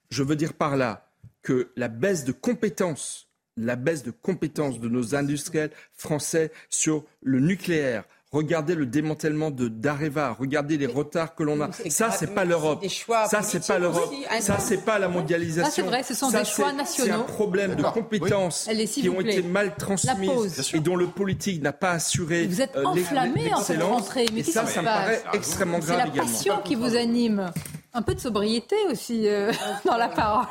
Je 0.09 0.23
veux 0.23 0.35
dire 0.35 0.53
par 0.53 0.77
là 0.77 1.09
que 1.41 1.71
la 1.75 1.89
baisse 1.89 2.23
de 2.23 2.31
compétences, 2.31 3.27
la 3.57 3.75
baisse 3.75 4.03
de 4.03 4.11
compétences 4.11 4.79
de 4.79 4.87
nos 4.87 5.13
industriels 5.15 5.71
français 5.93 6.51
sur 6.69 7.03
le 7.21 7.39
nucléaire 7.39 8.05
Regardez 8.33 8.73
le 8.73 8.87
démantèlement 8.87 9.51
de 9.51 9.67
d'Areva, 9.67 10.35
regardez 10.37 10.77
les 10.77 10.87
retards 10.87 11.35
que 11.35 11.43
l'on 11.43 11.61
a. 11.61 11.69
Ça, 11.89 12.09
c'est 12.09 12.33
pas 12.33 12.45
l'Europe. 12.45 12.83
Ça, 13.29 13.43
c'est 13.43 13.65
pas 13.65 13.77
l'Europe. 13.77 14.11
Ça, 14.39 14.57
c'est 14.57 14.83
pas 14.83 14.97
la 14.97 15.07
mondialisation. 15.07 15.69
Ça, 15.69 15.71
c'est 15.71 15.81
vrai, 15.83 16.01
ce 16.01 16.15
sont 16.15 16.31
des 16.31 16.43
choix 16.43 16.73
nationaux. 16.73 17.11
C'est 17.11 17.15
un 17.15 17.19
problème 17.19 17.75
de 17.75 17.83
compétences 17.83 18.67
qui 18.91 19.07
ont 19.07 19.21
été 19.21 19.43
mal 19.43 19.75
transmises 19.75 20.73
et 20.73 20.79
dont 20.79 20.95
le 20.95 21.07
politique 21.07 21.61
n'a 21.61 21.73
pas 21.73 21.91
assuré. 21.91 22.47
Vous 22.47 22.61
êtes 22.61 22.75
enflammé 22.75 23.53
en 23.53 23.61
cette 23.61 23.83
rentrée. 23.83 24.25
Mais 24.33 24.41
ça, 24.41 24.65
ça 24.65 24.81
me 24.81 24.85
paraît 24.85 25.21
extrêmement 25.33 25.79
grave 25.79 26.09
C'est 26.11 26.17
la 26.17 26.23
passion 26.23 26.55
qui 26.63 26.73
vous 26.75 26.95
anime. 26.95 27.51
Un 27.95 28.01
peu 28.01 28.15
de 28.15 28.19
sobriété 28.19 28.75
aussi 28.89 29.27
euh, 29.27 29.51
dans 29.85 29.97
la 29.97 30.09
parole. 30.09 30.47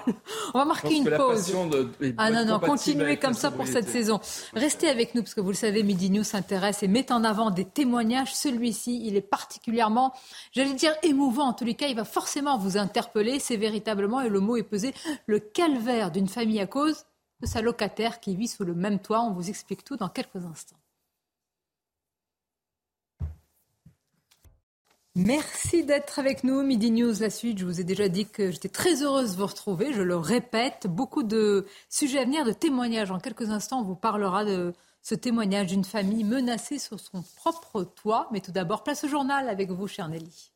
On 0.54 0.58
va 0.60 0.64
marquer 0.64 0.94
une 0.94 1.10
pause. 1.10 1.52
ah 2.16 2.30
non, 2.30 2.44
non, 2.44 2.60
continuez 2.60 3.16
comme 3.16 3.34
ça 3.34 3.50
pour 3.50 3.66
cette 3.66 3.88
saison. 3.88 4.20
Restez 4.52 4.88
avec 4.88 5.16
nous 5.16 5.22
parce 5.22 5.34
que 5.34 5.40
vous 5.40 5.50
le 5.50 5.56
savez, 5.56 5.82
Midi 5.82 6.10
News 6.10 6.22
s'intéresse 6.22 6.84
et 6.84 6.88
met 6.88 7.10
en 7.10 7.24
avant 7.24 7.50
des 7.50 7.64
témoignages. 7.64 8.32
Celui-ci, 8.32 9.04
il 9.04 9.16
est 9.16 9.20
particulièrement, 9.20 10.12
j'allais 10.52 10.74
dire 10.74 10.94
émouvant. 11.02 11.48
En 11.48 11.52
tous 11.52 11.64
les 11.64 11.74
cas, 11.74 11.88
il 11.88 11.96
va 11.96 12.04
forcément 12.04 12.58
vous 12.58 12.76
interpeller. 12.76 13.40
C'est 13.40 13.56
véritablement, 13.56 14.20
et 14.20 14.28
le 14.28 14.38
mot 14.38 14.56
est 14.56 14.62
pesé, 14.62 14.94
le 15.26 15.40
calvaire 15.40 16.12
d'une 16.12 16.28
famille 16.28 16.60
à 16.60 16.66
cause 16.66 17.06
de 17.40 17.46
sa 17.46 17.60
locataire 17.60 18.20
qui 18.20 18.36
vit 18.36 18.46
sous 18.46 18.64
le 18.64 18.74
même 18.74 19.00
toit. 19.00 19.20
On 19.20 19.32
vous 19.32 19.48
explique 19.48 19.82
tout 19.82 19.96
dans 19.96 20.08
quelques 20.08 20.44
instants. 20.48 20.76
Merci 25.14 25.84
d'être 25.84 26.18
avec 26.18 26.42
nous. 26.42 26.62
Midi 26.62 26.90
News, 26.90 27.12
la 27.20 27.28
suite. 27.28 27.58
Je 27.58 27.66
vous 27.66 27.82
ai 27.82 27.84
déjà 27.84 28.08
dit 28.08 28.26
que 28.26 28.50
j'étais 28.50 28.70
très 28.70 29.02
heureuse 29.02 29.32
de 29.32 29.36
vous 29.36 29.46
retrouver. 29.46 29.92
Je 29.92 30.00
le 30.00 30.16
répète, 30.16 30.86
beaucoup 30.86 31.22
de 31.22 31.66
sujets 31.90 32.20
à 32.20 32.24
venir, 32.24 32.46
de 32.46 32.52
témoignages. 32.52 33.10
En 33.10 33.18
quelques 33.18 33.50
instants, 33.50 33.80
on 33.80 33.84
vous 33.84 33.94
parlera 33.94 34.46
de 34.46 34.72
ce 35.02 35.14
témoignage 35.14 35.66
d'une 35.66 35.84
famille 35.84 36.24
menacée 36.24 36.78
sur 36.78 36.98
son 36.98 37.22
propre 37.36 37.82
toit. 37.82 38.28
Mais 38.32 38.40
tout 38.40 38.52
d'abord, 38.52 38.84
place 38.84 39.04
au 39.04 39.08
journal 39.08 39.50
avec 39.50 39.70
vous, 39.70 39.86
cher 39.86 40.08
Nelly. 40.08 40.50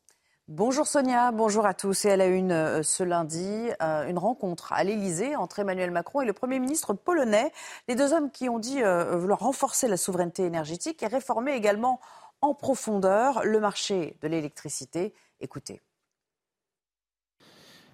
Bonjour 0.47 0.87
Sonia, 0.87 1.31
bonjour 1.31 1.65
à 1.67 1.75
tous. 1.75 2.05
Et 2.05 2.11
à 2.11 2.17
la 2.17 2.25
une 2.25 2.53
euh, 2.53 2.81
ce 2.81 3.03
lundi, 3.03 3.69
euh, 3.83 4.07
une 4.07 4.17
rencontre 4.17 4.73
à 4.73 4.83
l'Elysée 4.83 5.35
entre 5.35 5.59
Emmanuel 5.59 5.91
Macron 5.91 6.21
et 6.21 6.25
le 6.25 6.33
Premier 6.33 6.57
ministre 6.57 6.93
polonais. 6.93 7.51
Les 7.89 7.95
deux 7.95 8.11
hommes 8.13 8.31
qui 8.31 8.49
ont 8.49 8.57
dit 8.57 8.81
euh, 8.81 9.17
vouloir 9.17 9.39
renforcer 9.39 9.87
la 9.87 9.97
souveraineté 9.97 10.45
énergétique 10.45 11.03
et 11.03 11.07
réformer 11.07 11.51
également 11.51 11.99
en 12.41 12.53
profondeur 12.53 13.43
le 13.43 13.59
marché 13.59 14.17
de 14.21 14.27
l'électricité. 14.27 15.13
Écoutez. 15.39 15.81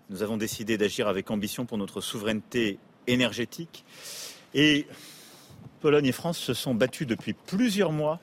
Nous 0.10 0.22
avons 0.22 0.38
décidé 0.38 0.78
d'agir 0.78 1.08
avec 1.08 1.32
ambition 1.32 1.66
pour 1.66 1.78
notre 1.78 2.02
souveraineté 2.02 2.78
énergétique. 3.08 3.86
Et 4.54 4.86
Pologne 5.82 6.06
et 6.06 6.12
France 6.12 6.38
se 6.38 6.54
sont 6.54 6.76
battus 6.76 7.08
depuis 7.08 7.34
plusieurs 7.34 7.92
mois 7.92 8.20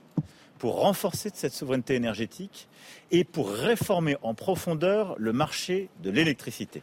pour 0.58 0.80
renforcer 0.80 1.30
cette 1.32 1.54
souveraineté 1.54 1.94
énergétique 1.94 2.68
et 3.10 3.24
pour 3.24 3.50
réformer 3.50 4.16
en 4.22 4.34
profondeur 4.34 5.14
le 5.18 5.32
marché 5.32 5.88
de 6.02 6.10
l'électricité. 6.10 6.82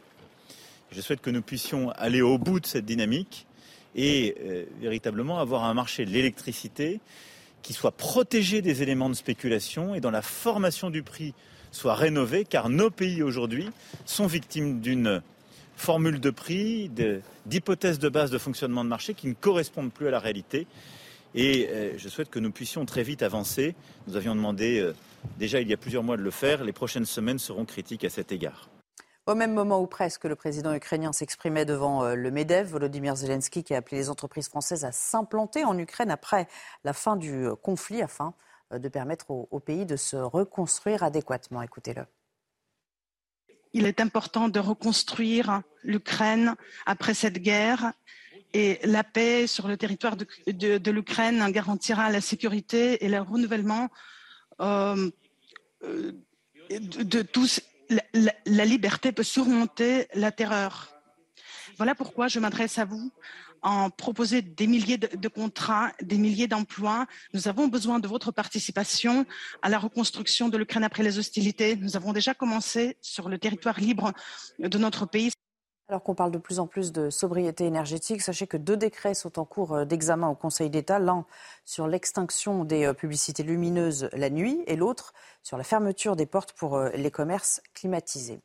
Je 0.90 1.00
souhaite 1.00 1.20
que 1.20 1.30
nous 1.30 1.42
puissions 1.42 1.90
aller 1.90 2.22
au 2.22 2.38
bout 2.38 2.60
de 2.60 2.66
cette 2.66 2.84
dynamique 2.84 3.46
et 3.94 4.34
euh, 4.40 4.64
véritablement 4.80 5.38
avoir 5.38 5.64
un 5.64 5.74
marché 5.74 6.04
de 6.04 6.10
l'électricité 6.10 7.00
qui 7.62 7.72
soit 7.72 7.92
protégé 7.92 8.62
des 8.62 8.82
éléments 8.82 9.08
de 9.08 9.14
spéculation 9.14 9.94
et 9.94 10.00
dont 10.00 10.10
la 10.10 10.22
formation 10.22 10.90
du 10.90 11.02
prix 11.02 11.34
soit 11.70 11.94
rénovée, 11.94 12.44
car 12.44 12.68
nos 12.68 12.90
pays 12.90 13.22
aujourd'hui 13.22 13.70
sont 14.06 14.26
victimes 14.26 14.80
d'une 14.80 15.22
formule 15.76 16.20
de 16.20 16.30
prix, 16.30 16.90
d'hypothèses 17.46 17.98
de 17.98 18.08
base 18.08 18.30
de 18.30 18.38
fonctionnement 18.38 18.84
de 18.84 18.88
marché 18.88 19.14
qui 19.14 19.28
ne 19.28 19.34
correspondent 19.34 19.92
plus 19.92 20.08
à 20.08 20.10
la 20.10 20.18
réalité. 20.18 20.66
Et 21.34 21.68
euh, 21.70 21.92
je 21.98 22.08
souhaite 22.08 22.30
que 22.30 22.38
nous 22.38 22.50
puissions 22.50 22.84
très 22.84 23.02
vite 23.02 23.22
avancer. 23.22 23.74
Nous 24.06 24.16
avions 24.16 24.34
demandé 24.34 24.80
euh, 24.80 24.94
déjà 25.38 25.60
il 25.60 25.68
y 25.68 25.74
a 25.74 25.76
plusieurs 25.76 26.02
mois 26.02 26.16
de 26.16 26.22
le 26.22 26.30
faire. 26.30 26.64
Les 26.64 26.72
prochaines 26.72 27.06
semaines 27.06 27.38
seront 27.38 27.64
critiques 27.64 28.04
à 28.04 28.10
cet 28.10 28.32
égard. 28.32 28.68
Au 29.28 29.34
même 29.34 29.52
moment 29.52 29.82
où 29.82 29.86
presque 29.86 30.24
le 30.24 30.34
président 30.36 30.72
ukrainien 30.72 31.12
s'exprimait 31.12 31.66
devant 31.66 32.02
euh, 32.02 32.14
le 32.14 32.30
MEDEV, 32.30 32.66
Volodymyr 32.66 33.14
Zelensky 33.14 33.62
qui 33.62 33.74
a 33.74 33.76
appelé 33.76 33.98
les 33.98 34.08
entreprises 34.08 34.48
françaises 34.48 34.86
à 34.86 34.92
s'implanter 34.92 35.66
en 35.66 35.76
Ukraine 35.76 36.10
après 36.10 36.48
la 36.82 36.94
fin 36.94 37.14
du 37.14 37.44
euh, 37.44 37.54
conflit 37.54 38.00
afin 38.00 38.32
euh, 38.72 38.78
de 38.78 38.88
permettre 38.88 39.30
au, 39.30 39.60
pays 39.60 39.84
de 39.84 39.96
se 39.96 40.16
reconstruire 40.16 41.02
adéquatement. 41.02 41.60
Écoutez-le. 41.60 42.06
Il 43.74 43.84
est 43.84 44.00
important 44.00 44.48
de 44.48 44.60
reconstruire 44.60 45.60
l'Ukraine 45.82 46.54
après 46.86 47.12
cette 47.12 47.36
guerre 47.36 47.92
et 48.54 48.80
la 48.84 49.04
paix 49.04 49.46
sur 49.46 49.68
le 49.68 49.76
territoire 49.76 50.16
de, 50.16 50.90
l'Ukraine 50.90 51.46
garantira 51.50 52.08
la 52.10 52.22
sécurité 52.22 53.04
et 53.04 53.10
le 53.10 53.20
renouvellement 53.20 53.90
de 54.58 55.02
tous 57.20 57.60
la, 57.88 58.64
liberté 58.64 59.12
peut 59.12 59.22
surmonter 59.22 60.06
la 60.14 60.32
terreur. 60.32 60.88
Voilà 61.76 61.94
pourquoi 61.94 62.28
je 62.28 62.38
m'adresse 62.38 62.78
à 62.78 62.84
vous 62.84 63.12
en 63.62 63.90
proposant 63.90 64.38
des 64.42 64.66
milliers 64.66 64.98
de, 64.98 65.28
contrats, 65.28 65.92
des 66.00 66.18
milliers 66.18 66.46
d'emplois. 66.46 67.06
Nous 67.34 67.48
avons 67.48 67.66
besoin 67.66 67.98
de 67.98 68.06
votre 68.06 68.30
participation 68.30 69.26
à 69.62 69.68
la 69.68 69.78
reconstruction 69.78 70.48
de 70.48 70.56
l'Ukraine 70.56 70.84
après 70.84 71.02
les 71.02 71.18
hostilités. 71.18 71.76
Nous 71.76 71.96
avons 71.96 72.12
déjà 72.12 72.34
commencé 72.34 72.96
sur 73.00 73.28
le 73.28 73.38
territoire 73.38 73.80
libre 73.80 74.12
de 74.58 74.78
notre 74.78 75.06
pays. 75.06 75.32
Alors 75.90 76.02
qu'on 76.02 76.14
parle 76.14 76.32
de 76.32 76.38
plus 76.38 76.58
en 76.58 76.66
plus 76.66 76.92
de 76.92 77.08
sobriété 77.08 77.64
énergétique, 77.64 78.20
sachez 78.20 78.46
que 78.46 78.58
deux 78.58 78.76
décrets 78.76 79.14
sont 79.14 79.38
en 79.38 79.46
cours 79.46 79.72
euh, 79.72 79.84
d'examen 79.86 80.28
au 80.28 80.34
Conseil 80.34 80.68
d'État, 80.68 80.98
l'un 80.98 81.24
sur 81.64 81.88
l'extinction 81.88 82.64
des 82.64 82.84
euh, 82.84 82.92
publicités 82.92 83.42
lumineuses 83.42 84.10
la 84.12 84.28
nuit 84.28 84.62
et 84.66 84.76
l'autre 84.76 85.14
sur 85.42 85.56
la 85.56 85.64
fermeture 85.64 86.14
des 86.14 86.26
portes 86.26 86.52
pour 86.52 86.76
euh, 86.76 86.90
les 86.90 87.10
commerces 87.10 87.62
climatisés. 87.72 88.38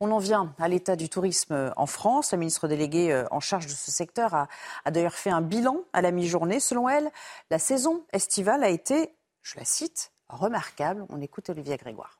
On 0.00 0.10
en 0.10 0.18
vient 0.18 0.54
à 0.58 0.68
l'état 0.68 0.94
du 0.94 1.08
tourisme 1.08 1.72
en 1.74 1.86
France. 1.86 2.32
La 2.32 2.38
ministre 2.38 2.68
déléguée 2.68 3.24
en 3.30 3.40
charge 3.40 3.66
de 3.66 3.72
ce 3.72 3.90
secteur 3.90 4.34
a, 4.34 4.48
a 4.84 4.90
d'ailleurs 4.90 5.14
fait 5.14 5.30
un 5.30 5.42
bilan 5.42 5.78
à 5.92 6.00
la 6.00 6.10
mi-journée. 6.10 6.60
Selon 6.60 6.88
elle, 6.88 7.10
la 7.50 7.58
saison 7.58 8.04
estivale 8.12 8.64
a 8.64 8.70
été, 8.70 9.14
je 9.42 9.58
la 9.58 9.66
cite, 9.66 10.12
remarquable. 10.30 11.04
On 11.10 11.20
écoute 11.20 11.50
Olivier 11.50 11.76
Grégoire. 11.76 12.19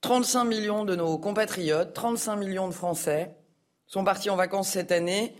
35 0.00 0.44
millions 0.44 0.84
de 0.84 0.94
nos 0.94 1.18
compatriotes, 1.18 1.92
35 1.92 2.36
millions 2.36 2.68
de 2.68 2.74
Français 2.74 3.34
sont 3.86 4.04
partis 4.04 4.30
en 4.30 4.36
vacances 4.36 4.68
cette 4.68 4.92
année, 4.92 5.34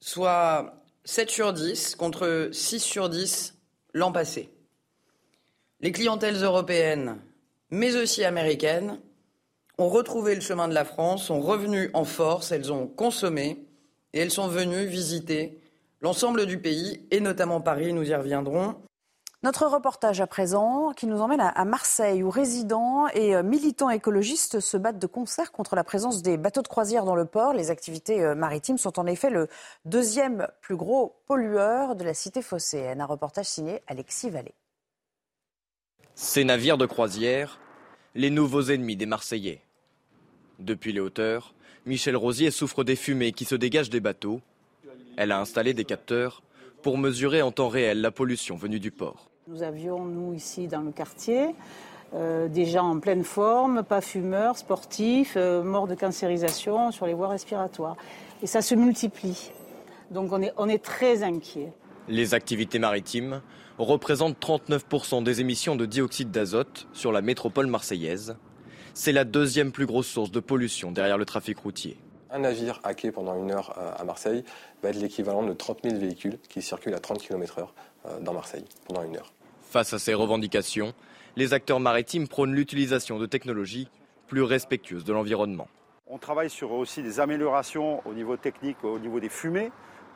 soit 0.00 0.74
7 1.04 1.30
sur 1.30 1.52
10 1.52 1.96
contre 1.96 2.50
6 2.52 2.80
sur 2.80 3.08
10 3.08 3.54
l'an 3.94 4.12
passé. 4.12 4.50
Les 5.80 5.92
clientèles 5.92 6.42
européennes, 6.42 7.18
mais 7.70 7.96
aussi 7.96 8.24
américaines, 8.24 9.00
ont 9.78 9.88
retrouvé 9.88 10.34
le 10.34 10.40
chemin 10.40 10.68
de 10.68 10.74
la 10.74 10.84
France, 10.84 11.26
sont 11.26 11.40
revenues 11.40 11.90
en 11.92 12.04
force, 12.04 12.52
elles 12.52 12.72
ont 12.72 12.86
consommé 12.86 13.66
et 14.12 14.20
elles 14.20 14.30
sont 14.30 14.48
venues 14.48 14.86
visiter 14.86 15.58
l'ensemble 16.00 16.46
du 16.46 16.58
pays 16.58 17.06
et 17.10 17.20
notamment 17.20 17.60
Paris, 17.60 17.92
nous 17.92 18.08
y 18.08 18.14
reviendrons. 18.14 18.76
Notre 19.42 19.66
reportage 19.66 20.20
à 20.22 20.26
présent 20.26 20.92
qui 20.96 21.06
nous 21.06 21.20
emmène 21.20 21.40
à 21.40 21.64
Marseille 21.66 22.22
où 22.22 22.30
résidents 22.30 23.06
et 23.08 23.36
euh, 23.36 23.42
militants 23.42 23.90
écologistes 23.90 24.60
se 24.60 24.76
battent 24.78 24.98
de 24.98 25.06
concert 25.06 25.52
contre 25.52 25.76
la 25.76 25.84
présence 25.84 26.22
des 26.22 26.38
bateaux 26.38 26.62
de 26.62 26.68
croisière 26.68 27.04
dans 27.04 27.14
le 27.14 27.26
port. 27.26 27.52
Les 27.52 27.70
activités 27.70 28.22
euh, 28.22 28.34
maritimes 28.34 28.78
sont 28.78 28.98
en 28.98 29.06
effet 29.06 29.28
le 29.28 29.48
deuxième 29.84 30.48
plus 30.62 30.74
gros 30.74 31.20
pollueur 31.26 31.96
de 31.96 32.04
la 32.04 32.14
cité 32.14 32.40
phocéenne. 32.40 33.02
Un 33.02 33.06
reportage 33.06 33.46
signé 33.46 33.82
Alexis 33.86 34.30
Vallée. 34.30 34.54
Ces 36.14 36.44
navires 36.44 36.78
de 36.78 36.86
croisière, 36.86 37.60
les 38.14 38.30
nouveaux 38.30 38.62
ennemis 38.62 38.96
des 38.96 39.06
Marseillais. 39.06 39.60
Depuis 40.58 40.94
les 40.94 41.00
hauteurs, 41.00 41.52
Michel 41.84 42.16
Rosier 42.16 42.50
souffre 42.50 42.84
des 42.84 42.96
fumées 42.96 43.32
qui 43.32 43.44
se 43.44 43.54
dégagent 43.54 43.90
des 43.90 44.00
bateaux. 44.00 44.40
Elle 45.18 45.30
a 45.30 45.38
installé 45.38 45.74
des 45.74 45.84
capteurs 45.84 46.42
pour 46.86 46.98
mesurer 46.98 47.42
en 47.42 47.50
temps 47.50 47.68
réel 47.68 48.00
la 48.00 48.12
pollution 48.12 48.54
venue 48.54 48.78
du 48.78 48.92
port. 48.92 49.28
Nous 49.48 49.64
avions, 49.64 50.04
nous, 50.04 50.34
ici 50.34 50.68
dans 50.68 50.82
le 50.82 50.92
quartier, 50.92 51.48
euh, 52.14 52.46
des 52.46 52.64
gens 52.64 52.88
en 52.88 53.00
pleine 53.00 53.24
forme, 53.24 53.82
pas 53.82 54.00
fumeurs, 54.00 54.56
sportifs, 54.56 55.34
euh, 55.36 55.64
morts 55.64 55.88
de 55.88 55.96
cancérisation 55.96 56.92
sur 56.92 57.06
les 57.06 57.14
voies 57.14 57.26
respiratoires. 57.26 57.96
Et 58.40 58.46
ça 58.46 58.62
se 58.62 58.76
multiplie. 58.76 59.50
Donc 60.12 60.30
on 60.30 60.40
est, 60.40 60.52
on 60.58 60.68
est 60.68 60.78
très 60.78 61.24
inquiet. 61.24 61.72
Les 62.06 62.34
activités 62.34 62.78
maritimes 62.78 63.42
représentent 63.78 64.38
39% 64.40 65.24
des 65.24 65.40
émissions 65.40 65.74
de 65.74 65.86
dioxyde 65.86 66.30
d'azote 66.30 66.86
sur 66.92 67.10
la 67.10 67.20
métropole 67.20 67.66
marseillaise. 67.66 68.36
C'est 68.94 69.10
la 69.10 69.24
deuxième 69.24 69.72
plus 69.72 69.86
grosse 69.86 70.06
source 70.06 70.30
de 70.30 70.38
pollution 70.38 70.92
derrière 70.92 71.18
le 71.18 71.24
trafic 71.24 71.58
routier. 71.58 71.96
Un 72.30 72.40
navire 72.40 72.80
hacké 72.84 73.12
pendant 73.12 73.36
une 73.36 73.52
heure 73.52 73.74
euh, 73.78 73.92
à 73.96 74.04
Marseille 74.04 74.44
va 74.82 74.90
être 74.90 74.96
l'équivalent 74.96 75.42
de 75.42 75.52
30 75.52 75.80
000 75.84 75.98
véhicules 75.98 76.38
qui 76.48 76.62
circulent 76.62 76.94
à 76.94 77.00
30 77.00 77.18
km/h 77.20 77.68
dans 78.20 78.32
Marseille 78.32 78.64
pendant 78.86 79.02
une 79.02 79.16
heure. 79.16 79.32
Face 79.62 79.92
à 79.92 79.98
ces 79.98 80.14
revendications, 80.14 80.94
les 81.34 81.52
acteurs 81.52 81.80
maritimes 81.80 82.28
prônent 82.28 82.54
l'utilisation 82.54 83.18
de 83.18 83.26
technologies 83.26 83.88
plus 84.28 84.42
respectueuses 84.42 85.04
de 85.04 85.12
l'environnement. 85.12 85.68
On 86.06 86.18
travaille 86.18 86.50
sur 86.50 86.72
aussi 86.72 87.02
des 87.02 87.18
améliorations 87.18 88.00
au 88.06 88.14
niveau 88.14 88.36
technique, 88.36 88.84
au 88.84 88.98
niveau 88.98 89.18
des 89.18 89.28
fumées, 89.28 89.72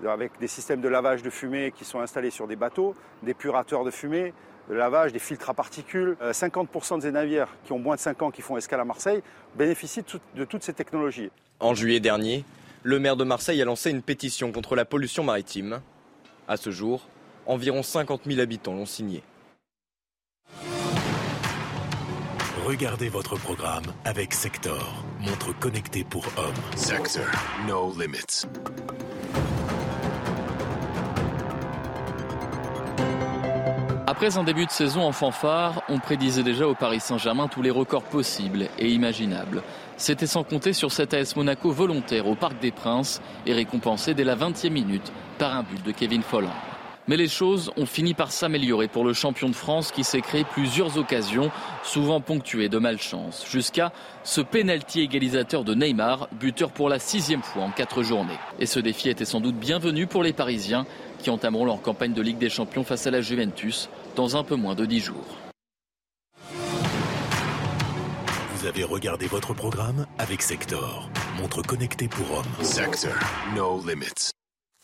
avec 0.07 0.39
des 0.39 0.47
systèmes 0.47 0.81
de 0.81 0.89
lavage 0.89 1.23
de 1.23 1.31
fumée 1.31 1.73
qui 1.77 1.85
sont 1.85 2.01
installés 2.01 2.31
sur 2.31 2.47
des 2.47 2.57
bateaux, 2.57 2.95
des 3.23 3.35
purateurs 3.35 3.85
de 3.85 3.91
fumée, 3.91 4.33
de 4.71 4.75
lavage, 4.77 5.13
des 5.13 5.19
filtres 5.19 5.51
à 5.51 5.55
particules. 5.55 6.17
50% 6.23 7.01
des 7.01 7.11
navires 7.11 7.49
qui 7.65 7.73
ont 7.73 7.79
moins 7.79 7.97
de 7.97 8.01
5 8.01 8.23
ans 8.23 8.31
qui 8.31 8.41
font 8.41 8.57
escale 8.57 8.81
à 8.81 8.85
Marseille 8.85 9.23
bénéficient 9.57 10.05
de 10.37 10.45
toutes 10.45 10.63
ces 10.63 10.73
technologies. 10.73 11.31
En 11.59 11.75
juillet 11.75 12.01
dernier, 12.01 12.45
le 12.83 12.99
maire 12.99 13.17
de 13.17 13.25
Marseille 13.25 13.61
a 13.61 13.65
lancé 13.65 13.91
une 13.91 14.01
pétition 14.01 14.53
contre 14.53 14.77
la 14.77 14.85
pollution 14.85 15.25
maritime. 15.25 15.81
À 16.49 16.57
ce 16.57 16.71
jour, 16.71 17.07
environ 17.47 17.83
50 17.83 18.23
000 18.27 18.41
habitants 18.41 18.75
l'ont 18.75 18.87
signé. 18.87 19.23
Regardez 22.65 23.09
votre 23.09 23.37
programme 23.37 23.85
avec 24.05 24.33
Sector, 24.33 25.05
montre 25.19 25.59
connectée 25.59 26.05
pour 26.05 26.25
hommes. 26.37 26.55
Sector, 26.77 27.25
no 27.67 27.93
limits. 27.99 28.47
Après 34.21 34.37
un 34.37 34.45
début 34.45 34.67
de 34.67 34.71
saison 34.71 35.01
en 35.01 35.13
fanfare, 35.13 35.83
on 35.89 35.99
prédisait 35.99 36.43
déjà 36.43 36.69
au 36.69 36.75
Paris 36.75 37.01
Saint-Germain 37.01 37.49
tous 37.49 37.63
les 37.63 37.71
records 37.71 38.03
possibles 38.03 38.69
et 38.79 38.91
imaginables. 38.91 39.63
C'était 39.97 40.27
sans 40.27 40.45
compter 40.45 40.75
sur 40.75 40.93
cet 40.93 41.15
AS 41.15 41.37
Monaco 41.37 41.71
volontaire 41.71 42.27
au 42.27 42.35
Parc 42.35 42.61
des 42.61 42.71
Princes 42.71 43.23
et 43.47 43.55
récompensé 43.55 44.13
dès 44.13 44.25
la 44.25 44.37
20e 44.37 44.69
minute 44.69 45.11
par 45.39 45.57
un 45.57 45.63
but 45.63 45.83
de 45.83 45.93
Kevin 45.93 46.21
Folland. 46.21 46.53
Mais 47.09 47.17
les 47.17 47.29
choses 47.29 47.73
ont 47.77 47.87
fini 47.87 48.13
par 48.13 48.31
s'améliorer 48.31 48.87
pour 48.87 49.05
le 49.05 49.15
champion 49.15 49.49
de 49.49 49.55
France 49.55 49.91
qui 49.91 50.05
s'est 50.05 50.21
créé 50.21 50.45
plusieurs 50.45 50.99
occasions, 50.99 51.51
souvent 51.83 52.21
ponctuées 52.21 52.69
de 52.69 52.79
malchance, 52.79 53.47
jusqu'à 53.51 53.91
ce 54.23 54.43
pénalty 54.43 55.01
égalisateur 55.01 55.65
de 55.65 55.75
Neymar, 55.75 56.29
buteur 56.39 56.71
pour 56.71 56.89
la 56.89 56.99
sixième 56.99 57.43
fois 57.43 57.63
en 57.63 57.71
quatre 57.71 58.03
journées. 58.03 58.39
Et 58.59 58.67
ce 58.67 58.81
défi 58.81 59.09
était 59.09 59.25
sans 59.25 59.41
doute 59.41 59.57
bienvenu 59.57 60.07
pour 60.07 60.23
les 60.23 60.35
Parisiens 60.35 60.87
qui 61.21 61.31
entameront 61.31 61.65
leur 61.65 61.83
campagne 61.83 62.13
de 62.13 62.23
Ligue 62.23 62.39
des 62.39 62.49
Champions 62.49 62.85
face 62.85 63.07
à 63.07 63.11
la 63.11 63.21
Juventus 63.21 63.89
dans 64.21 64.37
un 64.37 64.45
peu 64.45 64.55
moins 64.55 64.75
de 64.75 64.85
dix 64.85 65.01
jours. 65.01 65.39
Vous 68.55 68.67
avez 68.67 68.85
regardé 68.85 69.27
votre 69.27 69.55
programme 69.55 70.07
avec 70.19 70.43
Sector, 70.43 71.09
montre 71.39 71.63
connectée 71.63 72.07
pour 72.07 72.31
hommes. 72.31 72.63
Sector, 72.63 73.15
no 73.57 73.83
limits. 73.83 74.33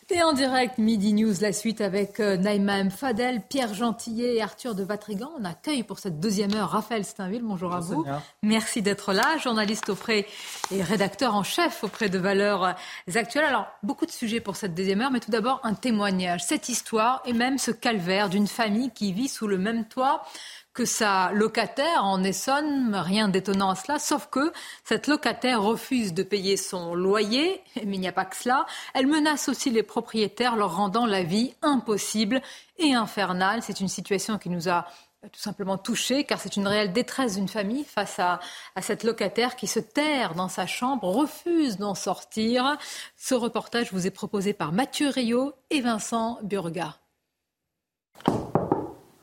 Et 0.09 0.22
en 0.22 0.32
direct, 0.32 0.78
Midi 0.78 1.14
News, 1.14 1.34
la 1.40 1.52
suite 1.52 1.80
avec 1.80 2.20
euh, 2.20 2.36
Naïma 2.36 2.88
Fadel, 2.90 3.42
Pierre 3.42 3.74
Gentillet 3.74 4.36
et 4.36 4.42
Arthur 4.42 4.76
de 4.76 4.84
Vatrigan. 4.84 5.32
On 5.36 5.44
accueille 5.44 5.82
pour 5.82 5.98
cette 5.98 6.20
deuxième 6.20 6.54
heure 6.54 6.70
Raphaël 6.70 7.04
Steinville. 7.04 7.42
Bonjour 7.42 7.74
à 7.74 7.80
vous. 7.80 8.07
Merci 8.44 8.82
d'être 8.82 9.12
là, 9.12 9.36
journaliste 9.38 9.88
auprès 9.88 10.26
et 10.70 10.80
rédacteur 10.80 11.34
en 11.34 11.42
chef 11.42 11.82
auprès 11.82 12.09
de 12.09 12.18
Valeurs 12.18 12.76
Actuelles. 13.12 13.46
Alors, 13.46 13.66
beaucoup 13.82 14.07
de 14.07 14.12
sujets 14.12 14.38
pour 14.38 14.54
cette 14.54 14.74
deuxième 14.74 15.00
heure, 15.00 15.11
mais 15.11 15.18
tout 15.18 15.32
d'abord 15.32 15.59
un 15.64 15.74
témoignage. 15.74 16.44
Cette 16.44 16.68
histoire 16.68 17.20
et 17.24 17.32
même 17.32 17.59
ce 17.59 17.72
calvaire 17.72 18.28
d'une 18.28 18.46
famille 18.46 18.92
qui 18.92 19.12
vit 19.12 19.28
sous 19.28 19.48
le 19.48 19.59
même 19.59 19.86
toit 19.86 20.22
que 20.77 20.85
sa 20.85 21.33
locataire 21.33 22.05
en 22.05 22.22
Essonne, 22.22 22.95
rien 22.95 23.29
d'étonnant 23.29 23.70
à 23.70 23.74
cela, 23.74 23.99
sauf 23.99 24.29
que 24.31 24.53
cette 24.85 25.07
locataire 25.07 25.62
refuse 25.62 26.12
de 26.12 26.22
payer 26.22 26.59
son 26.59 26.95
loyer, 26.95 27.62
mais 27.77 27.97
il 27.97 28.01
n'y 28.01 28.07
a 28.07 28.12
pas 28.12 28.27
que 28.27 28.37
cela. 28.37 28.66
Elle 28.93 29.07
menace 29.07 29.49
aussi 29.49 29.70
les 29.70 29.83
propriétaires, 29.83 30.55
leur 30.55 30.77
rendant 30.77 31.07
la 31.07 31.22
vie 31.22 31.55
impossible 31.62 32.43
et 32.77 32.93
infernale. 32.93 33.62
C'est 33.62 33.81
une 33.81 33.89
situation 33.89 34.37
qui 34.37 34.51
nous 34.51 34.68
a 34.68 34.87
tout 35.33 35.41
simplement 35.41 35.79
touchés, 35.79 36.24
car 36.24 36.39
c'est 36.39 36.57
une 36.57 36.68
réelle 36.68 36.93
détresse 36.93 37.37
d'une 37.37 37.49
famille 37.49 37.85
face 37.85 38.18
à, 38.18 38.39
à, 38.74 38.83
cette 38.83 39.03
locataire 39.03 39.57
qui 39.57 39.66
se 39.66 39.81
terre 39.81 40.35
dans 40.35 40.49
sa 40.49 40.66
chambre, 40.66 41.09
refuse 41.09 41.79
d'en 41.79 41.95
sortir. 41.95 42.77
Ce 43.16 43.35
reportage 43.35 43.95
vous 43.95 44.07
est 44.07 44.11
proposé 44.11 44.53
par 44.53 44.72
Mathieu 44.72 45.09
Rio 45.09 45.55
et 45.70 45.81
Vincent 45.81 46.39
Burga. 46.43 46.97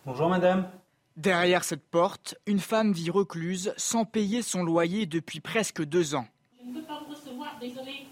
Bonjour 0.03 0.29
madame. 0.29 0.67
Derrière 1.15 1.63
cette 1.63 1.87
porte, 1.87 2.35
une 2.47 2.59
femme 2.59 2.91
vit 2.91 3.11
recluse 3.11 3.73
sans 3.77 4.03
payer 4.03 4.41
son 4.41 4.63
loyer 4.63 5.05
depuis 5.05 5.39
presque 5.41 5.83
deux 5.83 6.15
ans. 6.15 6.25
Je 6.59 6.69
ne 6.69 6.73
peux 6.73 6.87
pas 6.87 7.03
vous 7.07 7.13
recevoir, 7.13 7.57
désolé. 7.59 8.07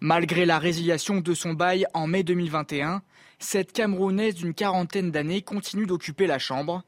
Malgré 0.00 0.44
la 0.44 0.58
résiliation 0.58 1.20
de 1.20 1.34
son 1.34 1.54
bail 1.54 1.86
en 1.94 2.06
mai 2.06 2.22
2021, 2.22 3.02
cette 3.38 3.72
Camerounaise 3.72 4.34
d'une 4.34 4.52
quarantaine 4.52 5.10
d'années 5.10 5.40
continue 5.40 5.86
d'occuper 5.86 6.26
la 6.26 6.38
chambre. 6.38 6.82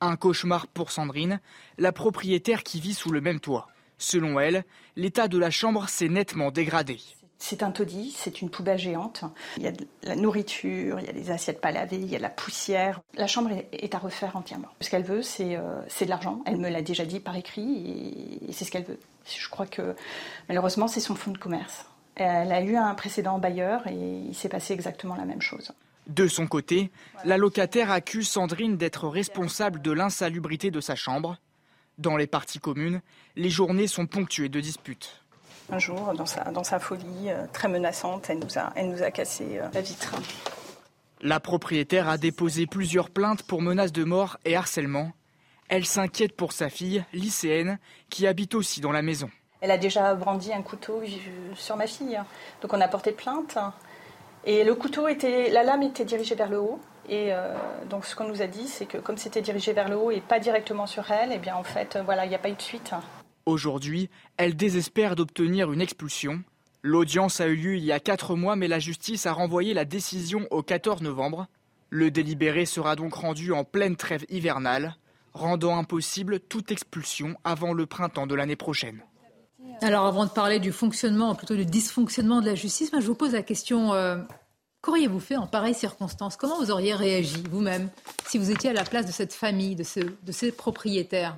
Un 0.00 0.16
cauchemar 0.16 0.66
pour 0.66 0.90
Sandrine, 0.90 1.40
la 1.76 1.92
propriétaire 1.92 2.64
qui 2.64 2.80
vit 2.80 2.94
sous 2.94 3.12
le 3.12 3.20
même 3.20 3.38
toit. 3.38 3.68
Selon 3.96 4.40
elle, 4.40 4.64
l'état 4.96 5.28
de 5.28 5.38
la 5.38 5.52
chambre 5.52 5.88
s'est 5.88 6.08
nettement 6.08 6.50
dégradé. 6.50 6.98
C'est 7.38 7.62
un 7.62 7.70
taudis, 7.70 8.12
c'est 8.16 8.42
une 8.42 8.50
poubelle 8.50 8.78
géante. 8.78 9.22
Il 9.56 9.62
y 9.62 9.68
a 9.68 9.72
de 9.72 9.86
la 10.02 10.16
nourriture, 10.16 10.98
il 10.98 11.06
y 11.06 11.08
a 11.08 11.12
des 11.12 11.30
assiettes 11.30 11.60
pas 11.60 11.70
lavées, 11.70 11.96
il 11.96 12.10
y 12.10 12.14
a 12.16 12.18
de 12.18 12.22
la 12.22 12.30
poussière. 12.30 13.00
La 13.14 13.28
chambre 13.28 13.50
est 13.72 13.94
à 13.94 13.98
refaire 13.98 14.36
entièrement. 14.36 14.68
Ce 14.80 14.90
qu'elle 14.90 15.04
veut, 15.04 15.22
c'est 15.22 15.56
euh, 15.56 15.80
de 16.00 16.08
l'argent. 16.08 16.42
Elle 16.46 16.56
me 16.56 16.68
l'a 16.68 16.82
déjà 16.82 17.04
dit 17.04 17.20
par 17.20 17.36
écrit 17.36 18.40
et, 18.48 18.52
c'est 18.52 18.64
ce 18.64 18.70
qu'elle 18.70 18.84
veut. 18.84 18.98
Je 19.24 19.48
crois 19.48 19.66
que 19.66 19.94
malheureusement, 20.48 20.88
c'est 20.88 21.00
son 21.00 21.14
fonds 21.14 21.30
de 21.30 21.38
commerce. 21.38 21.86
Elle 22.16 22.50
a 22.50 22.60
eu 22.60 22.76
un 22.76 22.94
précédent 22.94 23.38
bailleur 23.38 23.86
et 23.86 23.94
il 23.94 24.34
s'est 24.34 24.48
passé 24.48 24.74
exactement 24.74 25.14
la 25.14 25.24
même 25.24 25.42
chose. 25.42 25.70
De 26.08 26.26
son 26.26 26.46
côté, 26.46 26.90
la 27.24 27.36
locataire 27.36 27.92
accuse 27.92 28.28
Sandrine 28.28 28.76
d'être 28.76 29.06
responsable 29.06 29.80
de 29.80 29.92
l'insalubrité 29.92 30.70
de 30.70 30.80
sa 30.80 30.96
chambre. 30.96 31.36
Dans 31.98 32.16
les 32.16 32.26
parties 32.26 32.60
communes, 32.60 33.02
les 33.36 33.50
journées 33.50 33.86
sont 33.86 34.06
ponctuées 34.06 34.48
de 34.48 34.60
disputes. 34.60 35.22
Un 35.70 35.78
jour, 35.78 36.14
dans 36.14 36.26
sa, 36.26 36.44
dans 36.44 36.64
sa 36.64 36.78
folie 36.78 37.28
euh, 37.28 37.44
très 37.52 37.68
menaçante, 37.68 38.30
elle 38.30 38.38
nous 38.38 38.58
a, 38.58 38.72
elle 38.74 38.88
nous 38.88 39.02
a 39.02 39.10
cassé 39.10 39.58
euh, 39.58 39.68
la 39.74 39.80
vitre. 39.82 40.14
La 41.20 41.40
propriétaire 41.40 42.08
a 42.08 42.16
déposé 42.16 42.66
plusieurs 42.66 43.10
plaintes 43.10 43.42
pour 43.42 43.60
menaces 43.60 43.92
de 43.92 44.04
mort 44.04 44.38
et 44.44 44.56
harcèlement. 44.56 45.12
Elle 45.68 45.84
s'inquiète 45.84 46.34
pour 46.34 46.52
sa 46.52 46.70
fille, 46.70 47.04
lycéenne, 47.12 47.78
qui 48.08 48.26
habite 48.26 48.54
aussi 48.54 48.80
dans 48.80 48.92
la 48.92 49.02
maison. 49.02 49.28
Elle 49.60 49.70
a 49.70 49.78
déjà 49.78 50.14
brandi 50.14 50.52
un 50.52 50.62
couteau 50.62 51.02
sur 51.54 51.76
ma 51.76 51.86
fille. 51.86 52.18
Donc 52.62 52.72
on 52.72 52.80
a 52.80 52.88
porté 52.88 53.12
plainte. 53.12 53.58
Et 54.44 54.64
le 54.64 54.74
couteau 54.74 55.08
était, 55.08 55.50
la 55.50 55.64
lame 55.64 55.82
était 55.82 56.04
dirigée 56.04 56.36
vers 56.36 56.48
le 56.48 56.60
haut. 56.60 56.80
Et 57.08 57.32
euh, 57.32 57.54
donc 57.90 58.06
ce 58.06 58.14
qu'on 58.14 58.28
nous 58.28 58.40
a 58.40 58.46
dit, 58.46 58.68
c'est 58.68 58.86
que 58.86 58.98
comme 58.98 59.18
c'était 59.18 59.42
dirigé 59.42 59.72
vers 59.72 59.88
le 59.88 59.96
haut 59.96 60.10
et 60.10 60.20
pas 60.20 60.38
directement 60.38 60.86
sur 60.86 61.10
elle, 61.10 61.32
et 61.32 61.36
eh 61.36 61.38
bien 61.38 61.56
en 61.56 61.64
fait, 61.64 61.98
voilà, 62.04 62.24
il 62.24 62.28
n'y 62.28 62.34
a 62.34 62.38
pas 62.38 62.50
eu 62.50 62.54
de 62.54 62.62
suite. 62.62 62.92
Aujourd'hui, 63.48 64.10
elle 64.36 64.56
désespère 64.56 65.16
d'obtenir 65.16 65.72
une 65.72 65.80
expulsion. 65.80 66.42
L'audience 66.82 67.40
a 67.40 67.46
eu 67.46 67.56
lieu 67.56 67.76
il 67.76 67.82
y 67.82 67.92
a 67.92 67.98
quatre 67.98 68.36
mois, 68.36 68.56
mais 68.56 68.68
la 68.68 68.78
justice 68.78 69.24
a 69.24 69.32
renvoyé 69.32 69.72
la 69.72 69.86
décision 69.86 70.46
au 70.50 70.62
14 70.62 71.00
novembre. 71.00 71.46
Le 71.88 72.10
délibéré 72.10 72.66
sera 72.66 72.94
donc 72.94 73.14
rendu 73.14 73.52
en 73.52 73.64
pleine 73.64 73.96
trêve 73.96 74.26
hivernale, 74.28 74.96
rendant 75.32 75.78
impossible 75.78 76.40
toute 76.40 76.70
expulsion 76.70 77.36
avant 77.42 77.72
le 77.72 77.86
printemps 77.86 78.26
de 78.26 78.34
l'année 78.34 78.54
prochaine. 78.54 79.00
Alors 79.80 80.04
avant 80.04 80.26
de 80.26 80.30
parler 80.30 80.58
du 80.58 80.70
fonctionnement, 80.70 81.34
plutôt 81.34 81.56
du 81.56 81.64
dysfonctionnement 81.64 82.42
de 82.42 82.46
la 82.46 82.54
justice, 82.54 82.90
je 82.92 83.06
vous 83.06 83.14
pose 83.14 83.32
la 83.32 83.42
question, 83.42 83.94
euh, 83.94 84.18
qu'auriez-vous 84.82 85.20
fait 85.20 85.36
en 85.36 85.46
pareille 85.46 85.72
circonstance? 85.72 86.36
Comment 86.36 86.58
vous 86.58 86.70
auriez 86.70 86.94
réagi 86.94 87.42
vous-même 87.50 87.88
si 88.26 88.36
vous 88.36 88.50
étiez 88.50 88.68
à 88.68 88.74
la 88.74 88.84
place 88.84 89.06
de 89.06 89.12
cette 89.12 89.32
famille, 89.32 89.74
de, 89.74 89.84
de 90.22 90.32
ces 90.32 90.52
propriétaires? 90.52 91.34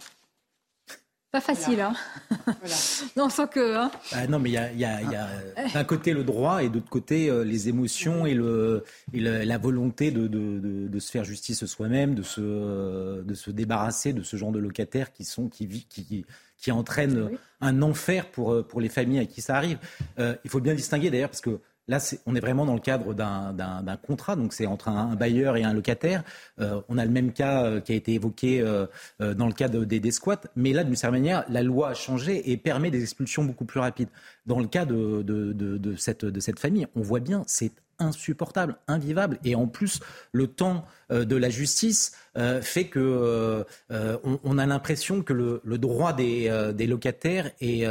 Pas 1.31 1.41
facile, 1.41 1.81
hein. 1.81 1.93
Non, 3.16 3.28
sans 3.28 3.47
que. 3.47 3.76
Hein. 3.76 3.91
Bah 4.12 4.26
non, 4.26 4.39
mais 4.39 4.51
il 4.51 4.53
y 4.55 4.59
a, 4.59 4.72
y 4.72 4.85
a, 4.85 5.03
y 5.03 5.14
a 5.14 5.28
d'un 5.72 5.85
côté 5.85 6.12
le 6.12 6.24
droit 6.24 6.62
et 6.62 6.68
d'autre 6.68 6.89
côté 6.89 7.31
euh, 7.31 7.45
les 7.45 7.68
émotions 7.68 8.26
et, 8.26 8.35
le, 8.35 8.85
et 9.12 9.20
la 9.20 9.59
volonté 9.59 10.11
de, 10.11 10.26
de, 10.26 10.59
de, 10.59 10.89
de, 10.89 10.99
se 10.99 11.11
faire 11.11 11.24
justice 11.24 11.64
soi-même, 11.66 12.14
de 12.14 12.22
se, 12.22 13.22
de 13.22 13.35
se 13.35 13.51
débarrasser 13.51 14.12
de 14.12 14.22
ce 14.22 14.37
genre 14.37 14.51
de 14.51 14.59
locataires 14.59 15.12
qui 15.12 15.24
sont 15.24 15.49
qui, 15.49 15.68
qui, 15.89 16.24
qui 16.61 16.70
entraînent 16.70 17.31
un 17.61 17.83
enfer 17.83 18.26
pour, 18.26 18.53
euh, 18.53 18.62
pour 18.62 18.81
les 18.81 18.89
familles 18.89 19.20
à 19.20 19.24
qui 19.24 19.41
ça 19.41 19.57
arrive. 19.57 19.78
Euh, 20.18 20.37
il 20.45 20.51
faut 20.51 20.61
bien 20.61 20.74
distinguer 20.74 21.11
d'ailleurs 21.11 21.31
parce 21.31 21.41
que 21.41 21.61
Là, 21.91 21.99
on 22.24 22.36
est 22.36 22.41
vraiment 22.41 22.66
dans 22.66 22.74
le 22.74 22.80
cadre 22.80 23.14
d'un 23.14 23.97
contrat, 23.97 24.36
donc 24.36 24.53
c'est 24.53 24.66
entre 24.66 24.86
un, 24.86 25.16
bailleur 25.16 25.57
et 25.57 25.64
un 25.64 25.74
locataire. 25.74 26.22
Euh, 26.61 26.80
on 26.88 26.97
a 26.99 27.05
le 27.05 27.11
même 27.11 27.32
cas 27.32 27.64
euh, 27.64 27.80
qui 27.80 27.91
a 27.91 27.97
été 27.97 28.14
évoqué 28.14 28.61
euh, 28.61 28.86
dans 29.18 29.49
le 29.49 29.53
cadre 29.53 29.84
des, 29.84 29.99
des, 29.99 30.11
squats, 30.12 30.43
mais 30.55 30.72
là, 30.72 30.84
d'une 30.84 30.95
certaine 30.95 31.20
manière, 31.20 31.45
la 31.49 31.64
loi 31.64 31.88
a 31.88 31.95
changé 31.95 32.53
et 32.53 32.57
permet 32.57 32.93
des 32.93 33.03
expulsions 33.03 33.45
beaucoup 33.45 33.64
plus 33.64 33.80
rapides. 33.80 34.09
Dans 34.47 34.61
le 34.61 34.68
cas 34.68 34.84
de, 34.84 35.97
cette, 35.97 36.61
famille, 36.61 36.86
on 36.95 37.01
voit 37.01 37.18
bien, 37.18 37.43
c'est 37.49 37.72
insupportable, 37.99 38.76
invivable. 38.86 39.41
Et 39.43 39.57
en 39.57 39.66
plus, 39.66 39.99
le 40.30 40.47
temps 40.47 40.84
de 41.11 41.37
la 41.37 41.51
justice 41.51 42.13
euh, 42.37 42.63
fait 42.63 42.85
que 42.85 43.01
euh, 43.01 44.17
on, 44.45 44.57
a 44.57 44.65
l'impression 44.65 45.23
que 45.23 45.33
le, 45.33 45.79
droit 45.79 46.13
des, 46.13 46.87
locataires 46.87 47.51
est 47.61 47.85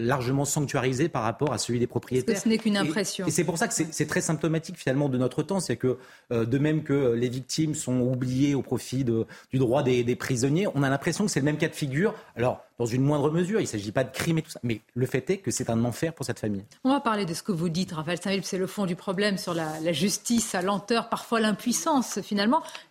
largement 0.00 0.44
sanctuarisé 0.44 1.08
par 1.08 1.22
rapport 1.22 1.52
à 1.52 1.58
celui 1.58 1.78
des 1.78 1.86
propriétaires. 1.86 2.40
ce 2.40 2.48
n'est 2.48 2.58
qu'une 2.58 2.76
impression. 2.76 3.26
Et, 3.26 3.30
c'est 3.30 3.44
pour 3.44 3.58
ça 3.58 3.68
que 3.68 3.74
c'est 3.74 4.06
très 4.06 4.20
symptomatique 4.20 4.76
finalement 4.76 5.08
de 5.08 5.18
notre 5.18 5.42
temps, 5.42 5.60
c'est 5.60 5.76
que 5.76 5.98
de 6.30 6.58
même 6.58 6.82
que 6.82 7.12
les 7.12 7.28
victimes 7.28 7.74
sont 7.74 8.00
oubliées 8.00 8.54
au 8.54 8.62
profit 8.62 9.04
du 9.04 9.58
droit 9.58 9.82
des, 9.82 10.02
des 10.02 10.16
prisonniers, 10.16 10.66
on 10.74 10.82
a 10.82 10.90
l'impression 10.90 11.24
que 11.24 11.30
c'est 11.30 11.40
le 11.40 11.46
même 11.46 11.58
cas 11.58 11.68
de 11.68 11.74
figure. 11.74 12.14
Alors 12.36 12.64
dans 12.78 12.86
une 12.86 13.02
moindre 13.02 13.30
mesure. 13.30 13.60
Il 13.60 13.64
ne 13.64 13.68
s'agit 13.68 13.92
pas 13.92 14.04
de 14.04 14.12
crime 14.12 14.38
et 14.38 14.42
tout 14.42 14.50
ça. 14.50 14.60
Mais 14.62 14.80
le 14.94 15.06
fait 15.06 15.28
est 15.30 15.38
que 15.38 15.50
c'est 15.50 15.68
un 15.70 15.84
enfer 15.84 16.14
pour 16.14 16.24
cette 16.24 16.38
famille. 16.38 16.64
On 16.84 16.90
va 16.90 17.00
parler 17.00 17.26
de 17.26 17.34
ce 17.34 17.42
que 17.42 17.52
vous 17.52 17.68
dites, 17.68 17.92
Raphaël 17.92 18.18
saint 18.22 18.38
c'est 18.42 18.58
le 18.58 18.66
fond 18.66 18.86
du 18.86 18.94
problème 18.94 19.36
sur 19.36 19.52
la, 19.54 19.92
justice, 19.92 20.52
la 20.52 20.62
lenteur, 20.62 21.08
parfois 21.08 21.40
l'impuissance 21.40 22.20
finalement. 22.20 22.47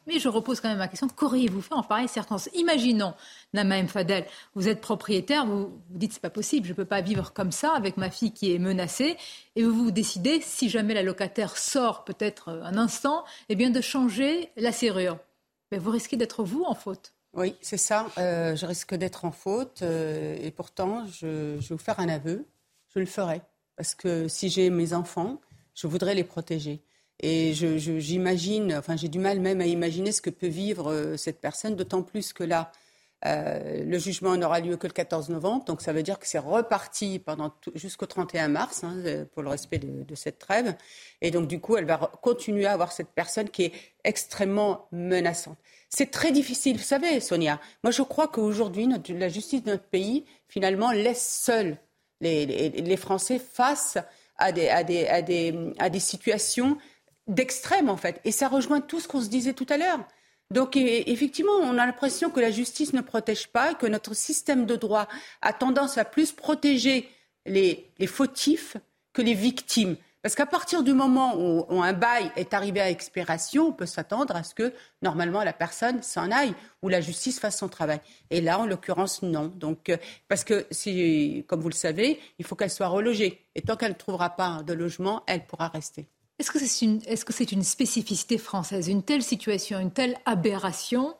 Mais 0.08 0.20
je 0.20 0.30
repose 0.30 0.62
quand 0.62 0.70
même 0.70 0.78
ma 0.78 0.88
question, 0.88 1.08
qu'auriez-vous 1.08 1.62
fait 1.62 1.74
en 1.74 1.84
pareille 1.84 2.08
circonstance? 2.08 2.53
Imaginons, 2.55 3.14
Namaim 3.53 3.88
Fadel, 3.88 4.26
vous 4.55 4.68
êtes 4.68 4.82
propriétaire, 4.82 5.45
vous, 5.45 5.68
vous 5.89 5.97
dites 5.97 6.14
c'est 6.14 6.22
pas 6.22 6.30
possible, 6.30 6.66
je 6.66 6.72
ne 6.72 6.76
peux 6.76 6.86
pas 6.86 7.01
vivre 7.01 7.34
comme 7.34 7.51
ça 7.51 7.74
avec 7.74 7.97
ma 7.97 8.10
fille 8.10 8.32
qui 8.32 8.53
est 8.53 8.60
menacée, 8.60 9.18
et 9.55 9.64
vous 9.64 9.74
vous 9.74 9.91
décidez, 9.91 10.41
si 10.41 10.70
jamais 10.70 10.93
la 10.93 11.03
locataire 11.03 11.58
sort 11.58 12.03
peut-être 12.03 12.49
un 12.49 12.78
instant, 12.78 13.24
eh 13.49 13.55
bien 13.55 13.70
de 13.70 13.82
changer 13.82 14.51
la 14.55 14.72
serrure. 14.72 15.18
Mais 15.72 15.78
vous 15.78 15.91
risquez 15.91 16.16
d'être 16.16 16.43
vous 16.43 16.64
en 16.64 16.76
faute. 16.76 17.14
Oui, 17.34 17.55
c'est 17.62 17.78
ça. 17.78 18.08
Euh, 18.18 18.55
je 18.55 18.66
risque 18.66 18.95
d'être 18.95 19.26
en 19.26 19.32
faute. 19.32 19.82
Euh, 19.84 20.36
et 20.41 20.51
pourtant, 20.51 21.05
je, 21.08 21.55
vais 21.58 21.68
vous 21.70 21.78
faire 21.78 21.99
un 21.99 22.10
aveu. 22.10 22.45
Je 22.93 22.99
le 22.99 23.05
ferai. 23.05 23.41
Parce 23.76 23.93
que 23.93 24.28
si 24.28 24.49
j'ai 24.49 24.70
mes 24.70 24.93
enfants, 24.93 25.39
je 25.76 25.86
voudrais 25.88 26.16
les 26.16 26.24
protéger. 26.24 26.82
Et 27.20 27.53
j'imagine, 27.53 28.76
enfin 28.76 28.95
j'ai 28.95 29.07
du 29.07 29.18
mal 29.20 29.39
même 29.39 29.59
à 29.59 29.65
imaginer 29.65 30.11
ce 30.11 30.22
que 30.22 30.30
peut 30.30 30.47
vivre 30.47 30.91
euh, 30.91 31.18
cette 31.18 31.41
personne, 31.41 31.76
d'autant 31.76 32.03
plus 32.03 32.32
que 32.32 32.43
là, 32.43 32.72
le 33.26 33.97
jugement 33.97 34.38
n'aura 34.38 34.59
lieu 34.59 34.78
que 34.78 34.86
le 34.86 34.93
14 34.93 35.30
novembre, 35.30 35.65
donc 35.65 35.82
ça 35.82 35.91
veut 35.91 36.03
dire 36.03 36.20
que 36.20 36.28
c'est 36.28 36.38
reparti 36.38 37.22
jusqu'au 37.74 38.05
31 38.05 38.47
mars 38.47 38.84
hein, 38.84 38.95
pour 39.34 39.41
le 39.41 39.49
respect 39.49 39.80
de, 39.80 40.15
cette 40.15 40.38
trêve. 40.38 40.76
Et 41.22 41.32
donc 41.32 41.47
du 41.47 41.59
coup, 41.59 41.76
elle 41.78 41.86
va 41.86 41.97
continuer 42.22 42.68
à 42.68 42.74
avoir 42.74 42.91
cette 42.91 43.09
personne 43.09 43.49
qui 43.49 43.63
est 43.63 43.74
extrêmement 44.03 44.88
menaçante. 44.91 45.57
C'est 45.89 46.11
très 46.11 46.32
difficile. 46.32 46.78
Vous 46.78 46.84
savez, 46.84 47.20
Sonia, 47.20 47.59
moi 47.84 47.91
je 47.91 48.03
crois 48.03 48.28
qu'aujourd'hui, 48.28 48.88
la 49.09 49.30
justice 49.30 49.63
de 49.63 49.72
notre 49.72 49.86
pays, 49.86 50.26
finalement, 50.47 50.91
laisse 50.91 51.41
seuls 51.43 51.78
les, 52.22 52.97
Français 52.97 53.39
face 53.39 53.97
à 54.38 54.51
des 54.51 55.99
situations 55.99 56.78
d'extrême, 57.28 57.89
en 57.89 57.97
fait. 57.97 58.19
Et 58.25 58.32
ça 58.32 58.47
rejoint 58.47 58.82
tout 58.82 58.99
ce 58.99 59.07
qu'on 59.07 59.21
se 59.21 59.30
disait 59.30 59.53
tout 59.53 59.67
à 59.69 59.78
l'heure. 59.78 59.99
Donc 60.51 60.78
effectivement, 60.78 61.51
on 61.61 61.78
a 61.78 61.86
l'impression 61.86 62.30
que 62.30 62.39
la 62.39 62.51
justice 62.51 62.93
ne 62.93 63.01
protège 63.01 63.47
pas, 63.47 63.73
que 63.73 63.86
notre 63.86 64.15
système 64.15 64.65
de 64.65 64.75
droit 64.75 65.07
a 65.41 65.51
tendance 65.51 65.97
à 65.97 66.05
plus 66.05 66.32
protéger 66.32 67.09
les, 67.45 67.91
fautifs 68.07 68.78
que 69.13 69.21
les 69.21 69.34
victimes. 69.34 69.97
Parce 70.21 70.36
qu'à 70.36 70.45
partir 70.45 70.84
du 70.84 70.93
moment 70.93 71.36
où, 71.38 71.82
un 71.82 71.93
bail 71.93 72.32
est 72.36 72.53
arrivé 72.53 72.82
à 72.82 72.89
expiration, 72.89 73.67
on 73.67 73.71
peut 73.71 73.86
s'attendre 73.86 74.36
à 74.36 74.43
ce 74.43 74.55
que 74.55 74.73
normalement 75.01 75.43
la 75.43 75.53
personne 75.53 76.01
s'en 76.01 76.32
aille 76.32 76.53
ou 76.82 76.89
la 76.89 77.01
justice 77.01 77.39
fasse 77.39 77.57
son 77.57 77.69
travail. 77.69 77.99
Et 78.30 78.41
là, 78.41 78.59
en 78.59 78.65
l'occurrence, 78.65 79.21
non. 79.21 79.47
Donc, 79.47 79.89
euh, 79.89 79.97
parce 80.28 80.43
que 80.43 80.65
si, 80.71 81.45
comme 81.47 81.61
vous 81.61 81.69
le 81.69 81.75
savez, 81.75 82.19
il 82.39 82.45
faut 82.45 82.55
qu'elle 82.55 82.71
soit 82.71 82.88
relogée. 82.88 83.45
Et 83.55 83.61
tant 83.61 83.75
qu'elle 83.75 83.91
ne 83.91 83.97
trouvera 83.97 84.32
pas 84.32 84.63
de 84.63 84.73
logement, 84.73 85.23
elle 85.28 85.45
pourra 85.45 85.69
rester. 85.69 86.07
Est-ce 86.39 86.51
que 86.51 86.59
c'est 86.59 86.85
une, 86.85 87.01
est 87.07 87.15
-ce 87.15 87.31
c'est 87.31 87.51
une 87.51 87.63
spécificité 87.63 88.38
française, 88.38 88.88
une 88.88 89.03
telle 89.03 89.23
situation, 89.23 89.79
une 89.79 89.91
telle 89.91 90.17
aberration 90.25 91.15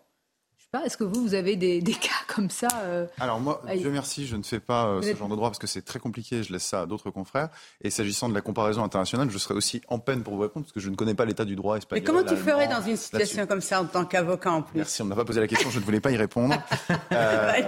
est-ce 0.86 0.98
que 0.98 1.04
vous, 1.04 1.22
vous 1.22 1.34
avez 1.34 1.56
des, 1.56 1.82
cas 2.02 2.10
comme 2.28 2.50
ça 2.50 2.68
euh, 2.84 3.06
Alors 3.20 3.40
moi, 3.40 3.62
Dieu 3.76 3.90
merci, 3.90 4.28
je 4.28 4.36
ne 4.36 4.44
fais 4.44 4.60
pas 4.60 4.88
euh, 4.88 5.02
ce 5.02 5.16
genre 5.16 5.30
de 5.30 5.36
droit 5.36 5.50
parce 5.50 5.60
que 5.60 5.68
c'est 5.68 5.82
très 5.82 6.00
compliqué, 6.00 6.44
je 6.44 6.52
laisse 6.52 6.66
ça 6.66 6.82
à 6.82 6.86
d'autres 6.86 7.10
confrères. 7.10 7.50
Et 7.82 7.90
s'agissant 7.90 8.30
de 8.30 8.34
la 8.34 8.42
comparaison 8.42 8.84
internationale, 8.84 9.30
je 9.30 9.38
serais 9.38 9.56
aussi 9.56 9.82
en 9.88 10.00
peine 10.00 10.24
pour 10.24 10.36
vous 10.36 10.42
répondre 10.42 10.66
parce 10.66 10.74
que 10.74 10.80
je 10.80 10.90
ne 10.90 10.96
connais 10.96 11.16
pas 11.16 11.26
l'état 11.26 11.46
du 11.46 11.56
droit 11.56 11.78
espagnol. 11.78 12.02
Mais 12.02 12.06
comment 12.06 12.24
tu 12.24 12.36
ferais 12.36 12.68
dans 12.68 12.82
une 12.82 12.98
situation 12.98 13.46
comme 13.48 13.62
ça 13.62 13.82
en 13.82 13.86
tant 13.86 14.06
qu'avocat 14.06 14.52
en 14.52 14.62
plus 14.62 14.78
Merci, 14.78 15.02
on 15.02 15.06
ne 15.06 15.10
m'a 15.10 15.16
pas 15.16 15.26
posé 15.26 15.40
la 15.40 15.48
question, 15.48 15.70
je 15.70 15.80
ne 15.80 15.86
voulais 15.86 16.00
pas 16.00 16.12
y 16.12 16.18
répondre. 16.18 16.56
Euh, 17.12 17.62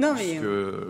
non 0.00 0.14
mais 0.14 0.40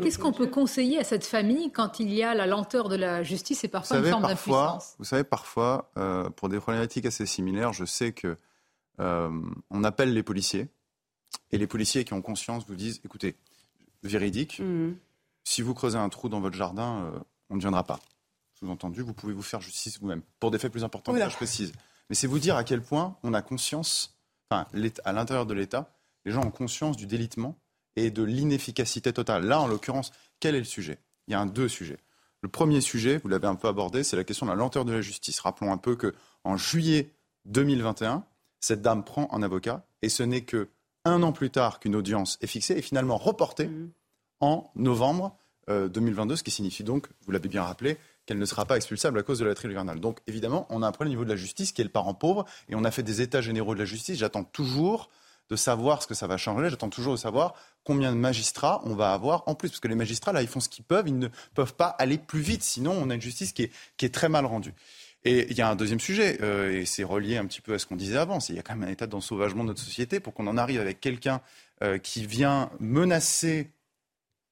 qu'est-ce 0.02 0.18
qu'on 0.18 0.32
peut 0.32 0.46
conseiller 0.46 0.98
à 0.98 1.04
cette 1.04 1.24
famille 1.24 1.70
quand 1.70 2.00
il 2.00 2.12
y 2.12 2.22
a 2.22 2.34
la 2.34 2.46
lenteur 2.46 2.88
de 2.88 2.96
la 2.96 3.22
justice 3.22 3.64
et 3.64 3.68
parfois 3.68 3.98
une 3.98 4.06
forme 4.06 4.22
d'impuissance? 4.22 4.94
Vous 4.98 5.04
savez, 5.04 5.24
parfois, 5.24 5.90
pour 6.36 6.48
des 6.48 6.58
problématiques 6.58 7.06
assez 7.06 7.26
similaires, 7.26 7.72
je 7.72 7.84
sais 7.84 8.12
que 8.12 8.36
on 8.98 9.84
appelle 9.84 10.14
les 10.14 10.22
policiers 10.22 10.68
et 11.50 11.58
les 11.58 11.66
policiers 11.66 12.04
qui 12.04 12.12
ont 12.12 12.22
conscience 12.22 12.66
vous 12.66 12.74
disent, 12.74 13.00
écoutez, 13.04 13.36
véridique, 14.02 14.60
mm. 14.60 14.94
si 15.44 15.62
vous 15.62 15.74
creusez 15.74 15.98
un 15.98 16.08
trou 16.08 16.28
dans 16.28 16.40
votre 16.40 16.56
jardin, 16.56 17.04
euh, 17.04 17.18
on 17.50 17.56
ne 17.56 17.60
viendra 17.60 17.84
pas. 17.84 18.00
Sous-entendu, 18.54 19.02
vous 19.02 19.14
pouvez 19.14 19.32
vous 19.32 19.42
faire 19.42 19.60
justice 19.60 20.00
vous-même. 20.00 20.22
Pour 20.40 20.50
des 20.50 20.58
faits 20.58 20.72
plus 20.72 20.84
importants, 20.84 21.14
je 21.16 21.36
précise. 21.36 21.72
Mais 22.08 22.14
c'est 22.14 22.26
vous 22.26 22.38
dire 22.38 22.56
à 22.56 22.64
quel 22.64 22.82
point 22.82 23.16
on 23.22 23.34
a 23.34 23.42
conscience, 23.42 24.18
enfin, 24.50 24.66
à 25.04 25.12
l'intérieur 25.12 25.46
de 25.46 25.54
l'État, 25.54 25.94
les 26.24 26.32
gens 26.32 26.42
ont 26.42 26.50
conscience 26.50 26.96
du 26.96 27.06
délitement 27.06 27.56
et 27.96 28.10
de 28.10 28.22
l'inefficacité 28.22 29.12
totale. 29.12 29.44
Là, 29.46 29.60
en 29.60 29.66
l'occurrence, 29.66 30.12
quel 30.40 30.54
est 30.54 30.60
le 30.60 30.64
sujet? 30.64 30.98
Il 31.26 31.32
y 31.32 31.34
a 31.34 31.40
un 31.40 31.46
deux 31.46 31.68
sujets. 31.68 31.98
Le 32.40 32.48
premier 32.48 32.80
sujet, 32.80 33.18
vous 33.18 33.28
l'avez 33.28 33.46
un 33.48 33.56
peu 33.56 33.68
abordé, 33.68 34.04
c'est 34.04 34.16
la 34.16 34.24
question 34.24 34.46
de 34.46 34.50
la 34.50 34.56
lenteur 34.56 34.84
de 34.84 34.92
la 34.92 35.00
justice. 35.00 35.40
Rappelons 35.40 35.72
un 35.72 35.76
peu 35.78 35.96
que 35.96 36.14
en 36.44 36.56
juillet 36.56 37.12
2021, 37.46 38.24
cette 38.60 38.82
dame 38.82 39.04
prend 39.04 39.28
un 39.32 39.42
avocat 39.42 39.84
et 40.02 40.08
ce 40.08 40.22
n'est 40.22 40.42
que 40.42 40.68
un 41.08 41.22
an 41.22 41.32
plus 41.32 41.50
tard 41.50 41.80
qu'une 41.80 41.96
audience 41.96 42.38
est 42.40 42.46
fixée 42.46 42.74
et 42.74 42.82
finalement 42.82 43.16
reportée 43.16 43.66
mmh. 43.66 43.90
en 44.40 44.70
novembre 44.76 45.36
2022, 45.68 46.32
euh, 46.32 46.36
ce 46.36 46.42
qui 46.42 46.50
signifie 46.50 46.84
donc, 46.84 47.08
vous 47.26 47.32
l'avez 47.32 47.48
bien 47.48 47.62
rappelé, 47.62 47.98
qu'elle 48.26 48.38
ne 48.38 48.44
sera 48.44 48.64
pas 48.64 48.76
expulsable 48.76 49.18
à 49.18 49.22
cause 49.22 49.38
de 49.38 49.44
la 49.44 49.54
trêve 49.54 49.70
hivernale. 49.70 50.00
Donc 50.00 50.18
évidemment, 50.26 50.66
on 50.70 50.82
a 50.82 50.86
un 50.86 50.92
problème 50.92 51.10
au 51.10 51.16
niveau 51.16 51.24
de 51.24 51.30
la 51.30 51.36
justice 51.36 51.72
qui 51.72 51.80
est 51.80 51.84
le 51.84 51.90
parent 51.90 52.14
pauvre 52.14 52.44
et 52.68 52.74
on 52.74 52.84
a 52.84 52.90
fait 52.90 53.02
des 53.02 53.20
états 53.20 53.40
généraux 53.40 53.74
de 53.74 53.78
la 53.78 53.84
justice. 53.84 54.18
J'attends 54.18 54.44
toujours 54.44 55.10
de 55.48 55.56
savoir 55.56 56.02
ce 56.02 56.06
que 56.06 56.14
ça 56.14 56.26
va 56.26 56.36
changer. 56.36 56.68
J'attends 56.68 56.90
toujours 56.90 57.14
de 57.14 57.18
savoir 57.18 57.54
combien 57.84 58.12
de 58.12 58.18
magistrats 58.18 58.82
on 58.84 58.94
va 58.94 59.12
avoir 59.12 59.44
en 59.46 59.54
plus. 59.54 59.70
Parce 59.70 59.80
que 59.80 59.88
les 59.88 59.94
magistrats, 59.94 60.32
là, 60.32 60.42
ils 60.42 60.48
font 60.48 60.60
ce 60.60 60.68
qu'ils 60.68 60.84
peuvent. 60.84 61.08
Ils 61.08 61.18
ne 61.18 61.28
peuvent 61.54 61.74
pas 61.74 61.88
aller 61.88 62.18
plus 62.18 62.40
vite. 62.40 62.62
Sinon, 62.62 62.92
on 62.92 63.08
a 63.08 63.14
une 63.14 63.20
justice 63.20 63.52
qui 63.52 63.62
est, 63.62 63.72
qui 63.96 64.04
est 64.04 64.14
très 64.14 64.28
mal 64.28 64.44
rendue. 64.44 64.74
Et 65.28 65.46
il 65.50 65.58
y 65.58 65.60
a 65.60 65.68
un 65.68 65.76
deuxième 65.76 66.00
sujet, 66.00 66.38
euh, 66.40 66.80
et 66.80 66.86
c'est 66.86 67.04
relié 67.04 67.36
un 67.36 67.44
petit 67.44 67.60
peu 67.60 67.74
à 67.74 67.78
ce 67.78 67.84
qu'on 67.84 67.96
disait 67.96 68.16
avant, 68.16 68.38
il 68.48 68.54
y 68.54 68.58
a 68.58 68.62
quand 68.62 68.74
même 68.74 68.88
un 68.88 68.90
état 68.90 69.06
d'ensauvagement 69.06 69.62
de 69.62 69.68
notre 69.68 69.82
société 69.82 70.20
pour 70.20 70.32
qu'on 70.32 70.46
en 70.46 70.56
arrive 70.56 70.80
avec 70.80 71.00
quelqu'un 71.00 71.42
euh, 71.82 71.98
qui 71.98 72.24
vient 72.24 72.70
menacer 72.80 73.70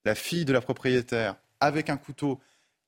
la 0.04 0.14
fille 0.14 0.44
de 0.44 0.52
la 0.52 0.60
propriétaire 0.60 1.36
avec 1.60 1.88
un 1.88 1.96
couteau 1.96 2.40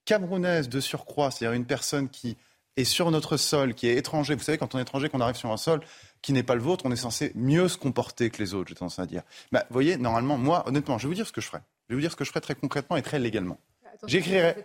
camerounaise 0.05 0.69
de 0.69 0.81
surcroît, 0.81 1.31
c'est-à-dire 1.31 1.57
une 1.57 1.65
personne 1.65 2.11
qui 2.11 2.37
est 2.77 2.85
sur 2.85 3.11
notre 3.11 3.39
sol, 3.39 3.73
qui 3.73 3.89
est 3.89 3.97
étranger. 3.97 4.35
Vous 4.35 4.43
savez, 4.43 4.59
quand 4.59 4.75
on 4.75 4.79
est 4.79 4.83
étranger, 4.83 5.09
qu'on 5.09 5.23
arrive 5.23 5.37
sur 5.37 5.51
un 5.51 5.57
sol 5.57 5.81
qui 6.21 6.35
n'est 6.35 6.43
pas 6.43 6.57
le 6.57 6.61
vôtre, 6.61 6.85
on 6.85 6.93
est 6.93 6.97
censé 6.97 7.33
mieux 7.37 7.69
se 7.69 7.79
comporter 7.79 8.29
que 8.29 8.43
les 8.43 8.53
autres, 8.53 8.69
j'ai 8.69 8.75
tendance 8.75 8.99
à 8.99 9.07
dire. 9.07 9.23
Bah, 9.51 9.65
vous 9.71 9.73
voyez, 9.73 9.97
normalement, 9.97 10.37
moi, 10.37 10.63
honnêtement, 10.69 10.99
je 10.99 11.05
vais 11.05 11.09
vous 11.09 11.15
dire 11.15 11.27
ce 11.27 11.33
que 11.33 11.41
je 11.41 11.47
ferai. 11.47 11.63
Je 11.89 11.95
vais 11.95 11.97
vous 11.97 12.03
dire 12.03 12.13
ce 12.13 12.17
que 12.17 12.25
je 12.25 12.29
ferai 12.29 12.43
très 12.43 12.55
concrètement 12.55 12.99
et 12.99 13.03
très 13.03 13.19
légalement. 13.19 13.59
J'écrirai. 14.07 14.65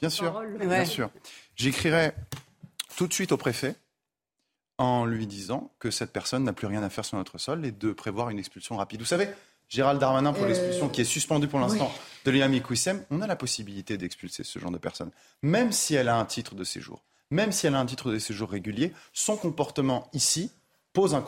bien 0.00 0.10
sûr, 0.10 0.42
bien 0.58 0.84
sûr. 0.84 1.10
J'écrirai 1.56 2.12
tout 2.96 3.06
de 3.06 3.12
suite 3.12 3.32
au 3.32 3.36
préfet 3.36 3.76
en 4.78 5.04
lui 5.04 5.26
disant 5.26 5.72
que 5.78 5.90
cette 5.90 6.12
personne 6.12 6.44
n'a 6.44 6.52
plus 6.52 6.66
rien 6.66 6.82
à 6.82 6.88
faire 6.88 7.04
sur 7.04 7.18
notre 7.18 7.38
sol 7.38 7.66
et 7.66 7.72
de 7.72 7.92
prévoir 7.92 8.30
une 8.30 8.38
expulsion 8.38 8.76
rapide. 8.76 9.00
Vous 9.00 9.06
savez, 9.06 9.28
Gérald 9.68 10.00
Darmanin 10.00 10.32
pour 10.32 10.44
euh, 10.44 10.48
l'expulsion 10.48 10.88
qui 10.88 11.00
est 11.02 11.04
suspendue 11.04 11.48
pour 11.48 11.58
l'instant 11.58 11.92
de 12.24 12.30
Liam 12.30 12.58
Kouissem, 12.60 13.04
on 13.10 13.20
a 13.20 13.26
la 13.26 13.36
possibilité 13.36 13.98
d'expulser 13.98 14.44
ce 14.44 14.58
genre 14.58 14.70
de 14.70 14.78
personne, 14.78 15.10
même 15.42 15.72
si 15.72 15.94
elle 15.94 16.08
a 16.08 16.16
un 16.16 16.24
titre 16.24 16.54
de 16.54 16.64
séjour, 16.64 17.02
même 17.30 17.52
si 17.52 17.66
elle 17.66 17.74
a 17.74 17.80
un 17.80 17.86
titre 17.86 18.10
de 18.10 18.18
séjour 18.18 18.50
régulier, 18.50 18.92
son 19.12 19.36
comportement 19.36 20.08
ici 20.12 20.50
pose 20.92 21.14
un, 21.14 21.24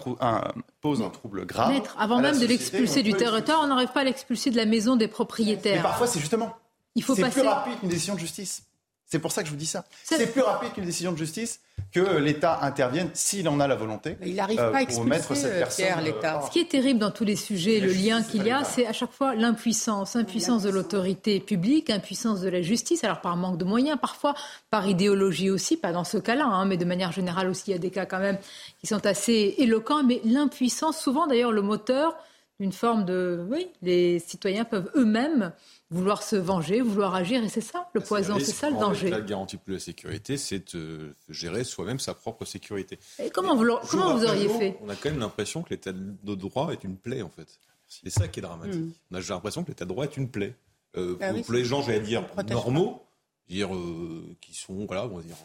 pose 0.81 1.03
un 1.03 1.11
trouble 1.11 1.45
grave. 1.45 1.73
Maître, 1.73 1.95
avant 1.99 2.21
même 2.21 2.39
de 2.39 2.47
l'expulser 2.47 3.03
du 3.03 3.12
territoire, 3.12 3.61
on 3.62 3.66
n'arrive 3.66 3.93
pas 3.93 4.01
à 4.01 4.05
l'expulser 4.05 4.51
de 4.51 4.57
la 4.57 4.64
maison 4.64 4.97
des 4.97 5.09
propriétaires. 5.09 5.77
Mais 5.77 5.83
parfois, 5.83 6.07
c'est 6.07 6.21
justement 6.21 6.57
c'est 6.97 7.30
plus 7.30 7.43
rapide 7.43 7.80
qu'une 7.80 7.88
décision 7.88 8.14
de 8.14 8.20
justice. 8.20 8.62
C'est 9.11 9.18
pour 9.18 9.32
ça 9.32 9.43
que 9.43 9.49
je 9.49 9.53
vous 9.53 9.59
dis 9.59 9.66
ça. 9.66 9.84
C'est 10.05 10.24
plus 10.32 10.41
rapide 10.41 10.72
qu'une 10.72 10.84
décision 10.84 11.11
de 11.11 11.18
justice 11.18 11.61
que 11.93 12.18
l'État 12.18 12.61
intervienne 12.62 13.11
s'il 13.12 13.49
en 13.49 13.59
a 13.59 13.66
la 13.66 13.74
volonté. 13.74 14.16
il 14.24 14.36
n'arrive 14.36 14.59
pas 14.59 14.76
à 14.76 14.82
expulser, 14.82 15.34
cette 15.34 15.59
personne. 15.59 15.84
Pierre, 15.84 16.01
l'État. 16.01 16.43
Ce 16.47 16.51
qui 16.53 16.61
est 16.61 16.70
terrible 16.70 17.01
dans 17.01 17.11
tous 17.11 17.24
les 17.24 17.34
sujets, 17.34 17.80
le 17.80 17.91
lien 17.91 18.22
qu'il 18.22 18.45
y 18.45 18.53
a, 18.53 18.62
c'est 18.62 18.86
à 18.86 18.93
chaque 18.93 19.11
fois 19.11 19.34
l'impuissance. 19.34 20.14
Impuissance 20.14 20.62
de 20.62 20.70
l'autorité 20.70 21.41
publique, 21.41 21.91
impuissance 21.91 22.41
de 22.41 22.49
la 22.49 22.62
justice, 22.62 23.03
alors 23.03 23.20
par 23.20 23.36
manque 23.36 23.59
de 23.59 23.64
moyens, 23.64 23.99
parfois 24.01 24.34
par 24.70 24.86
idéologie 24.86 25.51
aussi, 25.51 25.76
pas 25.76 25.91
dans 25.91 26.05
ce 26.05 26.18
cas-là, 26.18 26.47
hein, 26.47 26.64
mais 26.66 26.76
de 26.76 26.84
manière 26.84 27.11
générale 27.11 27.49
aussi, 27.49 27.70
il 27.70 27.72
y 27.72 27.76
a 27.76 27.78
des 27.78 27.91
cas 27.91 28.07
quand 28.07 28.20
même 28.20 28.38
qui 28.78 28.86
sont 28.86 29.05
assez 29.07 29.57
éloquents, 29.59 30.04
mais 30.04 30.21
l'impuissance, 30.25 30.96
souvent 30.96 31.26
d'ailleurs 31.26 31.50
le 31.50 31.62
moteur 31.62 32.17
d'une 32.61 32.72
forme 32.72 33.04
de... 33.04 33.45
Oui, 33.50 33.67
les 33.83 34.21
citoyens 34.21 34.64
peuvent 34.64 34.91
eux-mêmes 34.95 35.53
vouloir 35.91 36.22
se 36.22 36.37
venger, 36.37 36.80
vouloir 36.80 37.14
agir, 37.14 37.42
et 37.42 37.49
c'est 37.49 37.61
ça 37.61 37.88
le 37.92 38.00
poison, 38.00 38.38
c'est 38.38 38.53
ça 38.53 38.71
le 38.71 38.79
danger. 38.79 39.11
La 39.11 39.21
garantie 39.21 39.57
plus 39.57 39.75
la 39.75 39.80
sécurité, 39.80 40.37
c'est 40.37 40.75
de 40.75 41.14
gérer 41.29 41.64
soi-même 41.64 41.99
sa 41.99 42.14
propre 42.14 42.45
sécurité. 42.45 42.99
Et 43.18 43.30
comment 43.30 43.57
vous, 43.57 43.67
comment 43.88 44.17
vous 44.17 44.25
auriez 44.25 44.49
fait 44.49 44.79
On 44.83 44.88
a 44.88 44.95
quand 44.95 45.11
même 45.11 45.18
l'impression 45.18 45.62
que 45.62 45.71
l'état 45.71 45.92
de 45.92 46.34
droit 46.34 46.71
est 46.72 46.84
une 46.84 46.96
plaie, 46.96 47.22
en 47.22 47.30
fait. 47.30 47.49
C'est 47.88 48.11
ça 48.11 48.29
qui 48.29 48.38
est 48.38 48.42
dramatique. 48.42 48.80
Hmm. 48.80 48.92
On 49.11 49.17
a 49.17 49.21
l'impression 49.21 49.64
que 49.64 49.68
l'état 49.68 49.84
de 49.84 49.91
droit 49.91 50.04
est 50.04 50.17
une 50.17 50.30
plaie. 50.30 50.54
Euh, 50.96 51.17
ah 51.21 51.33
pour, 51.45 51.54
les 51.54 51.64
gens, 51.64 51.83
j'allais 51.83 52.00
dire, 52.00 52.25
normaux, 52.49 53.03
dire, 53.51 53.71
qui 54.41 54.55
sont, 54.55 54.87
voilà, 54.87 55.05
on 55.05 55.17
va 55.17 55.22
dire, 55.22 55.37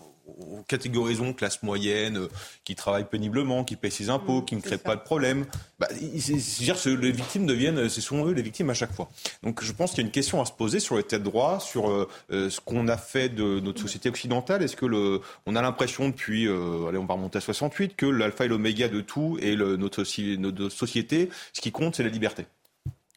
catégorisons 0.67 1.33
classe 1.33 1.61
moyenne, 1.63 2.17
euh, 2.17 2.27
qui 2.63 2.75
travaillent 2.75 3.07
péniblement, 3.09 3.63
qui 3.63 3.75
paient 3.75 3.89
ses 3.89 4.09
impôts, 4.09 4.41
mmh, 4.41 4.45
qui 4.45 4.55
ne 4.55 4.61
créent 4.61 4.77
pas 4.77 4.95
de 4.95 5.01
problème. 5.01 5.45
Bah, 5.79 5.87
c'est-à-dire 5.89 6.81
que 6.81 6.89
les 6.89 7.11
victimes 7.11 7.45
deviennent, 7.45 7.89
ce 7.89 8.01
sont 8.01 8.25
eux 8.25 8.33
les 8.33 8.41
victimes 8.41 8.69
à 8.69 8.73
chaque 8.73 8.93
fois. 8.93 9.09
Donc 9.43 9.63
je 9.63 9.71
pense 9.71 9.91
qu'il 9.91 9.99
y 9.99 10.03
a 10.03 10.07
une 10.07 10.11
question 10.11 10.41
à 10.41 10.45
se 10.45 10.51
poser 10.51 10.79
sur 10.79 10.97
l'état 10.97 11.19
de 11.19 11.23
droit, 11.23 11.59
sur 11.59 11.89
euh, 11.89 12.07
euh, 12.31 12.49
ce 12.49 12.59
qu'on 12.59 12.87
a 12.87 12.97
fait 12.97 13.29
de 13.29 13.59
notre 13.59 13.81
société 13.81 14.09
occidentale. 14.09 14.63
Est-ce 14.63 14.75
que 14.75 14.85
le, 14.85 15.21
on 15.45 15.55
a 15.55 15.61
l'impression 15.61 16.09
depuis, 16.09 16.47
allez, 16.47 16.97
on 16.97 17.05
va 17.05 17.13
remonter 17.13 17.37
à 17.37 17.41
68, 17.41 17.95
que 17.95 18.05
l'alpha 18.05 18.45
et 18.45 18.47
l'oméga 18.47 18.87
de 18.87 19.01
tout 19.01 19.37
et 19.41 19.55
le, 19.55 19.77
notre, 19.77 20.03
notre 20.37 20.69
société, 20.69 21.29
ce 21.53 21.61
qui 21.61 21.71
compte, 21.71 21.95
c'est 21.95 22.03
la 22.03 22.09
liberté. 22.09 22.45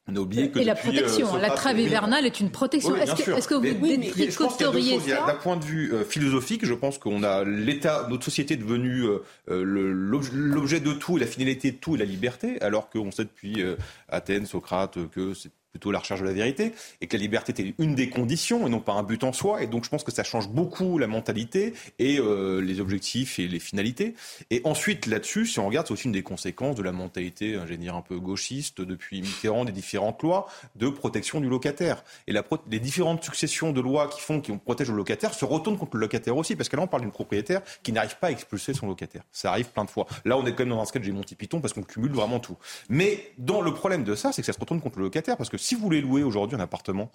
Que 0.08 0.58
et 0.58 0.64
la 0.64 0.74
protection, 0.74 1.36
la 1.36 1.50
trêve 1.50 1.78
hivernale 1.78 2.24
est 2.24 2.40
une 2.40 2.50
protection. 2.50 2.96
est-ce 2.96 3.46
que, 3.46 3.54
vous 3.54 3.62
oui, 3.82 3.98
détricoteriez 3.98 5.00
ça 5.00 5.26
D'un 5.26 5.34
point 5.34 5.56
de 5.56 5.64
vue 5.64 5.92
euh, 5.92 6.02
philosophique, 6.02 6.64
je 6.64 6.72
pense 6.72 6.96
qu'on 6.96 7.22
a 7.22 7.44
l'État, 7.44 8.06
notre 8.08 8.24
société 8.24 8.54
est 8.54 8.58
devenue 8.58 9.02
euh, 9.02 9.18
euh, 9.50 9.62
l'objet 9.62 10.80
de 10.80 10.92
tout 10.92 11.18
et 11.18 11.20
la 11.20 11.26
finalité 11.26 11.72
de 11.72 11.76
tout 11.76 11.94
est 11.94 11.98
la 11.98 12.06
liberté, 12.06 12.60
alors 12.62 12.88
qu'on 12.88 13.10
sait 13.10 13.24
depuis 13.24 13.62
Athènes, 14.08 14.46
Socrate 14.46 14.98
que 15.10 15.34
c'est 15.34 15.50
plutôt 15.70 15.90
la 15.90 15.98
recherche 15.98 16.20
de 16.20 16.26
la 16.26 16.32
vérité, 16.32 16.72
et 17.00 17.06
que 17.06 17.16
la 17.16 17.22
liberté 17.22 17.52
était 17.52 17.74
une 17.78 17.94
des 17.94 18.08
conditions 18.08 18.66
et 18.66 18.70
non 18.70 18.80
pas 18.80 18.92
un 18.92 19.02
but 19.02 19.24
en 19.24 19.32
soi. 19.32 19.62
Et 19.62 19.66
donc 19.66 19.84
je 19.84 19.90
pense 19.90 20.04
que 20.04 20.12
ça 20.12 20.24
change 20.24 20.48
beaucoup 20.48 20.98
la 20.98 21.06
mentalité 21.06 21.74
et 21.98 22.18
euh, 22.18 22.60
les 22.60 22.80
objectifs 22.80 23.38
et 23.38 23.48
les 23.48 23.58
finalités. 23.58 24.14
Et 24.50 24.60
ensuite 24.64 25.06
là-dessus, 25.06 25.46
si 25.46 25.58
on 25.58 25.66
regarde, 25.66 25.86
c'est 25.86 25.92
aussi 25.92 26.06
une 26.06 26.12
des 26.12 26.22
conséquences 26.22 26.76
de 26.76 26.82
la 26.82 26.92
mentalité, 26.92 27.56
hein, 27.56 27.64
dire 27.78 27.94
un 27.94 28.02
peu 28.02 28.18
gauchiste 28.18 28.80
depuis 28.80 29.20
Mitterrand 29.22 29.64
des 29.64 29.72
différentes 29.72 30.22
lois 30.22 30.48
de 30.76 30.88
protection 30.88 31.40
du 31.40 31.48
locataire. 31.48 32.02
Et 32.26 32.32
la 32.32 32.42
les 32.70 32.80
différentes 32.80 33.22
successions 33.22 33.72
de 33.72 33.80
lois 33.80 34.08
qui 34.08 34.20
font 34.20 34.40
qu'on 34.40 34.58
protège 34.58 34.90
le 34.90 34.96
locataire 34.96 35.34
se 35.34 35.44
retournent 35.44 35.76
contre 35.76 35.96
le 35.96 36.00
locataire 36.00 36.36
aussi, 36.36 36.56
parce 36.56 36.68
que 36.68 36.76
là 36.76 36.82
on 36.82 36.86
parle 36.86 37.02
d'une 37.02 37.12
propriétaire 37.12 37.62
qui 37.82 37.92
n'arrive 37.92 38.16
pas 38.18 38.28
à 38.28 38.30
expulser 38.30 38.74
son 38.74 38.86
locataire. 38.86 39.22
Ça 39.32 39.50
arrive 39.50 39.68
plein 39.68 39.84
de 39.84 39.90
fois. 39.90 40.06
Là 40.24 40.36
on 40.36 40.46
est 40.46 40.52
quand 40.52 40.64
même 40.64 40.70
dans 40.70 40.80
un 40.80 40.84
sketch 40.84 41.04
j'ai 41.04 41.12
Monty 41.12 41.34
Python 41.34 41.60
parce 41.60 41.74
qu'on 41.74 41.82
cumule 41.82 42.12
vraiment 42.12 42.40
tout. 42.40 42.56
Mais 42.88 43.32
dans 43.38 43.60
le 43.60 43.72
problème 43.72 44.04
de 44.04 44.14
ça, 44.14 44.32
c'est 44.32 44.42
que 44.42 44.46
ça 44.46 44.52
se 44.52 44.60
retourne 44.60 44.80
contre 44.80 44.98
le 44.98 45.04
locataire 45.04 45.36
parce 45.36 45.50
que 45.50 45.58
si 45.68 45.74
vous 45.74 45.82
voulez 45.82 46.00
louer 46.00 46.22
aujourd'hui 46.22 46.56
un 46.56 46.60
appartement, 46.60 47.10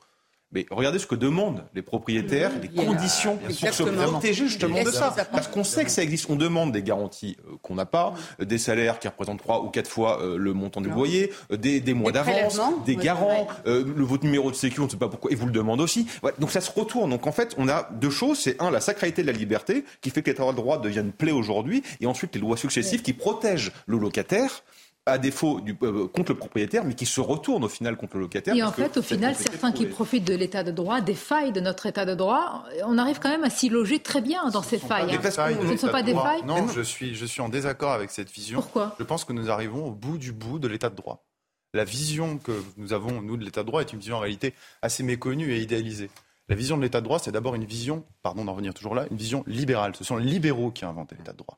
mais 0.52 0.68
regardez 0.70 1.00
ce 1.00 1.08
que 1.08 1.16
demandent 1.16 1.64
les 1.74 1.82
propriétaires, 1.82 2.52
les 2.62 2.70
conditions 2.70 3.38
pour 3.38 3.52
se 3.52 3.82
protéger 3.82 4.48
justement 4.48 4.84
de 4.84 4.92
ça. 4.92 5.16
Parce 5.32 5.48
qu'on 5.48 5.64
sait 5.64 5.84
que 5.84 5.90
ça 5.90 6.04
existe. 6.04 6.30
On 6.30 6.36
demande 6.36 6.72
des 6.72 6.84
garanties 6.84 7.36
euh, 7.48 7.54
qu'on 7.64 7.74
n'a 7.74 7.88
pas, 7.88 8.14
euh, 8.40 8.46
des 8.46 8.60
salaires 8.60 9.00
qui 9.00 9.08
représentent 9.08 9.40
trois 9.40 9.64
ou 9.64 9.70
quatre 9.70 9.90
fois 9.90 10.22
euh, 10.22 10.38
le 10.38 10.54
montant 10.54 10.82
du 10.82 10.90
loyer, 10.92 11.34
des, 11.50 11.82
mois 11.96 12.12
d'avance, 12.12 12.62
des 12.86 12.96
garants, 12.96 13.48
le, 13.66 14.04
votre 14.04 14.24
numéro 14.24 14.52
de 14.52 14.56
sécurité, 14.56 14.82
on 14.82 14.86
ne 14.86 14.92
sait 14.92 14.98
pas 14.98 15.10
pourquoi, 15.10 15.32
et 15.32 15.36
vous 15.36 15.48
le 15.48 15.52
demande 15.52 15.82
aussi. 15.82 16.06
donc 16.38 16.52
ça 16.52 16.62
se 16.62 16.70
retourne. 16.70 17.10
Donc 17.10 17.26
en 17.26 17.32
fait, 17.32 17.56
on 17.58 17.68
a 17.68 17.90
deux 17.94 18.12
choses. 18.12 18.38
C'est 18.38 18.62
un, 18.62 18.70
la 18.70 18.82
sacralité 18.82 19.24
de 19.24 19.28
la 19.28 19.34
liberté, 19.34 19.84
qui 20.02 20.12
fait 20.12 20.22
que 20.22 20.30
l'état 20.30 20.46
de 20.46 20.56
droit 20.56 20.78
devient 20.80 21.00
une 21.00 21.12
plaie 21.12 21.32
aujourd'hui, 21.32 21.82
et 22.00 22.06
ensuite 22.06 22.36
les 22.36 22.42
lois 22.42 22.58
successives 22.58 23.02
qui 23.02 23.14
protègent 23.14 23.72
le 23.88 23.98
locataire 23.98 24.64
à 25.06 25.18
défaut 25.18 25.60
du, 25.60 25.78
euh, 25.84 26.08
contre 26.08 26.32
le 26.32 26.38
propriétaire, 26.38 26.86
mais 26.86 26.94
qui 26.94 27.06
se 27.06 27.20
retourne 27.20 27.64
au 27.64 27.70
final 27.70 27.98
contre 27.98 28.16
le 28.16 28.22
locataire. 28.22 28.56
Et 28.56 28.64
en 28.64 28.72
fait, 28.72 28.96
au 28.98 29.02
final, 29.02 29.36
certains 29.36 29.72
qui 29.72 29.86
profitent 29.86 30.26
de 30.26 30.34
l'état 30.34 30.64
de 30.64 30.72
droit, 30.72 31.02
des 31.02 31.14
failles 31.14 31.52
de 31.52 31.60
notre 31.60 31.86
état 31.86 32.06
de 32.06 32.16
droit, 32.16 32.64
on 32.86 32.98
arrive 32.98 33.20
quand 33.20 33.30
même 33.30 33.44
à 33.44 33.50
s'y 33.50 33.70
loger 33.70 34.00
très 34.00 34.22
bien 34.22 34.50
dans 34.50 34.62
ces 34.62 34.78
failles. 34.78 35.14
Hein. 35.14 35.20
Ce 35.22 35.64
ne 35.66 35.78
sont 35.78 35.90
pas 35.90 36.04
des 36.04 36.14
failles 36.14 36.44
Non, 36.46 36.68
je 36.70 36.82
suis, 36.82 37.16
je 37.16 37.26
suis 37.26 37.42
en 37.42 37.50
désaccord 37.50 37.92
avec 37.92 38.12
cette 38.12 38.32
vision. 38.32 38.62
Pourquoi 38.62 38.96
Je 38.98 39.04
pense 39.04 39.26
que 39.26 39.34
nous 39.34 39.50
arrivons 39.50 39.88
au 39.88 39.92
bout 39.92 40.18
du 40.18 40.32
bout 40.32 40.60
de 40.60 40.68
l'état 40.68 40.90
de 40.90 40.96
droit. 40.96 41.26
La 41.74 41.84
vision 41.84 42.38
que 42.38 42.52
nous 42.78 42.94
avons, 42.94 43.22
nous, 43.22 43.36
de 43.36 43.44
l'état 43.44 43.64
de 43.64 43.68
droit 43.68 43.82
est 43.82 43.92
une 43.92 44.00
vision 44.00 44.18
en 44.18 44.20
réalité 44.20 44.54
assez 44.82 45.04
méconnue 45.04 45.52
et 45.52 45.60
idéalisée. 45.60 46.10
La 46.48 46.56
vision 46.56 46.78
de 46.78 46.84
l'état 46.84 47.00
de 47.00 47.06
droit, 47.06 47.20
c'est 47.20 47.32
d'abord 47.32 47.56
une 47.56 47.66
vision, 47.66 48.06
pardon 48.22 48.46
d'en 48.46 48.52
revenir 48.52 48.74
toujours 48.74 48.96
là, 48.96 49.06
une 49.10 49.18
vision 49.18 49.44
libérale. 49.48 49.96
Ce 49.96 50.04
sont 50.04 50.18
les 50.18 50.26
libéraux 50.26 50.72
qui 50.72 50.86
ont 50.86 50.90
inventé 50.90 51.16
l'état 51.16 51.32
de 51.32 51.38
droit. 51.38 51.58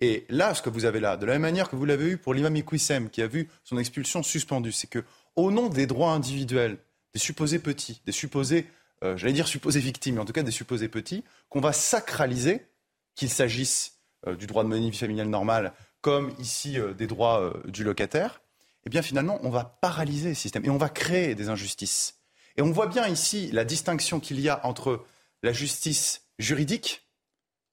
Et 0.00 0.24
là, 0.28 0.54
ce 0.54 0.62
que 0.62 0.70
vous 0.70 0.86
avez 0.86 1.00
là, 1.00 1.16
de 1.16 1.26
la 1.26 1.34
même 1.34 1.42
manière 1.42 1.68
que 1.68 1.76
vous 1.76 1.84
l'avez 1.84 2.06
eu 2.10 2.16
pour 2.16 2.32
l'imam 2.32 2.56
Iqwissem, 2.56 3.10
qui 3.10 3.22
a 3.22 3.26
vu 3.26 3.48
son 3.64 3.78
expulsion 3.78 4.22
suspendue, 4.22 4.72
c'est 4.72 4.88
que, 4.88 5.04
au 5.36 5.50
nom 5.50 5.68
des 5.68 5.86
droits 5.86 6.12
individuels, 6.12 6.78
des 7.12 7.18
supposés 7.18 7.58
petits, 7.58 8.00
des 8.06 8.12
supposés, 8.12 8.66
euh, 9.04 9.16
j'allais 9.16 9.32
dire 9.32 9.48
supposés 9.48 9.80
victimes, 9.80 10.16
mais 10.16 10.20
en 10.20 10.24
tout 10.24 10.32
cas 10.32 10.42
des 10.42 10.50
supposés 10.50 10.88
petits, 10.88 11.24
qu'on 11.48 11.60
va 11.60 11.72
sacraliser, 11.72 12.66
qu'il 13.14 13.28
s'agisse 13.28 13.98
euh, 14.26 14.36
du 14.36 14.46
droit 14.46 14.62
de 14.62 14.68
monnaie 14.68 14.92
familiale 14.92 15.72
comme 16.00 16.32
ici 16.38 16.78
euh, 16.78 16.94
des 16.94 17.06
droits 17.06 17.52
du 17.66 17.84
locataire, 17.84 18.40
eh 18.86 18.90
bien 18.90 19.02
finalement, 19.02 19.38
on 19.42 19.50
va 19.50 19.64
paralyser 19.64 20.30
le 20.30 20.34
système 20.34 20.64
et 20.64 20.70
on 20.70 20.78
va 20.78 20.88
créer 20.88 21.34
des 21.34 21.50
injustices. 21.50 22.20
Et 22.56 22.62
on 22.62 22.70
voit 22.70 22.86
bien 22.86 23.06
ici 23.06 23.50
la 23.52 23.64
distinction 23.64 24.20
qu'il 24.20 24.40
y 24.40 24.48
a 24.48 24.64
entre 24.66 25.04
la 25.42 25.52
justice 25.52 26.22
juridique, 26.38 27.06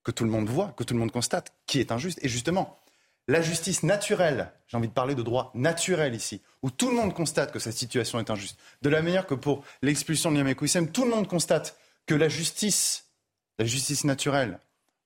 que 0.07 0.11
tout 0.11 0.23
le 0.23 0.29
monde 0.29 0.47
voit, 0.47 0.73
que 0.77 0.85
tout 0.85 0.93
le 0.93 1.01
monde 1.01 1.11
constate, 1.11 1.53
qui 1.65 1.81
est 1.81 1.91
injuste. 1.91 2.17
Et 2.21 2.29
justement, 2.29 2.79
la 3.27 3.41
justice 3.41 3.83
naturelle, 3.83 4.53
j'ai 4.69 4.77
envie 4.77 4.87
de 4.87 4.93
parler 4.93 5.15
de 5.15 5.21
droit 5.21 5.51
naturel 5.53 6.15
ici, 6.15 6.41
où 6.61 6.71
tout 6.71 6.89
le 6.89 6.95
monde 6.95 7.13
constate 7.13 7.51
que 7.51 7.59
cette 7.59 7.75
situation 7.75 8.17
est 8.17 8.29
injuste. 8.29 8.57
De 8.81 8.89
la 8.89 9.01
manière 9.01 9.27
que 9.27 9.33
pour 9.33 9.65
l'expulsion 9.81 10.31
de 10.31 10.37
Niamey 10.37 10.55
tout 10.55 11.03
le 11.03 11.09
monde 11.09 11.27
constate 11.27 11.77
que 12.05 12.15
la 12.15 12.29
justice, 12.29 13.07
la 13.59 13.65
justice 13.65 14.05
naturelle, 14.05 14.59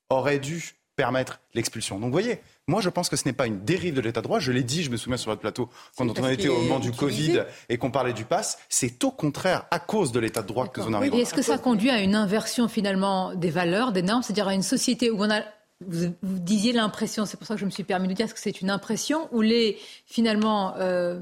aurait 0.09 0.37
dû 0.37 0.75
permettre 0.95 1.39
l'expulsion. 1.55 1.95
Donc 1.95 2.09
vous 2.09 2.11
voyez, 2.11 2.39
moi, 2.67 2.81
je 2.81 2.89
pense 2.89 3.09
que 3.09 3.15
ce 3.15 3.25
n'est 3.25 3.33
pas 3.33 3.47
une 3.47 3.63
dérive 3.63 3.95
de 3.95 4.01
l'état 4.01 4.21
de 4.21 4.27
droit. 4.27 4.39
Je 4.39 4.51
l'ai 4.51 4.63
dit, 4.63 4.83
je 4.83 4.91
me 4.91 4.97
souviens 4.97 5.17
sur 5.17 5.31
votre 5.31 5.41
plateau, 5.41 5.69
quand 5.97 6.07
on 6.19 6.23
a 6.23 6.31
été 6.31 6.47
au 6.47 6.61
moment 6.61 6.79
du 6.79 6.91
Covid 6.91 7.43
et 7.69 7.77
qu'on 7.77 7.91
parlait 7.91 8.13
du 8.13 8.23
pass. 8.23 8.59
C'est 8.69 9.03
au 9.03 9.11
contraire 9.11 9.65
à 9.71 9.79
cause 9.79 10.11
de 10.11 10.19
l'état 10.19 10.41
de 10.41 10.47
droit 10.47 10.67
que 10.67 10.81
nous 10.81 10.87
en 10.87 10.93
arrivons. 10.93 11.17
est-ce 11.17 11.33
que 11.33 11.41
ça 11.41 11.57
conduit 11.57 11.89
à 11.89 11.99
une 11.99 12.15
inversion 12.15 12.67
finalement 12.67 13.33
des 13.35 13.49
valeurs, 13.49 13.91
des 13.91 14.03
normes, 14.03 14.23
c'est-à-dire 14.23 14.47
à 14.47 14.53
une 14.53 14.63
société 14.63 15.09
où 15.09 15.23
on 15.23 15.29
a 15.29 15.41
vous, 15.87 16.13
disiez 16.21 16.73
l'impression, 16.73 17.25
c'est 17.25 17.37
pour 17.37 17.47
ça 17.47 17.55
que 17.55 17.59
je 17.59 17.65
me 17.65 17.71
suis 17.71 17.83
permis 17.83 18.07
de 18.07 18.13
dire 18.13 18.31
que 18.31 18.39
c'est 18.39 18.61
une 18.61 18.69
impression 18.69 19.27
où 19.31 19.41
les 19.41 19.79
finalement 20.05 20.75
euh, 20.77 21.19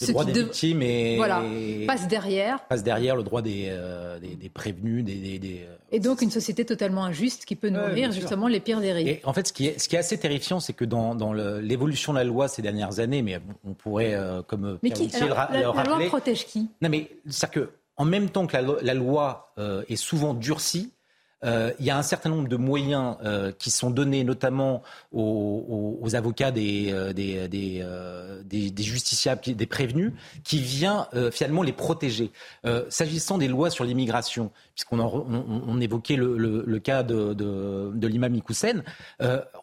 le 0.00 0.12
droit 0.12 0.24
des 0.24 0.32
victimes 0.32 0.82
et, 0.82 1.16
voilà, 1.16 1.42
passe 1.86 2.06
derrière. 2.08 2.64
Passe 2.68 2.82
derrière 2.82 3.16
le 3.16 3.22
droit 3.22 3.42
des, 3.42 3.66
euh, 3.68 4.18
des, 4.18 4.48
prévenus. 4.48 5.04
Des, 5.04 5.38
des, 5.38 5.66
euh, 5.68 5.76
et 5.90 6.00
donc 6.00 6.22
une 6.22 6.30
société 6.30 6.64
totalement 6.64 7.04
injuste 7.04 7.44
qui 7.44 7.56
peut 7.56 7.70
nourrir 7.70 8.12
justement 8.12 8.48
les 8.48 8.60
pires 8.60 8.80
dérives. 8.80 9.08
Et 9.08 9.20
en 9.24 9.32
fait, 9.32 9.48
ce 9.48 9.52
qui 9.52 9.66
est, 9.66 9.78
ce 9.78 9.88
qui 9.88 9.96
est 9.96 9.98
assez 9.98 10.18
terrifiant, 10.18 10.60
c'est 10.60 10.72
que 10.72 10.84
dans, 10.84 11.14
dans 11.14 11.32
l'évolution 11.32 12.12
de 12.12 12.18
la 12.18 12.24
loi 12.24 12.48
ces 12.48 12.62
dernières 12.62 13.00
années, 13.00 13.22
mais 13.22 13.40
on 13.64 13.74
pourrait, 13.74 14.14
euh, 14.14 14.42
comme 14.42 14.78
mais 14.82 14.90
qui, 14.90 15.14
alors, 15.16 15.48
la, 15.50 15.72
la, 15.74 15.84
loi 15.84 16.06
protège 16.06 16.46
qui? 16.46 16.70
Non, 16.80 16.88
mais 16.88 17.10
c'est-à-dire 17.28 17.62
que 17.64 17.70
en 17.96 18.04
même 18.04 18.30
temps 18.30 18.46
que 18.46 18.56
la, 18.56 18.62
la 18.80 18.94
loi 18.94 19.52
est 19.88 19.96
souvent 19.96 20.34
durcie, 20.34 20.92
euh, 21.44 21.72
il 21.78 21.86
y 21.86 21.90
a 21.90 21.96
un 21.96 22.02
certain 22.02 22.30
nombre 22.30 22.48
de 22.48 22.56
moyens 22.56 23.16
euh, 23.24 23.52
qui 23.56 23.70
sont 23.70 23.90
donnés 23.90 24.24
notamment 24.24 24.82
aux, 25.12 26.08
avocats 26.14 26.50
des, 26.50 26.90
euh, 26.90 28.42
justiciables, 28.78 29.42
des 29.42 29.66
prévenus, 29.66 30.12
qui 30.42 30.58
vient 30.58 31.08
finalement 31.32 31.62
les 31.62 31.72
protéger. 31.72 32.30
S'agissant 32.88 33.38
des 33.38 33.48
lois 33.48 33.70
sur 33.70 33.84
l'immigration, 33.84 34.50
puisqu'on 34.74 34.98
on, 35.00 35.62
on, 35.66 35.80
évoquait 35.80 36.16
le, 36.16 36.78
cas 36.78 37.02
de 37.02 38.06
l'imam 38.06 38.34
Ikoussen, 38.34 38.82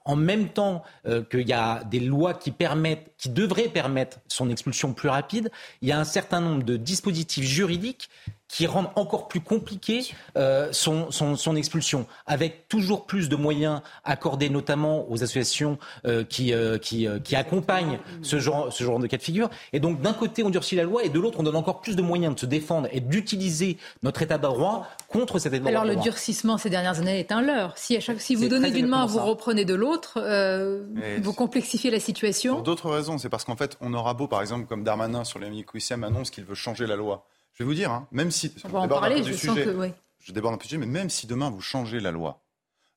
en 0.06 0.16
même 0.16 0.50
temps 0.50 0.84
qu'il 1.32 1.48
y 1.48 1.54
a 1.54 1.84
des 1.84 2.00
lois 2.00 2.34
qui 2.34 2.52
permettent, 2.52 3.12
qui 3.18 3.30
devraient 3.30 3.70
permettre 3.70 4.20
son 4.28 4.50
expulsion 4.50 4.94
plus 4.94 5.10
rapide, 5.10 5.52
il 5.82 5.90
y 5.90 5.92
a 5.92 6.00
un 6.00 6.06
certain 6.06 6.42
nombre 6.42 6.64
de 6.64 6.78
dispositifs 6.78 7.46
juridiques 7.46 8.10
qui 8.48 8.68
rendent 8.68 8.90
encore 8.96 9.28
plus 9.28 9.42
compliqué 9.42 10.14
euh, 10.38 10.70
son, 10.72 11.12
son, 11.12 11.36
son, 11.36 11.56
expulsion, 11.56 12.06
avec 12.26 12.68
toujours 12.68 13.06
plus 13.06 13.28
de 13.28 13.36
moyens 13.36 13.82
accordés 14.04 14.50
notamment 14.50 15.10
aux 15.10 15.24
associations 15.24 15.78
euh, 16.06 16.24
qui, 16.24 16.54
euh, 16.54 16.78
qui, 16.78 17.08
euh, 17.08 17.20
qui, 17.20 17.36
accompagnent 17.36 18.00
ce 18.22 18.40
genre, 18.40 18.72
ce 18.72 18.84
genre 18.84 19.00
de 19.00 19.08
cas 19.08 19.18
de 19.18 19.24
figure. 19.24 19.50
Et 19.74 19.80
donc 19.80 20.02
d'un 20.02 20.14
côté 20.14 20.44
on 20.44 20.50
durcit 20.50 20.76
la 20.76 20.84
loi 20.84 21.04
et 21.04 21.10
de 21.10 21.20
l'autre 21.20 21.40
on 21.40 21.44
donne 21.44 21.56
encore 21.56 21.82
plus 21.82 21.96
de 21.96 22.02
moyens 22.02 22.36
de 22.36 22.40
se 22.40 22.46
défendre 22.46 22.88
et 22.92 23.00
d'utiliser 23.00 23.78
notre 24.04 24.22
état 24.22 24.38
de 24.38 24.44
droit 24.44 24.88
contre 25.08 25.40
cet 25.40 25.54
état 25.54 25.66
de 25.66 25.72
droit. 25.72 25.82
Alors 25.82 25.96
le 25.96 26.02
durcissement 26.02 26.58
ces 26.58 26.70
dernières 26.70 27.00
années 27.00 27.20
est 27.20 27.32
un 27.32 27.42
leurre. 27.42 27.74
Si, 27.78 27.98
à 27.98 28.00
chaque, 28.00 28.22
si 28.22 28.36
vous 28.36 28.48
donnez 28.48 28.72
d'une 28.72 28.88
main, 28.88 29.06
vous 29.06 29.20
reprenez 29.20 29.66
de 29.66 29.74
l'autre, 29.74 30.20
euh, 30.22 30.84
vous 31.22 31.34
complexifiez 31.34 31.90
la 31.90 32.00
situation. 32.00 32.54
Pour 32.54 32.64
d'autres 32.64 32.90
raisons, 32.90 33.18
c'est 33.18 33.30
parce 33.30 33.44
qu'en 33.44 33.56
fait 33.56 33.78
on 33.82 33.94
aura 33.94 34.14
beau 34.14 34.28
par 34.28 34.42
exemple 34.42 34.66
comme 34.68 34.84
Darmanin 34.84 35.24
sur 35.24 35.40
les 35.40 35.48
annonce 35.92 36.30
qu'il 36.30 36.44
veut 36.44 36.56
changer 36.56 36.88
la 36.88 36.96
loi. 36.96 37.26
Je 37.56 37.64
vais 37.64 37.68
vous 37.68 37.74
dire, 37.74 37.92
hein, 37.92 38.08
même 38.12 38.32
si. 38.32 38.54
On 38.66 38.70
va 38.70 38.80
en 38.82 38.88
parler, 38.88 39.24
je 39.24 39.34
sens 39.34 39.56
que. 39.56 39.92
Je 40.20 40.32
déborde 40.32 40.56
un 40.56 40.58
peu 40.58 40.64
du 40.64 40.70
sujet, 40.70 40.80
mais 40.80 40.88
même 40.88 41.10
si 41.10 41.28
demain 41.28 41.50
vous 41.50 41.62
changez 41.62 42.00
la 42.00 42.12
loi, 42.12 42.42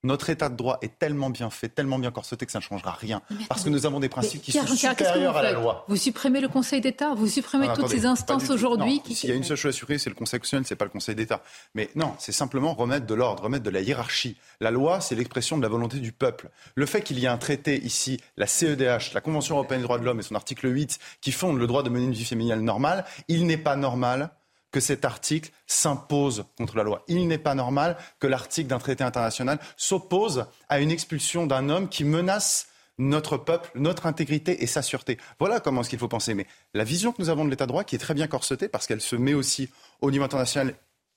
notre 0.05 0.31
état 0.31 0.49
de 0.49 0.57
droit 0.57 0.79
est 0.81 0.99
tellement 0.99 1.29
bien 1.29 1.51
fait, 1.51 1.69
tellement 1.69 1.99
bien 1.99 2.11
corseté 2.11 2.47
que 2.47 2.53
ça 2.53 2.59
ne 2.59 2.63
changera 2.63 2.93
rien. 2.93 3.21
Parce 3.49 3.65
que 3.65 3.69
nous 3.69 3.85
avons 3.85 4.01
des 4.01 4.09
principes 4.09 4.43
qui 4.43 4.53
sont 4.53 4.67
supérieurs 4.67 5.37
à 5.37 5.43
la 5.43 5.53
loi. 5.53 5.85
Vous 5.89 5.97
supprimez 5.97 6.41
le 6.41 6.49
Conseil 6.49 6.81
d'État, 6.81 7.15
vous 7.15 7.27
supprimez 7.27 7.69
toutes 7.75 7.89
ces 7.89 8.07
instances 8.07 8.49
aujourd'hui. 8.51 9.01
Qui... 9.03 9.15
S'il 9.15 9.31
y 9.31 9.33
a 9.33 9.37
une 9.37 9.45
seule 9.45 9.57
chose 9.57 9.75
à 9.75 9.77
supprimer, 9.77 9.99
c'est 9.99 10.11
le 10.11 10.15
Conseil 10.15 10.39
constitutionnel, 10.39 10.67
c'est 10.67 10.77
pas 10.77 10.85
le 10.85 10.91
Conseil 10.91 11.15
d'État. 11.15 11.43
Mais 11.75 11.91
non, 11.97 12.15
c'est 12.19 12.33
simplement 12.33 12.75
remettre 12.75 13.07
de 13.07 13.15
l'ordre, 13.15 13.43
remettre 13.43 13.65
de 13.65 13.71
la 13.71 13.81
hiérarchie. 13.81 14.37
La 14.61 14.71
loi, 14.71 15.01
c'est 15.01 15.17
l'expression 15.17 15.59
de 15.59 15.63
la 15.63 15.69
volonté 15.69 15.99
du 15.99 16.13
peuple. 16.13 16.49
Le 16.77 16.87
fait 16.87 17.03
qu'il 17.03 17.19
y 17.19 17.25
ait 17.25 17.29
un 17.29 17.39
traité 17.39 17.83
ici, 17.85 18.21
la 18.37 18.47
CEDH, 18.47 19.13
la 19.15 19.21
Convention 19.21 19.57
européenne 19.57 19.81
des 19.81 19.85
droits 19.85 19.99
de 19.99 20.05
l'homme 20.05 20.21
et 20.21 20.23
son 20.23 20.37
article 20.37 20.73
8, 20.73 20.99
qui 21.21 21.33
fonde 21.33 21.59
le 21.59 21.67
droit 21.67 21.83
de 21.83 21.91
mener 21.91 22.05
une 22.05 22.13
vie 22.13 22.25
féminine 22.25 22.61
normale, 22.61 23.05
il 23.27 23.47
n'est 23.47 23.57
pas 23.59 23.77
normal 23.77 24.31
que 24.71 24.81
cet 24.81 25.05
article 25.05 25.51
s'impose 25.67 26.45
contre 26.57 26.77
la 26.77 26.83
loi. 26.83 27.05
Il 27.09 27.27
n'est 27.27 27.39
pas 27.39 27.55
normal 27.55 27.97
que 28.19 28.27
l'article 28.27 28.69
d'un 28.69 28.79
traité 28.79 29.05
international 29.05 29.59
s'oppose 29.77 30.47
à 30.69 30.81
une 30.81 30.91
expulsion 30.91 31.47
d'un 31.47 31.69
homme 31.69 31.89
qui 31.89 32.05
menace 32.05 32.69
notre 32.99 33.37
peuple, 33.37 33.71
notre 33.75 34.07
intégrité 34.07 34.63
et 34.63 34.67
sa 34.67 34.83
sûreté. 34.83 35.19
Voilà 35.39 35.61
comment 35.61 35.81
est-ce 35.81 35.91
qu'il 35.91 35.99
faut 35.99 36.09
penser. 36.09 36.35
Mais 36.35 36.47
la 36.75 36.85
vision 36.85 37.13
que 37.13 37.23
nous 37.23 37.29
avons 37.31 37.45
de 37.45 37.51
l'état 37.51 37.67
de 37.67 37.71
droit, 37.71 37.85
qui 37.85 37.95
est 37.95 38.01
très 38.01 38.15
bien 38.15 38.27
corsetée, 38.27 38.69
parce 38.69 38.87
qu'elle 38.87 39.01
se 39.01 39.17
met 39.17 39.35
aussi 39.35 39.71
au 40.01 40.11
niveau 40.11 40.25
international, 40.25 40.75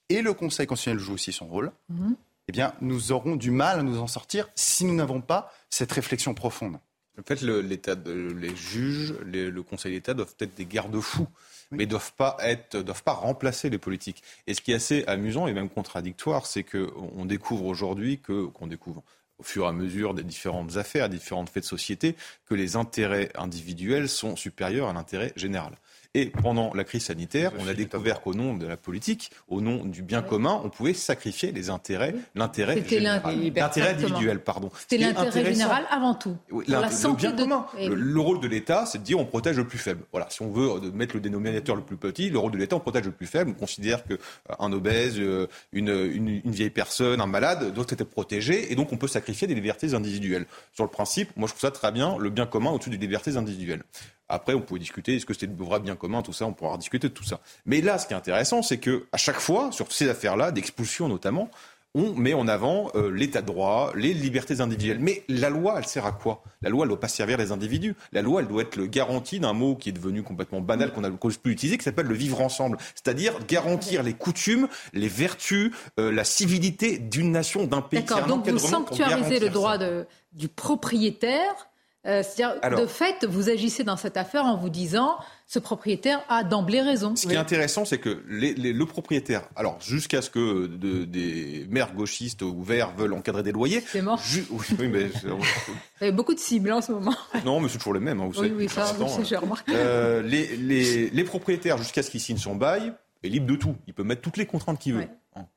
et 0.09 0.21
le 0.21 0.33
Conseil 0.33 0.67
constitutionnel 0.67 1.03
joue 1.03 1.13
aussi 1.13 1.33
son 1.33 1.47
rôle, 1.47 1.71
mhm. 1.89 2.15
eh 2.47 2.51
bien, 2.51 2.73
nous 2.81 3.11
aurons 3.11 3.35
du 3.35 3.49
mal 3.49 3.79
à 3.79 3.83
nous 3.83 3.99
en 3.99 4.07
sortir 4.07 4.47
si 4.55 4.85
nous 4.85 4.95
n'avons 4.95 5.21
pas 5.21 5.51
cette 5.69 5.91
réflexion 5.91 6.33
profonde. 6.33 6.77
En 7.19 7.23
fait, 7.23 7.41
l'état 7.41 7.95
les 8.05 8.55
juges, 8.55 9.13
le 9.25 9.61
Conseil 9.61 9.93
d'État 9.93 10.13
doivent 10.13 10.35
être 10.39 10.55
des 10.55 10.65
garde-fous, 10.65 11.27
mais 11.71 11.85
doivent 11.85 12.13
pas 12.13 12.37
être, 12.39 12.77
doivent 12.81 13.03
pas 13.03 13.13
remplacer 13.13 13.69
les 13.69 13.77
politiques. 13.77 14.23
Et 14.47 14.53
ce 14.53 14.61
qui 14.61 14.71
est 14.71 14.75
assez 14.75 15.03
amusant 15.05 15.47
et 15.47 15.53
même 15.53 15.69
contradictoire, 15.69 16.45
c'est 16.45 16.63
qu'on 16.63 17.25
découvre 17.25 17.65
aujourd'hui 17.65 18.19
que, 18.19 18.45
qu'on 18.47 18.67
découvre 18.67 19.03
au 19.39 19.43
fur 19.43 19.65
et 19.65 19.67
à 19.67 19.71
mesure 19.71 20.13
des 20.13 20.23
différentes 20.23 20.77
affaires, 20.77 21.09
des 21.09 21.17
différentes 21.17 21.49
faits 21.49 21.63
de 21.63 21.67
société, 21.67 22.15
que 22.47 22.53
les 22.53 22.75
intérêts 22.75 23.31
individuels 23.35 24.07
sont 24.07 24.35
supérieurs 24.35 24.87
à 24.87 24.93
l'intérêt 24.93 25.33
général. 25.35 25.73
Et 26.13 26.25
pendant 26.25 26.73
la 26.73 26.83
crise 26.83 27.05
sanitaire, 27.05 27.53
on 27.57 27.67
a 27.69 27.73
découvert 27.73 28.21
qu'au 28.21 28.33
nom 28.33 28.53
de 28.57 28.67
la 28.67 28.75
politique, 28.75 29.31
au 29.47 29.61
nom 29.61 29.85
du 29.85 30.01
bien 30.01 30.21
commun, 30.21 30.59
on 30.63 30.69
pouvait 30.69 30.93
sacrifier 30.93 31.53
les 31.53 31.69
intérêts, 31.69 32.13
l'intérêt 32.35 32.75
l'intérêt 32.75 33.93
individuel, 33.93 34.43
pardon. 34.43 34.69
C'était 34.77 34.97
l'intérêt 34.97 35.53
général 35.53 35.85
avant 35.89 36.13
tout. 36.13 36.35
la 36.67 36.91
santé 36.91 37.27
bien 37.27 37.31
commun. 37.31 37.65
Le, 37.79 38.19
rôle 38.19 38.41
de 38.41 38.47
l'État, 38.47 38.85
c'est 38.85 38.97
de 38.97 39.03
dire 39.03 39.19
on 39.19 39.25
protège 39.25 39.55
le 39.55 39.65
plus 39.65 39.77
faible. 39.77 40.03
Voilà, 40.11 40.27
si 40.29 40.41
on 40.41 40.51
veut 40.51 40.91
mettre 40.91 41.15
le 41.15 41.21
dénominateur 41.21 41.77
le 41.77 41.81
plus 41.81 41.95
petit, 41.95 42.29
le 42.29 42.39
rôle 42.39 42.51
de 42.51 42.57
l'État, 42.57 42.75
on 42.75 42.81
protège 42.81 43.05
le 43.05 43.11
plus 43.11 43.27
faible. 43.27 43.51
On 43.51 43.59
considère 43.59 44.03
que 44.03 44.15
euh, 44.15 44.53
un 44.59 44.73
obèse, 44.73 45.17
euh, 45.17 45.47
une, 45.71 45.89
une, 45.89 46.41
une, 46.43 46.51
vieille 46.51 46.69
personne, 46.71 47.21
un 47.21 47.25
malade 47.25 47.73
doit 47.73 47.85
être 47.87 48.03
protégé, 48.03 48.71
et 48.71 48.75
donc 48.75 48.91
on 48.91 48.97
peut 48.97 49.07
sacrifier 49.07 49.47
des 49.47 49.55
libertés 49.55 49.93
individuelles. 49.93 50.45
Sur 50.73 50.83
le 50.83 50.89
principe, 50.89 51.29
moi 51.37 51.47
je 51.47 51.53
trouve 51.53 51.61
ça 51.61 51.71
très 51.71 51.93
bien, 51.93 52.17
le 52.17 52.29
bien 52.29 52.45
commun 52.45 52.71
au-dessus 52.71 52.89
des 52.89 52.97
libertés 52.97 53.37
individuelles. 53.37 53.83
Après, 54.31 54.53
on 54.53 54.61
pouvait 54.61 54.79
discuter, 54.79 55.15
est-ce 55.15 55.25
que 55.25 55.33
c'était 55.33 55.47
le 55.47 55.63
vrai 55.63 55.79
bien 55.79 55.95
commun, 55.95 56.21
tout 56.21 56.33
ça, 56.33 56.45
on 56.45 56.53
pourra 56.53 56.77
discuter 56.77 57.09
de 57.09 57.13
tout 57.13 57.23
ça. 57.23 57.41
Mais 57.65 57.81
là, 57.81 57.97
ce 57.97 58.07
qui 58.07 58.13
est 58.13 58.17
intéressant, 58.17 58.61
c'est 58.61 58.77
que 58.77 59.05
à 59.11 59.17
chaque 59.17 59.39
fois, 59.39 59.71
sur 59.71 59.91
ces 59.91 60.09
affaires-là, 60.09 60.51
d'expulsion 60.51 61.07
notamment, 61.09 61.49
on 61.93 62.13
met 62.13 62.33
en 62.33 62.47
avant 62.47 62.89
euh, 62.95 63.11
l'état 63.11 63.41
de 63.41 63.47
droit, 63.47 63.91
les 63.95 64.13
libertés 64.13 64.61
individuelles. 64.61 64.99
Mais 65.01 65.23
la 65.27 65.49
loi, 65.49 65.75
elle 65.77 65.85
sert 65.85 66.05
à 66.05 66.13
quoi? 66.13 66.41
La 66.61 66.69
loi, 66.69 66.83
elle 66.83 66.87
ne 66.87 66.93
doit 66.93 66.99
pas 67.01 67.09
servir 67.09 67.37
les 67.37 67.51
individus. 67.51 67.95
La 68.13 68.21
loi, 68.21 68.41
elle 68.41 68.47
doit 68.47 68.61
être 68.61 68.77
le 68.77 68.85
garantie 68.85 69.39
d'un 69.39 69.51
mot 69.51 69.75
qui 69.75 69.89
est 69.89 69.91
devenu 69.91 70.23
complètement 70.23 70.61
banal, 70.61 70.93
qu'on 70.93 71.03
a 71.03 71.11
plus 71.11 71.51
utilisé, 71.51 71.77
qui 71.77 71.83
s'appelle 71.83 72.05
le 72.05 72.15
vivre 72.15 72.39
ensemble. 72.41 72.77
C'est-à-dire 72.95 73.33
garantir 73.45 74.03
les 74.03 74.13
coutumes, 74.13 74.69
les 74.93 75.09
vertus, 75.09 75.73
euh, 75.99 76.11
la 76.11 76.23
civilité 76.23 76.97
d'une 76.97 77.31
nation, 77.31 77.65
d'un 77.65 77.81
pays. 77.81 78.03
D'accord, 78.03 78.25
donc 78.25 78.47
vous 78.47 78.57
sanctuarisez 78.57 79.39
le 79.39 79.49
droit 79.49 79.77
de, 79.77 80.05
du 80.31 80.47
propriétaire 80.47 81.70
euh, 82.07 82.23
c'est-à-dire, 82.23 82.79
de 82.79 82.87
fait, 82.87 83.25
vous 83.25 83.49
agissez 83.49 83.83
dans 83.83 83.95
cette 83.95 84.17
affaire 84.17 84.45
en 84.45 84.57
vous 84.57 84.69
disant, 84.69 85.17
ce 85.45 85.59
propriétaire 85.59 86.23
a 86.29 86.43
d'emblée 86.43 86.81
raison. 86.81 87.15
Ce 87.15 87.27
qui 87.27 87.33
est 87.33 87.37
intéressant, 87.37 87.85
c'est 87.85 87.99
que 87.99 88.23
le 88.27 88.83
propriétaire, 88.85 89.43
alors 89.55 89.79
jusqu'à 89.81 90.23
ce 90.23 90.31
que 90.31 90.65
des 90.65 91.67
maires 91.69 91.93
gauchistes 91.93 92.41
ou 92.41 92.63
verts 92.63 92.91
veulent 92.95 93.13
encadrer 93.13 93.43
des 93.43 93.51
loyers. 93.51 93.83
C'est 93.85 94.01
mort. 94.01 94.19
oui, 94.49 94.87
mais 94.87 95.09
Il 96.01 96.05
y 96.05 96.07
a 96.07 96.11
beaucoup 96.11 96.33
de 96.33 96.39
cibles 96.39 96.71
en 96.71 96.81
ce 96.81 96.91
moment. 96.91 97.13
Non, 97.45 97.59
mais 97.59 97.69
c'est 97.69 97.77
toujours 97.77 97.93
les 97.93 97.99
mêmes. 97.99 98.19
Hein, 98.19 98.29
vous 98.31 98.41
oui, 98.41 98.51
oui, 98.55 98.67
ça, 98.67 98.95
j'ai 99.23 99.35
remarqué. 99.35 99.71
Euh, 99.75 100.23
les, 100.23 101.09
les, 101.11 101.23
propriétaires, 101.23 101.77
jusqu'à 101.77 102.01
ce 102.01 102.09
qu'ils 102.09 102.19
signent 102.19 102.37
son 102.37 102.55
bail, 102.55 102.93
est 103.23 103.29
libre 103.29 103.47
de 103.47 103.55
tout. 103.55 103.75
Il 103.87 103.93
peut 103.93 104.03
mettre 104.03 104.21
toutes 104.21 104.37
les 104.37 104.45
contraintes 104.45 104.79
qu'il 104.79 104.93
veut. 104.93 105.07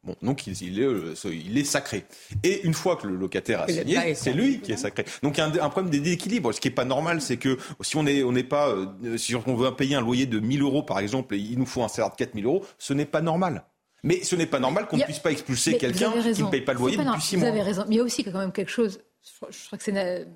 Bon, 0.04 0.14
donc 0.22 0.46
il, 0.46 0.52
est, 0.52 0.82
euh, 0.82 1.14
il, 1.24 1.58
est, 1.58 1.64
sacré. 1.64 2.04
Et 2.44 2.64
une 2.64 2.74
fois 2.74 2.94
que 2.94 3.08
le 3.08 3.16
locataire 3.16 3.62
a 3.62 3.68
signé, 3.68 4.14
c'est 4.14 4.32
lui 4.32 4.60
qui 4.60 4.70
est 4.70 4.76
sacré. 4.76 5.04
Donc 5.22 5.36
il 5.36 5.40
y 5.40 5.42
a 5.42 5.64
un, 5.64 5.68
problème 5.68 5.90
d'équilibre. 5.90 6.52
Ce 6.52 6.60
qui 6.60 6.68
est 6.68 6.72
pas 6.72 6.84
normal, 6.84 7.20
c'est 7.20 7.38
que 7.38 7.58
si 7.80 7.96
on 7.96 8.04
n'est 8.04 8.22
on 8.22 8.30
n'est 8.30 8.44
pas, 8.44 8.68
euh, 8.68 9.16
si 9.16 9.34
on 9.34 9.56
veut 9.56 9.74
payer 9.74 9.96
un 9.96 10.00
loyer 10.00 10.26
de 10.26 10.38
1000 10.38 10.62
euros 10.62 10.84
par 10.84 11.00
exemple, 11.00 11.34
et 11.34 11.38
il 11.38 11.58
nous 11.58 11.66
faut 11.66 11.82
un 11.82 11.88
salaire 11.88 12.10
de 12.10 12.16
4000 12.16 12.44
euros, 12.44 12.64
ce 12.78 12.94
n'est 12.94 13.04
pas 13.04 13.20
normal. 13.20 13.64
Mais 14.04 14.22
ce 14.22 14.36
n'est 14.36 14.46
pas 14.46 14.60
normal 14.60 14.86
qu'on 14.86 14.98
ne 14.98 15.02
puisse 15.02 15.18
pas 15.18 15.32
expulser 15.32 15.76
quelqu'un 15.78 16.12
qui 16.32 16.42
ne 16.42 16.50
paye 16.50 16.60
pas 16.60 16.74
le 16.74 16.78
loyer 16.78 16.96
depuis 16.96 17.20
6 17.20 17.36
mois. 17.38 17.48
Vous 17.48 17.54
avez 17.54 17.62
raison. 17.62 17.84
Mais 17.88 17.94
il 17.96 17.98
y 17.98 18.00
a 18.00 18.04
aussi 18.04 18.22
quand 18.22 18.38
même 18.38 18.52
quelque 18.52 18.70
chose. 18.70 19.00
Je 19.22 19.66
crois 19.66 19.78
que 19.78 19.84
c'est 19.84 20.28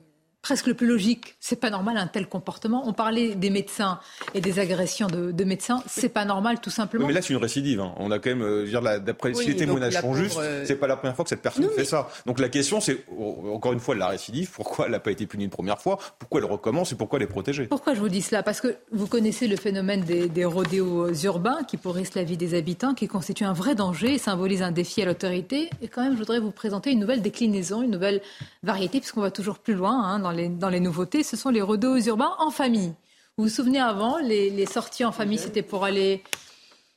presque 0.43 0.67
le 0.67 0.75
plus 0.75 0.87
logique. 0.87 1.37
C'est 1.41 1.61
pas 1.61 1.71
normal 1.71 1.97
un 1.97 2.07
tel 2.07 2.29
comportement. 2.29 2.83
On 2.87 2.93
parlait 2.93 3.35
des 3.35 3.51
médecins 3.51 4.01
et 4.35 4.41
des 4.41 4.59
agressions 4.59 5.09
de, 5.09 5.33
de 5.33 5.45
médecins. 5.45 5.83
C'est 5.87 6.09
pas 6.09 6.25
normal, 6.25 6.61
tout 6.61 6.71
simplement. 6.71 7.07
mais 7.07 7.13
là, 7.13 7.23
c'est 7.23 7.33
une 7.33 7.41
récidive. 7.41 7.81
Hein. 7.81 7.93
On 7.99 8.11
a 8.11 8.19
quand 8.19 8.31
même, 8.31 8.43
euh, 8.43 8.99
d'après 9.01 9.35
si 9.35 9.47
les 9.47 9.57
témoignages 9.57 10.01
sont 10.01 10.15
justes, 10.15 10.39
euh, 10.39 10.65
c'est 10.67 10.77
pas 10.77 10.87
la 10.87 10.97
première 10.97 11.17
fois 11.17 11.25
que 11.25 11.29
cette 11.31 11.43
personne 11.43 11.69
fait 11.71 11.85
ça. 11.85 12.09
Donc 12.27 12.39
la 12.39 12.49
question, 12.49 12.81
c'est 12.81 13.05
encore 13.53 13.73
une 13.73 13.81
fois 13.81 13.95
la 13.95 14.09
récidive. 14.09 14.51
Pourquoi 14.53 14.87
elle 14.87 14.93
n'a 14.93 15.01
pas 15.01 15.11
été 15.11 15.27
punie 15.27 15.45
une 15.45 15.51
première 15.51 15.81
fois 15.81 15.99
Pourquoi 16.19 16.41
elle 16.41 16.47
recommence 16.47 16.93
et 16.93 16.95
pourquoi 16.95 17.19
elle 17.19 17.25
est 17.25 17.27
protégée? 17.27 17.67
Pourquoi 17.67 17.95
je 17.95 18.01
vous 18.01 18.09
dis 18.09 18.23
cela? 18.23 18.43
Parce 18.43 18.61
que 18.61 18.77
vous 18.93 19.07
connaissez 19.07 19.49
le 19.49 19.57
phénomène 19.57 20.03
des, 20.03 20.29
des 20.29 20.45
rodéos 20.45 21.13
urbains 21.25 21.59
qui 21.67 21.77
pourrissent 21.77 22.15
la 22.15 22.25
vie 22.25 22.37
des 22.37 22.55
habitants, 22.57 22.95
qui 22.95 23.09
constituent 23.09 23.45
un 23.45 23.53
vrai 23.53 23.75
danger 23.75 24.15
et 24.15 24.19
symbolisent 24.19 24.63
un 24.63 24.73
défi 24.73 25.03
à 25.03 25.05
l'autorité. 25.05 25.69
Et 25.83 25.89
quand 25.89 26.03
même, 26.03 26.15
je 26.15 26.19
voudrais 26.19 26.41
vous 26.41 26.51
présenter 26.53 26.91
une 26.93 27.01
nouvelle 27.01 27.23
déclinaison, 27.23 27.83
une 27.83 27.91
nouvelle 27.91 28.21
variété, 28.63 29.01
puisqu'on 29.01 29.21
va 29.21 29.31
toujours 29.31 29.59
plus 29.59 29.75
loin 29.75 30.01
hein, 30.03 30.19
dans 30.19 30.28
dans 30.33 30.69
les 30.69 30.81
nouveautés, 30.81 31.23
ce 31.23 31.37
sont 31.37 31.51
les 31.51 31.63
rodéos 31.63 31.99
urbains 31.99 32.35
en 32.39 32.51
famille. 32.51 32.95
Vous 33.37 33.45
vous 33.45 33.51
souvenez 33.51 33.79
avant, 33.79 34.19
les, 34.19 34.67
sorties 34.67 35.05
en 35.05 35.13
famille, 35.13 35.39
c'était 35.39 35.63
pour 35.63 35.85
aller 35.85 36.25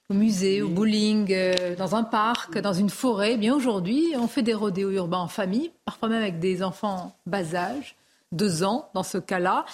au 0.10 0.16
musée, 0.16 0.64
au 0.64 0.70
bowling, 0.70 1.32
euh, 1.32 1.76
dans 1.76 1.95
un 1.95 2.03
parc, 2.03 2.58
dans 2.58 2.74
une 2.74 2.90
forêt. 2.90 3.34
Eh 3.34 3.38
bien 3.38 3.56
aujourd'hui, 3.56 4.14
on 4.18 4.28
fait 4.28 4.41
des 4.41 4.56
rodéos 4.56 4.90
urbains 4.90 5.20
en 5.20 5.28
famille, 5.28 5.72
parfois 5.86 6.10
même 6.10 6.22
avec 6.22 6.40
des 6.40 6.64
enfants 6.64 7.16
bas 7.28 7.53
âge, 7.53 7.95
deux 8.32 8.64
ans 8.64 8.90
dans 8.95 9.03
ce 9.03 9.20
cas-là. 9.20 9.66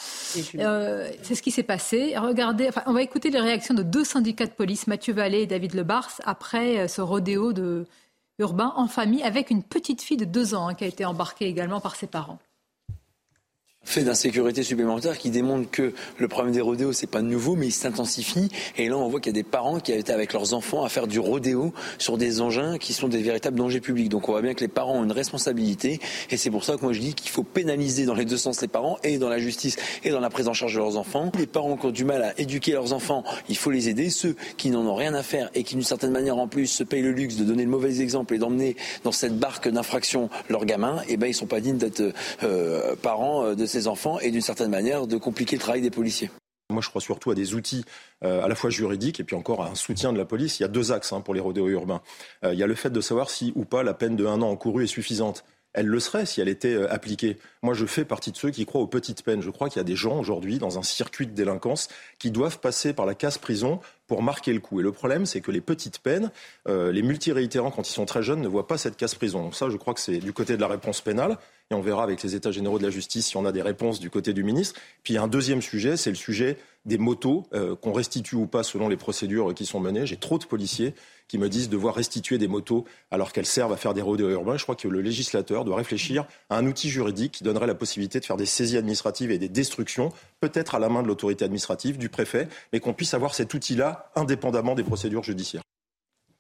Euh, 0.56 1.10
c'est 1.22 1.36
ce 1.36 1.42
qui 1.42 1.52
s'est 1.52 1.64
passé. 1.64 2.18
Regardez, 2.18 2.70
on 2.86 2.92
va 2.92 3.02
écouter 3.02 3.30
les 3.30 3.40
réactions 3.40 3.74
de 3.74 3.84
deux 3.84 4.04
syndicats 4.04 4.46
de 4.46 4.52
police, 4.52 4.88
Mathieu 4.88 5.14
Vallée 5.14 5.44
et 5.44 5.48
David 5.48 5.74
Lebars, 5.74 6.20
après 6.26 6.80
euh, 6.80 6.88
ce 6.90 7.00
rodéo 7.00 7.54
de 7.54 7.86
urbain 8.40 8.74
en 8.76 8.88
famille 8.88 9.24
avec 9.24 9.50
une 9.52 9.64
petite 9.64 10.02
fille 10.02 10.18
de 10.18 10.26
deux 10.26 10.54
ans 10.54 10.68
hein, 10.68 10.74
qui 10.76 10.84
a 10.84 10.88
été 10.88 11.06
embarquée 11.06 11.46
également 11.46 11.80
par 11.80 11.96
ses 11.96 12.08
parents 12.08 12.40
fait 13.88 14.04
d'insécurité 14.04 14.64
supplémentaire 14.64 15.18
qui 15.18 15.30
démontre 15.30 15.72
que 15.72 15.94
le 16.18 16.28
problème 16.28 16.54
des 16.54 16.62
rodéos, 16.62 16.92
c'est 16.92 17.08
pas 17.08 17.22
nouveau, 17.22 17.56
mais 17.56 17.68
il 17.68 17.72
s'intensifie. 17.72 18.50
Et 18.78 18.90
là, 18.90 18.98
on 18.98 19.08
voit 19.08 19.22
qu'il 19.22 19.32
y 19.32 19.40
a 19.40 19.42
des 19.42 19.48
parents 19.48 19.80
qui 19.80 19.94
été 19.94 20.12
avec 20.12 20.34
leurs 20.34 20.54
enfants 20.54 20.84
à 20.84 20.90
faire 20.90 21.08
du 21.08 21.20
rodéo 21.20 21.74
sur 21.98 22.18
des 22.18 22.42
engins 22.42 22.78
qui 22.78 22.92
sont 22.92 23.08
des 23.08 23.22
véritables 23.22 23.58
dangers 23.58 23.80
publics. 23.80 24.10
Donc 24.10 24.28
on 24.28 24.34
voit 24.34 24.42
bien 24.42 24.54
que 24.54 24.60
les 24.60 24.68
parents 24.68 25.00
ont 25.00 25.04
une 25.06 25.14
responsabilité. 25.14 26.02
Et 26.30 26.36
c'est 26.36 26.52
pour 26.52 26.66
ça 26.66 26.76
que 26.76 26.82
moi 26.82 26.92
je 26.92 27.00
dis 27.00 27.14
qu'il 27.14 27.32
faut 27.32 27.44
pénaliser 27.44 28.06
dans 28.06 28.14
les 28.14 28.26
deux 28.26 28.38
sens 28.38 28.62
les 28.62 28.68
parents, 28.68 28.98
et 29.04 29.18
dans 29.18 29.30
la 29.30 29.40
justice, 29.40 29.78
et 30.04 30.10
dans 30.10 30.20
la 30.20 30.30
prise 30.30 30.50
en 30.50 30.54
charge 30.54 30.74
de 30.74 30.80
leurs 30.80 30.98
enfants. 30.98 31.32
Les 31.40 31.48
parents 31.48 31.78
qui 31.78 31.86
ont 31.86 31.92
du 31.92 32.04
mal 32.04 32.24
à 32.24 32.40
éduquer 32.40 32.74
leurs 32.74 32.92
enfants, 32.92 33.24
il 33.48 33.56
faut 33.56 33.72
les 33.72 33.88
aider. 33.88 34.10
Ceux 34.10 34.36
qui 34.58 34.70
n'en 34.70 34.86
ont 34.86 34.96
rien 34.96 35.14
à 35.14 35.24
faire 35.24 35.50
et 35.56 35.64
qui 35.64 35.76
d'une 35.76 35.84
certaine 35.84 36.12
manière 36.12 36.38
en 36.38 36.50
plus 36.50 36.68
se 36.68 36.84
payent 36.84 37.02
le 37.02 37.12
luxe 37.12 37.38
de 37.38 37.46
donner 37.46 37.64
le 37.64 37.70
mauvais 37.70 38.02
exemple 38.02 38.34
et 38.34 38.38
d'emmener 38.38 38.76
dans 39.06 39.14
cette 39.14 39.38
barque 39.38 39.70
d'infraction 39.70 40.30
leurs 40.50 40.66
gamins, 40.66 41.02
eh 41.08 41.16
ben 41.16 41.28
ils 41.28 41.34
sont 41.34 41.46
pas 41.46 41.62
dignes 41.62 41.78
d'être 41.78 42.14
euh, 42.44 42.96
parents 43.02 43.46
euh, 43.46 43.56
de 43.56 43.66
ces 43.66 43.77
enfants 43.86 44.20
et 44.20 44.32
d'une 44.32 44.42
certaine 44.42 44.72
manière 44.72 45.06
de 45.06 45.18
compliquer 45.18 45.58
le 45.58 45.62
travail 45.62 45.82
des 45.82 45.92
policiers. 45.92 46.32
Moi, 46.70 46.82
je 46.82 46.90
crois 46.90 47.00
surtout 47.00 47.32
à 47.32 47.36
des 47.36 47.54
outils 47.54 47.86
euh, 48.26 48.44
à 48.44 48.48
la 48.48 48.56
fois 48.56 48.70
juridiques 48.70 49.20
et 49.20 49.24
puis 49.24 49.38
encore 49.38 49.64
à 49.64 49.70
un 49.70 49.76
soutien 49.76 50.12
de 50.12 50.18
la 50.18 50.26
police. 50.26 50.60
Il 50.60 50.64
y 50.64 50.66
a 50.66 50.70
deux 50.70 50.92
axes 50.92 51.14
hein, 51.14 51.22
pour 51.22 51.34
les 51.34 51.40
rodéos 51.40 51.70
urbains. 51.70 52.02
Euh, 52.44 52.54
il 52.54 52.60
y 52.60 52.64
a 52.64 52.68
le 52.68 52.76
fait 52.76 52.90
de 52.90 53.00
savoir 53.00 53.30
si 53.30 53.54
ou 53.56 53.64
pas 53.64 53.84
la 53.84 53.94
peine 53.94 54.18
de 54.18 54.26
un 54.26 54.42
an 54.42 54.50
encourue 54.50 54.84
est 54.84 54.88
suffisante 54.88 55.46
elle 55.74 55.86
le 55.86 56.00
serait 56.00 56.26
si 56.26 56.42
elle 56.42 56.50
était 56.50 56.74
euh, 56.74 56.92
appliquée. 56.92 57.38
Moi, 57.62 57.74
je 57.74 57.86
fais 57.86 58.06
partie 58.06 58.32
de 58.32 58.38
ceux 58.38 58.50
qui 58.50 58.66
croient 58.66 58.82
aux 58.82 58.88
petites 58.88 59.24
peines. 59.24 59.42
Je 59.42 59.50
crois 59.50 59.70
qu'il 59.70 59.78
y 59.78 59.82
a 59.82 59.84
des 59.84 59.96
gens 59.96 60.20
aujourd'hui 60.20 60.58
dans 60.58 60.80
un 60.80 60.84
circuit 60.84 61.28
de 61.28 61.34
délinquance 61.34 61.90
qui 62.20 62.32
doivent 62.32 62.60
passer 62.60 62.94
par 62.94 63.06
la 63.06 63.14
case 63.14 63.38
prison 63.38 63.80
pour 64.08 64.24
marquer 64.24 64.54
le 64.54 64.60
coup. 64.60 64.80
Et 64.80 64.84
le 64.84 64.92
problème, 64.92 65.26
c'est 65.26 65.42
que 65.42 65.52
les 65.52 65.62
petites 65.62 66.00
peines, 66.00 66.32
euh, 66.68 66.92
les 66.92 67.02
multiréitérants, 67.02 67.72
quand 67.72 67.88
ils 67.88 67.94
sont 67.94 68.06
très 68.06 68.24
jeunes, 68.24 68.42
ne 68.42 68.48
voient 68.48 68.68
pas 68.68 68.78
cette 68.78 68.98
case 68.98 69.16
prison. 69.16 69.44
Donc 69.44 69.56
ça, 69.56 69.70
je 69.70 69.78
crois 69.78 69.94
que 69.94 70.00
c'est 70.00 70.18
du 70.18 70.34
côté 70.34 70.56
de 70.56 70.62
la 70.62 70.68
réponse 70.68 71.02
pénale. 71.02 71.38
Et 71.70 71.76
on 71.76 71.82
verra 71.82 72.04
avec 72.04 72.24
les 72.24 72.34
États 72.34 72.52
généraux 72.52 72.80
de 72.80 72.84
la 72.84 72.90
justice 72.90 73.28
si 73.28 73.38
on 73.38 73.46
a 73.46 73.52
des 73.52 73.62
réponses 73.62 74.00
du 74.00 74.10
côté 74.10 74.34
du 74.34 74.44
ministre. 74.44 74.80
Puis 75.04 75.14
il 75.14 75.16
y 75.18 75.20
a 75.20 75.24
un 75.24 75.28
deuxième 75.28 75.62
sujet, 75.62 75.98
c'est 75.98 76.10
le 76.10 76.16
sujet 76.16 76.58
des 76.88 76.98
motos 76.98 77.46
euh, 77.54 77.76
qu'on 77.76 77.92
restitue 77.92 78.36
ou 78.36 78.48
pas 78.48 78.64
selon 78.64 78.90
les 78.90 78.98
procédures 78.98 79.54
qui 79.54 79.66
sont 79.66 79.80
menées. 79.80 80.08
J'ai 80.08 80.18
trop 80.18 80.40
de 80.40 80.46
policiers 80.46 80.96
qui 81.28 81.38
me 81.38 81.50
disent 81.50 81.70
devoir 81.70 81.94
restituer 81.94 82.38
des 82.38 82.48
motos 82.48 82.86
alors 83.12 83.34
qu'elles 83.34 83.46
servent 83.46 83.74
à 83.74 83.78
faire 83.78 83.94
des 83.94 84.02
rodéos 84.02 84.30
urbains. 84.30 84.58
Je 84.58 84.64
crois 84.64 84.76
que 84.76 84.88
le 84.88 85.02
législateur 85.02 85.66
doit 85.66 85.76
réfléchir 85.76 86.26
à 86.50 86.58
un 86.58 86.66
outil 86.66 86.90
juridique 86.90 87.34
qui 87.34 87.44
donnerait 87.44 87.68
la 87.68 87.76
possibilité 87.76 88.20
de 88.20 88.26
faire 88.26 88.38
des 88.38 88.46
saisies 88.46 88.78
administratives 88.78 89.30
et 89.30 89.38
des 89.38 89.50
destructions, 89.50 90.14
peut-être 90.40 90.76
à 90.76 90.80
la 90.80 90.90
main 90.90 91.04
de 91.04 91.08
l'autorité 91.08 91.44
administrative, 91.44 91.98
du 91.98 92.10
préfet, 92.10 92.48
mais 92.72 92.80
qu'on 92.80 92.94
puisse 92.94 93.14
avoir 93.14 93.36
cet 93.36 93.54
outil-là 93.54 94.10
indépendamment 94.16 94.74
des 94.74 94.84
procédures 94.84 95.24
judiciaires. 95.24 95.64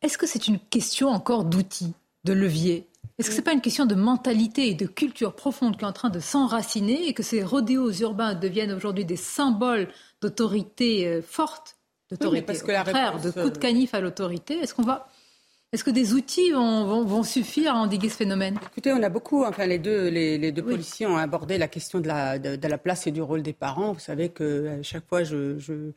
Est-ce 0.01 0.17
que 0.17 0.27
c'est 0.27 0.47
une 0.47 0.59
question 0.59 1.09
encore 1.09 1.43
d'outils, 1.43 1.93
de 2.23 2.33
levier? 2.33 2.87
Est-ce 3.17 3.29
que 3.29 3.34
ce 3.34 3.39
n'est 3.39 3.43
pas 3.43 3.53
une 3.53 3.61
question 3.61 3.85
de 3.85 3.95
mentalité 3.95 4.69
et 4.69 4.73
de 4.73 4.85
culture 4.85 5.35
profonde 5.35 5.77
qui 5.77 5.84
est 5.84 5.88
en 5.88 5.93
train 5.93 6.09
de 6.09 6.19
s'enraciner 6.19 7.07
et 7.07 7.13
que 7.13 7.23
ces 7.23 7.43
rodéos 7.43 7.91
urbains 8.01 8.35
deviennent 8.35 8.71
aujourd'hui 8.71 9.05
des 9.05 9.15
symboles 9.15 9.88
d'autorité 10.21 11.07
euh, 11.07 11.21
forte? 11.21 11.77
D'autorité. 12.09 12.45
parce 12.45 12.63
que 12.63 12.71
la 12.71 12.84
réponse... 12.84 13.21
de 13.21 13.31
coup 13.31 13.49
de 13.49 13.57
canif 13.57 13.93
à 13.93 13.99
l'autorité. 13.99 14.55
Est-ce 14.59 14.73
qu'on 14.73 14.84
va 14.84 15.07
est-ce 15.73 15.84
que 15.84 15.91
des 15.91 16.13
outils 16.13 16.51
vont, 16.51 17.23
suffire 17.23 17.75
à 17.75 17.79
endiguer 17.79 18.07
ce 18.07 18.15
phénomène? 18.15 18.57
Écoutez, 18.71 18.93
on 18.93 19.03
a 19.03 19.09
beaucoup, 19.09 19.43
enfin 19.43 19.65
les 19.65 19.79
deux, 19.79 20.07
les, 20.07 20.51
deux 20.53 20.63
policiers 20.63 21.05
ont 21.05 21.17
abordé 21.17 21.57
la 21.57 21.67
question 21.67 21.99
de 21.99 22.07
la, 22.07 22.39
de, 22.39 22.67
la, 22.67 22.77
place 22.77 23.05
et 23.05 23.11
du 23.11 23.21
rôle 23.21 23.41
des 23.41 23.51
parents. 23.51 23.91
Vous 23.91 23.99
savez 23.99 24.29
que 24.29 24.79
à 24.79 24.81
chaque 24.81 25.05
fois, 25.05 25.25
je, 25.25 25.59
je, 25.59 25.91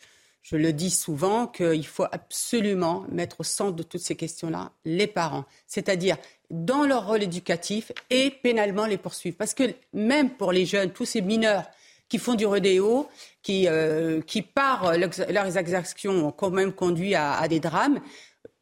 le 0.52 0.72
dis 0.72 0.90
souvent, 0.90 1.46
qu'il 1.46 1.86
faut 1.86 2.06
absolument 2.10 3.04
mettre 3.10 3.40
au 3.40 3.44
centre 3.44 3.76
de 3.76 3.82
toutes 3.82 4.00
ces 4.00 4.16
questions-là 4.16 4.72
les 4.84 5.06
parents, 5.06 5.44
c'est-à-dire 5.66 6.16
dans 6.50 6.84
leur 6.84 7.06
rôle 7.06 7.22
éducatif 7.22 7.92
et 8.10 8.30
pénalement 8.30 8.86
les 8.86 8.98
poursuivre. 8.98 9.36
Parce 9.36 9.54
que 9.54 9.74
même 9.92 10.30
pour 10.30 10.52
les 10.52 10.66
jeunes, 10.66 10.90
tous 10.90 11.04
ces 11.04 11.20
mineurs 11.20 11.64
qui 12.08 12.18
font 12.18 12.34
du 12.34 12.46
rodéo, 12.46 13.08
qui, 13.42 13.68
euh, 13.68 14.20
qui 14.22 14.42
par 14.42 14.96
leurs 14.96 15.56
exactions 15.56 16.26
ont 16.26 16.32
quand 16.32 16.50
même 16.50 16.72
conduit 16.72 17.14
à 17.14 17.46
des 17.46 17.60
drames, 17.60 18.00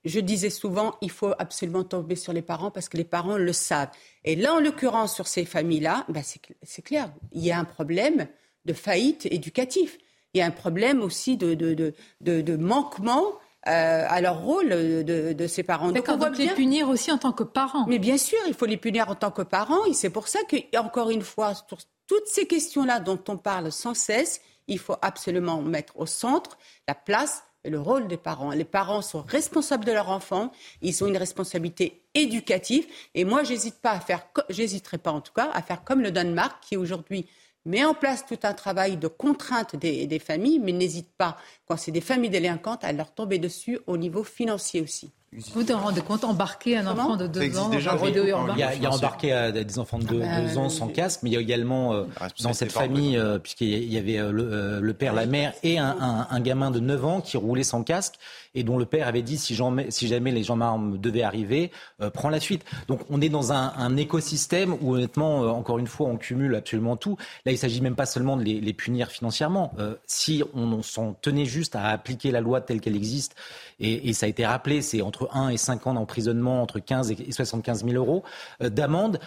je 0.04 0.20
disais 0.20 0.50
souvent, 0.50 0.96
il 1.00 1.10
faut 1.10 1.32
absolument 1.38 1.84
tomber 1.84 2.16
sur 2.16 2.32
les 2.32 2.42
parents 2.42 2.70
parce 2.70 2.88
que 2.88 2.96
les 2.96 3.04
parents 3.04 3.36
le 3.36 3.52
savent. 3.52 3.90
Et 4.24 4.36
là, 4.36 4.54
en 4.54 4.60
l'occurrence, 4.60 5.14
sur 5.14 5.26
ces 5.26 5.44
familles-là, 5.44 6.04
ben 6.08 6.22
c'est 6.62 6.82
clair, 6.82 7.12
il 7.32 7.44
y 7.44 7.50
a 7.50 7.58
un 7.58 7.64
problème 7.64 8.26
de 8.64 8.72
faillite 8.72 9.26
éducative. 9.26 9.96
Il 10.34 10.38
y 10.38 10.42
a 10.42 10.46
un 10.46 10.50
problème 10.50 11.02
aussi 11.02 11.36
de, 11.36 11.54
de, 11.54 11.94
de, 12.20 12.56
manquement 12.56 13.24
euh, 13.66 14.04
à 14.08 14.20
leur 14.20 14.42
rôle 14.42 14.68
de, 14.68 15.46
ces 15.46 15.62
parents. 15.62 15.90
Donc, 15.90 16.06
on 16.08 16.16
doit 16.16 16.30
les 16.30 16.48
punir 16.48 16.88
aussi 16.88 17.10
en 17.10 17.18
tant 17.18 17.32
que 17.32 17.44
parents. 17.44 17.86
Mais 17.86 17.98
bien 17.98 18.18
sûr, 18.18 18.38
il 18.46 18.54
faut 18.54 18.66
les 18.66 18.76
punir 18.76 19.08
en 19.08 19.14
tant 19.14 19.30
que 19.30 19.42
parents. 19.42 19.84
Et 19.86 19.94
c'est 19.94 20.10
pour 20.10 20.28
ça 20.28 20.40
que, 20.48 20.56
encore 20.78 21.10
une 21.10 21.22
fois, 21.22 21.54
sur 21.54 21.78
toutes 22.06 22.26
ces 22.26 22.46
questions-là 22.46 23.00
dont 23.00 23.20
on 23.28 23.36
parle 23.36 23.72
sans 23.72 23.94
cesse, 23.94 24.40
il 24.66 24.78
faut 24.78 24.96
absolument 25.02 25.62
mettre 25.62 25.98
au 25.98 26.06
centre 26.06 26.58
la 26.86 26.94
place 26.94 27.42
le 27.64 27.80
rôle 27.80 28.08
des 28.08 28.16
parents. 28.16 28.50
Les 28.50 28.64
parents 28.64 29.02
sont 29.02 29.22
responsables 29.22 29.84
de 29.84 29.92
leur 29.92 30.10
enfant, 30.10 30.52
ils 30.80 31.02
ont 31.02 31.06
une 31.06 31.16
responsabilité 31.16 32.02
éducative. 32.14 32.86
Et 33.14 33.24
moi, 33.24 33.42
j'hésite 33.42 33.80
pas 33.80 33.92
à 33.92 34.00
faire, 34.00 34.26
j'hésiterai 34.48 34.98
pas 34.98 35.12
en 35.12 35.20
tout 35.20 35.32
cas 35.32 35.50
à 35.52 35.62
faire 35.62 35.84
comme 35.84 36.00
le 36.00 36.10
Danemark, 36.10 36.62
qui 36.62 36.76
aujourd'hui 36.76 37.26
met 37.68 37.84
en 37.84 37.94
place 37.94 38.24
tout 38.26 38.38
un 38.42 38.54
travail 38.54 38.96
de 38.96 39.08
contrainte 39.08 39.76
des, 39.76 40.06
des 40.06 40.18
familles, 40.18 40.58
mais 40.58 40.72
n'hésite 40.72 41.10
pas, 41.16 41.36
quand 41.66 41.76
c'est 41.76 41.92
des 41.92 42.00
familles 42.00 42.30
délinquantes, 42.30 42.82
à 42.82 42.92
leur 42.92 43.12
tomber 43.12 43.38
dessus 43.38 43.78
au 43.86 43.96
niveau 43.96 44.24
financier 44.24 44.80
aussi. 44.80 45.10
Vous 45.30 45.60
vous 45.60 45.76
rendez 45.76 46.00
compte, 46.00 46.24
embarquer 46.24 46.78
un 46.78 46.86
enfant 46.86 47.16
de 47.16 47.26
2 47.26 47.58
ans 47.58 47.68
déjà, 47.68 47.98
Il 48.02 48.58
y 48.58 48.62
a, 48.62 48.74
il 48.74 48.82
y 48.82 48.86
a 48.86 48.90
embarqué 48.90 49.30
à 49.30 49.52
des 49.52 49.78
enfants 49.78 49.98
de 49.98 50.06
2 50.06 50.22
ah 50.24 50.58
ans 50.58 50.70
sans 50.70 50.88
casque, 50.88 51.20
mais 51.22 51.28
il 51.28 51.34
y 51.34 51.36
a 51.36 51.40
également 51.40 51.92
euh, 51.92 52.04
dans 52.40 52.54
cette 52.54 52.72
famille, 52.72 53.18
euh, 53.18 53.38
puisqu'il 53.38 53.92
y 53.92 53.98
avait 53.98 54.18
euh, 54.18 54.32
le, 54.32 54.80
le, 54.80 54.94
père, 54.94 55.12
la 55.12 55.26
mère 55.26 55.52
et 55.62 55.78
un, 55.78 55.94
un, 56.00 56.28
un, 56.30 56.40
gamin 56.40 56.70
de 56.70 56.80
9 56.80 57.04
ans 57.04 57.20
qui 57.20 57.36
roulait 57.36 57.62
sans 57.62 57.82
casque 57.82 58.14
et 58.58 58.64
dont 58.64 58.76
le 58.76 58.86
père 58.86 59.06
avait 59.06 59.22
dit 59.22 59.38
si, 59.38 59.54
jamais 59.54 60.30
les 60.32 60.42
gendarmes 60.42 60.98
devaient 60.98 61.22
arriver, 61.22 61.70
euh, 62.02 62.10
prends 62.10 62.28
la 62.28 62.40
suite. 62.40 62.64
Donc 62.88 63.00
on 63.08 63.20
est 63.20 63.28
dans 63.28 63.52
un, 63.52 63.96
écosystème 63.96 64.76
où 64.80 64.94
honnêtement, 64.94 65.44
euh, 65.44 65.48
encore 65.48 65.78
une 65.78 65.86
fois, 65.86 66.08
on 66.08 66.16
cumule 66.16 66.54
absolument 66.54 66.96
tout. 66.96 67.16
Là, 67.46 67.52
il 67.52 67.58
s'agit 67.58 67.80
même 67.80 67.94
pas 67.94 68.06
seulement 68.06 68.36
de 68.36 68.42
les, 68.42 68.72
punir 68.72 69.10
financièrement. 69.10 69.72
Euh, 69.78 69.94
si 70.06 70.42
on, 70.54 70.82
s'en 70.82 71.14
tenait 71.14 71.46
juste 71.46 71.74
à 71.76 71.86
appliquer 71.86 72.30
la 72.30 72.40
loi 72.40 72.60
telle 72.60 72.80
qu'elle 72.80 72.96
existe, 72.96 73.34
et, 73.80 74.12
ça 74.12 74.26
a 74.26 74.28
été 74.28 74.44
rappelé, 74.44 74.82
c'est 74.82 75.02
entre 75.02 75.28
1 75.32 75.50
et 75.50 75.56
5 75.56 75.86
ans 75.86 75.94
d'emprisonnement, 75.94 76.62
entre 76.62 76.80
15 76.80 77.12
et 77.12 77.30
75 77.30 77.84
000 77.84 77.94
euros 77.96 78.24
d'amende, 78.60 79.20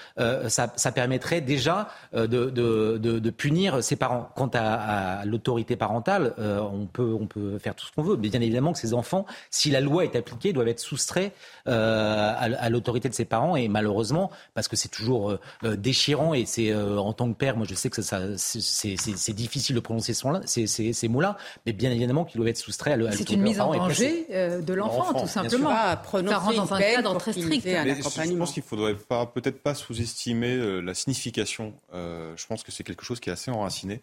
ça, 0.47 0.67
permettrait 0.93 1.39
déjà 1.39 1.87
de, 2.13 3.29
punir 3.29 3.81
ses 3.81 3.95
parents. 3.95 4.29
Quant 4.35 4.51
à, 4.53 5.19
à 5.19 5.25
l'autorité 5.25 5.77
parentale, 5.77 6.33
on, 6.37 6.85
peut, 6.85 7.15
on 7.19 7.27
peut 7.27 7.59
faire 7.59 7.75
tout 7.75 7.85
ce 7.85 7.91
qu'on 7.93 8.03
veut, 8.03 8.17
mais 8.17 8.29
bien 8.29 8.41
évidemment 8.41 8.73
que 8.73 8.79
ces 8.79 8.93
enfants 8.93 9.20
si 9.49 9.69
la 9.69 9.81
loi 9.81 10.03
est 10.03 10.15
appliquée, 10.15 10.53
doivent 10.53 10.67
être 10.67 10.79
soustraits 10.79 11.33
euh, 11.67 12.33
à, 12.37 12.69
l'autorité 12.69 13.09
de 13.09 13.13
ses 13.13 13.25
parents. 13.25 13.55
Et 13.55 13.67
malheureusement, 13.67 14.31
parce 14.53 14.67
que 14.67 14.75
c'est 14.75 14.89
toujours 14.89 15.31
euh, 15.31 15.39
euh, 15.63 15.75
déchirant 15.75 16.33
et 16.33 16.45
c'est 16.45 16.73
en 16.73 17.13
tant 17.13 17.31
que 17.31 17.37
père, 17.37 17.57
moi 17.57 17.65
je 17.69 17.75
sais 17.75 17.89
que 17.89 18.01
ça, 18.01 18.21
c'est 18.37 19.33
difficile 19.33 19.75
de 19.75 19.79
prononcer 19.79 20.13
ces, 20.45 20.67
ces, 20.67 21.07
mots-là, 21.07 21.37
mais 21.65 21.73
bien 21.73 21.91
évidemment 21.91 22.25
qu'ils 22.25 22.37
doivent 22.37 22.49
être 22.49 22.57
soustraits 22.57 22.93
à 22.93 22.97
l'autorité 22.97 23.25
C'est 23.27 23.33
une 23.33 23.41
mise 23.41 23.59
en 23.59 23.73
danger 23.73 24.25
de 24.29 24.73
l'enfant, 24.73 25.13
tout 25.21 25.27
simplement. 25.27 25.69
Ça 25.69 26.37
rentre 26.37 26.55
dans 26.55 26.73
un 26.73 26.79
cadre 26.79 27.17
très 27.17 27.33
strict. 27.33 27.65
Je 27.65 28.37
pense 28.37 28.53
qu'il 28.53 28.63
ne 28.63 28.67
faudrait 28.67 28.95
pas, 28.95 29.25
peut-être 29.25 29.61
pas 29.61 29.75
sous-estimer 29.75 30.81
la 30.81 30.93
signification. 30.93 31.73
je 31.93 32.45
pense 32.47 32.63
que 32.63 32.71
c'est 32.71 32.83
quelque 32.83 33.05
chose 33.05 33.19
qui 33.19 33.29
est 33.29 33.33
assez 33.33 33.51
enraciné, 33.51 34.01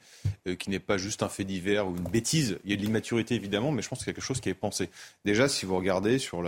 qui 0.59 0.71
n'est 0.71 0.79
pas 0.79 0.99
juste 0.99 1.23
un 1.23 1.29
fait 1.29 1.45
divers 1.45 1.87
ou 1.87 1.97
une 1.97 2.09
bêtise. 2.09 2.59
Il 2.65 2.71
y 2.71 2.75
a 2.75 2.77
de 2.77 2.83
l'immaturité 2.83 3.35
évidemment, 3.35 3.73
mais 3.73 3.83
je 3.83 3.89
pense 3.89 4.01
que 4.01 4.05
c'est 4.05 4.13
quelque 4.13 4.25
chose 4.25 4.41
qui 4.41 4.49
est 4.49 4.55
pensé. 4.55 4.91
Déjà, 5.25 5.49
si 5.49 5.67
vous 5.67 5.77
regardez 5.77 6.19
sur 6.19 6.43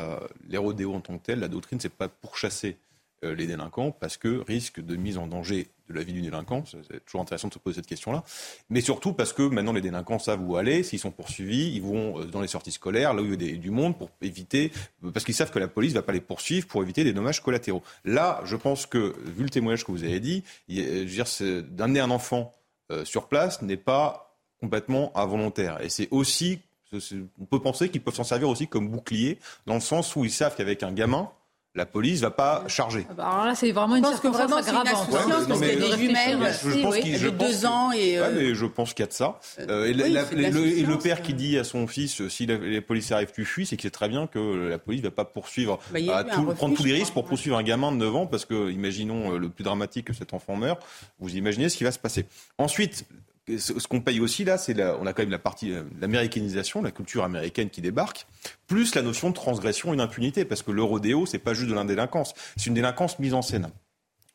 rodéos 0.55 0.94
en 0.94 1.01
tant 1.01 1.18
que 1.18 1.24
tel, 1.24 1.40
la 1.40 1.48
doctrine, 1.48 1.81
c'est 1.81 1.93
pas 1.93 2.09
pour 2.09 2.36
chasser 2.36 2.77
euh, 3.22 3.35
les 3.35 3.47
délinquants 3.47 3.90
parce 3.90 4.16
que 4.16 4.43
risque 4.47 4.81
de 4.81 4.97
mise 4.97 5.18
en 5.18 5.27
danger 5.27 5.68
de 5.90 5.94
la 5.94 6.02
vie 6.02 6.14
du 6.14 6.22
délinquant. 6.22 6.64
C'est 6.64 7.05
toujours 7.05 7.20
intéressant 7.20 7.48
de 7.48 7.52
se 7.52 7.59
poser 7.59 7.77
cette 7.77 7.86
question-là. 7.86 8.24
Mais 8.70 8.81
surtout 8.81 9.12
parce 9.12 9.35
que 9.35 9.43
maintenant 9.43 9.74
les 9.74 9.82
délinquants 9.82 10.18
savent 10.18 10.43
où 10.43 10.56
aller. 10.56 10.82
S'ils 10.82 10.98
sont 10.98 11.10
poursuivis, 11.10 11.70
ils 11.74 11.82
vont 11.82 12.18
euh, 12.18 12.24
dans 12.24 12.40
les 12.40 12.48
sorties 12.48 12.72
scolaires, 12.72 13.12
là 13.12 13.20
où 13.20 13.27
il 13.27 13.43
y 13.43 13.52
a 13.52 13.56
du 13.56 13.70
monde, 13.70 13.98
pour 13.98 14.09
éviter, 14.22 14.72
parce 15.12 15.27
qu'ils 15.27 15.35
savent 15.35 15.51
que 15.51 15.59
la 15.59 15.68
police 15.68 15.93
ne 15.93 15.98
va 15.98 16.02
pas 16.02 16.12
les 16.12 16.22
poursuivre 16.22 16.66
pour 16.66 16.82
éviter 16.82 17.05
des 17.05 17.12
dommages 17.12 17.43
collatéraux. 17.43 17.82
Là, 18.06 18.40
je 18.47 18.56
pense 18.56 18.86
que, 18.86 19.14
vu 19.27 19.43
le 19.43 19.51
témoignage 19.51 19.85
que 19.85 19.93
vous 19.93 20.05
avez 20.05 20.20
dit, 20.20 20.43
d'amener 20.68 22.01
un 22.01 22.10
enfant 22.10 22.55
euh, 22.90 23.05
sur 23.05 23.28
place 23.28 23.60
n'est 23.60 23.77
pas 23.77 24.35
complètement 24.60 25.12
involontaire. 25.14 25.82
Et 25.82 25.90
c'est 25.90 26.09
aussi 26.10 26.60
on 26.92 27.44
peut 27.44 27.60
penser 27.60 27.88
qu'ils 27.88 28.02
peuvent 28.02 28.14
s'en 28.14 28.24
servir 28.24 28.48
aussi 28.48 28.68
comme 28.68 28.88
bouclier, 28.88 29.38
dans 29.66 29.74
le 29.74 29.80
sens 29.80 30.16
où 30.16 30.24
ils 30.24 30.30
savent 30.30 30.56
qu'avec 30.56 30.82
un 30.82 30.92
gamin, 30.92 31.30
la 31.76 31.86
police 31.86 32.20
va 32.20 32.32
pas 32.32 32.64
charger. 32.66 33.06
Ah 33.08 33.14
bah, 33.14 33.28
alors 33.28 33.44
là, 33.46 33.54
c'est 33.54 33.70
vraiment 33.70 33.94
une 33.94 34.04
circonstance 34.04 34.68
aggravante. 34.68 35.08
Ouais, 35.08 35.18
parce 35.28 35.60
qu'il 35.60 35.68
y 35.68 35.70
a 35.70 35.76
des 35.76 36.02
jumelles 36.02 36.52
je, 36.64 36.82
pense 36.82 36.94
oui, 36.96 37.18
de 37.18 37.30
deux 37.30 37.64
ans 37.64 37.92
et. 37.92 38.18
Euh... 38.18 38.22
Ouais, 38.22 38.34
mais 38.34 38.54
je 38.56 38.66
pense 38.66 38.92
qu'il 38.92 39.04
y 39.04 39.04
a 39.04 39.06
de 39.06 39.12
ça. 39.12 39.38
Euh, 39.60 39.86
et, 39.86 39.94
oui, 39.94 40.10
la, 40.10 40.24
le, 40.32 40.66
et, 40.66 40.82
le, 40.82 40.98
père 40.98 41.22
qui 41.22 41.32
dit 41.32 41.58
à 41.58 41.64
son 41.64 41.86
fils, 41.86 42.26
si 42.28 42.46
la, 42.46 42.56
les 42.56 42.80
policiers 42.80 43.14
arrivent, 43.14 43.32
tu 43.32 43.44
fuis, 43.44 43.66
c'est 43.66 43.76
qu'il 43.76 43.86
sait 43.86 43.92
très 43.92 44.08
bien 44.08 44.26
que 44.26 44.68
la 44.68 44.78
police 44.78 45.02
va 45.02 45.12
pas 45.12 45.24
poursuivre, 45.24 45.78
bah, 45.92 46.00
à 46.12 46.24
tout, 46.24 46.44
prendre 46.46 46.76
tous 46.76 46.84
les 46.84 46.92
risques 46.92 47.12
pour 47.12 47.24
poursuivre 47.24 47.56
un 47.56 47.62
gamin 47.62 47.92
de 47.92 47.98
9 47.98 48.16
ans, 48.16 48.26
parce 48.26 48.44
que, 48.44 48.70
imaginons 48.70 49.34
euh, 49.34 49.38
le 49.38 49.48
plus 49.48 49.62
dramatique 49.62 50.06
que 50.06 50.12
cet 50.12 50.34
enfant 50.34 50.56
meurt, 50.56 50.82
vous 51.20 51.36
imaginez 51.36 51.68
ce 51.68 51.76
qui 51.76 51.84
va 51.84 51.92
se 51.92 52.00
passer. 52.00 52.26
Ensuite, 52.58 53.06
ce 53.48 53.88
qu'on 53.88 54.00
paye 54.00 54.20
aussi 54.20 54.44
là, 54.44 54.58
c'est 54.58 54.80
on 54.82 55.06
a 55.06 55.12
quand 55.12 55.22
même 55.22 55.30
la 55.30 55.38
partie 55.38 55.72
euh, 55.72 55.82
l'américanisation, 56.00 56.82
la 56.82 56.90
culture 56.90 57.24
américaine 57.24 57.70
qui 57.70 57.80
débarque, 57.80 58.26
plus 58.66 58.94
la 58.94 59.02
notion 59.02 59.30
de 59.30 59.34
transgression 59.34 59.92
et 59.92 59.96
d'impunité, 59.96 60.44
parce 60.44 60.62
que 60.62 60.70
le 60.70 60.82
rodéo, 60.82 61.26
c'est 61.26 61.38
pas 61.38 61.54
juste 61.54 61.68
de 61.68 61.74
l'indélinquance, 61.74 62.34
c'est 62.56 62.66
une 62.66 62.74
délinquance 62.74 63.18
mise 63.18 63.34
en 63.34 63.42
scène. 63.42 63.70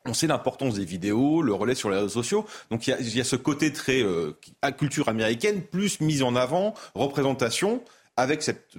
On 0.07 0.13
sait 0.13 0.27
l'importance 0.27 0.75
des 0.75 0.85
vidéos, 0.85 1.41
le 1.41 1.53
relais 1.53 1.73
sur 1.73 1.89
les 1.89 1.95
réseaux 1.95 2.09
sociaux. 2.09 2.45
Donc 2.69 2.85
il 2.85 3.15
y 3.15 3.21
a, 3.21 3.23
ce 3.23 3.35
côté 3.35 3.73
très 3.73 4.03
euh, 4.03 4.37
culture 4.77 5.09
américaine, 5.09 5.63
plus 5.63 5.99
mise 5.99 6.21
en 6.21 6.35
avant, 6.35 6.75
représentation, 6.93 7.83
avec 8.15 8.43
cette, 8.43 8.75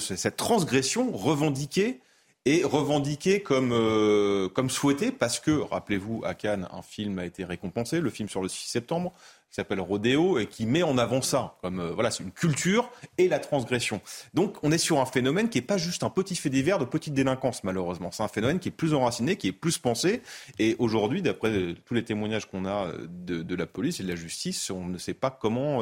cette 0.00 0.36
transgression 0.36 1.12
revendiquée 1.12 2.00
et 2.46 2.64
revendiquée 2.64 3.42
comme, 3.42 3.72
euh, 3.72 4.48
comme 4.48 4.70
souhaité, 4.70 5.12
parce 5.12 5.40
que, 5.40 5.50
rappelez-vous, 5.50 6.22
à 6.24 6.34
Cannes, 6.34 6.68
un 6.72 6.82
film 6.82 7.18
a 7.18 7.26
été 7.26 7.44
récompensé, 7.44 8.00
le 8.00 8.10
film 8.10 8.28
sur 8.28 8.42
le 8.42 8.48
6 8.48 8.68
septembre, 8.68 9.12
qui 9.50 9.56
s'appelle 9.56 9.80
Rodéo 9.80 10.38
et 10.38 10.46
qui 10.46 10.64
met 10.64 10.82
en 10.82 10.96
avant 10.96 11.22
ça 11.22 11.56
comme 11.60 11.80
euh, 11.80 11.90
voilà 11.92 12.10
c'est 12.10 12.22
une 12.22 12.30
culture 12.30 12.90
et 13.18 13.28
la 13.28 13.40
transgression. 13.40 14.00
Donc 14.32 14.56
on 14.62 14.70
est 14.70 14.78
sur 14.78 15.00
un 15.00 15.06
phénomène 15.06 15.48
qui 15.48 15.58
est 15.58 15.62
pas 15.62 15.76
juste 15.76 16.04
un 16.04 16.10
petit 16.10 16.36
fait 16.36 16.50
divers 16.50 16.78
de 16.78 16.84
petite 16.84 17.14
délinquance 17.14 17.64
malheureusement. 17.64 18.10
C'est 18.12 18.22
un 18.22 18.28
phénomène 18.28 18.60
qui 18.60 18.68
est 18.68 18.72
plus 18.72 18.94
enraciné, 18.94 19.36
qui 19.36 19.48
est 19.48 19.52
plus 19.52 19.78
pensé 19.78 20.22
et 20.58 20.76
aujourd'hui 20.78 21.20
d'après 21.20 21.50
euh, 21.50 21.74
tous 21.84 21.94
les 21.94 22.04
témoignages 22.04 22.46
qu'on 22.46 22.64
a 22.64 22.86
euh, 22.86 23.06
de, 23.08 23.54
la 23.54 23.66
police 23.66 24.00
et 24.00 24.04
de 24.04 24.08
la 24.08 24.14
justice, 24.14 24.70
on 24.70 24.86
ne 24.86 24.96
sait 24.96 25.14
pas 25.14 25.30
comment 25.30 25.80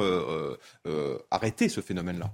arrêter 1.31 1.69
ce 1.69 1.81
phénomène-là. 1.81 2.33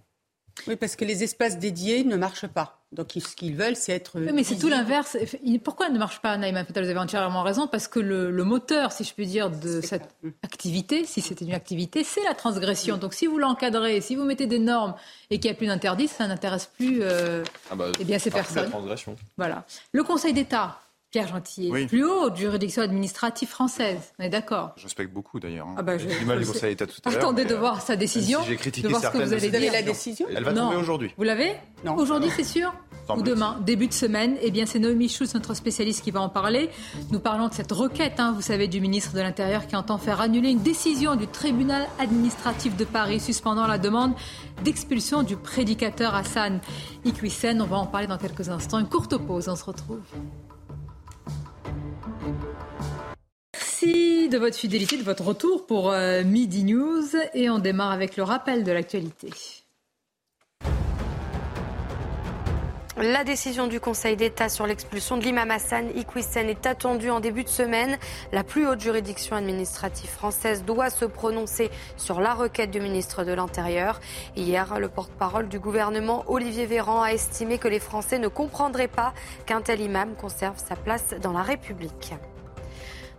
Oui, 0.68 0.76
parce 0.76 0.96
que 0.96 1.06
les 1.06 1.24
espaces 1.24 1.60
dédiés 1.60 2.04
ne 2.04 2.16
marchent 2.16 2.48
pas. 2.48 2.80
Donc, 2.92 3.12
ce 3.14 3.36
qu'ils 3.36 3.56
veulent, 3.56 3.76
c'est 3.76 3.92
être. 3.92 4.20
Oui, 4.20 4.32
mais 4.34 4.44
c'est 4.44 4.56
tout 4.56 4.70
l'inverse. 4.70 5.18
Pourquoi 5.64 5.90
ne 5.90 6.00
marche 6.00 6.22
pas, 6.22 6.38
Naïma 6.38 6.64
Vous 6.64 6.78
avez 6.78 6.98
entièrement 6.98 7.44
raison, 7.44 7.68
parce 7.68 7.88
que 7.88 8.00
le, 8.00 8.32
moteur, 8.44 8.92
si 8.92 9.04
je 9.04 9.14
puis 9.14 9.28
dire, 9.28 9.50
de 9.50 9.82
cette 9.82 10.16
activité, 10.44 11.06
si 11.06 11.22
c'était 11.22 11.46
une 11.46 11.54
activité, 11.54 12.04
c'est 12.04 12.24
la 12.24 12.34
transgression. 12.34 12.98
Donc, 12.98 13.14
si 13.14 13.28
vous 13.28 13.38
l'encadrez, 13.38 14.00
si 14.02 14.16
vous 14.16 14.24
mettez 14.24 14.48
des 14.48 14.60
normes 14.60 14.96
et 15.30 15.40
qu'il 15.40 15.52
n'y 15.52 15.56
a 15.56 15.58
plus 15.58 15.68
d'interdits, 15.68 16.08
ça 16.08 16.26
n'intéresse 16.28 16.70
plus 16.78 17.00
euh, 17.02 17.44
ah 17.70 17.76
bah, 17.76 17.88
eh 18.00 18.06
bien, 18.06 18.18
ces 18.18 18.32
personnes. 18.32 18.64
La 18.64 18.70
transgression. 18.70 19.16
Voilà. 19.38 19.66
Le 19.92 20.04
Conseil 20.04 20.34
d'État 20.34 20.80
Pierre 21.16 21.30
Gentil, 21.30 21.72
plus 21.88 22.04
haut 22.04 22.36
juridiction 22.36 22.82
administrative 22.82 23.48
française. 23.48 24.12
On 24.20 24.24
est 24.26 24.30
d'accord 24.30 24.74
Je 24.76 24.84
respecte 24.84 25.14
beaucoup 25.14 25.40
d'ailleurs. 25.40 25.66
Hein. 25.66 25.76
Ah 25.78 25.82
bah, 25.82 25.98
J'ai 25.98 26.08
du 26.08 26.26
mal 26.26 26.40
du 26.42 26.46
Conseil 26.46 26.72
d'État 26.76 26.88
tout 26.88 27.00
à 27.06 27.10
l'heure. 27.10 27.20
Attendez 27.20 27.46
de 27.46 27.54
euh, 27.54 27.58
voir 27.58 27.80
sa 27.80 27.96
décision. 27.96 28.42
Si 28.42 28.50
j'ai 28.50 28.58
critiqué 28.58 28.86
de 28.86 28.92
voir 28.92 29.02
ce 29.02 29.18
que 29.18 29.24
vous 29.24 29.32
allez 29.32 29.50
dire. 29.50 29.72
la 29.72 29.82
décision 29.82 30.28
Elle 30.30 30.44
va 30.44 30.52
Non. 30.52 30.64
tomber 30.64 30.76
aujourd'hui. 30.76 31.14
Vous 31.16 31.24
l'avez 31.24 31.54
Non. 31.86 31.96
Aujourd'hui, 31.96 32.30
c'est 32.36 32.44
sûr 32.44 32.74
Ou 33.16 33.22
demain, 33.22 33.56
début 33.62 33.88
de 33.88 33.94
semaine 33.94 34.36
Eh 34.42 34.52
bien, 34.52 34.66
c'est 34.66 34.80
Noémie 34.80 35.08
Schulz, 35.08 35.34
notre 35.36 35.54
spécialiste, 35.54 36.04
qui 36.04 36.12
va 36.12 36.20
en 36.20 36.28
parler. 36.28 36.70
Nous 37.12 37.20
parlons 37.22 37.48
de 37.48 37.54
cette 37.54 37.72
requête, 37.72 38.20
hein, 38.20 38.34
vous 38.36 38.42
savez, 38.42 38.68
du 38.68 38.82
ministre 38.82 39.14
de 39.14 39.22
l'Intérieur 39.22 39.68
qui 39.68 39.78
entend 39.78 39.98
faire 39.98 40.20
annuler 40.20 40.50
une 40.50 40.64
décision 40.64 41.16
du 41.16 41.28
tribunal 41.28 41.88
administratif 41.98 42.76
de 42.76 42.84
Paris 42.84 43.22
suspendant 43.22 43.68
la 43.68 43.78
demande 43.78 44.16
d'expulsion 44.66 45.24
du 45.24 45.38
prédicateur 45.38 46.14
Hassan 46.14 46.60
Iquissen. 47.06 47.62
On 47.62 47.68
va 47.68 47.78
en 47.78 47.86
parler 47.86 48.08
dans 48.08 48.18
quelques 48.18 48.50
instants. 48.50 48.80
Une 48.80 48.90
courte 48.90 49.16
pause, 49.16 49.48
on 49.48 49.56
se 49.56 49.64
retrouve. 49.64 50.02
De 53.86 54.38
votre 54.40 54.58
fidélité, 54.58 54.98
de 54.98 55.04
votre 55.04 55.24
retour 55.24 55.68
pour 55.68 55.92
euh, 55.92 56.24
Midi 56.24 56.64
News. 56.64 57.06
Et 57.36 57.52
on 57.52 57.60
démarre 57.60 57.92
avec 57.92 58.18
le 58.18 58.24
rappel 58.24 58.64
de 58.64 58.72
l'actualité. 58.72 59.30
La 62.98 63.24
décision 63.24 63.68
du 63.68 63.80
Conseil 63.80 64.16
d'État 64.16 64.50
sur 64.50 64.66
l'expulsion 64.66 65.18
de 65.18 65.24
l'imam 65.24 65.52
Hassan 65.52 65.90
Iquissen 65.96 66.50
est 66.50 66.66
attendue 66.66 67.12
en 67.12 67.20
début 67.20 67.44
de 67.44 67.50
semaine. 67.50 67.98
La 68.32 68.44
plus 68.44 68.68
haute 68.68 68.80
juridiction 68.80 69.36
administrative 69.36 70.10
française 70.10 70.64
doit 70.64 70.90
se 70.90 71.06
prononcer 71.06 71.70
sur 71.96 72.20
la 72.20 72.34
requête 72.34 72.72
du 72.72 72.80
ministre 72.80 73.24
de 73.24 73.34
l'Intérieur. 73.34 74.00
Hier, 74.36 74.80
le 74.80 74.90
porte-parole 74.90 75.48
du 75.48 75.60
gouvernement, 75.60 76.24
Olivier 76.28 76.66
Véran, 76.66 77.04
a 77.04 77.10
estimé 77.10 77.60
que 77.60 77.68
les 77.68 77.80
Français 77.80 78.18
ne 78.18 78.30
comprendraient 78.30 78.88
pas 78.88 79.14
qu'un 79.46 79.62
tel 79.62 79.80
imam 79.82 80.16
conserve 80.16 80.58
sa 80.58 80.76
place 80.76 81.14
dans 81.22 81.34
la 81.34 81.44
République. 81.44 82.14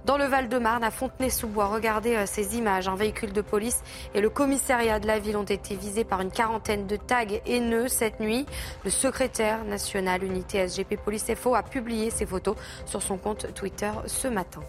Dans 0.07 0.19
le 0.19 0.27
Val-de-Marne, 0.27 0.85
à 0.85 0.93
Fontenay-sous-Bois, 0.93 1.67
regardez 1.67 2.15
euh, 2.15 2.27
ces 2.27 2.57
images. 2.57 2.87
Un 2.87 2.95
véhicule 2.95 3.33
de 3.33 3.41
police 3.41 3.83
et 4.15 4.21
le 4.21 4.31
commissariat 4.31 5.01
de 5.01 5.07
la 5.09 5.19
ville 5.19 5.37
ont 5.37 5.43
été 5.43 5.75
visés 5.75 6.05
par 6.05 6.21
une 6.21 6.31
quarantaine 6.31 6.87
de 6.87 6.95
tags 6.95 7.25
haineux 7.45 7.89
cette 7.89 8.21
nuit. 8.21 8.47
Le 8.85 8.91
secrétaire 8.91 9.65
national 9.65 10.23
unité 10.23 10.69
SGP 10.69 10.97
Police 10.97 11.27
FO 11.35 11.57
a 11.57 11.65
publié 11.65 12.11
ces 12.11 12.25
photos 12.25 12.55
sur 12.85 13.03
son 13.03 13.17
compte 13.17 13.53
Twitter 13.53 13.91
ce 14.07 14.29
matin. 14.29 14.61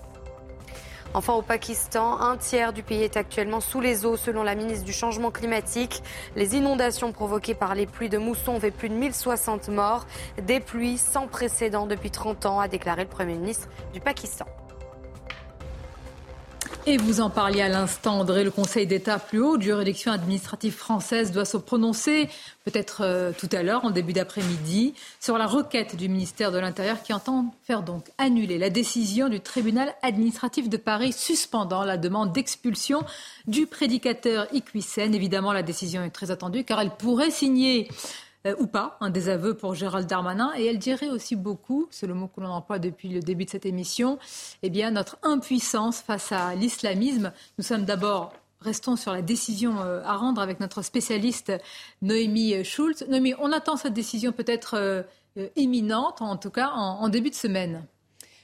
Enfin, 1.13 1.33
au 1.33 1.43
Pakistan, 1.43 2.19
un 2.19 2.37
tiers 2.37 2.73
du 2.73 2.81
pays 2.81 3.03
est 3.03 3.15
actuellement 3.15 3.61
sous 3.61 3.79
les 3.79 4.07
eaux, 4.07 4.17
selon 4.17 4.41
la 4.41 4.55
ministre 4.55 4.85
du 4.85 4.93
Changement 4.93 5.29
climatique. 5.29 6.01
Les 6.35 6.55
inondations 6.55 7.11
provoquées 7.11 7.53
par 7.53 7.75
les 7.75 7.85
pluies 7.85 8.09
de 8.09 8.17
mousson 8.17 8.53
ont 8.53 8.59
fait 8.59 8.71
plus 8.71 8.89
de 8.89 8.95
1060 8.95 9.69
morts. 9.69 10.07
Des 10.41 10.59
pluies 10.59 10.97
sans 10.97 11.27
précédent 11.27 11.85
depuis 11.85 12.09
30 12.09 12.47
ans, 12.47 12.59
a 12.59 12.67
déclaré 12.67 13.03
le 13.03 13.09
Premier 13.09 13.35
ministre 13.35 13.67
du 13.93 13.99
Pakistan. 13.99 14.47
Et 16.85 16.97
vous 16.97 17.19
en 17.19 17.29
parliez 17.29 17.61
à 17.61 17.67
l'instant, 17.67 18.19
André, 18.19 18.43
le 18.45 18.51
Conseil 18.51 18.87
d'État 18.87 19.19
plus 19.19 19.39
haut, 19.39 19.59
juridiction 19.59 20.11
administrative 20.11 20.73
française, 20.73 21.31
doit 21.33 21.43
se 21.43 21.57
prononcer, 21.57 22.29
peut-être 22.63 23.01
euh, 23.01 23.31
tout 23.37 23.49
à 23.51 23.61
l'heure, 23.61 23.83
en 23.83 23.91
début 23.91 24.13
d'après-midi, 24.13 24.93
sur 25.19 25.37
la 25.37 25.47
requête 25.47 25.97
du 25.97 26.07
ministère 26.07 26.51
de 26.51 26.59
l'Intérieur 26.59 27.03
qui 27.03 27.11
entend 27.11 27.53
faire 27.63 27.83
donc 27.83 28.05
annuler 28.17 28.57
la 28.57 28.69
décision 28.69 29.27
du 29.27 29.41
tribunal 29.41 29.93
administratif 30.01 30.69
de 30.69 30.77
Paris 30.77 31.11
suspendant 31.11 31.83
la 31.83 31.97
demande 31.97 32.31
d'expulsion 32.31 33.03
du 33.47 33.67
prédicateur 33.67 34.47
Iquissen. 34.53 35.13
Évidemment, 35.13 35.51
la 35.51 35.63
décision 35.63 36.03
est 36.03 36.09
très 36.09 36.31
attendue 36.31 36.63
car 36.63 36.79
elle 36.79 36.91
pourrait 36.91 37.31
signer 37.31 37.89
euh, 38.45 38.55
ou 38.59 38.67
pas, 38.67 38.97
un 39.01 39.09
désaveu 39.09 39.55
pour 39.55 39.73
Gérald 39.73 40.07
Darmanin. 40.07 40.51
Et 40.57 40.65
elle 40.65 40.79
dirait 40.79 41.09
aussi 41.09 41.35
beaucoup, 41.35 41.87
c'est 41.89 42.07
le 42.07 42.13
mot 42.13 42.27
que 42.27 42.41
l'on 42.41 42.49
emploie 42.49 42.79
depuis 42.79 43.09
le 43.09 43.21
début 43.21 43.45
de 43.45 43.49
cette 43.49 43.65
émission, 43.65 44.19
eh 44.63 44.69
bien, 44.69 44.91
notre 44.91 45.17
impuissance 45.23 46.01
face 46.01 46.31
à 46.31 46.55
l'islamisme. 46.55 47.31
Nous 47.57 47.63
sommes 47.63 47.85
d'abord 47.85 48.33
Restons 48.61 48.95
sur 48.95 49.13
la 49.13 49.21
décision 49.21 49.79
euh, 49.79 50.01
à 50.03 50.15
rendre 50.15 50.41
avec 50.41 50.59
notre 50.59 50.81
spécialiste 50.81 51.53
Noémie 52.01 52.63
Schultz. 52.63 53.05
Noémie, 53.07 53.35
on 53.39 53.51
attend 53.51 53.77
cette 53.77 53.93
décision 53.93 54.31
peut-être 54.31 54.73
euh, 54.75 55.03
euh, 55.37 55.47
imminente, 55.55 56.21
en 56.21 56.37
tout 56.37 56.49
cas 56.49 56.69
en 56.69 57.07
début 57.09 57.29
de 57.29 57.35
semaine. 57.35 57.85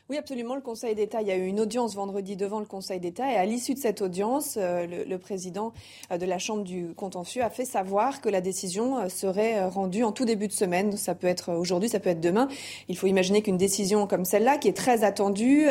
Oui, 0.09 0.17
absolument. 0.17 0.55
Le 0.55 0.61
Conseil 0.61 0.95
d'État, 0.95 1.21
il 1.21 1.29
y 1.29 1.31
a 1.31 1.37
eu 1.37 1.45
une 1.45 1.61
audience 1.61 1.95
vendredi 1.95 2.35
devant 2.35 2.59
le 2.59 2.65
Conseil 2.65 2.99
d'État 2.99 3.31
et 3.31 3.37
à 3.37 3.45
l'issue 3.45 3.73
de 3.73 3.79
cette 3.79 4.01
audience, 4.01 4.57
euh, 4.57 5.05
le, 5.07 5.17
président 5.17 5.71
euh, 6.11 6.17
de 6.17 6.25
la 6.25 6.39
Chambre 6.39 6.65
du 6.65 6.93
contentieux 6.93 7.41
a 7.41 7.49
fait 7.49 7.63
savoir 7.63 8.19
que 8.19 8.27
la 8.27 8.41
décision 8.41 8.99
euh, 8.99 9.07
serait 9.07 9.65
rendue 9.65 10.03
en 10.03 10.11
tout 10.11 10.25
début 10.25 10.49
de 10.49 10.51
semaine. 10.51 10.97
Ça 10.97 11.15
peut 11.15 11.27
être 11.27 11.53
aujourd'hui, 11.53 11.87
ça 11.87 12.01
peut 12.01 12.09
être 12.09 12.19
demain. 12.19 12.49
Il 12.89 12.97
faut 12.97 13.07
imaginer 13.07 13.41
qu'une 13.41 13.55
décision 13.55 14.05
comme 14.05 14.25
celle-là, 14.25 14.57
qui 14.57 14.67
est 14.67 14.75
très 14.75 15.05
attendue, 15.05 15.67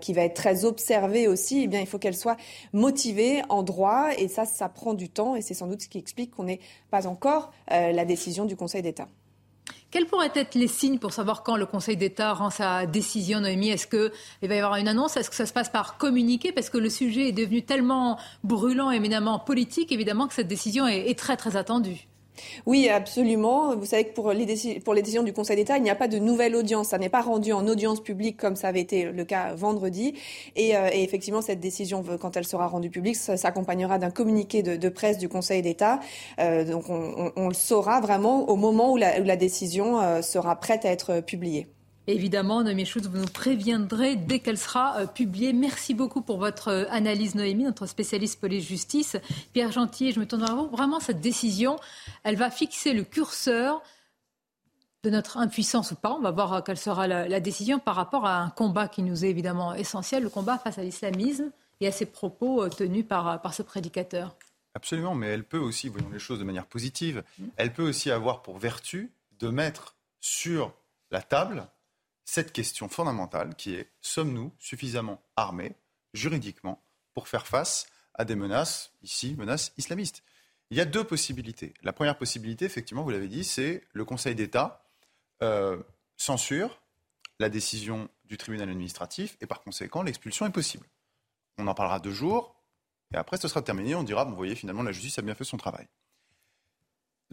qui 0.00 0.12
va 0.14 0.22
être 0.22 0.34
très 0.34 0.64
observée 0.64 1.28
aussi, 1.28 1.64
eh 1.64 1.66
bien, 1.66 1.80
il 1.80 1.86
faut 1.86 1.98
qu'elle 1.98 2.16
soit 2.16 2.38
motivée 2.72 3.42
en 3.50 3.62
droit 3.62 4.08
et 4.16 4.28
ça, 4.28 4.46
ça 4.46 4.70
prend 4.70 4.94
du 4.94 5.10
temps 5.10 5.36
et 5.36 5.42
c'est 5.42 5.54
sans 5.54 5.66
doute 5.66 5.82
ce 5.82 5.88
qui 5.88 5.98
explique 5.98 6.30
qu'on 6.30 6.44
n'ait 6.44 6.60
pas 6.90 7.06
encore 7.06 7.52
la 7.68 8.04
décision 8.06 8.46
du 8.46 8.56
Conseil 8.56 8.80
d'État. 8.80 9.08
Quels 9.90 10.04
pourraient 10.04 10.30
être 10.34 10.54
les 10.54 10.68
signes 10.68 10.98
pour 10.98 11.14
savoir 11.14 11.42
quand 11.42 11.56
le 11.56 11.64
Conseil 11.64 11.96
d'État 11.96 12.34
rend 12.34 12.50
sa 12.50 12.84
décision, 12.84 13.40
Noémie? 13.40 13.70
Est-ce 13.70 13.86
qu'il 13.86 14.48
va 14.48 14.54
y 14.54 14.58
avoir 14.58 14.76
une 14.76 14.86
annonce? 14.86 15.16
Est-ce 15.16 15.30
que 15.30 15.36
ça 15.36 15.46
se 15.46 15.52
passe 15.54 15.70
par 15.70 15.96
communiqué? 15.96 16.52
Parce 16.52 16.68
que 16.68 16.76
le 16.76 16.90
sujet 16.90 17.28
est 17.28 17.32
devenu 17.32 17.62
tellement 17.62 18.18
brûlant, 18.44 18.90
éminemment 18.90 19.38
politique, 19.38 19.90
évidemment 19.90 20.28
que 20.28 20.34
cette 20.34 20.46
décision 20.46 20.86
est, 20.86 21.08
est 21.08 21.18
très 21.18 21.38
très 21.38 21.56
attendue. 21.56 22.06
Oui, 22.66 22.88
absolument. 22.88 23.76
Vous 23.76 23.86
savez 23.86 24.04
que 24.04 24.14
pour 24.14 24.32
les, 24.32 24.46
décisions 24.46 25.22
du 25.22 25.32
Conseil 25.32 25.56
d'État, 25.56 25.76
il 25.76 25.82
n'y 25.82 25.90
a 25.90 25.94
pas 25.94 26.08
de 26.08 26.18
nouvelle 26.18 26.54
audience. 26.56 26.88
Ça 26.88 26.98
n'est 26.98 27.08
pas 27.08 27.20
rendu 27.20 27.52
en 27.52 27.66
audience 27.66 28.00
publique 28.00 28.36
comme 28.36 28.56
ça 28.56 28.68
avait 28.68 28.80
été 28.80 29.04
le 29.04 29.24
cas 29.24 29.54
vendredi. 29.54 30.14
Et, 30.56 30.76
euh, 30.76 30.88
effectivement, 30.92 31.42
cette 31.42 31.60
décision, 31.60 32.04
quand 32.20 32.36
elle 32.36 32.46
sera 32.46 32.66
rendue 32.66 32.90
publique, 32.90 33.16
s'accompagnera 33.16 33.98
d'un 33.98 34.10
communiqué 34.10 34.62
de, 34.62 34.88
presse 34.88 35.18
du 35.18 35.28
Conseil 35.28 35.62
d'État. 35.62 36.00
Euh, 36.40 36.64
donc, 36.64 36.88
on, 36.88 37.48
le 37.48 37.54
saura 37.54 38.00
vraiment 38.00 38.48
au 38.48 38.56
moment 38.56 38.92
où 38.92 38.96
la, 38.96 39.36
décision 39.36 40.00
euh, 40.00 40.22
sera 40.22 40.56
prête 40.56 40.84
à 40.84 40.90
être 40.90 41.20
publiée. 41.20 41.66
Évidemment, 42.08 42.62
Noémie 42.62 42.86
Schultz, 42.86 43.06
vous 43.06 43.18
nous 43.18 43.26
préviendrez 43.26 44.16
dès 44.16 44.38
qu'elle 44.38 44.56
sera 44.56 44.96
euh, 44.96 45.06
publiée. 45.06 45.52
Merci 45.52 45.92
beaucoup 45.92 46.22
pour 46.22 46.38
votre 46.38 46.68
euh, 46.68 46.84
analyse, 46.88 47.34
Noémie, 47.34 47.64
notre 47.64 47.84
spécialiste 47.84 48.40
police-justice. 48.40 49.18
Pierre 49.52 49.72
Gentil, 49.72 50.12
je 50.12 50.18
me 50.18 50.26
tourne 50.26 50.40
vers 50.40 50.56
vous. 50.56 50.68
Vraiment, 50.68 51.00
cette 51.00 51.20
décision, 51.20 51.78
elle 52.24 52.36
va 52.36 52.50
fixer 52.50 52.94
le 52.94 53.04
curseur 53.04 53.82
de 55.04 55.10
notre 55.10 55.36
impuissance 55.36 55.90
ou 55.90 55.96
pas. 55.96 56.12
On 56.12 56.22
va 56.22 56.30
voir 56.30 56.54
euh, 56.54 56.60
quelle 56.62 56.78
sera 56.78 57.06
la, 57.06 57.28
la, 57.28 57.40
décision 57.40 57.78
par 57.78 57.94
rapport 57.94 58.24
à 58.24 58.38
un 58.38 58.48
combat 58.48 58.88
qui 58.88 59.02
nous 59.02 59.26
est 59.26 59.28
évidemment 59.28 59.74
essentiel, 59.74 60.22
le 60.22 60.30
combat 60.30 60.56
face 60.56 60.78
à 60.78 60.82
l'islamisme 60.82 61.50
et 61.82 61.88
à 61.88 61.92
ces 61.92 62.06
propos 62.06 62.70
tenus 62.70 63.06
par, 63.06 63.42
par 63.42 63.52
ce 63.52 63.62
prédicateur. 63.62 64.34
Absolument, 64.72 65.14
mais 65.14 65.26
elle 65.26 65.44
peut 65.44 65.58
aussi, 65.58 65.90
voyons 65.90 66.08
les 66.08 66.18
choses 66.18 66.38
de 66.38 66.44
manière 66.44 66.66
positive, 66.66 67.22
elle 67.56 67.74
peut 67.74 67.86
aussi 67.86 68.10
avoir 68.10 68.40
pour 68.40 68.56
vertu 68.56 69.12
de 69.40 69.48
mettre 69.48 69.94
sur 70.20 70.72
la 71.10 71.20
table 71.20 71.68
cette 72.28 72.52
question 72.52 72.90
fondamentale 72.90 73.54
qui 73.54 73.74
est 73.74 73.90
sommes-nous 74.02 74.52
suffisamment 74.58 75.22
armés 75.34 75.74
juridiquement 76.12 76.84
pour 77.14 77.26
faire 77.26 77.46
face 77.46 77.86
à 78.12 78.26
des 78.26 78.34
menaces, 78.34 78.92
ici, 79.00 79.34
menaces 79.38 79.72
islamistes? 79.78 80.22
Il 80.70 80.76
y 80.76 80.82
a 80.82 80.84
deux 80.84 81.04
possibilités. 81.04 81.72
La 81.82 81.94
première 81.94 82.18
possibilité, 82.18 82.66
effectivement, 82.66 83.02
vous 83.02 83.08
l'avez 83.08 83.28
dit, 83.28 83.44
c'est 83.44 83.82
le 83.94 84.04
Conseil 84.04 84.34
d'État 84.34 84.84
euh, 85.42 85.82
censure 86.18 86.82
la 87.38 87.48
décision 87.48 88.10
du 88.26 88.36
tribunal 88.36 88.68
administratif 88.68 89.38
et 89.40 89.46
par 89.46 89.62
conséquent, 89.62 90.02
l'expulsion 90.02 90.44
est 90.44 90.50
possible. 90.50 90.86
On 91.56 91.66
en 91.66 91.72
parlera 91.72 91.98
deux 91.98 92.12
jours 92.12 92.62
et 93.14 93.16
après, 93.16 93.38
ce 93.38 93.48
sera 93.48 93.62
terminé. 93.62 93.94
On 93.94 94.02
dira, 94.02 94.26
bon, 94.26 94.32
vous 94.32 94.36
voyez, 94.36 94.54
finalement, 94.54 94.82
la 94.82 94.92
justice 94.92 95.18
a 95.18 95.22
bien 95.22 95.34
fait 95.34 95.44
son 95.44 95.56
travail. 95.56 95.88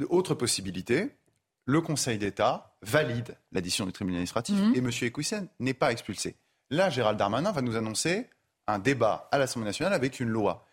Autre 0.08 0.36
possibilité, 0.36 1.18
le 1.66 1.82
Conseil 1.82 2.18
d'État 2.18 2.76
valide 2.82 3.38
la 3.52 3.62
décision 3.62 3.86
du 3.86 3.92
tribunal 3.92 4.18
administratif 4.18 4.56
mmh. 4.56 4.76
et 4.76 4.78
M. 4.80 4.90
Equissen 5.02 5.48
n'est 5.60 5.74
pas 5.74 5.92
expulsé. 5.92 6.36
Là, 6.70 6.90
Gérald 6.90 7.18
Darmanin 7.18 7.52
va 7.52 7.62
nous 7.62 7.76
annoncer 7.76 8.30
un 8.68 8.80
débat 8.80 9.28
à 9.32 9.38
l'Assemblée 9.38 9.68
nationale 9.68 9.94
avec 9.94 10.20
une 10.20 10.30
loi. 10.30 10.66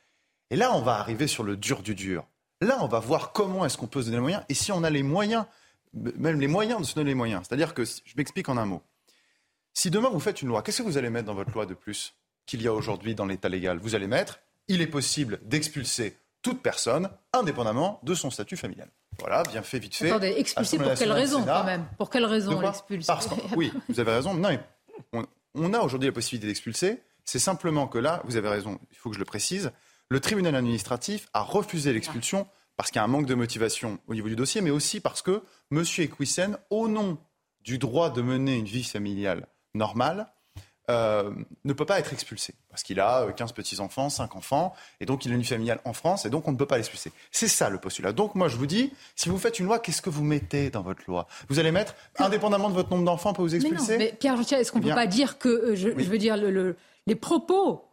Et 0.51 0.57
là, 0.57 0.75
on 0.75 0.83
va 0.83 0.99
arriver 0.99 1.27
sur 1.27 1.45
le 1.45 1.57
dur 1.57 1.83
du 1.83 1.95
dur. 1.95 2.27
Là, 2.61 2.79
on 2.81 2.87
va 2.87 3.01
voir 3.01 3.33
comment 3.33 3.65
est-ce 3.65 3.77
qu'on 3.77 3.87
peut 3.87 4.01
se 4.01 4.07
donner 4.07 4.19
les 4.19 4.23
moyens 4.23 4.45
et 4.49 4.55
si 4.55 4.71
on 4.73 4.85
a 4.85 4.91
les 4.91 5.03
moyens, 5.03 5.45
même 5.95 6.41
les 6.41 6.49
moyens 6.49 6.81
de 6.81 6.87
se 6.87 6.95
donner 6.95 7.11
les 7.11 7.15
moyens. 7.15 7.43
C'est-à-dire 7.47 7.75
que, 7.75 7.85
je 7.85 8.15
m'explique 8.17 8.49
en 8.49 8.57
un 8.57 8.67
mot. 8.67 8.83
Si 9.75 9.91
demain 9.91 10.11
vous 10.11 10.21
faites 10.21 10.43
une 10.43 10.49
loi, 10.49 10.63
qu'est-ce 10.63 10.83
que 10.83 10.87
vous 10.87 10.99
allez 10.99 11.11
mettre 11.11 11.27
dans 11.27 11.35
votre 11.35 11.53
loi 11.53 11.67
de 11.67 11.75
plus 11.75 12.15
qu'il 12.47 12.63
y 12.63 12.69
a 12.69 12.73
aujourd'hui 12.73 13.15
dans 13.15 13.27
l'état 13.27 13.49
légal? 13.49 13.79
Vous 13.79 13.95
allez 13.95 14.07
mettre, 14.07 14.41
il 14.69 14.81
est 14.81 14.87
possible 14.87 15.41
d'expulser 15.43 16.19
toute 16.43 16.63
personne, 16.63 17.09
indépendamment 17.33 18.01
de 18.03 18.15
son 18.15 18.31
statut 18.31 18.57
familial. 18.57 18.89
Voilà, 19.19 19.43
bien 19.45 19.63
fait, 19.63 19.79
vite 19.79 19.95
fait. 19.95 20.11
Attendez, 20.11 20.35
expulser 20.37 20.79
pour 20.79 20.95
quelle 20.95 21.13
raison 21.13 21.41
Sénat. 21.41 21.59
quand 21.59 21.65
même? 21.65 21.87
Pour 21.99 22.11
quelle 22.11 22.25
raison 22.25 22.57
on 22.57 22.61
l'expulse 22.61 23.07
Parce 23.07 23.27
que, 23.27 23.35
oui, 23.57 23.73
vous 23.89 24.01
avez 24.01 24.13
raison. 24.13 24.35
Non, 24.35 24.59
on, 25.13 25.25
on, 25.55 25.73
a 25.73 25.81
aujourd'hui 25.81 26.09
la 26.09 26.13
possibilité 26.13 26.47
d'expulser. 26.49 27.03
C'est 27.25 27.39
simplement 27.39 27.87
que 27.87 27.99
là, 27.99 28.23
vous 28.25 28.37
avez 28.37 28.49
raison, 28.49 28.79
il 28.91 28.97
faut 28.97 29.11
que 29.11 29.15
je 29.15 29.21
le 29.21 29.25
précise, 29.25 29.71
le 30.09 30.21
tribunal 30.21 30.55
administratif 30.55 31.29
a 31.33 31.43
refusé 31.43 31.93
l'expulsion 31.93 32.47
parce 32.77 32.91
qu'il 32.91 32.97
y 32.97 33.01
a 33.01 33.05
un 33.05 33.09
manque 33.09 33.27
de 33.27 33.35
motivation 33.35 33.99
au 34.09 34.15
niveau 34.15 34.29
du 34.29 34.37
dossier, 34.37 34.61
mais 34.61 34.71
aussi 34.71 35.01
parce 35.01 35.23
que 35.23 35.43
M. 35.71 35.85
Equissen, 35.99 36.59
au 36.71 36.89
nom 36.89 37.19
du 37.61 37.79
droit 37.79 38.11
de 38.11 38.23
mener 38.23 38.57
une 38.57 38.65
vie 38.65 38.85
familiale 38.85 39.47
normal 39.75 40.33
euh, 40.93 41.31
ne 41.65 41.73
peut 41.73 41.87
pas 41.87 41.99
être 41.99 42.13
expulsé. 42.13 42.55
Parce 42.71 42.83
qu'il 42.83 43.01
a 43.01 43.27
15 43.33 43.51
euh, 43.51 43.55
petits-enfants, 43.55 44.11
5 44.11 44.37
enfants, 44.37 44.75
et 45.01 45.07
donc 45.07 45.25
il 45.25 45.33
a 45.33 45.35
une 45.35 45.45
familiale 45.45 45.81
en 45.85 45.93
France, 45.93 46.27
et 46.27 46.31
donc 46.31 46.47
on 46.49 46.53
ne 46.53 46.57
peut 46.57 46.67
pas 46.67 46.77
l'expulser. 46.77 47.13
C'est 47.31 47.49
ça 47.49 47.71
le 47.71 47.79
postulat. 47.79 48.13
Donc 48.13 48.35
moi 48.35 48.49
je 48.49 48.57
vous 48.57 48.67
dis, 48.67 48.93
si 49.17 49.29
vous 49.29 49.39
faites 49.39 49.59
une 49.59 49.67
loi, 49.67 49.79
qu'est-ce 49.79 50.03
que 50.03 50.11
vous 50.11 50.25
mettez 50.25 50.71
dans 50.71 50.83
votre 50.83 51.03
loi? 51.07 51.27
Vous 51.49 51.59
allez 51.59 51.73
mettre, 51.73 51.95
indépendamment 52.19 52.69
de 52.69 52.75
votre 52.75 52.91
nombre 52.91 53.05
d'enfants, 53.05 53.31
on 53.31 53.35
peut 53.35 53.43
vous 53.43 53.55
expulser? 53.55 53.99
mais, 53.99 54.15
Pierre 54.19 54.39
est-ce 54.39 54.71
qu'on 54.71 54.79
ne 54.79 54.85
peut 54.85 54.95
pas 54.95 55.07
dire 55.07 55.39
que, 55.39 55.49
euh, 55.49 55.77
je, 55.77 55.89
veux 55.89 56.19
dire, 56.19 56.37
le, 56.37 56.77
les 57.07 57.15
propos 57.15 57.89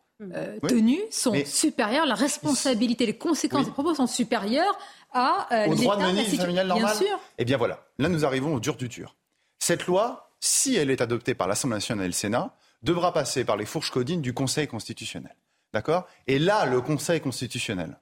tenus 0.67 0.99
sont 1.11 1.33
supérieurs, 1.45 2.05
la 2.05 2.15
responsabilité, 2.15 3.05
les 3.05 3.17
conséquences 3.17 3.65
des 3.65 3.71
propos 3.71 3.95
sont 3.95 4.07
supérieures 4.07 4.77
à 5.13 5.47
au 5.67 5.75
droit 5.75 5.97
de 5.97 6.03
mener 6.03 6.29
une 6.29 6.37
familiale 6.37 6.67
normale 6.67 6.97
Bien 6.97 7.07
sûr. 7.07 7.19
Eh 7.37 7.45
bien 7.45 7.57
voilà, 7.57 7.85
là 7.97 8.09
nous 8.09 8.25
arrivons 8.25 8.53
au 8.53 8.59
dur 8.59 8.75
du 8.75 8.89
dur. 8.89 9.15
Cette 9.59 9.85
loi, 9.87 10.29
si 10.39 10.75
elle 10.75 10.89
est 10.89 11.01
adoptée 11.01 11.33
par 11.33 11.47
l'Assemblée 11.47 11.75
nationale 11.75 12.05
et 12.05 12.09
le 12.09 12.13
Sénat, 12.13 12.55
devra 12.81 13.13
passer 13.13 13.43
par 13.43 13.57
les 13.57 13.65
fourches 13.65 13.91
codines 13.91 14.21
du 14.21 14.33
Conseil 14.33 14.67
constitutionnel. 14.67 15.35
D'accord? 15.73 16.07
Et 16.27 16.39
là, 16.39 16.65
le 16.65 16.81
Conseil 16.81 17.21
constitutionnel 17.21 17.99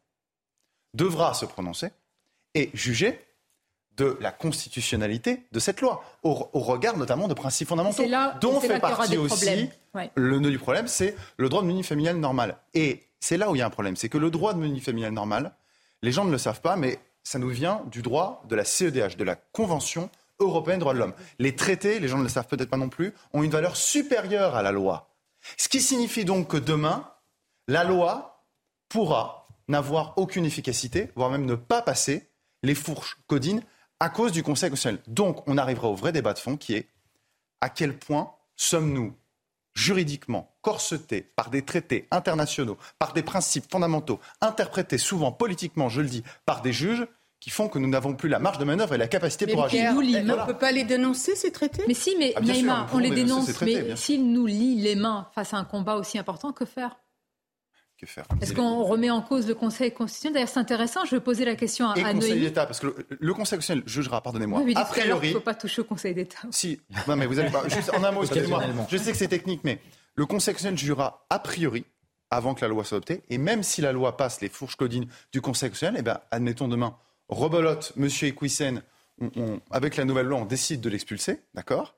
devra 0.93 1.33
se 1.33 1.45
prononcer 1.45 1.91
et 2.53 2.69
juger 2.73 3.19
de 3.97 4.17
la 4.21 4.31
constitutionnalité 4.31 5.43
de 5.51 5.59
cette 5.59 5.81
loi, 5.81 6.03
au, 6.23 6.33
regard 6.53 6.97
notamment 6.97 7.27
de 7.27 7.33
principes 7.33 7.67
fondamentaux, 7.67 8.05
là, 8.07 8.37
dont 8.39 8.59
fait 8.59 8.67
là 8.67 8.79
partie 8.79 9.17
aussi 9.17 9.69
le 10.15 10.39
nœud 10.39 10.51
du 10.51 10.59
problème, 10.59 10.87
c'est 10.87 11.15
le 11.37 11.49
droit 11.49 11.63
de 11.63 11.67
menu 11.67 11.83
familial 11.83 12.17
normal. 12.17 12.57
Et 12.75 13.03
c'est 13.19 13.37
là 13.37 13.49
où 13.49 13.55
il 13.55 13.59
y 13.59 13.61
a 13.61 13.65
un 13.65 13.71
problème, 13.71 13.95
c'est 13.95 14.09
que 14.09 14.19
le 14.19 14.29
droit 14.29 14.53
de 14.53 14.59
menu 14.59 14.79
familial 14.79 15.11
normal, 15.11 15.55
les 16.03 16.11
gens 16.11 16.25
ne 16.25 16.31
le 16.31 16.37
savent 16.37 16.61
pas, 16.61 16.75
mais 16.75 16.99
ça 17.23 17.39
nous 17.39 17.49
vient 17.49 17.81
du 17.87 18.03
droit 18.03 18.43
de 18.47 18.55
la 18.55 18.63
CEDH, 18.63 19.17
de 19.17 19.23
la 19.23 19.35
Convention 19.35 20.11
européenne 20.39 20.77
des 20.77 20.81
droits 20.81 20.93
de 20.93 20.99
l'homme. 20.99 21.13
Les 21.39 21.55
traités, 21.55 21.99
les 21.99 22.07
gens 22.07 22.17
ne 22.17 22.23
le 22.23 22.29
savent 22.29 22.47
peut-être 22.47 22.69
pas 22.69 22.77
non 22.77 22.89
plus, 22.89 23.13
ont 23.33 23.43
une 23.43 23.51
valeur 23.51 23.75
supérieure 23.75 24.55
à 24.55 24.61
la 24.61 24.71
loi. 24.71 25.15
Ce 25.57 25.69
qui 25.69 25.81
signifie 25.81 26.25
donc 26.25 26.49
que 26.49 26.57
demain, 26.57 27.11
la 27.67 27.83
loi 27.83 28.45
pourra 28.89 29.47
n'avoir 29.67 30.13
aucune 30.17 30.45
efficacité, 30.45 31.11
voire 31.15 31.29
même 31.29 31.45
ne 31.45 31.55
pas 31.55 31.81
passer 31.81 32.29
les 32.63 32.75
fourches 32.75 33.17
codines 33.27 33.63
à 33.99 34.09
cause 34.09 34.31
du 34.31 34.43
Conseil 34.43 34.69
constitutionnel. 34.69 35.01
Donc 35.07 35.47
on 35.47 35.57
arrivera 35.57 35.89
au 35.89 35.95
vrai 35.95 36.11
débat 36.11 36.33
de 36.33 36.39
fond 36.39 36.57
qui 36.57 36.73
est 36.75 36.89
à 37.61 37.69
quel 37.69 37.97
point 37.97 38.31
sommes-nous 38.55 39.15
juridiquement 39.73 40.55
corsetés 40.61 41.21
par 41.21 41.49
des 41.49 41.63
traités 41.63 42.07
internationaux, 42.11 42.77
par 42.97 43.13
des 43.13 43.21
principes 43.21 43.69
fondamentaux, 43.69 44.19
interprétés 44.41 44.97
souvent 44.97 45.31
politiquement, 45.31 45.87
je 45.87 46.01
le 46.01 46.07
dis, 46.07 46.23
par 46.45 46.61
des 46.61 46.73
juges, 46.73 47.07
qui 47.39 47.49
font 47.49 47.69
que 47.69 47.77
nous 47.77 47.87
n'avons 47.87 48.15
plus 48.15 48.29
la 48.29 48.39
marge 48.39 48.57
de 48.57 48.65
manœuvre 48.65 48.95
et 48.95 48.97
la 48.97 49.07
capacité 49.07 49.47
pour 49.47 49.65
agir. 49.65 49.91
on 49.95 50.01
ne 50.01 50.45
peut 50.45 50.57
pas 50.57 50.71
les 50.71 50.83
dénoncer, 50.83 51.35
ces 51.35 51.51
traités 51.51 51.83
Mais 51.87 51.93
si, 51.93 52.15
mais 52.17 52.33
ah, 52.35 52.87
on 52.93 52.97
les 52.97 53.11
dénonce, 53.11 53.61
mais 53.61 53.95
s'ils 53.95 54.31
nous 54.31 54.45
lient 54.45 54.81
les 54.81 54.95
mains 54.95 55.27
face 55.35 55.53
à 55.53 55.57
un 55.57 55.63
combat 55.63 55.95
aussi 55.95 56.17
important, 56.17 56.51
que 56.51 56.65
faire? 56.65 56.97
Que 57.99 58.05
faire? 58.05 58.25
Est-ce 58.41 58.53
qu'on 58.53 58.83
remet 58.83 59.09
en 59.09 59.21
cause 59.21 59.47
le 59.47 59.55
Conseil 59.55 59.91
constitutionnel? 59.91 60.35
D'ailleurs, 60.35 60.49
c'est 60.49 60.59
intéressant. 60.59 61.05
Je 61.05 61.15
vais 61.15 61.21
poser 61.21 61.45
la 61.45 61.55
question 61.55 61.89
à, 61.89 61.97
et 61.97 62.03
à 62.03 62.13
Conseil 62.13 62.39
d'État, 62.39 62.65
parce 62.65 62.79
que 62.79 62.87
le, 63.19 63.33
Conseil 63.33 63.57
constitutionnel 63.57 63.83
jugera, 63.87 64.21
pardonnez-moi. 64.21 64.63
a 64.75 64.85
priori, 64.85 65.27
il 65.27 65.33
ne 65.33 65.37
faut 65.37 65.43
pas 65.43 65.55
toucher 65.55 65.81
au 65.81 65.85
Conseil 65.85 66.13
d'État. 66.13 66.39
Si, 66.51 66.79
non, 67.07 67.15
mais 67.15 67.25
vous 67.25 67.39
allez 67.39 67.49
pas. 67.49 67.67
Juste 67.67 67.91
en 67.95 68.03
un 68.03 68.11
mot, 68.11 68.21
excusez-moi. 68.23 68.63
Je 68.89 68.97
sais 68.97 69.11
que 69.11 69.17
c'est 69.17 69.27
technique, 69.27 69.61
mais 69.63 69.79
le 70.15 70.25
Conseil 70.25 70.53
constitutionnel 70.53 70.77
jugera 70.77 71.25
a 71.29 71.39
priori 71.39 71.85
avant 72.29 72.53
que 72.53 72.61
la 72.61 72.67
loi 72.67 72.83
soit 72.83 72.97
adoptée. 72.97 73.23
Et 73.29 73.37
même 73.37 73.63
si 73.63 73.81
la 73.81 73.91
loi 73.91 74.17
passe 74.17 74.41
les 74.41 74.49
fourches 74.49 74.75
codines 74.75 75.07
du 75.31 75.41
Conseil 75.41 75.69
constitutionnel, 75.69 75.99
eh 75.99 76.03
ben, 76.03 76.19
admettons 76.31 76.67
demain, 76.67 76.97
rebelote 77.29 77.93
M. 77.97 78.09
Equissen, 78.23 78.81
avec 79.71 79.97
la 79.97 80.05
nouvelle 80.05 80.27
loi, 80.27 80.39
on 80.39 80.45
décide 80.45 80.81
de 80.81 80.89
l'expulser, 80.89 81.41
d'accord? 81.53 81.95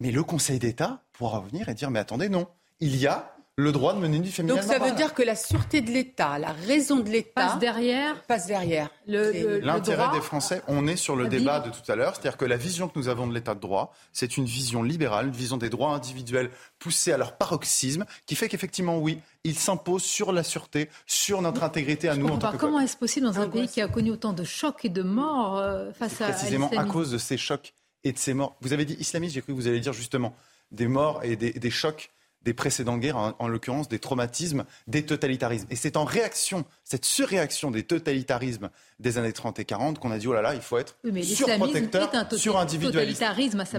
Mais 0.00 0.10
le 0.10 0.22
Conseil 0.22 0.58
d'État 0.58 1.02
pourra 1.12 1.38
revenir 1.38 1.68
et 1.68 1.74
dire, 1.74 1.90
mais 1.90 1.98
attendez, 1.98 2.28
non, 2.28 2.48
il 2.80 2.96
y 2.96 3.06
a 3.06 3.36
le 3.60 3.72
droit 3.72 3.94
de 3.94 4.00
mener 4.00 4.16
une 4.16 4.22
vie 4.22 4.32
familiale. 4.32 4.64
Donc 4.64 4.72
ça 4.72 4.78
veut 4.78 4.92
dire 4.92 5.14
que 5.14 5.22
la 5.22 5.36
sûreté 5.36 5.80
de 5.80 5.90
l'État, 5.90 6.38
la 6.38 6.52
raison 6.52 6.96
de 7.00 7.08
l'État 7.08 7.30
passe 7.34 7.58
derrière. 7.58 8.22
Passe 8.22 8.46
derrière. 8.46 8.90
L'intérêt 9.06 10.10
des 10.12 10.20
Français, 10.20 10.62
on 10.68 10.86
est 10.86 10.96
sur 10.96 11.16
le 11.16 11.28
débat 11.28 11.60
de 11.60 11.70
tout 11.70 11.90
à 11.90 11.96
l'heure, 11.96 12.14
c'est-à-dire 12.14 12.36
que 12.36 12.44
la 12.44 12.56
vision 12.56 12.88
que 12.88 12.98
nous 12.98 13.08
avons 13.08 13.26
de 13.26 13.34
l'État 13.34 13.54
de 13.54 13.60
droit, 13.60 13.94
c'est 14.12 14.36
une 14.36 14.44
vision 14.44 14.82
libérale, 14.82 15.26
une 15.26 15.32
vision 15.32 15.56
des 15.56 15.70
droits 15.70 15.90
individuels 15.90 16.50
poussés 16.78 17.12
à 17.12 17.18
leur 17.18 17.36
paroxysme, 17.36 18.04
qui 18.26 18.34
fait 18.34 18.48
qu'effectivement, 18.48 18.98
oui, 18.98 19.20
il 19.44 19.54
s'impose 19.54 20.02
sur 20.02 20.32
la 20.32 20.42
sûreté, 20.42 20.88
sur 21.06 21.42
notre 21.42 21.62
intégrité 21.62 22.08
à 22.08 22.16
nous 22.16 22.28
en 22.28 22.38
tant 22.38 22.52
que 22.52 22.56
Comment 22.56 22.80
est-ce 22.80 22.96
possible 22.96 23.26
dans 23.26 23.40
un 23.40 23.48
pays 23.48 23.68
qui 23.68 23.80
a 23.80 23.88
connu 23.88 24.10
autant 24.10 24.32
de 24.32 24.44
chocs 24.44 24.84
et 24.84 24.88
de 24.88 25.02
morts 25.02 25.58
euh, 25.58 25.92
face 25.92 26.20
à 26.20 26.28
Précisément 26.28 26.70
à, 26.76 26.84
cause 26.84 27.10
de 27.10 27.18
ces 27.18 27.36
chocs 27.36 27.72
et 28.04 28.12
de 28.12 28.18
ces 28.18 28.34
morts. 28.34 28.56
Vous 28.60 28.72
avez 28.72 28.84
dit 28.84 28.96
islamiste, 28.98 29.34
j'ai 29.34 29.42
cru 29.42 29.52
que 29.52 29.58
vous 29.58 29.68
allez 29.68 29.80
dire 29.80 29.92
justement 29.92 30.34
des 30.70 30.88
morts 30.88 31.20
et 31.24 31.36
des 31.36 31.70
chocs 31.70 32.10
des 32.42 32.54
précédentes 32.54 33.00
guerres, 33.00 33.34
en, 33.38 33.48
l'occurrence 33.48 33.88
des 33.88 33.98
traumatismes, 33.98 34.64
des 34.86 35.04
totalitarismes. 35.04 35.66
Et 35.70 35.76
c'est 35.76 35.96
en 35.96 36.04
réaction, 36.04 36.64
cette 36.84 37.04
surréaction 37.04 37.70
des 37.70 37.82
totalitarismes 37.82 38.70
des 38.98 39.18
années 39.18 39.32
30 39.32 39.58
et 39.58 39.64
40 39.64 39.98
qu'on 39.98 40.10
a 40.10 40.18
dit, 40.18 40.26
oh 40.26 40.32
là 40.32 40.40
là, 40.40 40.54
il 40.54 40.62
faut 40.62 40.78
être 40.78 40.96
surprotecteur, 41.22 42.10
surindividualiste. 42.32 43.24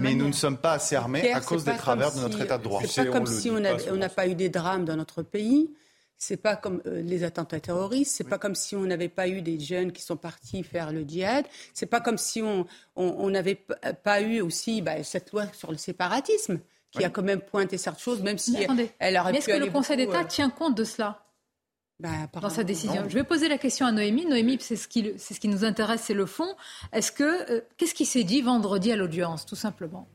Mais 0.00 0.14
nous 0.14 0.28
ne 0.28 0.32
sommes 0.32 0.58
pas 0.58 0.74
assez 0.74 0.94
armés 0.94 1.32
à 1.32 1.40
cause 1.40 1.64
des 1.64 1.76
travers 1.76 2.14
de 2.14 2.20
notre 2.20 2.40
état 2.40 2.58
de 2.58 2.62
droit. 2.62 2.82
C'est 2.86 3.04
pas 3.04 3.10
comme 3.10 3.26
si 3.26 3.50
on 3.50 3.60
n'a 3.60 4.08
pas 4.08 4.28
eu 4.28 4.34
des 4.34 4.48
drames 4.48 4.84
dans 4.84 4.96
notre 4.96 5.22
pays. 5.22 5.70
C'est 6.24 6.36
pas 6.36 6.54
comme 6.54 6.80
euh, 6.86 7.02
les 7.02 7.24
attentats 7.24 7.58
terroristes. 7.58 8.14
C'est 8.16 8.28
pas 8.28 8.38
comme 8.38 8.54
si 8.54 8.76
on 8.76 8.82
n'avait 8.82 9.08
pas 9.08 9.26
eu 9.26 9.42
des 9.42 9.58
jeunes 9.58 9.90
qui 9.90 10.02
sont 10.02 10.16
partis 10.16 10.62
faire 10.62 10.92
le 10.92 11.02
djihad. 11.02 11.44
C'est 11.74 11.86
pas 11.86 12.00
comme 12.00 12.16
si 12.16 12.40
on 12.94 13.30
n'avait 13.30 13.66
pas 14.04 14.20
eu 14.20 14.40
aussi 14.40 14.82
bah, 14.82 15.02
cette 15.02 15.32
loi 15.32 15.46
sur 15.52 15.72
le 15.72 15.78
séparatisme 15.78 16.60
qui 16.92 17.04
a 17.04 17.10
quand 17.10 17.22
même 17.22 17.40
pointé 17.40 17.78
certaines 17.78 18.02
choses, 18.02 18.22
même 18.22 18.38
si 18.38 18.56
elle 18.98 19.16
aurait 19.16 19.32
mais 19.32 19.38
est-ce 19.38 19.46
que 19.46 19.58
le 19.58 19.70
Conseil 19.70 19.96
d'État 19.96 20.20
euh, 20.20 20.24
tient 20.24 20.50
compte 20.50 20.76
de 20.76 20.84
cela 20.84 21.24
bah, 21.98 22.10
dans 22.40 22.50
sa 22.50 22.64
décision. 22.64 23.04
Je 23.08 23.14
vais 23.14 23.22
poser 23.22 23.48
la 23.48 23.58
question 23.58 23.86
à 23.86 23.92
Noémie. 23.92 24.26
Noémie, 24.26 24.58
c'est 24.60 24.76
ce 24.76 24.88
qui, 24.88 25.12
c'est 25.18 25.34
ce 25.34 25.40
qui 25.40 25.48
nous 25.48 25.64
intéresse, 25.64 26.02
c'est 26.02 26.14
le 26.14 26.26
fond. 26.26 26.56
Est-ce 26.92 27.12
que 27.12 27.50
euh, 27.50 27.60
qu'est-ce 27.76 27.94
qui 27.94 28.06
s'est 28.06 28.24
dit 28.24 28.42
vendredi 28.42 28.90
à 28.90 28.96
l'audience, 28.96 29.46
tout 29.46 29.56
simplement? 29.56 30.08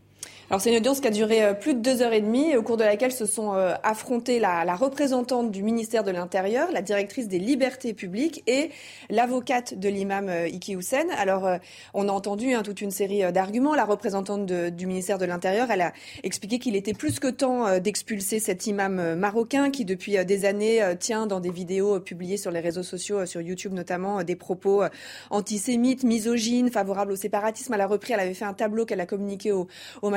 Alors 0.50 0.62
c'est 0.62 0.70
une 0.70 0.78
audience 0.78 1.02
qui 1.02 1.08
a 1.10 1.12
duré 1.12 1.44
euh, 1.44 1.54
plus 1.54 1.74
de 1.74 1.82
deux 1.82 2.02
heures 2.02 2.14
et 2.14 2.22
demie, 2.22 2.56
au 2.56 2.64
cours 2.64 2.78
de 2.78 2.86
laquelle 2.86 3.12
se 3.12 3.26
sont 3.26 3.54
euh, 3.54 3.74
affrontés 3.84 4.40
la, 4.40 4.64
la 4.64 4.76
représentante 4.76 5.52
du 5.52 5.62
ministère 5.62 6.06
de 6.06 6.12
l'Intérieur, 6.12 6.72
la 6.72 6.82
directrice 6.82 7.28
des 7.28 7.38
libertés 7.38 7.94
publiques 7.94 8.44
et 8.48 8.70
l'avocate 9.10 9.78
de 9.78 9.90
l'imam 9.90 10.30
euh, 10.30 10.48
Iki 10.48 10.76
Hussein. 10.76 11.04
Alors 11.18 11.50
on 11.94 12.08
a 12.08 12.12
entendu 12.14 12.54
hein, 12.54 12.64
toute 12.64 12.80
une 12.80 12.92
série 12.92 13.30
d'arguments. 13.34 13.76
La 13.76 13.84
représentante 13.84 14.46
du 14.46 14.88
ministère 14.88 15.18
de 15.18 15.26
l'Intérieur, 15.26 15.70
elle 15.70 15.82
a 15.82 15.92
expliqué 16.24 16.60
qu'il 16.60 16.78
était 16.78 16.94
plus 16.94 17.20
que 17.20 17.28
temps 17.28 17.80
d'expulser 17.80 18.40
cet 18.40 18.68
imam 18.68 19.16
marocain 19.16 19.70
qui 19.70 19.84
depuis 19.84 20.24
des 20.26 20.46
années 20.46 20.82
tient 21.00 21.28
dans 21.28 21.40
des 21.40 21.52
vidéos 21.52 22.00
publiées 22.00 22.38
sur 22.38 22.52
les 22.52 22.60
réseaux 22.60 22.84
sociaux, 22.84 23.26
sur 23.26 23.42
YouTube 23.42 23.74
notamment, 23.74 24.24
des 24.24 24.36
propos 24.36 24.84
antisémites, 25.30 26.04
misogynes, 26.04 26.70
favorables 26.70 27.12
au 27.12 27.16
séparatisme. 27.16 27.74
Elle 27.74 27.82
a 27.82 27.88
repris, 27.88 28.14
elle 28.14 28.22
avait 28.22 28.34
fait 28.34 28.46
un 28.46 28.54
tableau 28.54 28.86
qu'elle 28.86 29.02
a 29.02 29.06
communiqué 29.06 29.52
au, 29.52 29.68
au 30.02 30.10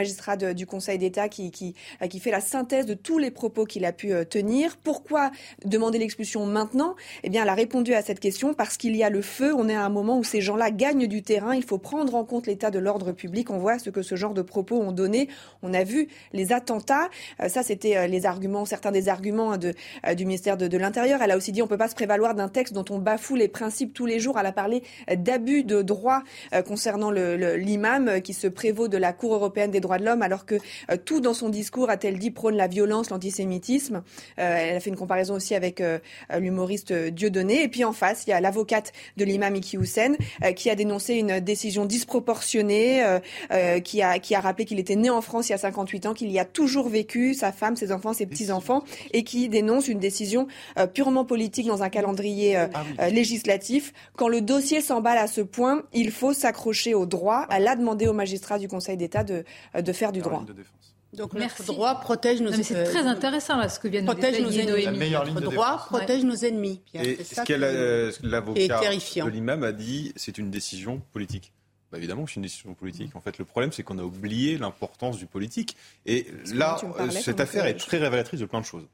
du 0.55 0.66
Conseil 0.66 0.98
d'État 0.98 1.28
qui, 1.28 1.51
qui, 1.51 1.74
euh, 2.02 2.06
qui, 2.06 2.20
fait 2.20 2.30
la 2.30 2.40
synthèse 2.40 2.86
de 2.86 2.94
tous 2.94 3.18
les 3.18 3.30
propos 3.30 3.64
qu'il 3.64 3.84
a 3.84 3.92
pu 3.92 4.12
euh, 4.12 4.24
tenir. 4.24 4.76
Pourquoi 4.76 5.30
demander 5.64 5.98
l'expulsion 5.98 6.44
maintenant? 6.47 6.94
Eh 7.22 7.30
bien, 7.30 7.42
elle 7.42 7.48
a 7.48 7.55
répondu 7.55 7.94
à 7.94 8.02
cette 8.02 8.20
question 8.20 8.52
parce 8.52 8.76
qu'il 8.76 8.97
y 8.97 9.02
a 9.02 9.10
le 9.10 9.22
feu. 9.22 9.55
On 9.55 9.68
est 9.68 9.74
à 9.74 9.84
un 9.84 9.88
moment 9.88 10.18
où 10.18 10.24
ces 10.24 10.40
gens-là 10.40 10.70
gagnent 10.70 11.06
du 11.06 11.22
terrain. 11.22 11.55
Il 11.55 11.64
faut 11.64 11.78
prendre 11.78 12.14
en 12.14 12.24
compte 12.24 12.47
l'état 12.47 12.70
de 12.70 12.78
l'ordre 12.78 13.12
public. 13.12 13.51
On 13.51 13.59
voit 13.59 13.78
ce 13.78 13.90
que 13.90 14.02
ce 14.02 14.14
genre 14.14 14.34
de 14.34 14.42
propos 14.42 14.76
ont 14.76 14.92
donné. 14.92 15.28
On 15.62 15.72
a 15.72 15.84
vu 15.84 16.09
les 16.32 16.52
attentats. 16.52 17.09
Euh, 17.42 17.48
ça, 17.48 17.62
c'était 17.62 18.06
les 18.06 18.26
arguments, 18.26 18.64
certains 18.64 18.92
des 18.92 19.09
arguments 19.09 19.56
de, 19.56 19.74
du 20.14 20.26
ministère 20.26 20.56
de, 20.56 20.76
l'Intérieur. 20.76 21.22
Elle 21.22 21.30
a 21.30 21.36
aussi 21.36 21.52
dit 21.52 21.62
on 21.62 21.66
peut 21.66 21.78
pas 21.78 21.88
se 21.88 21.94
prévaloir 21.94 22.34
d'un 22.34 22.48
texte 22.48 22.74
dont 22.74 22.84
on 22.90 22.98
bafoue 22.98 23.36
les 23.36 23.48
principes 23.48 23.94
tous 23.94 24.06
les 24.06 24.20
jours. 24.20 24.38
Elle 24.38 24.47
a 24.47 24.52
parlé 24.52 24.82
d'abus 25.16 25.64
de 25.64 25.82
droit 25.82 26.22
concernant 26.66 27.10
l'imam 27.10 28.20
qui 28.22 28.34
se 28.34 28.47
prévaut 28.47 28.88
de 28.88 28.97
la 28.97 29.12
Cour 29.12 29.34
européenne 29.34 29.70
des 29.70 29.80
droits 29.80 29.98
de 29.98 30.05
l'homme 30.05 30.10
alors 30.20 30.47
que 30.47 30.57
euh, 30.91 30.97
tout 31.03 31.20
dans 31.20 31.35
son 31.35 31.49
discours, 31.49 31.91
a-t-elle 31.91 32.19
dit, 32.19 32.31
prône 32.31 32.57
la 32.57 32.66
violence, 32.66 33.11
l'antisémitisme. 33.11 34.03
Euh, 34.39 34.57
elle 34.57 34.77
a 34.77 34.81
fait 34.81 34.91
une 34.91 34.97
comparaison 34.97 35.35
aussi 35.35 35.55
avec 35.55 35.81
euh, 35.81 35.99
l'humoriste 36.39 36.93
Dieudonné. 36.93 37.62
Et 37.62 37.69
puis 37.69 37.85
en 37.85 37.93
face, 37.93 38.24
il 38.27 38.31
y 38.31 38.32
a 38.32 38.41
l'avocate 38.41 38.93
de 39.16 39.24
l'imam 39.24 39.55
Iki 39.55 39.77
Hussein 39.77 40.15
qui 40.57 40.70
a 40.70 40.74
dénoncé 40.74 41.15
une 41.15 41.41
décision 41.41 41.85
disproportionnée, 41.85 43.05
qui, 43.85 44.03
a, 44.03 44.19
qui 44.19 44.35
a 44.35 44.41
rappelé 44.41 44.65
qu'il 44.65 44.78
était 44.78 44.97
né 44.97 45.11
en 45.11 45.20
France 45.20 45.49
il 45.49 45.53
y 45.53 45.55
a 45.55 45.59
58 45.59 46.07
ans, 46.07 46.15
qu'il 46.15 46.31
y 46.31 46.39
a 46.39 46.45
toujours 46.45 46.89
vécu, 46.89 47.35
sa 47.35 47.53
femme, 47.53 47.77
ses 47.77 47.93
enfants, 47.93 48.12
ses 48.12 48.27
petits-enfants, 48.27 48.85
et 49.12 49.23
qui 49.23 49.49
dénonce 49.49 49.89
une 49.89 49.99
décision 49.99 50.47
purement 50.95 51.24
politique 51.24 51.66
dans 51.66 51.82
un 51.82 51.89
calendrier 51.89 52.57
ah 52.57 53.11
législatif. 53.11 53.93
Quand 54.16 54.28
le 54.28 54.41
dossier 54.41 54.81
s'emballe 54.81 55.19
à 55.19 55.27
ce 55.27 55.41
point, 55.41 55.82
il 55.93 56.11
faut 56.11 56.32
s'accrocher 56.32 56.95
au 56.95 57.07
droit. 57.07 57.47
Elle 57.51 57.69
a 57.69 57.77
demandé 57.77 58.07
au 58.07 58.12
magistrat 58.12 58.59
du 58.59 58.69
Conseil 58.69 58.97
d'État 58.97 59.24
de, 59.24 59.45
de 59.78 59.93
faire 59.93 59.99
du 60.09 60.20
droit. 60.20 60.44
Donc 61.12 61.35
notre 61.35 61.64
droit 61.64 62.01
protège 62.01 62.40
nos 62.40 62.51
ennemis. 62.51 62.64
C'est 62.64 62.85
très 62.85 63.06
intéressant 63.06 63.56
là, 63.56 63.68
ce 63.68 63.81
que 63.81 63.89
vient 63.89 64.02
de 64.02 64.06
protège 64.06 64.40
nos 64.40 64.51
ennemis. 64.51 65.10
Notre 65.10 65.40
droit 65.40 65.86
protège 65.86 66.24
nos 66.24 66.36
ennemis. 66.36 66.81
Et 66.94 67.22
ce 67.22 67.43
qu'elle 67.43 67.60
l'avocat 68.22 68.81
de 68.81 69.28
l'imam 69.28 69.62
a 69.64 69.72
dit, 69.72 70.12
c'est 70.16 70.39
une 70.39 70.51
décision 70.51 71.02
politique. 71.12 71.52
bah 71.90 71.98
évidemment 71.98 72.24
que 72.24 72.31
c'est 72.31 72.36
une 72.36 72.43
décision 72.43 72.74
politique. 72.74 73.16
En 73.16 73.20
fait, 73.20 73.39
le 73.39 73.44
problème, 73.44 73.72
c'est 73.72 73.82
qu'on 73.82 73.98
a 73.98 74.05
oublié 74.05 74.59
l'importance 74.59 75.16
du 75.16 75.27
politique. 75.27 75.77
Et 76.06 76.27
là, 76.55 76.81
cette 77.10 77.40
affaire 77.40 77.66
est 77.66 77.74
très 77.77 77.98
révélatrice 77.98 78.40
de 78.40 78.47
plein 78.47 78.60
de 78.60 78.66
choses. 78.66 78.86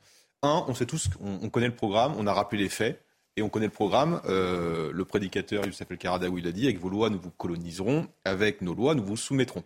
Un, 0.43 0.65
on 0.69 0.75
sait 0.75 0.87
tous, 0.87 1.09
on, 1.21 1.49
connaît 1.49 1.67
le 1.67 1.75
programme, 1.75 2.15
on 2.19 2.27
a 2.27 2.33
rappelé 2.33 2.63
les 2.63 2.69
faits. 2.69 3.03
Et 3.37 3.43
on 3.43 3.51
connaît 3.51 3.67
le 3.67 3.73
programme. 3.73 4.21
Euh, 4.27 4.91
le 4.93 5.05
prédicateur 5.05 5.65
Youssef 5.67 5.91
El 5.91 5.99
Karadawi 5.99 6.41
l'a 6.41 6.53
dit 6.53 6.65
avec 6.65 6.79
vos 6.79 6.89
lois, 6.89 7.11
nous 7.11 7.21
vous 7.21 7.31
coloniserons. 7.31 8.09
Avec 8.25 8.63
nos 8.63 8.75
lois, 8.75 8.95
nous 8.95 9.05
vous 9.05 9.17
soumettrons. 9.17 9.63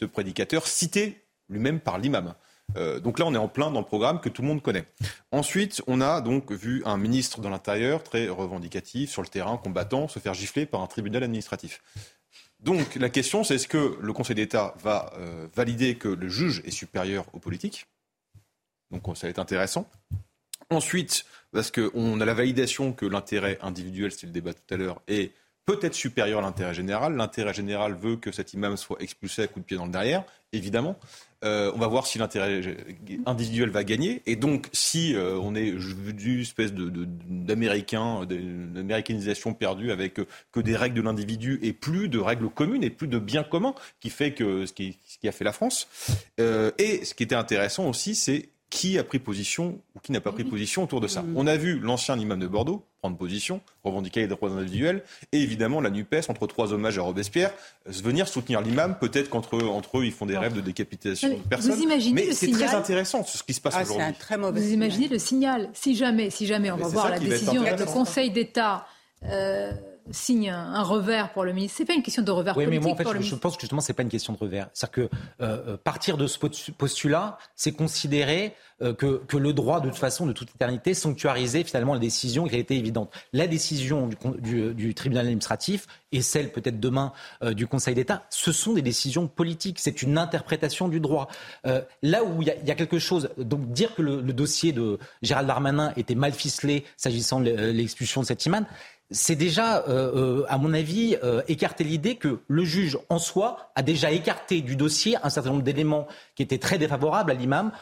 Ce 0.00 0.04
prédicateur, 0.04 0.66
cité 0.66 1.24
lui-même 1.48 1.80
par 1.80 1.98
l'imam. 1.98 2.34
Euh, 2.76 3.00
donc 3.00 3.18
là, 3.18 3.26
on 3.26 3.34
est 3.34 3.38
en 3.38 3.48
plein 3.48 3.70
dans 3.70 3.80
le 3.80 3.86
programme 3.86 4.20
que 4.20 4.28
tout 4.28 4.42
le 4.42 4.48
monde 4.48 4.62
connaît. 4.62 4.84
Ensuite, 5.30 5.82
on 5.86 6.00
a 6.00 6.20
donc 6.20 6.50
vu 6.50 6.82
un 6.84 6.96
ministre 6.96 7.40
de 7.40 7.48
l'Intérieur 7.48 8.02
très 8.02 8.28
revendicatif 8.28 9.10
sur 9.10 9.22
le 9.22 9.28
terrain, 9.28 9.56
combattant, 9.56 10.08
se 10.08 10.18
faire 10.18 10.34
gifler 10.34 10.66
par 10.66 10.80
un 10.80 10.86
tribunal 10.86 11.22
administratif. 11.22 11.80
Donc 12.60 12.94
la 12.96 13.10
question, 13.10 13.44
c'est 13.44 13.56
est-ce 13.56 13.68
que 13.68 13.98
le 14.00 14.12
Conseil 14.12 14.36
d'État 14.36 14.74
va 14.80 15.12
euh, 15.18 15.48
valider 15.54 15.96
que 15.96 16.08
le 16.08 16.28
juge 16.28 16.62
est 16.64 16.70
supérieur 16.70 17.26
aux 17.32 17.40
politiques? 17.40 17.86
Donc 18.90 19.04
ça 19.16 19.26
va 19.26 19.30
être 19.30 19.38
intéressant. 19.38 19.88
Ensuite, 20.70 21.24
parce 21.52 21.70
qu'on 21.70 22.20
a 22.20 22.24
la 22.24 22.34
validation 22.34 22.92
que 22.92 23.06
l'intérêt 23.06 23.58
individuel, 23.62 24.12
c'est 24.12 24.26
le 24.26 24.32
débat 24.32 24.52
tout 24.54 24.74
à 24.74 24.76
l'heure, 24.76 25.00
est 25.08 25.32
peut-être 25.64 25.94
supérieur 25.94 26.40
à 26.40 26.42
l'intérêt 26.42 26.74
général. 26.74 27.16
L'intérêt 27.16 27.54
général 27.54 27.94
veut 27.94 28.16
que 28.16 28.32
cet 28.32 28.52
imam 28.52 28.76
soit 28.76 29.00
expulsé 29.00 29.42
à 29.42 29.46
coup 29.46 29.60
de 29.60 29.64
pied 29.64 29.76
dans 29.76 29.86
le 29.86 29.92
derrière, 29.92 30.24
évidemment. 30.52 30.98
Euh, 31.44 31.72
on 31.74 31.78
va 31.78 31.88
voir 31.88 32.06
si 32.06 32.18
l'intérêt 32.18 32.60
individuel 33.26 33.70
va 33.70 33.82
gagner. 33.82 34.22
Et 34.26 34.36
donc, 34.36 34.68
si 34.72 35.14
euh, 35.14 35.36
on 35.42 35.56
est 35.56 35.72
vu 35.72 36.42
espèce 36.42 36.72
d'américain, 36.72 38.24
d'américanisation 38.26 39.52
perdue 39.52 39.90
avec 39.90 40.20
que 40.52 40.60
des 40.60 40.76
règles 40.76 40.96
de 40.96 41.02
l'individu 41.02 41.58
et 41.62 41.72
plus 41.72 42.08
de 42.08 42.20
règles 42.20 42.48
communes 42.48 42.84
et 42.84 42.90
plus 42.90 43.08
de 43.08 43.18
biens 43.18 43.42
communs, 43.42 43.74
qui 44.00 44.10
fait 44.10 44.34
que 44.34 44.66
ce 44.66 44.72
qui, 44.72 44.98
ce 45.06 45.18
qui 45.18 45.28
a 45.28 45.32
fait 45.32 45.44
la 45.44 45.52
France. 45.52 45.88
Euh, 46.38 46.70
et 46.78 47.04
ce 47.04 47.14
qui 47.14 47.24
était 47.24 47.34
intéressant 47.34 47.88
aussi, 47.88 48.14
c'est 48.14 48.48
qui 48.72 48.98
a 48.98 49.04
pris 49.04 49.18
position 49.18 49.78
ou 49.94 50.00
qui 50.00 50.12
n'a 50.12 50.22
pas 50.22 50.32
pris 50.32 50.44
position 50.44 50.82
autour 50.82 51.02
de 51.02 51.06
ça. 51.06 51.22
On 51.36 51.46
a 51.46 51.58
vu 51.58 51.78
l'ancien 51.78 52.18
imam 52.18 52.40
de 52.40 52.46
Bordeaux 52.46 52.82
prendre 53.00 53.18
position, 53.18 53.60
revendiquer 53.84 54.20
les 54.20 54.28
droits 54.28 54.48
individuels, 54.48 55.02
et 55.32 55.42
évidemment 55.42 55.80
la 55.80 55.90
NUPES, 55.90 56.30
entre 56.30 56.46
trois 56.46 56.72
hommages 56.72 56.98
à 56.98 57.02
Robespierre, 57.02 57.52
venir 57.84 58.28
soutenir 58.28 58.60
l'imam. 58.60 58.96
Peut-être 58.98 59.28
qu'entre 59.28 59.56
eux, 59.56 59.68
entre 59.68 59.98
eux, 59.98 60.06
ils 60.06 60.12
font 60.12 60.24
des 60.24 60.38
rêves 60.38 60.54
de 60.54 60.60
décapitation 60.60 61.28
de 61.28 61.34
personnes. 61.34 61.72
Vous 61.72 61.82
imaginez 61.82 62.26
Mais 62.28 62.32
c'est 62.32 62.50
très 62.50 62.74
intéressant 62.74 63.24
ce 63.24 63.42
qui 63.42 63.52
se 63.52 63.60
passe 63.60 63.74
ah, 63.76 63.82
aujourd'hui. 63.82 64.14
Vous 64.52 64.72
imaginez 64.72 65.08
le 65.08 65.18
signal 65.18 65.68
Si 65.74 65.94
jamais, 65.94 66.30
si 66.30 66.46
jamais, 66.46 66.70
on 66.70 66.76
va 66.76 66.88
voir 66.88 67.10
la 67.10 67.18
décision 67.18 67.62
du 67.62 67.84
Conseil 67.84 68.30
d'État. 68.30 68.86
Euh, 69.24 69.72
signe 70.12 70.50
un, 70.50 70.82
revers 70.82 71.32
pour 71.32 71.44
le 71.44 71.52
ministre. 71.52 71.78
C'est 71.78 71.84
pas 71.84 71.94
une 71.94 72.02
question 72.02 72.22
de 72.22 72.30
revers 72.30 72.56
oui, 72.56 72.64
politique. 72.64 72.84
Mais 72.84 72.94
moi, 72.94 73.10
en 73.10 73.12
fait, 73.12 73.22
je, 73.22 73.34
pense 73.34 73.56
que 73.56 73.62
justement, 73.62 73.80
c'est 73.80 73.92
pas 73.92 74.02
une 74.02 74.08
question 74.08 74.32
de 74.32 74.38
revers. 74.38 74.68
C'est-à-dire 74.72 75.08
que 75.08 75.16
euh, 75.42 75.58
euh, 75.68 75.76
partir 75.76 76.16
de 76.16 76.26
ce 76.26 76.38
postulat, 76.38 77.38
c'est 77.56 77.72
considérer 77.72 78.54
euh, 78.82 78.94
que, 78.94 79.22
que, 79.26 79.36
le 79.36 79.52
droit, 79.52 79.80
de 79.80 79.88
toute 79.88 79.98
façon, 79.98 80.26
de 80.26 80.32
toute 80.32 80.50
éternité, 80.54 80.94
sanctuariser 80.94 81.64
finalement 81.64 81.94
la 81.94 82.00
décision 82.00 82.46
qui 82.46 82.54
a 82.54 82.58
été 82.58 82.76
évidente. 82.76 83.12
La 83.32 83.46
décision 83.46 84.08
du, 84.08 84.16
du, 84.40 84.74
du 84.74 84.94
tribunal 84.94 85.26
administratif 85.26 85.86
et 86.12 86.20
celle 86.20 86.52
peut-être 86.52 86.78
demain 86.78 87.12
du 87.42 87.66
Conseil 87.66 87.94
d'État, 87.94 88.24
ce 88.28 88.52
sont 88.52 88.74
des 88.74 88.82
décisions 88.82 89.28
politiques. 89.28 89.78
C'est 89.78 90.02
une 90.02 90.18
interprétation 90.18 90.88
du 90.88 91.00
droit. 91.00 91.28
là 91.64 92.22
où 92.22 92.42
il 92.42 92.48
y, 92.48 92.68
y, 92.68 92.70
a 92.70 92.74
quelque 92.74 92.98
chose, 92.98 93.30
donc 93.38 93.72
dire 93.72 93.94
que 93.94 94.02
le, 94.02 94.20
le, 94.20 94.32
dossier 94.34 94.72
de 94.72 94.98
Gérald 95.22 95.48
Darmanin 95.48 95.92
était 95.96 96.14
mal 96.14 96.32
ficelé 96.32 96.84
s'agissant 96.98 97.40
de 97.40 97.50
l'expulsion 97.50 98.20
de 98.20 98.26
cet 98.26 98.44
imam, 98.44 98.66
c'est 99.12 99.36
déjà, 99.36 99.84
euh, 99.88 100.40
euh, 100.40 100.44
à 100.48 100.58
mon 100.58 100.72
avis, 100.72 101.16
euh, 101.22 101.42
écarter 101.46 101.84
l'idée 101.84 102.16
que 102.16 102.40
le 102.48 102.64
juge 102.64 102.98
en 103.08 103.18
soi 103.18 103.70
a 103.74 103.82
déjà 103.82 104.10
écarté 104.10 104.62
du 104.62 104.74
dossier 104.74 105.16
un 105.22 105.30
certain 105.30 105.50
nombre 105.50 105.62
d'éléments 105.62 106.06
qui 106.34 106.42
étaient 106.42 106.58
très 106.58 106.78
défavorables 106.78 107.30
à 107.30 107.34
l'imam, 107.34 107.72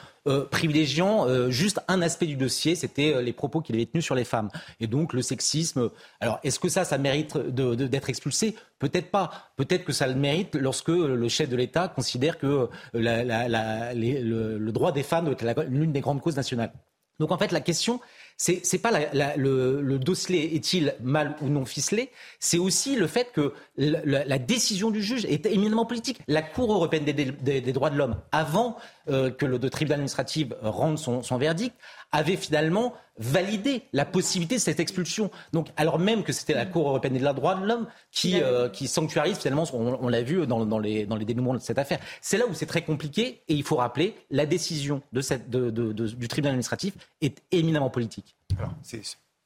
privilégiant 0.51 1.49
juste 1.49 1.81
un 1.89 2.03
aspect 2.03 2.27
du 2.27 2.37
dossier, 2.37 2.75
c'était 2.75 3.23
les 3.23 3.33
propos 3.33 3.63
qu'il 3.63 3.75
avait 3.75 3.87
tenus 3.87 4.05
sur 4.05 4.15
les 4.15 4.25
femmes. 4.25 4.51
Et 4.79 4.87
donc 4.87 5.15
le 5.15 5.23
sexisme. 5.23 5.89
Alors, 6.21 6.39
est-ce 6.45 6.61
que 6.61 6.69
ça, 6.69 6.85
ça 6.85 6.99
mérite 6.99 7.39
d'être 7.39 8.11
expulsé? 8.11 8.55
Peut-être 8.79 9.11
pas. 9.11 9.51
Peut-être 9.57 9.85
que 9.85 9.93
ça 9.93 10.07
le 10.07 10.15
mérite 10.15 10.57
lorsque 10.57 10.89
le 10.89 11.29
chef 11.29 11.49
de 11.49 11.57
l'État 11.57 11.89
considère 11.89 12.39
que 12.39 12.69
le, 12.93 14.59
le, 14.59 14.73
droit 14.73 14.93
des 14.93 15.03
femmes 15.03 15.29
est 15.29 15.69
l'une 15.69 15.93
des 15.93 16.01
grandes 16.01 16.21
causes 16.21 16.37
nationales. 16.37 16.73
Donc 17.21 17.33
en 17.33 17.39
fait, 17.39 17.53
la 17.53 17.61
question, 17.61 18.01
c'est 18.41 18.63
n'est 18.73 18.79
pas 18.79 18.91
le, 19.37 19.99
dossier 19.99 20.55
est-il 20.55 20.95
mal 21.03 21.37
ou 21.43 21.49
non 21.49 21.67
ficelé, 21.67 22.11
c'est 22.39 22.57
aussi 22.57 22.97
le 22.97 23.07
fait 23.07 23.33
que 23.35 23.53
la, 23.77 24.39
décision 24.39 24.91
du 24.91 25.03
juge 25.03 25.27
est 25.27 25.45
éminemment 25.45 25.85
politique. 25.85 26.21
La 26.27 26.41
Cour 26.41 26.73
européenne 26.73 27.05
des, 27.05 27.73
droits 27.73 27.91
de 27.91 27.97
l'homme, 27.97 28.17
avant 28.33 28.79
euh, 29.11 29.31
que 29.31 29.45
le 29.45 29.59
tribunal 29.69 29.97
administratif 29.97 30.49
rende 30.63 30.99
son, 30.99 31.37
verdict, 31.37 31.77
avait 32.13 32.37
finalement 32.37 32.95
validé 33.19 33.83
la 33.93 34.05
possibilité 34.05 34.57
de 34.57 34.61
cette 34.61 34.81
expulsion. 34.81 35.31
Donc, 35.53 35.69
alors 35.77 35.99
même 35.99 36.25
que 36.25 36.33
c'était 36.33 36.55
la 36.55 36.67
Cour 36.67 36.89
européenne 36.89 37.13
des 37.13 37.21
droits 37.21 37.55
de 37.55 37.67
l'homme 37.67 37.87
qui, 38.11 38.41
euh, 38.41 38.69
qui 38.69 38.89
sanctuarise 38.89 39.39
finalement, 39.39 39.65
on, 39.73 40.09
l'a 40.09 40.23
vu 40.23 40.47
dans, 40.47 40.79
les, 40.79 41.07
dans 41.07 41.17
les 41.17 41.25
dénouements 41.25 41.55
de 41.55 41.59
cette 41.59 41.79
affaire. 41.79 42.01
C'est 42.21 42.39
là 42.39 42.47
où 42.47 42.55
c'est 42.55 42.67
très 42.67 42.83
compliqué 42.83 43.43
et 43.49 43.55
il 43.55 43.63
faut 43.63 43.77
rappeler, 43.77 44.17
la 44.31 44.47
décision 44.47 45.03
de 45.13 45.21
cette, 45.21 45.51
du 45.51 46.29
tribunal 46.29 46.53
administratif 46.53 46.95
est 47.21 47.43
éminemment 47.53 47.91
politique. 47.91 48.37
Alors, 48.59 48.75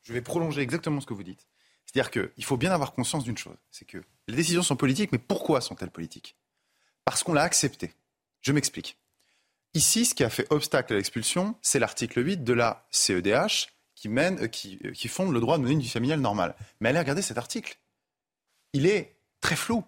je 0.03 0.12
vais 0.12 0.20
prolonger 0.20 0.61
exactement 0.62 1.01
ce 1.01 1.07
que 1.07 1.15
vous 1.15 1.24
dites. 1.24 1.47
C'est-à-dire 1.86 2.11
qu'il 2.11 2.45
faut 2.45 2.57
bien 2.57 2.73
avoir 2.73 2.93
conscience 2.93 3.24
d'une 3.24 3.39
chose, 3.39 3.57
c'est 3.70 3.85
que 3.85 3.99
les 4.28 4.36
décisions 4.36 4.62
sont 4.62 4.77
politiques, 4.77 5.12
mais 5.12 5.19
pourquoi 5.19 5.61
sont-elles 5.61 5.91
politiques? 5.91 6.36
Parce 7.05 7.23
qu'on 7.23 7.35
l'a 7.35 7.43
accepté. 7.43 7.93
Je 8.41 8.53
m'explique. 8.53 8.97
Ici, 9.75 10.05
ce 10.07 10.15
qui 10.15 10.23
a 10.23 10.31
fait 10.31 10.47
obstacle 10.51 10.93
à 10.93 10.97
l'expulsion, 10.97 11.57
c'est 11.61 11.81
l'article 11.81 12.25
8 12.25 12.45
de 12.45 12.53
la 12.53 12.87
CEDH 12.91 13.69
euh, 14.07 14.37
euh, 14.41 14.47
qui 14.47 15.09
fonde 15.09 15.33
le 15.33 15.41
droit 15.41 15.59
de 15.59 15.63
mener 15.63 15.75
une 15.75 15.81
vie 15.81 15.89
familiale 15.89 16.21
normale. 16.21 16.55
Mais 16.81 16.91
allez 16.91 17.01
regarder 17.01 17.23
cet 17.23 17.39
article. 17.39 17.77
Il 18.73 18.87
est 18.87 19.17
très 19.41 19.57
flou. 19.57 19.85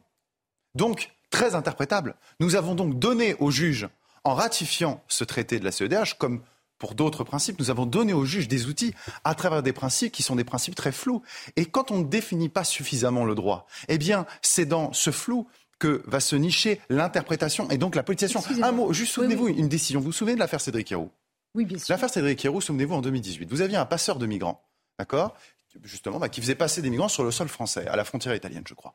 Donc, 0.75 1.11
très 1.31 1.55
interprétable. 1.55 2.17
Nous 2.41 2.57
avons 2.57 2.75
donc 2.75 2.99
donné 2.99 3.35
au 3.39 3.51
juge, 3.51 3.89
en 4.25 4.35
ratifiant 4.35 5.05
ce 5.07 5.23
traité 5.23 5.61
de 5.61 5.65
la 5.65 5.71
CEDH, 5.71 6.15
comme 6.19 6.43
pour 6.79 6.95
d'autres 6.95 7.25
principes, 7.25 7.59
nous 7.59 7.71
avons 7.71 7.87
donné 7.87 8.13
au 8.13 8.25
juge 8.25 8.49
des 8.49 8.67
outils 8.67 8.95
à 9.25 9.35
travers 9.35 9.63
des 9.63 9.73
principes 9.73 10.13
qui 10.13 10.23
sont 10.23 10.37
des 10.37 10.45
principes 10.45 10.75
très 10.75 10.93
flous. 10.93 11.23
Et 11.57 11.65
quand 11.65 11.91
on 11.91 11.99
ne 11.99 12.05
définit 12.05 12.51
pas 12.51 12.65
suffisamment 12.65 13.25
le 13.25 13.35
droit, 13.35 13.67
eh 13.89 13.97
bien, 13.99 14.27
c'est 14.43 14.67
dans 14.67 14.93
ce 14.93 15.11
flou 15.11 15.49
que 15.79 16.03
va 16.07 16.21
se 16.21 16.37
nicher 16.37 16.81
l'interprétation 16.89 17.69
et 17.71 17.79
donc 17.79 17.95
la 17.95 18.03
politisation. 18.03 18.43
Un 18.63 18.73
mot, 18.73 18.93
juste 18.93 19.13
souvenez-vous 19.13 19.49
une 19.49 19.69
décision. 19.69 20.01
Vous 20.01 20.07
vous 20.07 20.13
souvenez 20.13 20.35
de 20.35 20.41
l'affaire 20.41 20.61
Cédric 20.61 20.91
Héroux? 20.91 21.11
Oui, 21.55 21.65
bien 21.65 21.79
sûr. 21.79 21.87
L'affaire 21.93 22.11
Cédric 22.11 22.45
Héroux, 22.45 22.61
souvenez-vous, 22.61 22.95
en 22.95 23.01
2018. 23.01 23.51
Vous 23.51 23.61
aviez 23.61 23.77
un 23.77 23.87
passeur 23.87 24.19
de 24.19 24.27
migrants, 24.27 24.63
d'accord? 24.99 25.35
Justement, 25.83 26.19
bah, 26.19 26.29
qui 26.29 26.41
faisait 26.41 26.55
passer 26.55 26.83
des 26.83 26.91
migrants 26.91 27.09
sur 27.09 27.25
le 27.25 27.31
sol 27.31 27.49
français, 27.49 27.87
à 27.87 27.97
la 27.97 28.05
frontière 28.05 28.35
italienne, 28.35 28.65
je 28.67 28.75
crois. 28.75 28.95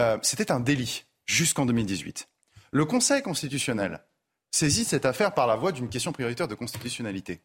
Euh, 0.00 0.18
c'était 0.22 0.50
un 0.50 0.60
délit 0.60 1.04
jusqu'en 1.26 1.66
2018. 1.66 2.28
Le 2.72 2.84
Conseil 2.84 3.22
constitutionnel 3.22 4.00
saisit 4.50 4.84
cette 4.84 5.04
affaire 5.04 5.34
par 5.34 5.46
la 5.46 5.56
voie 5.56 5.72
d'une 5.72 5.88
question 5.88 6.12
prioritaire 6.12 6.48
de 6.48 6.54
constitutionnalité, 6.54 7.40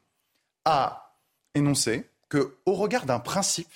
a 0.65 1.17
énoncé 1.55 2.09
que, 2.29 2.57
au 2.65 2.73
regard 2.73 3.05
d'un 3.05 3.19
principe, 3.19 3.71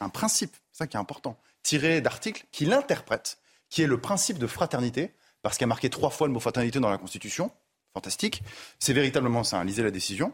un 0.00 0.08
principe, 0.08 0.56
ça 0.72 0.86
qui 0.86 0.96
est 0.96 1.00
important, 1.00 1.38
tiré 1.62 2.00
d'articles 2.00 2.44
qui 2.50 2.64
l'interprète, 2.64 3.38
qui 3.70 3.82
est 3.82 3.86
le 3.86 4.00
principe 4.00 4.38
de 4.38 4.46
fraternité, 4.46 5.12
parce 5.42 5.56
qu'il 5.56 5.62
y 5.62 5.64
a 5.64 5.68
marqué 5.68 5.90
trois 5.90 6.10
fois 6.10 6.26
le 6.26 6.32
mot 6.32 6.40
fraternité 6.40 6.80
dans 6.80 6.90
la 6.90 6.98
Constitution, 6.98 7.50
fantastique, 7.92 8.42
c'est 8.78 8.92
véritablement 8.92 9.44
ça, 9.44 9.58
hein, 9.58 9.64
lisez 9.64 9.82
la 9.82 9.90
décision, 9.90 10.32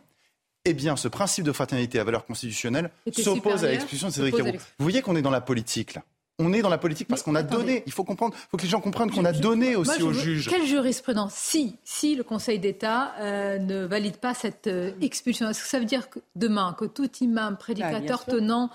eh 0.64 0.74
bien, 0.74 0.96
ce 0.96 1.08
principe 1.08 1.44
de 1.44 1.52
fraternité 1.52 1.98
à 1.98 2.04
valeur 2.04 2.26
constitutionnelle 2.26 2.90
s'oppose 3.12 3.64
à 3.64 3.70
l'expulsion 3.70 4.08
de 4.08 4.12
Cédric 4.12 4.34
Vous 4.36 4.58
voyez 4.78 5.00
qu'on 5.02 5.16
est 5.16 5.22
dans 5.22 5.30
la 5.30 5.40
politique, 5.40 5.94
là. 5.94 6.02
On 6.42 6.54
est 6.54 6.62
dans 6.62 6.70
la 6.70 6.78
politique 6.78 7.06
parce 7.06 7.22
qu'on 7.22 7.34
a 7.34 7.42
donné. 7.42 7.82
Il 7.84 7.92
faut 7.92 8.02
comprendre, 8.02 8.34
il 8.34 8.48
faut 8.50 8.56
que 8.56 8.62
les 8.62 8.68
gens 8.68 8.80
comprennent 8.80 9.10
qu'on 9.10 9.26
a 9.26 9.32
donné 9.32 9.76
aussi 9.76 10.02
au 10.02 10.14
juge. 10.14 10.48
Quelle 10.48 10.64
jurisprudence? 10.64 11.34
Si, 11.34 11.76
si 11.84 12.14
le 12.14 12.24
Conseil 12.24 12.58
d'État 12.58 13.12
euh, 13.20 13.58
ne 13.58 13.84
valide 13.84 14.16
pas 14.16 14.32
cette 14.32 14.66
euh, 14.66 14.92
expulsion, 15.02 15.50
est-ce 15.50 15.62
que 15.62 15.68
ça 15.68 15.78
veut 15.78 15.84
dire 15.84 16.08
que 16.08 16.18
demain 16.36 16.74
que 16.78 16.86
tout 16.86 17.10
imam 17.20 17.58
prédicateur 17.58 18.24
ah, 18.26 18.30
tenant 18.30 18.70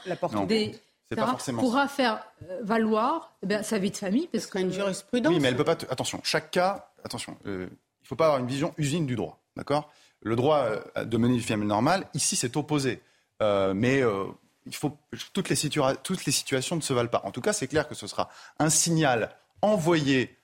des 0.48 0.76
pourra 1.60 1.88
faire 1.88 2.26
euh, 2.49 2.60
valoir 2.64 3.36
eh 3.44 3.48
bien, 3.48 3.64
sa 3.64 3.77
vie 3.77 3.91
de 3.91 3.98
famille 3.98 4.27
parce 4.32 4.48
que 4.48 4.60
une 4.60 4.72
jurisprudence. 4.72 5.34
Oui, 5.34 5.40
mais 5.40 5.49
elle 5.49 5.56
peut 5.56 5.64
pas. 5.64 5.77
Attention, 5.90 6.19
chaque 6.23 6.52
cas. 6.52 6.91
Attention, 7.03 7.38
il 7.45 7.52
ne 7.52 7.68
faut 8.03 8.15
pas 8.15 8.26
avoir 8.26 8.40
une 8.40 8.48
vision 8.48 8.73
usine 8.77 9.06
du 9.06 9.15
droit, 9.15 9.40
d'accord? 9.56 9.91
Le 10.22 10.36
droit 10.36 10.68
de 10.95 11.18
mener 11.18 11.36
une 11.36 11.41
famille 11.41 11.68
normale, 11.68 12.07
ici, 12.15 12.36
c'est 12.36 12.57
opposé. 12.57 13.03
mais 13.40 14.02
il 14.65 14.76
faut, 14.76 14.98
toutes, 15.34 15.49
les 15.49 15.56
toutes 16.03 16.26
les 16.26 16.32
situations 16.32 16.76
ne 16.76 16.82
se 16.82 16.94
valent 16.94 17.10
pas. 17.10 17.22
En 17.23 17.32
tout 17.32 17.41
cas, 17.41 17.53
c'est 17.53 17.68
clair 17.68 17.88
que 17.88 17.95
ce 17.95 18.07
sera 18.07 18.30
un 18.57 18.69
signal 18.69 19.36
envoyé 19.61 20.38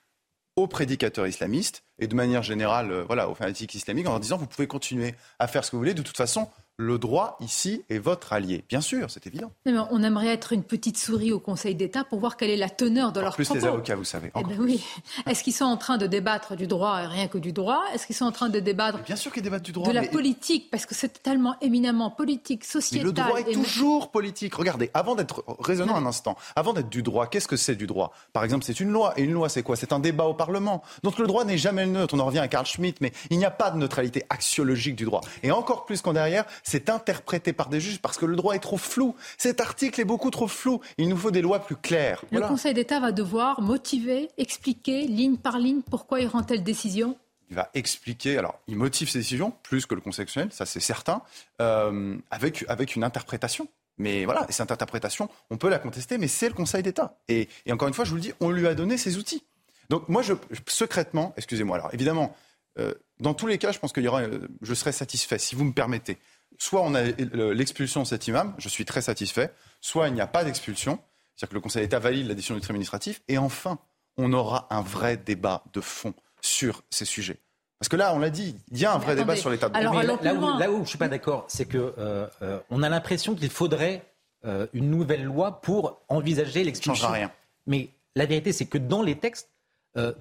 aux 0.56 0.68
prédicateurs 0.68 1.28
islamistes 1.28 1.84
et 2.00 2.08
de 2.08 2.16
manière 2.16 2.44
générale 2.44 2.92
euh, 2.92 3.04
voilà, 3.06 3.30
aux 3.30 3.36
fanatiques 3.36 3.74
islamiques 3.74 4.08
en 4.08 4.12
leur 4.12 4.20
disant 4.20 4.38
vous 4.38 4.48
pouvez 4.48 4.68
continuer 4.68 5.16
à 5.40 5.48
faire 5.48 5.64
ce 5.64 5.72
que 5.72 5.76
vous 5.76 5.82
voulez. 5.82 5.94
De 5.94 6.02
toute 6.02 6.18
façon, 6.18 6.50
le 6.82 6.98
droit 6.98 7.38
ici 7.40 7.84
est 7.90 8.00
votre 8.00 8.34
allié. 8.34 8.64
Bien 8.68 8.82
sûr, 8.82 9.10
c'est 9.10 9.28
évident. 9.28 9.52
on 9.66 10.04
aimerait 10.04 10.28
être 10.28 10.52
une 10.52 10.64
petite 10.64 10.98
souris 10.98 11.32
au 11.32 11.40
Conseil 11.40 11.76
d'État 11.76 12.04
pour 12.04 12.20
voir 12.20 12.38
quelle 12.38 12.50
est 12.50 12.58
la 12.58 12.70
teneur 12.70 13.12
de 13.12 13.20
leur 13.20 13.36
plus 13.36 13.46
propos. 13.46 13.60
les 13.60 13.68
avocats, 13.68 13.96
vous 13.96 14.04
savez. 14.04 14.32
Eh 14.36 14.44
ben 14.44 14.58
oui. 14.60 14.84
Est-ce 15.28 15.44
qu'ils 15.44 15.54
sont 15.54 15.66
en 15.66 15.78
train 15.78 15.98
de 15.98 16.08
débattre 16.08 16.56
du 16.56 16.66
droit 16.66 17.02
et 17.04 17.06
rien 17.06 17.28
que 17.28 17.38
du 17.38 17.54
droit? 17.54 17.84
Est-ce 17.94 18.08
qu'ils 18.08 18.16
sont 18.16 18.26
en 18.26 18.32
train 18.32 18.50
de 18.50 18.60
débattre 18.60 19.00
Bien 19.04 19.16
sûr 19.16 19.32
qu'ils 19.32 19.44
débattent 19.44 19.64
du 19.64 19.72
droit. 19.72 19.88
De 19.88 19.94
la 19.94 20.08
politique, 20.08 20.72
parce 20.72 20.88
que 20.88 20.96
c'est 20.96 21.22
tellement 21.22 21.56
éminemment 21.62 22.10
politique, 22.10 22.66
sociétal. 22.66 23.00
Mais 23.00 23.06
le 23.06 23.12
droit 23.12 23.40
est 23.40 23.54
toujours 23.54 24.10
politique. 24.10 24.56
Regardez, 24.56 24.90
avant 24.94 25.16
d'être 25.16 25.44
raisonnant 25.60 25.96
un 25.96 26.06
instant, 26.06 26.36
avant 26.56 26.74
d'être 26.74 26.90
du 26.90 27.04
droit, 27.04 27.28
qu'est-ce 27.28 27.48
que 27.48 27.58
c'est 27.58 27.76
du 27.76 27.86
droit? 27.86 28.12
Par 28.34 28.44
exemple, 28.44 28.66
c'est 28.66 28.80
une 28.80 28.90
loi. 28.90 29.14
Et 29.18 29.24
une 29.24 29.34
loi, 29.34 29.50
c'est 29.50 29.62
quoi? 29.62 29.76
C'est 29.76 29.94
un 29.94 30.00
débat 30.00 30.26
au 30.26 30.34
Parlement. 30.34 30.82
Donc 31.04 31.20
le 31.20 31.28
droit 31.28 31.46
n'est 31.46 31.60
jamais 31.60 31.86
neutre. 31.86 32.16
On 32.16 32.20
en 32.20 32.26
revient 32.26 32.40
à 32.40 32.48
Carl 32.48 32.66
Schmitt, 32.66 33.02
mais 33.02 33.12
il 33.30 33.38
n'y 33.38 33.46
a 33.46 33.52
pas 33.52 33.70
de 33.70 33.78
neutralité 33.78 34.24
axiologique 34.32 34.96
du 34.96 35.06
droit. 35.06 35.22
Et 35.44 35.52
encore 35.52 35.86
plus 35.86 36.02
qu'en 36.02 36.14
derrière, 36.14 36.46
c'est 36.72 36.90
interprété 36.90 37.52
par 37.52 37.68
des 37.68 37.82
juges 37.82 38.00
parce 38.00 38.18
que 38.18 38.26
le 38.26 38.38
droit 38.38 38.56
est 38.56 38.60
trop 38.60 38.78
flou. 38.78 39.14
Cet 39.38 39.60
article 39.60 40.00
est 40.00 40.06
beaucoup 40.06 40.32
trop 40.32 40.48
flou. 40.48 40.80
Il 40.98 41.10
nous 41.10 41.18
faut 41.18 41.30
des 41.30 41.42
lois 41.42 41.60
plus 41.60 41.76
claires. 41.76 42.24
Le 42.32 42.40
Conseil 42.40 42.74
d'État 42.74 43.02
va 43.02 43.12
devoir 43.12 43.62
motiver, 43.62 44.30
expliquer 44.38 45.06
ligne 45.06 45.36
par 45.36 45.60
ligne 45.60 45.82
pourquoi 45.82 46.22
il 46.22 46.28
rend 46.28 46.44
telle 46.44 46.64
décision 46.64 47.18
il 47.50 47.56
va 47.56 47.70
expliquer, 47.74 48.38
alors 48.38 48.62
il 48.68 48.78
motive 48.78 49.10
ses 49.10 49.20
décisions 49.20 49.52
plus 49.62 49.86
que 49.86 49.94
le 49.94 50.00
Conseil 50.00 50.24
constitutionnel, 50.24 50.54
ça 50.54 50.66
c'est 50.66 50.80
certain, 50.80 51.22
euh, 51.60 52.16
avec, 52.30 52.64
avec 52.70 52.96
une 52.96 53.04
interprétation. 53.04 53.68
Mais 53.98 54.24
voilà, 54.24 54.46
et 54.48 54.54
cette 54.54 54.72
interprétation, 54.72 55.30
on 55.50 55.58
peut 55.58 55.68
la 55.68 55.78
contester, 55.78 56.18
mais 56.18 56.30
c'est 56.30 56.48
le 56.48 56.54
Conseil 56.54 56.82
d'État. 56.82 57.20
Et, 57.28 57.50
encore 57.70 57.90
une 57.90 57.94
fois, 57.94 58.06
je 58.06 58.12
vous 58.12 58.16
le 58.16 58.22
dis, 58.22 58.32
on 58.40 58.52
lui 58.52 58.66
a 58.68 58.74
donné 58.74 58.98
ses 58.98 59.18
outils. 59.18 59.44
Donc 59.90 60.08
moi, 60.08 60.22
je, 60.22 60.34
secrètement, 60.66 61.34
excusez-moi, 61.36 61.76
alors 61.76 61.94
évidemment, 61.94 62.34
euh, 62.80 62.94
dans 63.20 63.34
tous 63.34 63.48
les 63.48 63.58
cas, 63.58 63.74
je 63.74 63.80
pense 63.80 63.92
qu'il 63.92 64.04
y 64.04 64.08
aura, 64.08 64.22
euh, 64.22 64.48
je 64.62 64.74
serai 64.74 64.94
satisfait, 64.94 65.38
si 65.38 65.56
vous 65.56 65.66
me 65.66 65.74
permettez 65.74 66.18
soit 66.62 66.84
on 66.84 66.94
a 66.94 67.02
l'expulsion 67.02 68.04
de 68.04 68.08
cet 68.08 68.28
imam, 68.28 68.54
je 68.60 68.70
suis 68.70 68.86
très 68.86 69.02
satisfait, 69.02 69.52
soit 69.80 70.10
il 70.10 70.14
n'y 70.14 70.22
a 70.22 70.28
pas 70.28 70.44
d'expulsion, 70.44 71.00
c'est-à-dire 71.36 71.50
que 71.50 71.56
le 71.56 71.60
Conseil 71.60 71.82
d'État 71.82 71.98
valide 71.98 72.28
la 72.28 72.36
décision 72.36 72.54
du 72.54 72.62
tribunal 72.62 72.76
administratif, 72.76 73.24
et 73.28 73.40
enfin, 73.40 73.80
on 74.16 74.32
aura 74.32 74.68
un 74.70 74.84
vrai 74.84 75.18
débat 75.18 75.64
de 75.74 75.82
fond 75.82 76.14
sur 76.40 76.84
ces 76.92 77.06
sujets. 77.06 77.40
Parce 77.80 77.90
que 77.90 77.96
là, 77.96 78.14
on 78.14 78.20
l'a 78.20 78.30
dit, 78.30 78.56
il 78.72 78.78
y 78.78 78.86
a 78.86 78.94
un 78.94 79.00
vrai 79.00 79.16
débat 79.16 79.36
sur 79.36 79.50
l'état 79.50 79.70
de 79.70 79.74
droit. 79.74 80.04
Là, 80.04 80.18
là, 80.22 80.70
où, 80.70 80.76
je 80.76 80.82
ne 80.82 80.86
suis 80.86 81.00
pas 81.00 81.08
d'accord, 81.08 81.46
c'est 81.48 81.66
qu'on 81.66 81.94
euh, 81.98 82.28
euh, 82.44 82.60
a 82.70 82.90
l'impression 82.90 83.34
qu'il 83.34 83.50
faudrait 83.50 84.06
euh, 84.46 84.68
une 84.74 84.92
nouvelle 84.92 85.24
loi 85.24 85.62
pour 85.62 86.00
envisager 86.10 86.64
l'expulsion. 86.64 87.08
Ça 87.08 87.12
rien. 87.12 87.32
Mais 87.66 87.90
la 88.16 88.28
vérité, 88.28 88.54
c'est 88.54 88.68
que 88.68 88.78
dans 88.78 89.02
les 89.02 89.18
textes, 89.18 89.50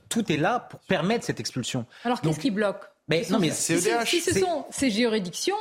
tout 0.08 0.32
est 0.32 0.38
là 0.38 0.58
pour 0.58 0.80
permettre 0.80 1.26
cette 1.26 1.38
expulsion. 1.38 1.84
Alors 2.02 2.22
qu'est-ce 2.22 2.40
qui 2.40 2.50
bloque? 2.50 2.82
mais, 3.08 3.26
non, 3.28 3.38
mais 3.38 3.50
si, 3.50 3.78
si, 3.78 4.20
ce 4.20 4.40
sont 4.40 4.64
ces 4.70 4.90
juridictions, 4.90 5.56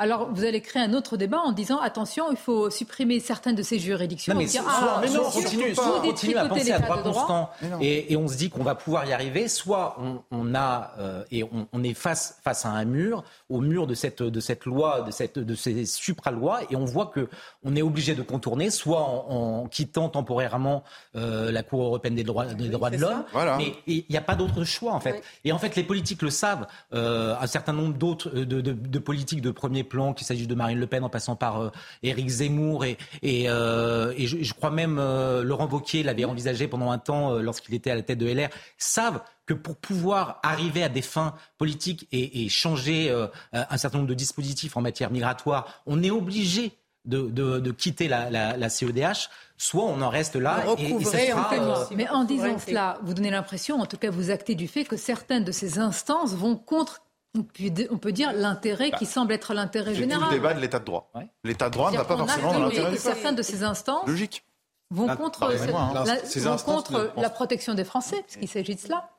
alors 0.00 0.28
vous 0.32 0.44
allez 0.44 0.60
créer 0.60 0.82
un 0.82 0.92
autre 0.92 1.16
débat 1.16 1.38
en 1.38 1.52
disant 1.52 1.78
attention, 1.78 2.26
il 2.32 2.36
faut 2.36 2.68
supprimer 2.68 3.20
certaines 3.20 3.54
de 3.54 3.62
ces 3.62 3.78
juridictions. 3.78 4.34
Non, 4.34 4.40
mais, 4.40 4.48
ah, 4.58 4.98
mais 5.00 5.08
non, 5.08 5.22
continue, 5.30 5.72
continue 5.74 6.36
à 6.36 6.46
penser 6.46 6.72
à 6.72 6.80
droit 6.80 7.02
constant 7.02 7.50
et, 7.80 8.12
et, 8.12 8.16
on 8.16 8.26
se 8.26 8.36
dit 8.36 8.50
qu'on 8.50 8.64
va 8.64 8.74
pouvoir 8.74 9.06
y 9.06 9.12
arriver. 9.12 9.46
Soit 9.46 9.96
on, 10.00 10.22
on 10.32 10.54
a 10.54 10.94
euh, 10.98 11.24
et 11.30 11.44
on, 11.44 11.68
on, 11.72 11.84
est 11.84 11.94
face 11.94 12.40
face 12.42 12.66
à 12.66 12.70
un 12.70 12.84
mur, 12.84 13.22
au 13.48 13.60
mur 13.60 13.86
de 13.86 13.94
cette 13.94 14.22
de 14.22 14.40
cette 14.40 14.64
loi, 14.64 15.02
de 15.02 15.12
cette 15.12 15.38
de 15.38 15.54
ces 15.54 15.84
supra-lois, 15.86 16.60
et 16.70 16.76
on 16.76 16.84
voit 16.84 17.06
que 17.06 17.28
on 17.62 17.76
est 17.76 17.82
obligé 17.82 18.16
de 18.16 18.22
contourner, 18.22 18.70
soit 18.70 19.02
en, 19.02 19.62
en 19.62 19.68
quittant 19.68 20.08
temporairement 20.08 20.82
euh, 21.14 21.52
la 21.52 21.62
Cour 21.62 21.84
européenne 21.84 22.16
des 22.16 22.24
droits 22.24 22.46
des 22.46 22.68
droits 22.68 22.90
de 22.90 22.96
l'homme. 22.96 23.24
Mais 23.58 23.74
il 23.86 24.04
n'y 24.10 24.16
a 24.16 24.22
pas 24.22 24.34
d'autre 24.34 24.64
choix 24.64 24.92
en 24.92 25.00
fait. 25.00 25.22
Et 25.44 25.52
en 25.52 25.58
fait, 25.58 25.76
les 25.76 25.84
politiques 25.84 26.22
le 26.22 26.30
savent. 26.30 26.66
Euh, 26.92 27.36
un 27.40 27.46
certain 27.46 27.72
nombre 27.72 27.94
d'autres 27.96 28.30
de, 28.30 28.60
de, 28.60 28.72
de 28.72 28.98
politiques 28.98 29.40
de 29.40 29.50
premier 29.50 29.84
plan, 29.84 29.93
qu'il 30.14 30.26
s'agisse 30.26 30.48
de 30.48 30.54
Marine 30.54 30.78
Le 30.78 30.86
Pen 30.86 31.04
en 31.04 31.08
passant 31.08 31.36
par 31.36 31.60
euh, 31.60 31.70
Éric 32.02 32.28
Zemmour 32.28 32.84
et, 32.84 32.96
et, 33.22 33.44
euh, 33.48 34.12
et 34.16 34.26
je, 34.26 34.42
je, 34.42 34.54
crois 34.54 34.70
même 34.70 34.98
euh, 34.98 35.42
Laurent 35.42 35.68
Wauquiez 35.68 36.02
l'avait 36.02 36.24
envisagé 36.24 36.68
pendant 36.68 36.90
un 36.90 36.98
temps 36.98 37.34
lorsqu'il 37.34 37.74
était 37.74 37.90
à 37.90 37.94
la 37.94 38.02
tête 38.02 38.18
de 38.18 38.26
LR, 38.26 38.48
savent 38.78 39.20
que 39.46 39.54
pour 39.54 39.76
pouvoir 39.76 40.40
arriver 40.42 40.82
à 40.82 40.88
des 40.88 41.02
fins 41.02 41.34
politiques 41.58 42.08
et, 42.12 42.44
et 42.44 42.48
changer 42.48 43.12
un 43.52 43.76
certain 43.76 43.98
nombre 43.98 44.08
de 44.08 44.14
dispositifs 44.14 44.76
en 44.76 44.80
matière 44.80 45.10
migratoire, 45.10 45.82
on 45.86 46.02
est 46.02 46.10
obligé 46.10 46.72
de, 47.04 47.22
de, 47.22 47.58
de, 47.60 47.70
quitter 47.70 48.08
la, 48.08 48.30
la, 48.30 48.56
la, 48.56 48.68
CEDH, 48.68 49.28
soit 49.58 49.84
on 49.84 50.00
en 50.00 50.08
reste 50.08 50.36
là. 50.36 50.64
Et, 50.78 50.90
et 50.90 51.04
sera, 51.04 51.50
Mais 51.94 52.08
en 52.08 52.24
disant 52.24 52.58
cela, 52.58 52.98
vous 53.02 53.14
donnez 53.14 53.30
l'impression, 53.30 53.80
en 53.80 53.86
tout 53.86 53.98
cas 53.98 54.10
vous 54.10 54.30
actez 54.30 54.54
du 54.54 54.68
fait 54.68 54.84
que 54.84 54.96
certaines 54.96 55.44
de 55.44 55.52
ces 55.52 55.78
instances 55.78 56.34
vont 56.34 56.56
contre 56.56 57.02
on 57.36 57.98
peut 57.98 58.12
dire 58.12 58.32
l'intérêt 58.32 58.90
qui 58.92 59.04
bah, 59.04 59.10
semble 59.10 59.32
être 59.32 59.54
l'intérêt 59.54 59.94
général. 59.94 60.28
C'est 60.28 60.34
le 60.34 60.40
débat 60.40 60.54
de 60.54 60.60
l'état 60.60 60.78
de 60.78 60.84
droit. 60.84 61.10
L'état 61.42 61.68
de 61.68 61.74
droit 61.74 61.90
ne 61.90 61.96
va 61.96 62.04
pas 62.04 62.16
forcément 62.16 62.52
dans 62.52 62.60
l'intérêt 62.60 62.96
Certaines 62.96 63.34
de 63.34 63.42
ces 63.42 63.62
instances 63.62 64.06
Logique. 64.06 64.44
vont 64.90 65.14
contre, 65.16 65.42
hein. 65.42 66.04
la, 66.04 66.56
contre 66.58 67.12
la 67.16 67.30
protection 67.30 67.74
des 67.74 67.84
Français, 67.84 68.22
puisqu'il 68.22 68.48
s'agit 68.48 68.76
de 68.76 68.80
cela. 68.80 69.10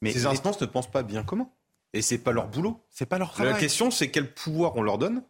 Mais 0.00 0.12
ces 0.12 0.26
instances 0.26 0.60
ne 0.60 0.66
pensent 0.66 0.90
pas 0.90 1.02
bien 1.02 1.22
comment. 1.22 1.52
Et 1.92 2.02
c'est 2.02 2.18
pas 2.18 2.32
leur 2.32 2.48
boulot. 2.48 2.80
C'est 2.88 3.06
pas 3.06 3.18
leur 3.18 3.32
travail. 3.32 3.52
La 3.52 3.58
question, 3.58 3.90
c'est 3.90 4.10
quel 4.10 4.32
pouvoir 4.32 4.76
on 4.76 4.82
leur 4.82 4.96
donne, 4.96 5.22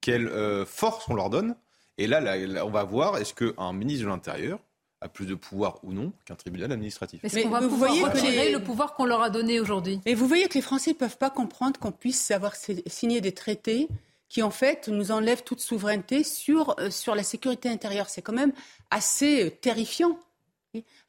quelle 0.00 0.26
euh, 0.28 0.66
force 0.66 1.08
on 1.08 1.14
leur 1.14 1.30
donne. 1.30 1.56
Et 1.96 2.06
là, 2.06 2.20
là 2.20 2.66
on 2.66 2.70
va 2.70 2.84
voir, 2.84 3.18
est-ce 3.18 3.32
qu'un 3.32 3.72
ministre 3.72 4.04
de 4.04 4.08
l'Intérieur 4.08 4.58
a 5.02 5.08
plus 5.08 5.26
de 5.26 5.34
pouvoir 5.34 5.80
ou 5.82 5.92
non 5.92 6.12
qu'un 6.24 6.36
tribunal 6.36 6.70
administratif. 6.72 7.20
Mais, 7.34 7.44
va 7.44 7.60
vous 7.60 7.76
voyez 7.76 8.02
retirer 8.02 8.52
le 8.52 8.62
pouvoir 8.62 8.94
qu'on 8.94 9.04
leur 9.04 9.22
a 9.22 9.30
donné 9.30 9.60
aujourd'hui? 9.60 10.00
Mais 10.06 10.14
vous 10.14 10.28
voyez 10.28 10.48
que 10.48 10.54
les 10.54 10.62
Français 10.62 10.92
ne 10.92 10.96
peuvent 10.96 11.18
pas 11.18 11.30
comprendre 11.30 11.78
qu'on 11.78 11.92
puisse 11.92 12.30
avoir 12.30 12.54
signé 12.54 13.20
des 13.20 13.32
traités 13.32 13.88
qui 14.28 14.42
en 14.42 14.50
fait 14.50 14.88
nous 14.88 15.10
enlèvent 15.10 15.42
toute 15.42 15.60
souveraineté 15.60 16.24
sur, 16.24 16.74
euh, 16.78 16.90
sur 16.90 17.14
la 17.14 17.22
sécurité 17.22 17.68
intérieure. 17.68 18.08
C'est 18.08 18.22
quand 18.22 18.32
même 18.32 18.52
assez 18.90 19.44
euh, 19.44 19.50
terrifiant. 19.50 20.18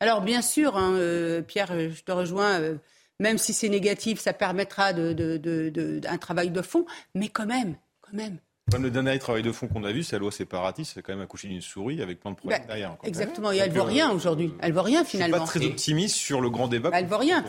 Alors 0.01 0.21
bien 0.21 0.41
sûr, 0.41 0.75
hein, 0.75 0.93
euh, 0.95 1.41
Pierre, 1.41 1.71
je 1.89 2.03
te 2.03 2.11
rejoins, 2.11 2.77
même 3.21 3.37
si 3.37 3.53
c'est 3.53 3.69
négatif, 3.69 4.19
ça 4.19 4.33
permettra 4.33 4.91
de, 4.91 5.13
de, 5.13 5.37
de, 5.37 6.01
un 6.05 6.17
travail 6.17 6.49
de 6.49 6.61
fond, 6.61 6.85
mais 7.15 7.29
quand 7.29 7.45
même, 7.45 7.77
quand 8.01 8.11
même, 8.11 8.39
le 8.72 8.90
dernier 8.90 9.19
travail 9.19 9.44
de 9.44 9.52
fond 9.52 9.68
qu'on 9.68 9.84
a 9.84 9.91
vu, 9.91 10.03
c'est 10.03 10.15
la 10.15 10.19
loi 10.19 10.31
séparatiste, 10.31 10.94
c'est 10.95 11.02
quand 11.02 11.14
même 11.14 11.22
accouché 11.22 11.48
d'une 11.48 11.61
souris 11.61 12.02
avec 12.02 12.19
plein 12.19 12.31
de 12.31 12.35
problèmes 12.35 12.60
bah, 12.61 12.68
derrière. 12.68 12.98
Exactement, 13.03 13.52
et 13.52 13.57
elle 13.57 13.69
ne 13.69 13.76
voit 13.76 13.85
rien 13.85 14.11
aujourd'hui. 14.11 14.53
Elle 14.61 14.69
ne 14.69 14.73
voit 14.73 14.84
rien 14.84 15.03
finalement. 15.03 15.45
Je 15.45 15.52
suis 15.52 15.60
pas 15.60 15.65
très 15.65 15.72
optimiste 15.72 16.15
sur 16.15 16.41
le 16.41 16.49
grand 16.49 16.68
débat. 16.68 16.90
Bah, 16.90 16.98
elle 16.98 17.06
ne 17.06 17.10
voit 17.10 17.18
rien. 17.18 17.44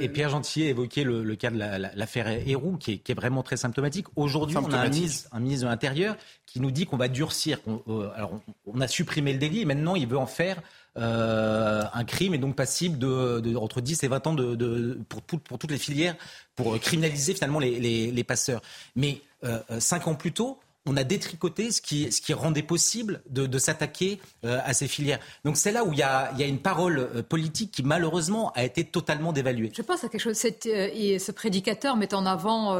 Et 0.00 0.08
Pierre 0.08 0.30
Gentillet 0.30 0.68
évoquait 0.68 1.04
le, 1.04 1.22
le 1.22 1.36
cas 1.36 1.50
de 1.50 1.58
l'affaire 1.58 2.28
Héroux, 2.28 2.76
qui 2.78 2.92
est, 2.92 2.98
qui 2.98 3.12
est, 3.12 3.14
vraiment 3.14 3.42
très 3.42 3.56
symptomatique. 3.56 4.06
Aujourd'hui, 4.16 4.56
on 4.56 4.72
a 4.72 4.78
un 4.78 4.88
ministre, 4.88 5.28
un 5.32 5.40
ministre 5.40 5.66
de 5.66 5.70
l'Intérieur 5.70 6.16
qui 6.46 6.60
nous 6.60 6.70
dit 6.70 6.86
qu'on 6.86 6.96
va 6.96 7.08
durcir. 7.08 7.60
Euh, 7.88 8.10
alors, 8.16 8.40
on, 8.66 8.80
a 8.80 8.88
supprimé 8.88 9.32
le 9.32 9.38
délit, 9.38 9.60
et 9.60 9.64
maintenant 9.64 9.94
il 9.94 10.06
veut 10.06 10.18
en 10.18 10.26
faire 10.26 10.60
euh, 10.98 11.84
un 11.92 12.04
crime 12.04 12.34
et 12.34 12.38
donc 12.38 12.56
passible 12.56 12.98
de, 12.98 13.54
entre 13.56 13.80
10 13.80 14.02
et 14.02 14.08
20 14.08 14.26
ans 14.26 14.34
de, 14.34 14.98
pour, 15.08 15.22
pour, 15.22 15.58
toutes 15.58 15.70
les 15.70 15.78
filières, 15.78 16.16
pour 16.56 16.78
criminaliser 16.80 17.34
finalement 17.34 17.60
les, 17.60 17.78
les, 17.78 18.10
les 18.10 18.24
passeurs. 18.24 18.62
Mais 18.96 19.20
euh, 19.20 19.29
cinq 19.78 20.06
ans 20.06 20.14
plus 20.14 20.32
tôt, 20.32 20.58
on 20.86 20.96
a 20.96 21.04
détricoté 21.04 21.70
ce 21.70 21.80
qui, 21.80 22.32
rendait 22.32 22.62
possible 22.62 23.22
de, 23.28 23.58
s'attaquer 23.58 24.20
euh, 24.44 24.58
à 24.64 24.72
ces 24.72 24.88
filières. 24.88 25.20
Donc 25.44 25.56
c'est 25.56 25.72
là 25.72 25.84
où 25.84 25.92
il 25.92 25.98
y 25.98 26.02
a, 26.02 26.32
une 26.38 26.60
parole 26.60 27.22
politique 27.28 27.72
qui 27.72 27.82
malheureusement 27.82 28.52
a 28.52 28.64
été 28.64 28.84
totalement 28.84 29.32
dévaluée. 29.32 29.70
Je 29.74 29.82
pense 29.82 30.04
à 30.04 30.08
quelque 30.08 30.22
chose. 30.22 30.36
ce 30.38 31.32
prédicateur 31.32 31.96
met 31.96 32.14
en 32.14 32.26
avant 32.26 32.74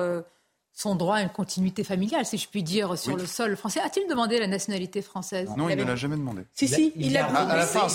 son 0.72 0.94
droit 0.94 1.16
à 1.16 1.22
une 1.22 1.28
continuité 1.28 1.84
familiale, 1.84 2.24
si 2.24 2.38
je 2.38 2.48
puis 2.48 2.62
dire, 2.62 2.96
sur 2.96 3.16
le 3.16 3.26
sol 3.26 3.56
français. 3.56 3.80
A-t-il 3.80 4.08
demandé 4.08 4.38
la 4.38 4.46
nationalité 4.46 5.02
française? 5.02 5.50
Non, 5.56 5.68
il 5.68 5.76
ne 5.76 5.84
l'a 5.84 5.96
jamais 5.96 6.16
demandé. 6.16 6.42
Si, 6.54 6.68
si, 6.68 6.92
il 6.96 7.12
l'a 7.12 7.26
fin, 7.26 7.86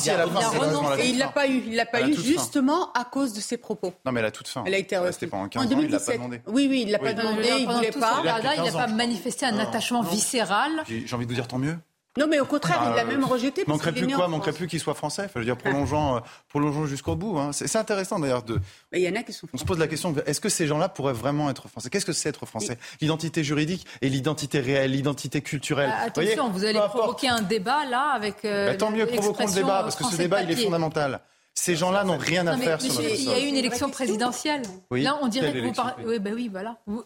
Et 0.99 1.09
il 1.09 1.17
l'a 1.17 1.29
pas 1.29 1.47
eu. 1.47 1.63
Il 1.67 1.75
l'a 1.75 1.85
pas 1.85 2.07
eu 2.07 2.13
justement 2.13 2.91
à 2.93 3.05
cause 3.05 3.33
de 3.33 3.39
ses 3.39 3.57
propos. 3.57 3.93
Non, 4.05 4.11
mais 4.11 4.19
à 4.19 4.23
la 4.23 4.31
toute 4.31 4.47
fin. 4.47 4.63
Elle 4.65 4.73
a 4.73 4.77
été 4.77 4.97
restée 4.97 5.27
pendant 5.27 5.47
15 5.47 5.65
ans, 5.65 5.79
il 5.81 5.89
l'a 5.89 5.99
pas 5.99 6.13
demandé. 6.13 6.41
Oui, 6.47 6.67
oui, 6.69 6.83
il 6.85 6.91
l'a 6.91 6.99
pas 6.99 7.13
demandé, 7.13 7.49
il 7.59 7.67
voulait 7.67 7.91
pas. 7.91 8.21
Il 8.57 8.63
n'a 8.63 8.71
pas 8.71 8.87
manifesté 8.87 9.45
un 9.45 9.57
attachement 9.57 10.01
viscéral. 10.01 10.71
J'ai 10.87 11.15
envie 11.15 11.25
de 11.25 11.31
vous 11.31 11.35
dire 11.35 11.47
tant 11.47 11.59
mieux. 11.59 11.77
Non, 12.17 12.27
mais 12.27 12.39
au 12.39 12.45
contraire, 12.45 12.81
il 12.89 12.95
l'a 12.95 13.01
ah, 13.01 13.05
même 13.05 13.25
rejeté. 13.25 13.63
Manquerait 13.67 13.91
plus 13.91 14.07
quoi 14.07 14.27
Manquerait 14.27 14.53
plus 14.53 14.67
qu'il 14.67 14.79
soit 14.79 14.93
français. 14.93 15.23
Enfin, 15.23 15.33
je 15.35 15.39
veux 15.39 15.45
dire, 15.45 15.57
prolongeant, 15.57 16.17
euh, 16.17 16.19
prolongeant 16.47 16.85
jusqu'au 16.85 17.15
bout. 17.15 17.37
Hein. 17.37 17.51
C'est 17.51 17.75
intéressant 17.75 18.19
d'ailleurs 18.19 18.43
de. 18.43 18.59
il 18.93 19.01
y 19.01 19.09
en 19.09 19.15
a 19.15 19.23
qui 19.23 19.33
sont. 19.33 19.47
On 19.53 19.57
se 19.57 19.65
pose 19.65 19.79
la 19.79 19.87
question 19.87 20.15
est-ce 20.25 20.39
que 20.39 20.49
ces 20.49 20.65
gens-là 20.67 20.87
pourraient 20.87 21.13
vraiment 21.13 21.49
être 21.49 21.67
français? 21.67 21.89
Qu'est-ce 21.89 22.05
que 22.05 22.13
c'est 22.13 22.29
être 22.29 22.45
français? 22.45 22.77
L'identité 23.01 23.43
juridique 23.43 23.85
et 24.01 24.09
l'identité 24.09 24.59
réelle, 24.59 24.91
l'identité 24.91 25.41
culturelle. 25.41 25.91
Ah, 25.93 26.05
attention, 26.05 26.49
vous, 26.49 26.63
allez 26.63 26.79
provoquer 26.79 27.27
un 27.27 27.41
débat 27.41 27.85
là 27.85 28.11
avec. 28.13 28.45
Euh, 28.45 28.67
bah, 28.67 28.75
tant 28.75 28.91
mieux, 28.91 29.05
provoquons 29.05 29.47
le 29.47 29.53
débat 29.53 29.83
parce 29.83 29.95
que 29.95 30.05
ce 30.05 30.15
débat, 30.15 30.41
il 30.41 30.51
est 30.51 30.55
fondamental. 30.55 31.21
Ces 31.57 31.77
gens-là 31.77 32.03
n'ont 32.03 32.17
rien 32.17 32.45
à 32.47 32.57
faire 32.57 32.81
sur 32.81 32.93
notre 32.93 33.15
sol. 33.15 33.17
Il 33.17 33.29
y 33.29 33.33
a 33.33 33.39
eu 33.39 33.47
une 33.47 33.55
élection 33.55 33.89
présidentielle. 33.89 34.61
Là, 34.91 35.17
on 35.21 35.27
dirait 35.27 35.53
que 35.53 35.59
vous 35.59 35.71
parlez. 35.71 36.05
Oui, 36.05 36.19
bah 36.19 36.31
oui, 36.33 36.49
voilà. 36.51 36.77
on, 36.85 37.01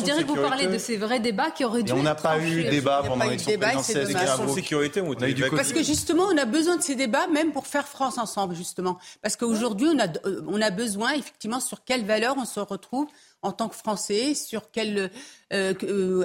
dirait 0.00 0.22
que 0.22 0.28
vous 0.28 0.36
parlez 0.36 0.66
de 0.66 0.76
ces 0.76 0.98
vrais 0.98 1.20
débats 1.20 1.50
qui 1.50 1.64
auraient 1.64 1.82
dû. 1.82 1.92
on 1.92 2.02
n'a 2.02 2.14
pas 2.14 2.38
eu 2.38 2.64
débat 2.64 3.02
pendant 3.04 3.24
l'élection 3.24 3.58
présidentielle. 3.58 4.06
Les 4.06 4.14
questions 4.14 4.44
de 4.44 4.50
sécurité 4.50 5.00
ont 5.00 5.14
été 5.14 5.48
Parce 5.50 5.72
que 5.72 5.82
justement, 5.82 6.24
on 6.24 6.36
a 6.36 6.44
besoin 6.44 6.76
de 6.76 6.82
ces 6.82 6.96
débats, 6.96 7.26
même 7.28 7.50
pour 7.50 7.66
faire 7.66 7.88
France 7.88 8.18
ensemble, 8.18 8.54
justement. 8.54 8.98
Parce 9.22 9.36
qu'aujourd'hui, 9.36 9.88
on 9.92 9.98
a, 9.98 10.06
euh, 10.26 10.42
on 10.46 10.60
a 10.60 10.70
besoin, 10.70 11.12
effectivement, 11.12 11.60
sur 11.60 11.82
quelles 11.82 12.04
valeurs 12.04 12.36
on 12.36 12.44
se 12.44 12.60
retrouve 12.60 13.06
en 13.40 13.52
tant 13.52 13.68
que 13.68 13.76
Français, 13.76 14.34
sur 14.34 14.70
quel 14.70 15.10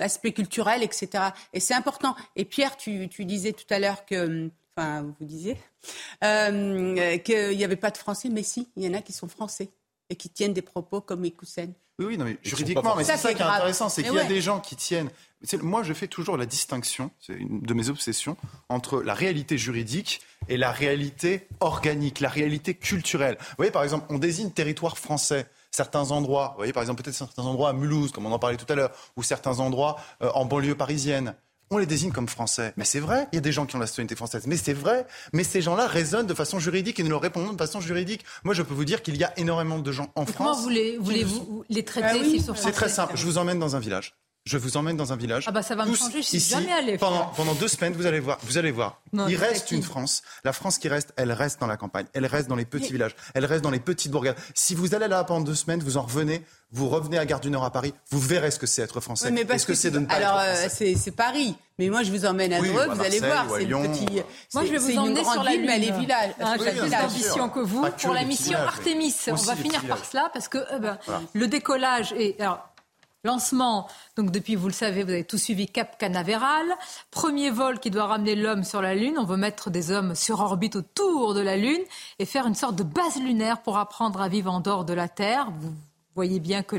aspect 0.02 0.34
culturel, 0.34 0.84
etc. 0.84 1.24
Et 1.54 1.62
c'est 1.62 1.76
important. 1.76 2.16
Et 2.36 2.44
Pierre, 2.44 2.76
tu, 2.76 3.08
tu 3.08 3.24
disais 3.24 3.54
tout 3.54 3.72
à 3.72 3.80
l'heure 3.80 4.06
que 4.06 4.52
enfin 4.76 5.14
vous 5.20 5.26
disiez, 5.26 5.58
euh, 6.24 7.18
qu'il 7.20 7.58
n'y 7.58 7.64
avait 7.64 7.76
pas 7.76 7.92
de 7.92 7.98
Français, 7.98 8.30
mais 8.30 8.44
si, 8.44 8.70
il 8.76 8.84
y 8.84 8.90
en 8.90 8.94
a 8.94 9.02
qui 9.02 9.14
sont 9.14 9.28
français 9.28 9.70
et 10.10 10.16
qui 10.16 10.30
tiennent 10.30 10.54
des 10.54 10.62
propos 10.62 11.02
comme 11.02 11.26
Ikoussen. 11.26 11.74
Oui, 12.00 12.06
oui, 12.06 12.18
non, 12.18 12.26
mais 12.26 12.40
juridiquement, 12.42 12.96
mais 12.96 13.04
c'est 13.04 13.18
ça, 13.18 13.34
qui 13.34 13.42
est 13.42 13.46
intéressant, 13.46 13.88
c'est 13.88 14.02
qu'il 14.02 14.14
y 14.14 14.20
a 14.20 14.24
des 14.24 14.42
gens 14.42 14.60
qui 14.60 14.76
tiennent. 14.76 15.12
Moi, 15.62 15.84
je 15.84 15.94
fais 15.94 16.08
toujours 16.08 16.38
la 16.38 16.48
distinction, 16.48 17.12
c'est 17.20 17.34
une 17.34 17.62
de 17.62 17.74
mes 17.74 17.90
obsessions, 17.90 18.36
entre 18.70 19.04
la 19.04 19.14
réalité 19.14 19.58
juridique 19.58 20.22
et 20.48 20.58
la 20.58 20.72
réalité 20.72 21.48
organique, 21.60 22.20
la 22.20 22.30
réalité 22.30 22.74
culturelle. 22.74 23.38
Vous 23.40 23.56
voyez, 23.58 23.72
par 23.72 23.84
exemple, 23.84 24.08
on 24.10 24.18
désigne 24.18 24.50
territoire 24.50 24.98
français 24.98 25.46
certains 25.70 26.12
endroits, 26.12 26.50
vous 26.52 26.58
voyez 26.58 26.74
par 26.74 26.84
exemple 26.84 27.04
peut-être 27.04 27.16
certains 27.16 27.44
endroits 27.44 27.70
à 27.70 27.74
Mulhouse, 27.74 28.12
comme 28.12 28.26
on 28.26 28.32
en 28.32 28.40
parlait 28.40 28.58
tout 28.58 28.72
à 28.72 28.76
l'heure, 28.76 28.92
ou 29.16 29.24
certains 29.24 29.60
endroits 29.60 30.00
euh, 30.22 30.32
en 30.34 30.46
banlieue 30.46 30.76
parisienne 30.76 31.36
on 31.76 31.78
les 31.80 31.86
désigne 31.86 32.12
comme 32.12 32.28
français. 32.28 32.74
Mais 32.78 32.86
c'est 32.86 33.00
vrai, 33.00 33.28
il 33.32 33.36
y 33.36 33.38
a 33.38 33.42
des 33.42 33.52
gens 33.52 33.66
qui 33.66 33.76
ont 33.76 33.80
la 33.80 33.88
citoyenneté 33.88 34.16
française. 34.16 34.44
Mais 34.48 34.58
c'est 34.58 34.74
vrai, 34.74 35.06
mais 35.34 35.44
ces 35.44 35.62
gens-là 35.62 35.88
raisonnent 35.88 36.28
de 36.28 36.34
façon 36.34 36.60
juridique 36.60 37.00
et 37.00 37.04
ne 37.04 37.10
leur 37.10 37.22
répondent 37.22 37.54
de 37.54 37.58
façon 37.58 37.82
juridique. 37.82 38.24
Moi, 38.44 38.54
je 38.54 38.62
peux 38.62 38.74
vous 38.74 38.86
dire 38.86 39.02
qu'il 39.02 39.18
y 39.18 39.24
a 39.24 39.38
énormément 39.38 39.80
de 39.80 39.92
gens 39.92 40.12
en 40.16 40.26
France. 40.26 40.38
Comment 40.38 40.62
voulez-vous 40.62 41.66
les 41.70 41.84
traiter 41.84 42.20
ah 42.22 42.24
s'ils 42.24 42.42
sont 42.42 42.56
C'est 42.56 42.72
très 42.72 42.90
simple. 42.90 43.14
Je 43.16 43.26
vous 43.26 43.38
emmène 43.38 43.60
dans 43.60 43.76
un 43.76 43.80
village. 43.80 44.16
Je 44.46 44.58
vous 44.58 44.76
emmène 44.76 44.98
dans 44.98 45.14
un 45.14 45.16
village. 45.16 45.46
Ah 45.48 45.52
bah 45.52 45.64
ça 45.64 45.74
va 45.74 45.86
me 45.86 45.96
changer, 45.96 46.22
je 46.22 46.28
suis 46.28 46.40
jamais 46.40 46.74
allé. 46.74 46.98
Pendant, 46.98 47.28
pendant 47.28 47.54
deux 47.54 47.70
semaines, 47.70 47.94
vous 47.94 48.06
allez 48.06 48.20
voir. 48.20 48.40
Vous 48.44 48.58
allez 48.58 48.72
voir. 48.72 49.00
il 49.14 49.36
reste 49.38 49.72
une 49.72 49.84
France. 49.84 50.22
La 50.44 50.52
France 50.52 50.78
qui 50.78 50.90
reste, 50.90 51.14
elle 51.16 51.32
reste 51.32 51.62
dans 51.62 51.68
la 51.68 51.78
campagne. 51.78 52.08
Elle 52.14 52.26
reste 52.26 52.50
dans 52.50 52.58
les 52.58 52.66
petits 52.66 52.92
villages. 52.92 53.16
Elle 53.36 53.46
reste 53.46 53.64
dans 53.64 53.72
les 53.72 53.80
petites 53.80 54.12
bourgades. 54.12 54.36
Si 54.54 54.76
vous 54.76 54.96
allez 54.96 55.08
là 55.08 55.24
pendant 55.24 55.46
deux 55.46 55.56
semaines, 55.56 55.82
vous 55.82 55.96
en 55.96 56.02
revenez. 56.02 56.44
Vous 56.74 56.90
revenez 56.90 57.20
à 57.20 57.26
Gare 57.26 57.40
du 57.40 57.52
Nord 57.52 57.64
à 57.64 57.72
Paris, 57.72 57.94
vous 58.10 58.20
verrez 58.20 58.50
ce 58.50 58.58
que 58.58 58.66
c'est 58.66 58.82
être 58.82 59.00
français. 59.00 59.30
Oui, 59.30 59.46
mais 59.48 59.60
ce 59.60 59.66
que, 59.68 59.76
c'est 59.76 59.92
de 59.92 60.00
ne 60.00 60.08
pas 60.08 60.16
Alors, 60.16 60.40
euh, 60.40 60.68
c'est 60.70 61.12
Paris. 61.12 61.56
Mais 61.78 61.88
moi, 61.90 62.02
je 62.02 62.12
vous 62.12 62.26
emmène 62.26 62.52
à 62.52 62.58
Dreux, 62.58 62.88
vous 62.88 63.02
allez 63.02 63.20
voir. 63.20 63.46
C'est 63.56 63.66
le 63.66 63.78
petit. 63.78 64.22
Moi, 64.56 64.66
je 64.66 64.72
vais 64.72 64.78
vous 64.80 64.98
emmener 64.98 65.24
sur 65.24 65.44
la 65.44 65.52
ville, 65.52 65.66
mais 65.66 65.78
les 65.78 65.92
villages. 65.92 66.32
Ah, 66.42 66.56
J'ai 66.58 66.72
plus 66.72 66.90
d'ambition 66.90 67.50
que 67.50 67.60
vous. 67.60 67.86
Pour 68.02 68.14
la 68.14 68.24
mission 68.24 68.58
Artemis, 68.58 69.16
on 69.28 69.36
va 69.36 69.56
finir 69.56 69.86
par 69.86 70.04
cela 70.04 70.30
parce 70.34 70.48
que 70.48 70.58
euh, 70.58 70.80
ben, 70.80 70.98
le 71.34 71.48
décollage 71.48 72.12
est. 72.14 72.42
Alors, 72.42 72.73
Lancement, 73.26 73.88
donc 74.18 74.32
depuis, 74.32 74.56
vous 74.56 74.68
le 74.68 74.74
savez, 74.74 75.02
vous 75.02 75.10
avez 75.10 75.24
tout 75.24 75.38
suivi 75.38 75.68
Cap 75.68 75.98
Canaveral. 75.98 76.66
Premier 77.10 77.52
vol 77.52 77.80
qui 77.80 77.90
doit 77.90 78.06
ramener 78.06 78.36
l'homme 78.36 78.66
sur 78.66 78.82
la 78.82 78.96
Lune. 78.96 79.16
On 79.18 79.24
veut 79.24 79.38
mettre 79.38 79.70
des 79.70 79.92
hommes 79.92 80.14
sur 80.14 80.42
orbite 80.42 80.76
autour 80.76 81.34
de 81.34 81.40
la 81.40 81.56
Lune 81.56 81.80
et 82.20 82.26
faire 82.26 82.48
une 82.48 82.54
sorte 82.54 82.76
de 82.76 82.84
base 82.84 83.22
lunaire 83.22 83.62
pour 83.62 83.78
apprendre 83.78 84.20
à 84.20 84.28
vivre 84.28 84.52
en 84.52 84.60
dehors 84.60 84.84
de 84.84 84.92
la 84.92 85.08
Terre. 85.08 85.48
Voyez 86.16 86.40
bien 86.40 86.64
que 86.64 86.76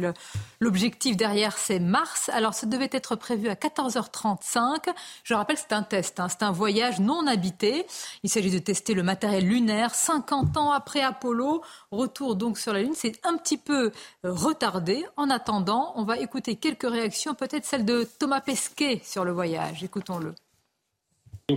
l'objectif 0.61 1.17
derrière, 1.17 1.57
c'est 1.59 1.79
Mars. 1.79 2.31
Alors, 2.33 2.55
ça 2.55 2.67
devait 2.67 2.91
être 2.93 3.17
prévu 3.17 3.49
à 3.49 3.55
14h35. 3.55 4.95
Je 5.23 5.35
rappelle, 5.35 5.57
c'est 5.57 5.73
un 5.73 5.83
test, 5.83 6.21
hein. 6.21 6.29
c'est 6.29 6.43
un 6.43 6.53
voyage 6.53 7.01
non 7.01 7.27
habité. 7.27 7.87
Il 8.23 8.31
s'agit 8.31 8.51
de 8.51 8.59
tester 8.59 8.95
le 8.95 9.03
matériel 9.03 9.47
lunaire 9.47 9.95
50 9.95 10.57
ans 10.57 10.71
après 10.73 11.01
Apollo. 11.01 11.63
Retour 11.91 12.37
donc 12.37 12.59
sur 12.59 12.73
la 12.73 12.83
Lune. 12.83 12.95
C'est 12.95 13.19
un 13.25 13.37
petit 13.37 13.59
peu 13.59 13.93
euh, 14.25 14.33
retardé. 14.33 15.05
En 15.17 15.31
attendant, 15.31 15.93
on 15.97 16.05
va 16.05 16.19
écouter 16.19 16.57
quelques 16.57 16.89
réactions, 16.89 17.35
peut-être 17.35 17.65
celle 17.65 17.85
de 17.85 18.07
Thomas 18.19 18.41
Pesquet 18.41 19.01
sur 19.05 19.25
le 19.25 19.33
voyage. 19.33 19.83
Écoutons-le. 19.83 20.35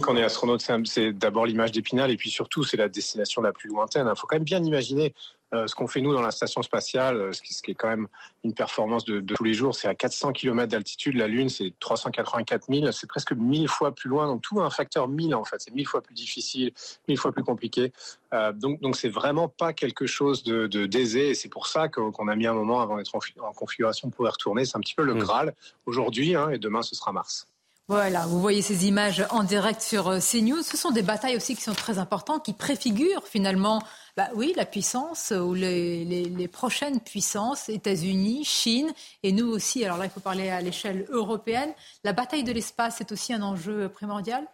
Quand 0.01 0.13
on 0.13 0.17
est 0.17 0.23
astronaute, 0.23 0.61
c'est 0.85 1.13
d'abord 1.13 1.45
l'image 1.45 1.71
d'Épinal 1.71 2.11
et 2.11 2.17
puis 2.17 2.29
surtout, 2.29 2.65
c'est 2.65 2.75
la 2.75 2.89
destination 2.89 3.41
la 3.41 3.53
plus 3.53 3.69
lointaine. 3.69 4.05
Il 4.13 4.19
faut 4.19 4.27
quand 4.27 4.35
même 4.35 4.43
bien 4.43 4.61
imaginer 4.61 5.13
ce 5.53 5.75
qu'on 5.75 5.87
fait 5.87 6.01
nous 6.01 6.13
dans 6.13 6.21
la 6.21 6.31
station 6.31 6.61
spatiale, 6.61 7.17
euh, 7.17 7.31
ce 7.31 7.41
qui, 7.41 7.71
est 7.71 7.73
quand 7.73 7.87
même 7.87 8.07
une 8.43 8.53
performance 8.53 9.05
de, 9.05 9.21
tous 9.21 9.43
les 9.43 9.53
jours, 9.53 9.73
c'est 9.75 9.87
à 9.87 9.95
400 9.95 10.33
km 10.33 10.69
d'altitude. 10.69 11.15
La 11.15 11.27
Lune, 11.27 11.47
c'est 11.47 11.73
384 11.79 12.65
000, 12.69 12.91
c'est 12.91 13.07
presque 13.07 13.31
1000 13.31 13.69
fois 13.69 13.93
plus 13.93 14.09
loin. 14.09 14.27
Donc 14.27 14.41
tout 14.41 14.59
un 14.59 14.69
facteur 14.69 15.07
1000 15.07 15.35
en 15.35 15.45
fait, 15.45 15.57
c'est 15.59 15.73
1000 15.73 15.87
fois 15.87 16.01
plus 16.01 16.13
difficile, 16.15 16.71
1000 17.07 17.17
fois 17.17 17.31
plus 17.31 17.43
compliqué. 17.43 17.93
Euh, 18.33 18.51
donc 18.51 18.81
donc 18.81 18.97
c'est 18.97 19.09
vraiment 19.09 19.47
pas 19.47 19.71
quelque 19.71 20.05
chose 20.05 20.43
de, 20.43 20.67
d'aisé. 20.67 21.29
Et 21.29 21.33
c'est 21.33 21.49
pour 21.49 21.67
ça 21.67 21.87
qu'on 21.87 22.27
a 22.27 22.35
mis 22.35 22.47
un 22.47 22.53
moment 22.53 22.81
avant 22.81 22.97
d'être 22.97 23.15
en, 23.15 23.53
configuration 23.53 24.09
pour 24.09 24.27
y 24.27 24.29
retourner. 24.29 24.65
C'est 24.65 24.75
un 24.75 24.81
petit 24.81 24.95
peu 24.95 25.03
le 25.03 25.13
mmh. 25.13 25.19
Graal 25.19 25.55
aujourd'hui, 25.85 26.35
hein, 26.35 26.49
et 26.49 26.57
demain 26.57 26.81
ce 26.81 26.93
sera 26.93 27.13
Mars. 27.13 27.47
Voilà, 27.89 28.25
vous 28.25 28.41
voyez 28.41 28.61
ces 28.61 28.85
images 28.85 29.25
en 29.29 29.45
direct 29.45 29.79
sur 29.79 30.19
CNews. 30.19 30.61
Ce 30.61 30.75
sont 30.75 30.91
des 30.91 31.03
batailles 31.03 31.37
aussi 31.37 31.55
qui 31.55 31.61
sont 31.61 31.73
très 31.73 31.99
importantes, 31.99 32.43
qui 32.43 32.51
préfigurent 32.51 33.25
finalement 33.25 33.81
bah 34.17 34.29
oui, 34.33 34.53
la 34.55 34.65
puissance 34.65 35.31
ou 35.31 35.53
les, 35.53 36.49
prochaines 36.51 36.99
puissances, 36.99 37.69
États-Unis, 37.69 38.43
Chine, 38.43 38.91
et 39.21 39.31
nous 39.31 39.47
aussi. 39.47 39.85
Alors 39.85 39.99
là, 39.99 40.05
il 40.05 40.11
faut 40.11 40.19
parler 40.19 40.49
à 40.49 40.59
l'échelle 40.59 41.05
européenne. 41.09 41.71
La 42.03 42.13
bataille 42.13 42.43
de 42.43 42.51
l'espace 42.51 42.99
est 42.99 43.11
aussi 43.11 43.31
un 43.31 43.43
enjeu 43.43 43.89
primordial 43.89 44.47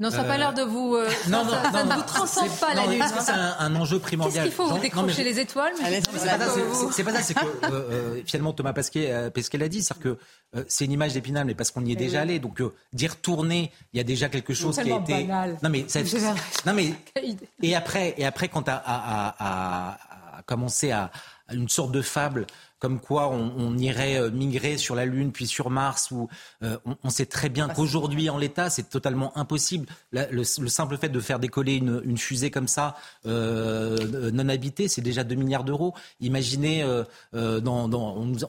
non, 0.00 0.10
ça 0.10 0.18
n'a 0.18 0.24
pas 0.24 0.36
l'air 0.36 0.52
de 0.52 0.62
vous. 0.62 0.96
Euh, 0.96 1.08
non, 1.28 1.48
ça, 1.48 1.70
non, 1.70 1.84
ne 1.84 1.94
vous 1.94 2.02
transcende 2.02 2.50
pas 2.58 2.74
la 2.74 2.86
Lune. 2.86 3.04
C'est 3.20 3.30
un, 3.30 3.56
un, 3.60 3.76
enjeu 3.76 4.00
primordial. 4.00 4.44
Qu'est-ce 4.44 4.56
qu'il 4.56 4.66
faut 4.66 4.74
vous 4.74 4.80
décrocher 4.80 5.22
les 5.22 5.38
étoiles 5.38 5.72
C'est 5.76 7.04
pas 7.04 7.12
ça. 7.12 7.22
C'est 7.22 7.34
que 7.34 7.44
euh, 7.44 7.70
euh, 7.70 8.22
finalement 8.26 8.52
Thomas 8.52 8.72
Pesquet, 8.72 9.30
Pesquet 9.32 9.58
l'a 9.58 9.68
dit, 9.68 9.84
c'est 9.84 9.96
que 9.98 10.18
c'est 10.66 10.84
une 10.86 10.92
image 10.92 11.12
d'Épinal, 11.12 11.46
mais 11.46 11.54
parce 11.54 11.70
qu'on 11.70 11.84
y 11.84 11.92
est 11.92 11.96
déjà 11.96 12.22
allé. 12.22 12.40
Donc 12.40 12.60
d'y 12.92 13.06
retourner, 13.06 13.70
il 13.92 13.98
y 13.98 14.00
a 14.00 14.04
déjà 14.04 14.28
quelque 14.28 14.52
chose 14.52 14.76
qui 14.76 14.90
a 14.90 14.96
été. 14.96 15.24
Banal. 15.24 15.58
Non 15.62 15.70
mais 15.70 15.86
non 16.66 16.74
mais 16.74 16.94
et 17.62 17.76
après 17.76 18.14
et 18.18 18.24
après 18.24 18.48
quand 18.48 18.68
à, 18.68 18.82
à, 18.84 19.94
à, 20.38 20.42
commencé 20.42 20.90
à 20.90 21.12
une 21.52 21.68
sorte 21.68 21.92
de 21.92 22.02
fable 22.02 22.46
comme 22.84 23.00
quoi 23.00 23.30
on, 23.30 23.78
irait 23.78 24.20
euh, 24.20 24.30
migrer 24.30 24.76
sur 24.76 24.94
la 24.94 25.06
Lune 25.06 25.32
puis 25.32 25.46
sur 25.46 25.70
Mars, 25.70 26.10
où 26.10 26.28
euh, 26.62 26.76
on, 27.02 27.08
sait 27.08 27.24
très 27.24 27.48
bien 27.48 27.66
qu'aujourd'hui, 27.66 28.28
en 28.28 28.36
l'état, 28.36 28.68
c'est 28.68 28.90
totalement 28.90 29.34
impossible. 29.38 29.86
le, 30.12 30.44
simple 30.44 30.98
fait 30.98 31.08
de 31.08 31.18
faire 31.18 31.38
décoller 31.38 31.76
une, 31.76 32.18
fusée 32.18 32.50
comme 32.50 32.68
ça, 32.68 32.96
euh, 33.24 34.30
non 34.32 34.50
habitée, 34.50 34.86
c'est 34.88 35.00
déjà 35.00 35.24
2 35.24 35.34
milliards 35.34 35.64
d'euros. 35.64 35.94
Imaginez, 36.20 36.84
dans, 37.32 37.90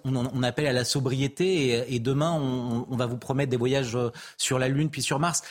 on, 0.04 0.44
appelle 0.44 0.68
à 0.68 0.74
la 0.74 0.84
sobriété 0.84 1.96
et, 1.96 2.00
demain, 2.00 2.34
on, 2.34 2.98
va 2.98 3.06
vous 3.06 3.18
promettre 3.18 3.52
des 3.52 3.58
voyages 3.58 3.98
sur 4.36 4.60
la 4.60 4.68
Lune 4.68 4.90
puis 4.90 5.02
sur 5.02 5.18
Mars. 5.18 5.44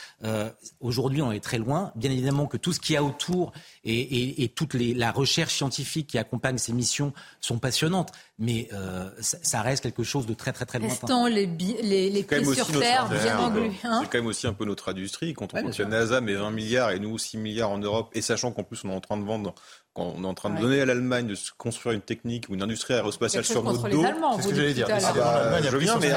Aujourd'hui, 0.79 1.23
on 1.23 1.31
est 1.31 1.43
très 1.43 1.57
loin. 1.57 1.91
Bien 1.95 2.11
évidemment 2.11 2.45
que 2.45 2.57
tout 2.57 2.71
ce 2.71 2.79
qu'il 2.79 2.93
y 2.93 2.97
a 2.97 3.03
autour 3.03 3.51
et, 3.83 4.51
toute 4.55 4.75
la 4.75 5.11
recherche 5.11 5.55
scientifique 5.55 6.05
qui 6.05 6.19
accompagne 6.19 6.59
ces 6.59 6.71
missions 6.71 7.13
sont 7.41 7.57
passionnantes 7.57 8.11
mais 8.37 8.67
euh, 8.75 9.09
ça, 9.19 9.61
reste 9.61 9.83
quelque 9.83 10.03
chose 10.03 10.25
de 10.25 10.33
très 10.33 10.51
très 10.51 10.65
très 10.65 10.79
lointain. 10.79 10.95
Restons 10.95 11.25
les, 11.25 11.45
les, 11.45 12.09
les 12.09 12.23
pieds 12.23 12.45
sur 12.53 12.67
terre, 12.79 13.07
bien 13.09 13.39
englués. 13.39 13.71
Hein 13.83 14.01
c'est 14.01 14.11
quand 14.11 14.17
même 14.17 14.27
aussi 14.27 14.47
un 14.47 14.53
peu 14.53 14.65
notre 14.65 14.89
industrie. 14.89 15.33
Quand 15.33 15.53
on 15.53 15.57
ouais, 15.57 15.85
NASA 15.85 16.21
met 16.21 16.33
20 16.33 16.51
milliards 16.51 16.91
et 16.91 16.99
nous 16.99 17.17
6 17.17 17.37
milliards 17.37 17.71
en 17.71 17.77
Europe, 17.77 18.09
et 18.13 18.21
sachant 18.21 18.51
qu'en 18.51 18.63
plus 18.63 18.83
on 18.83 18.89
est 18.89 18.95
en 18.95 19.01
train 19.01 19.17
de 19.17 19.23
vendre 19.23 19.55
quand 19.93 20.13
on 20.17 20.23
est 20.25 20.27
en 20.27 20.33
train 20.33 20.49
de 20.49 20.59
donner 20.59 20.81
à 20.81 20.85
l'Allemagne 20.85 21.25
de 21.25 21.37
construire 21.57 21.95
une 21.95 22.01
technique 22.01 22.49
ou 22.49 22.53
une 22.53 22.61
industrie 22.61 22.93
aérospatiale 22.95 23.45
sur 23.45 23.63
notre 23.63 23.87
dos. 23.87 24.03
C'est 24.35 24.41
ce 24.41 24.47
que 24.49 24.55
j'allais 24.55 24.73
dire. 24.73 24.87
Ah 24.91 25.13
bah, 25.13 25.61
je 25.61 25.77
viens, 25.77 25.97
mais 25.99 26.11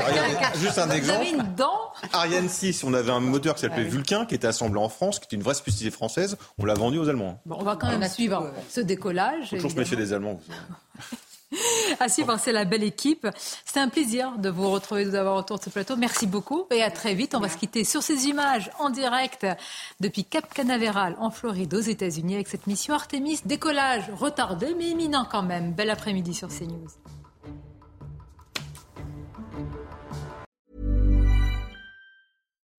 juste 0.57 0.79
un 0.79 0.91
exemple. 0.91 1.21
Vous 1.21 1.27
avez 1.27 1.31
une 1.31 1.55
dent 1.55 1.93
Ariane 2.13 2.49
6, 2.49 2.83
on 2.85 2.95
avait 2.95 3.13
un 3.13 3.21
moteur 3.21 3.55
qui 3.55 3.61
s'appelait 3.63 3.85
Vulcain, 3.85 4.27
qui 4.27 4.35
était 4.35 4.47
assemblé 4.47 4.81
en 4.81 4.89
France, 4.89 5.19
qui 5.19 5.27
était 5.27 5.37
une 5.37 5.43
vraie 5.43 5.55
spécificité 5.55 5.91
française. 5.91 6.37
On 6.59 6.65
l'a 6.65 6.75
vendu 6.75 6.99
aux 6.99 7.09
Allemands. 7.09 7.41
Bon, 7.47 7.57
on 7.61 7.65
va 7.65 7.77
quand 7.77 7.89
même 7.89 8.09
suivre 8.09 8.51
ce 8.69 8.81
décollage. 8.81 9.51
Toujours 9.51 9.71
se 9.71 9.77
méfier 9.77 9.97
des 9.97 10.13
Allemands. 10.13 10.41
À 12.01 12.09
suivre, 12.09 12.37
c'est 12.39 12.53
la 12.53 12.65
belle 12.65 12.83
équipe. 12.83 13.27
C'est 13.65 13.81
un 13.81 13.89
plaisir 13.89 14.39
de 14.39 14.51
vous 14.51 14.71
retrouver, 14.71 15.05
de 15.05 15.11
vous 15.11 15.17
avoir 15.17 15.37
autour 15.37 15.59
de 15.59 15.65
ce 15.65 15.71
plateau. 15.71 15.97
Merci 15.97 16.27
beaucoup 16.27 16.67
et 16.71 16.83
à 16.83 16.91
très 16.91 17.15
vite. 17.15 17.35
On 17.35 17.41
va 17.41 17.49
se 17.49 17.57
quitter 17.57 17.85
sur 17.85 18.03
ces 18.03 18.27
images 18.27 18.71
en 18.79 18.91
direct 18.91 19.47
depuis 20.01 20.25
Cap 20.25 20.53
Canaveral 20.53 21.17
en 21.19 21.31
Floride 21.31 21.75
aux 21.75 21.81
États-Unis 21.81 22.35
avec 22.35 22.49
cette 22.49 22.67
mission 22.67 22.95
Artemis. 22.95 23.41
Décollage 23.45 24.11
retardé 24.15 24.75
mais 24.77 24.89
imminent 24.89 25.27
quand 25.31 25.43
même. 25.43 25.73
Bel 25.73 25.91
après-midi 25.91 26.35
sur 26.35 26.49
CNews. 26.49 26.89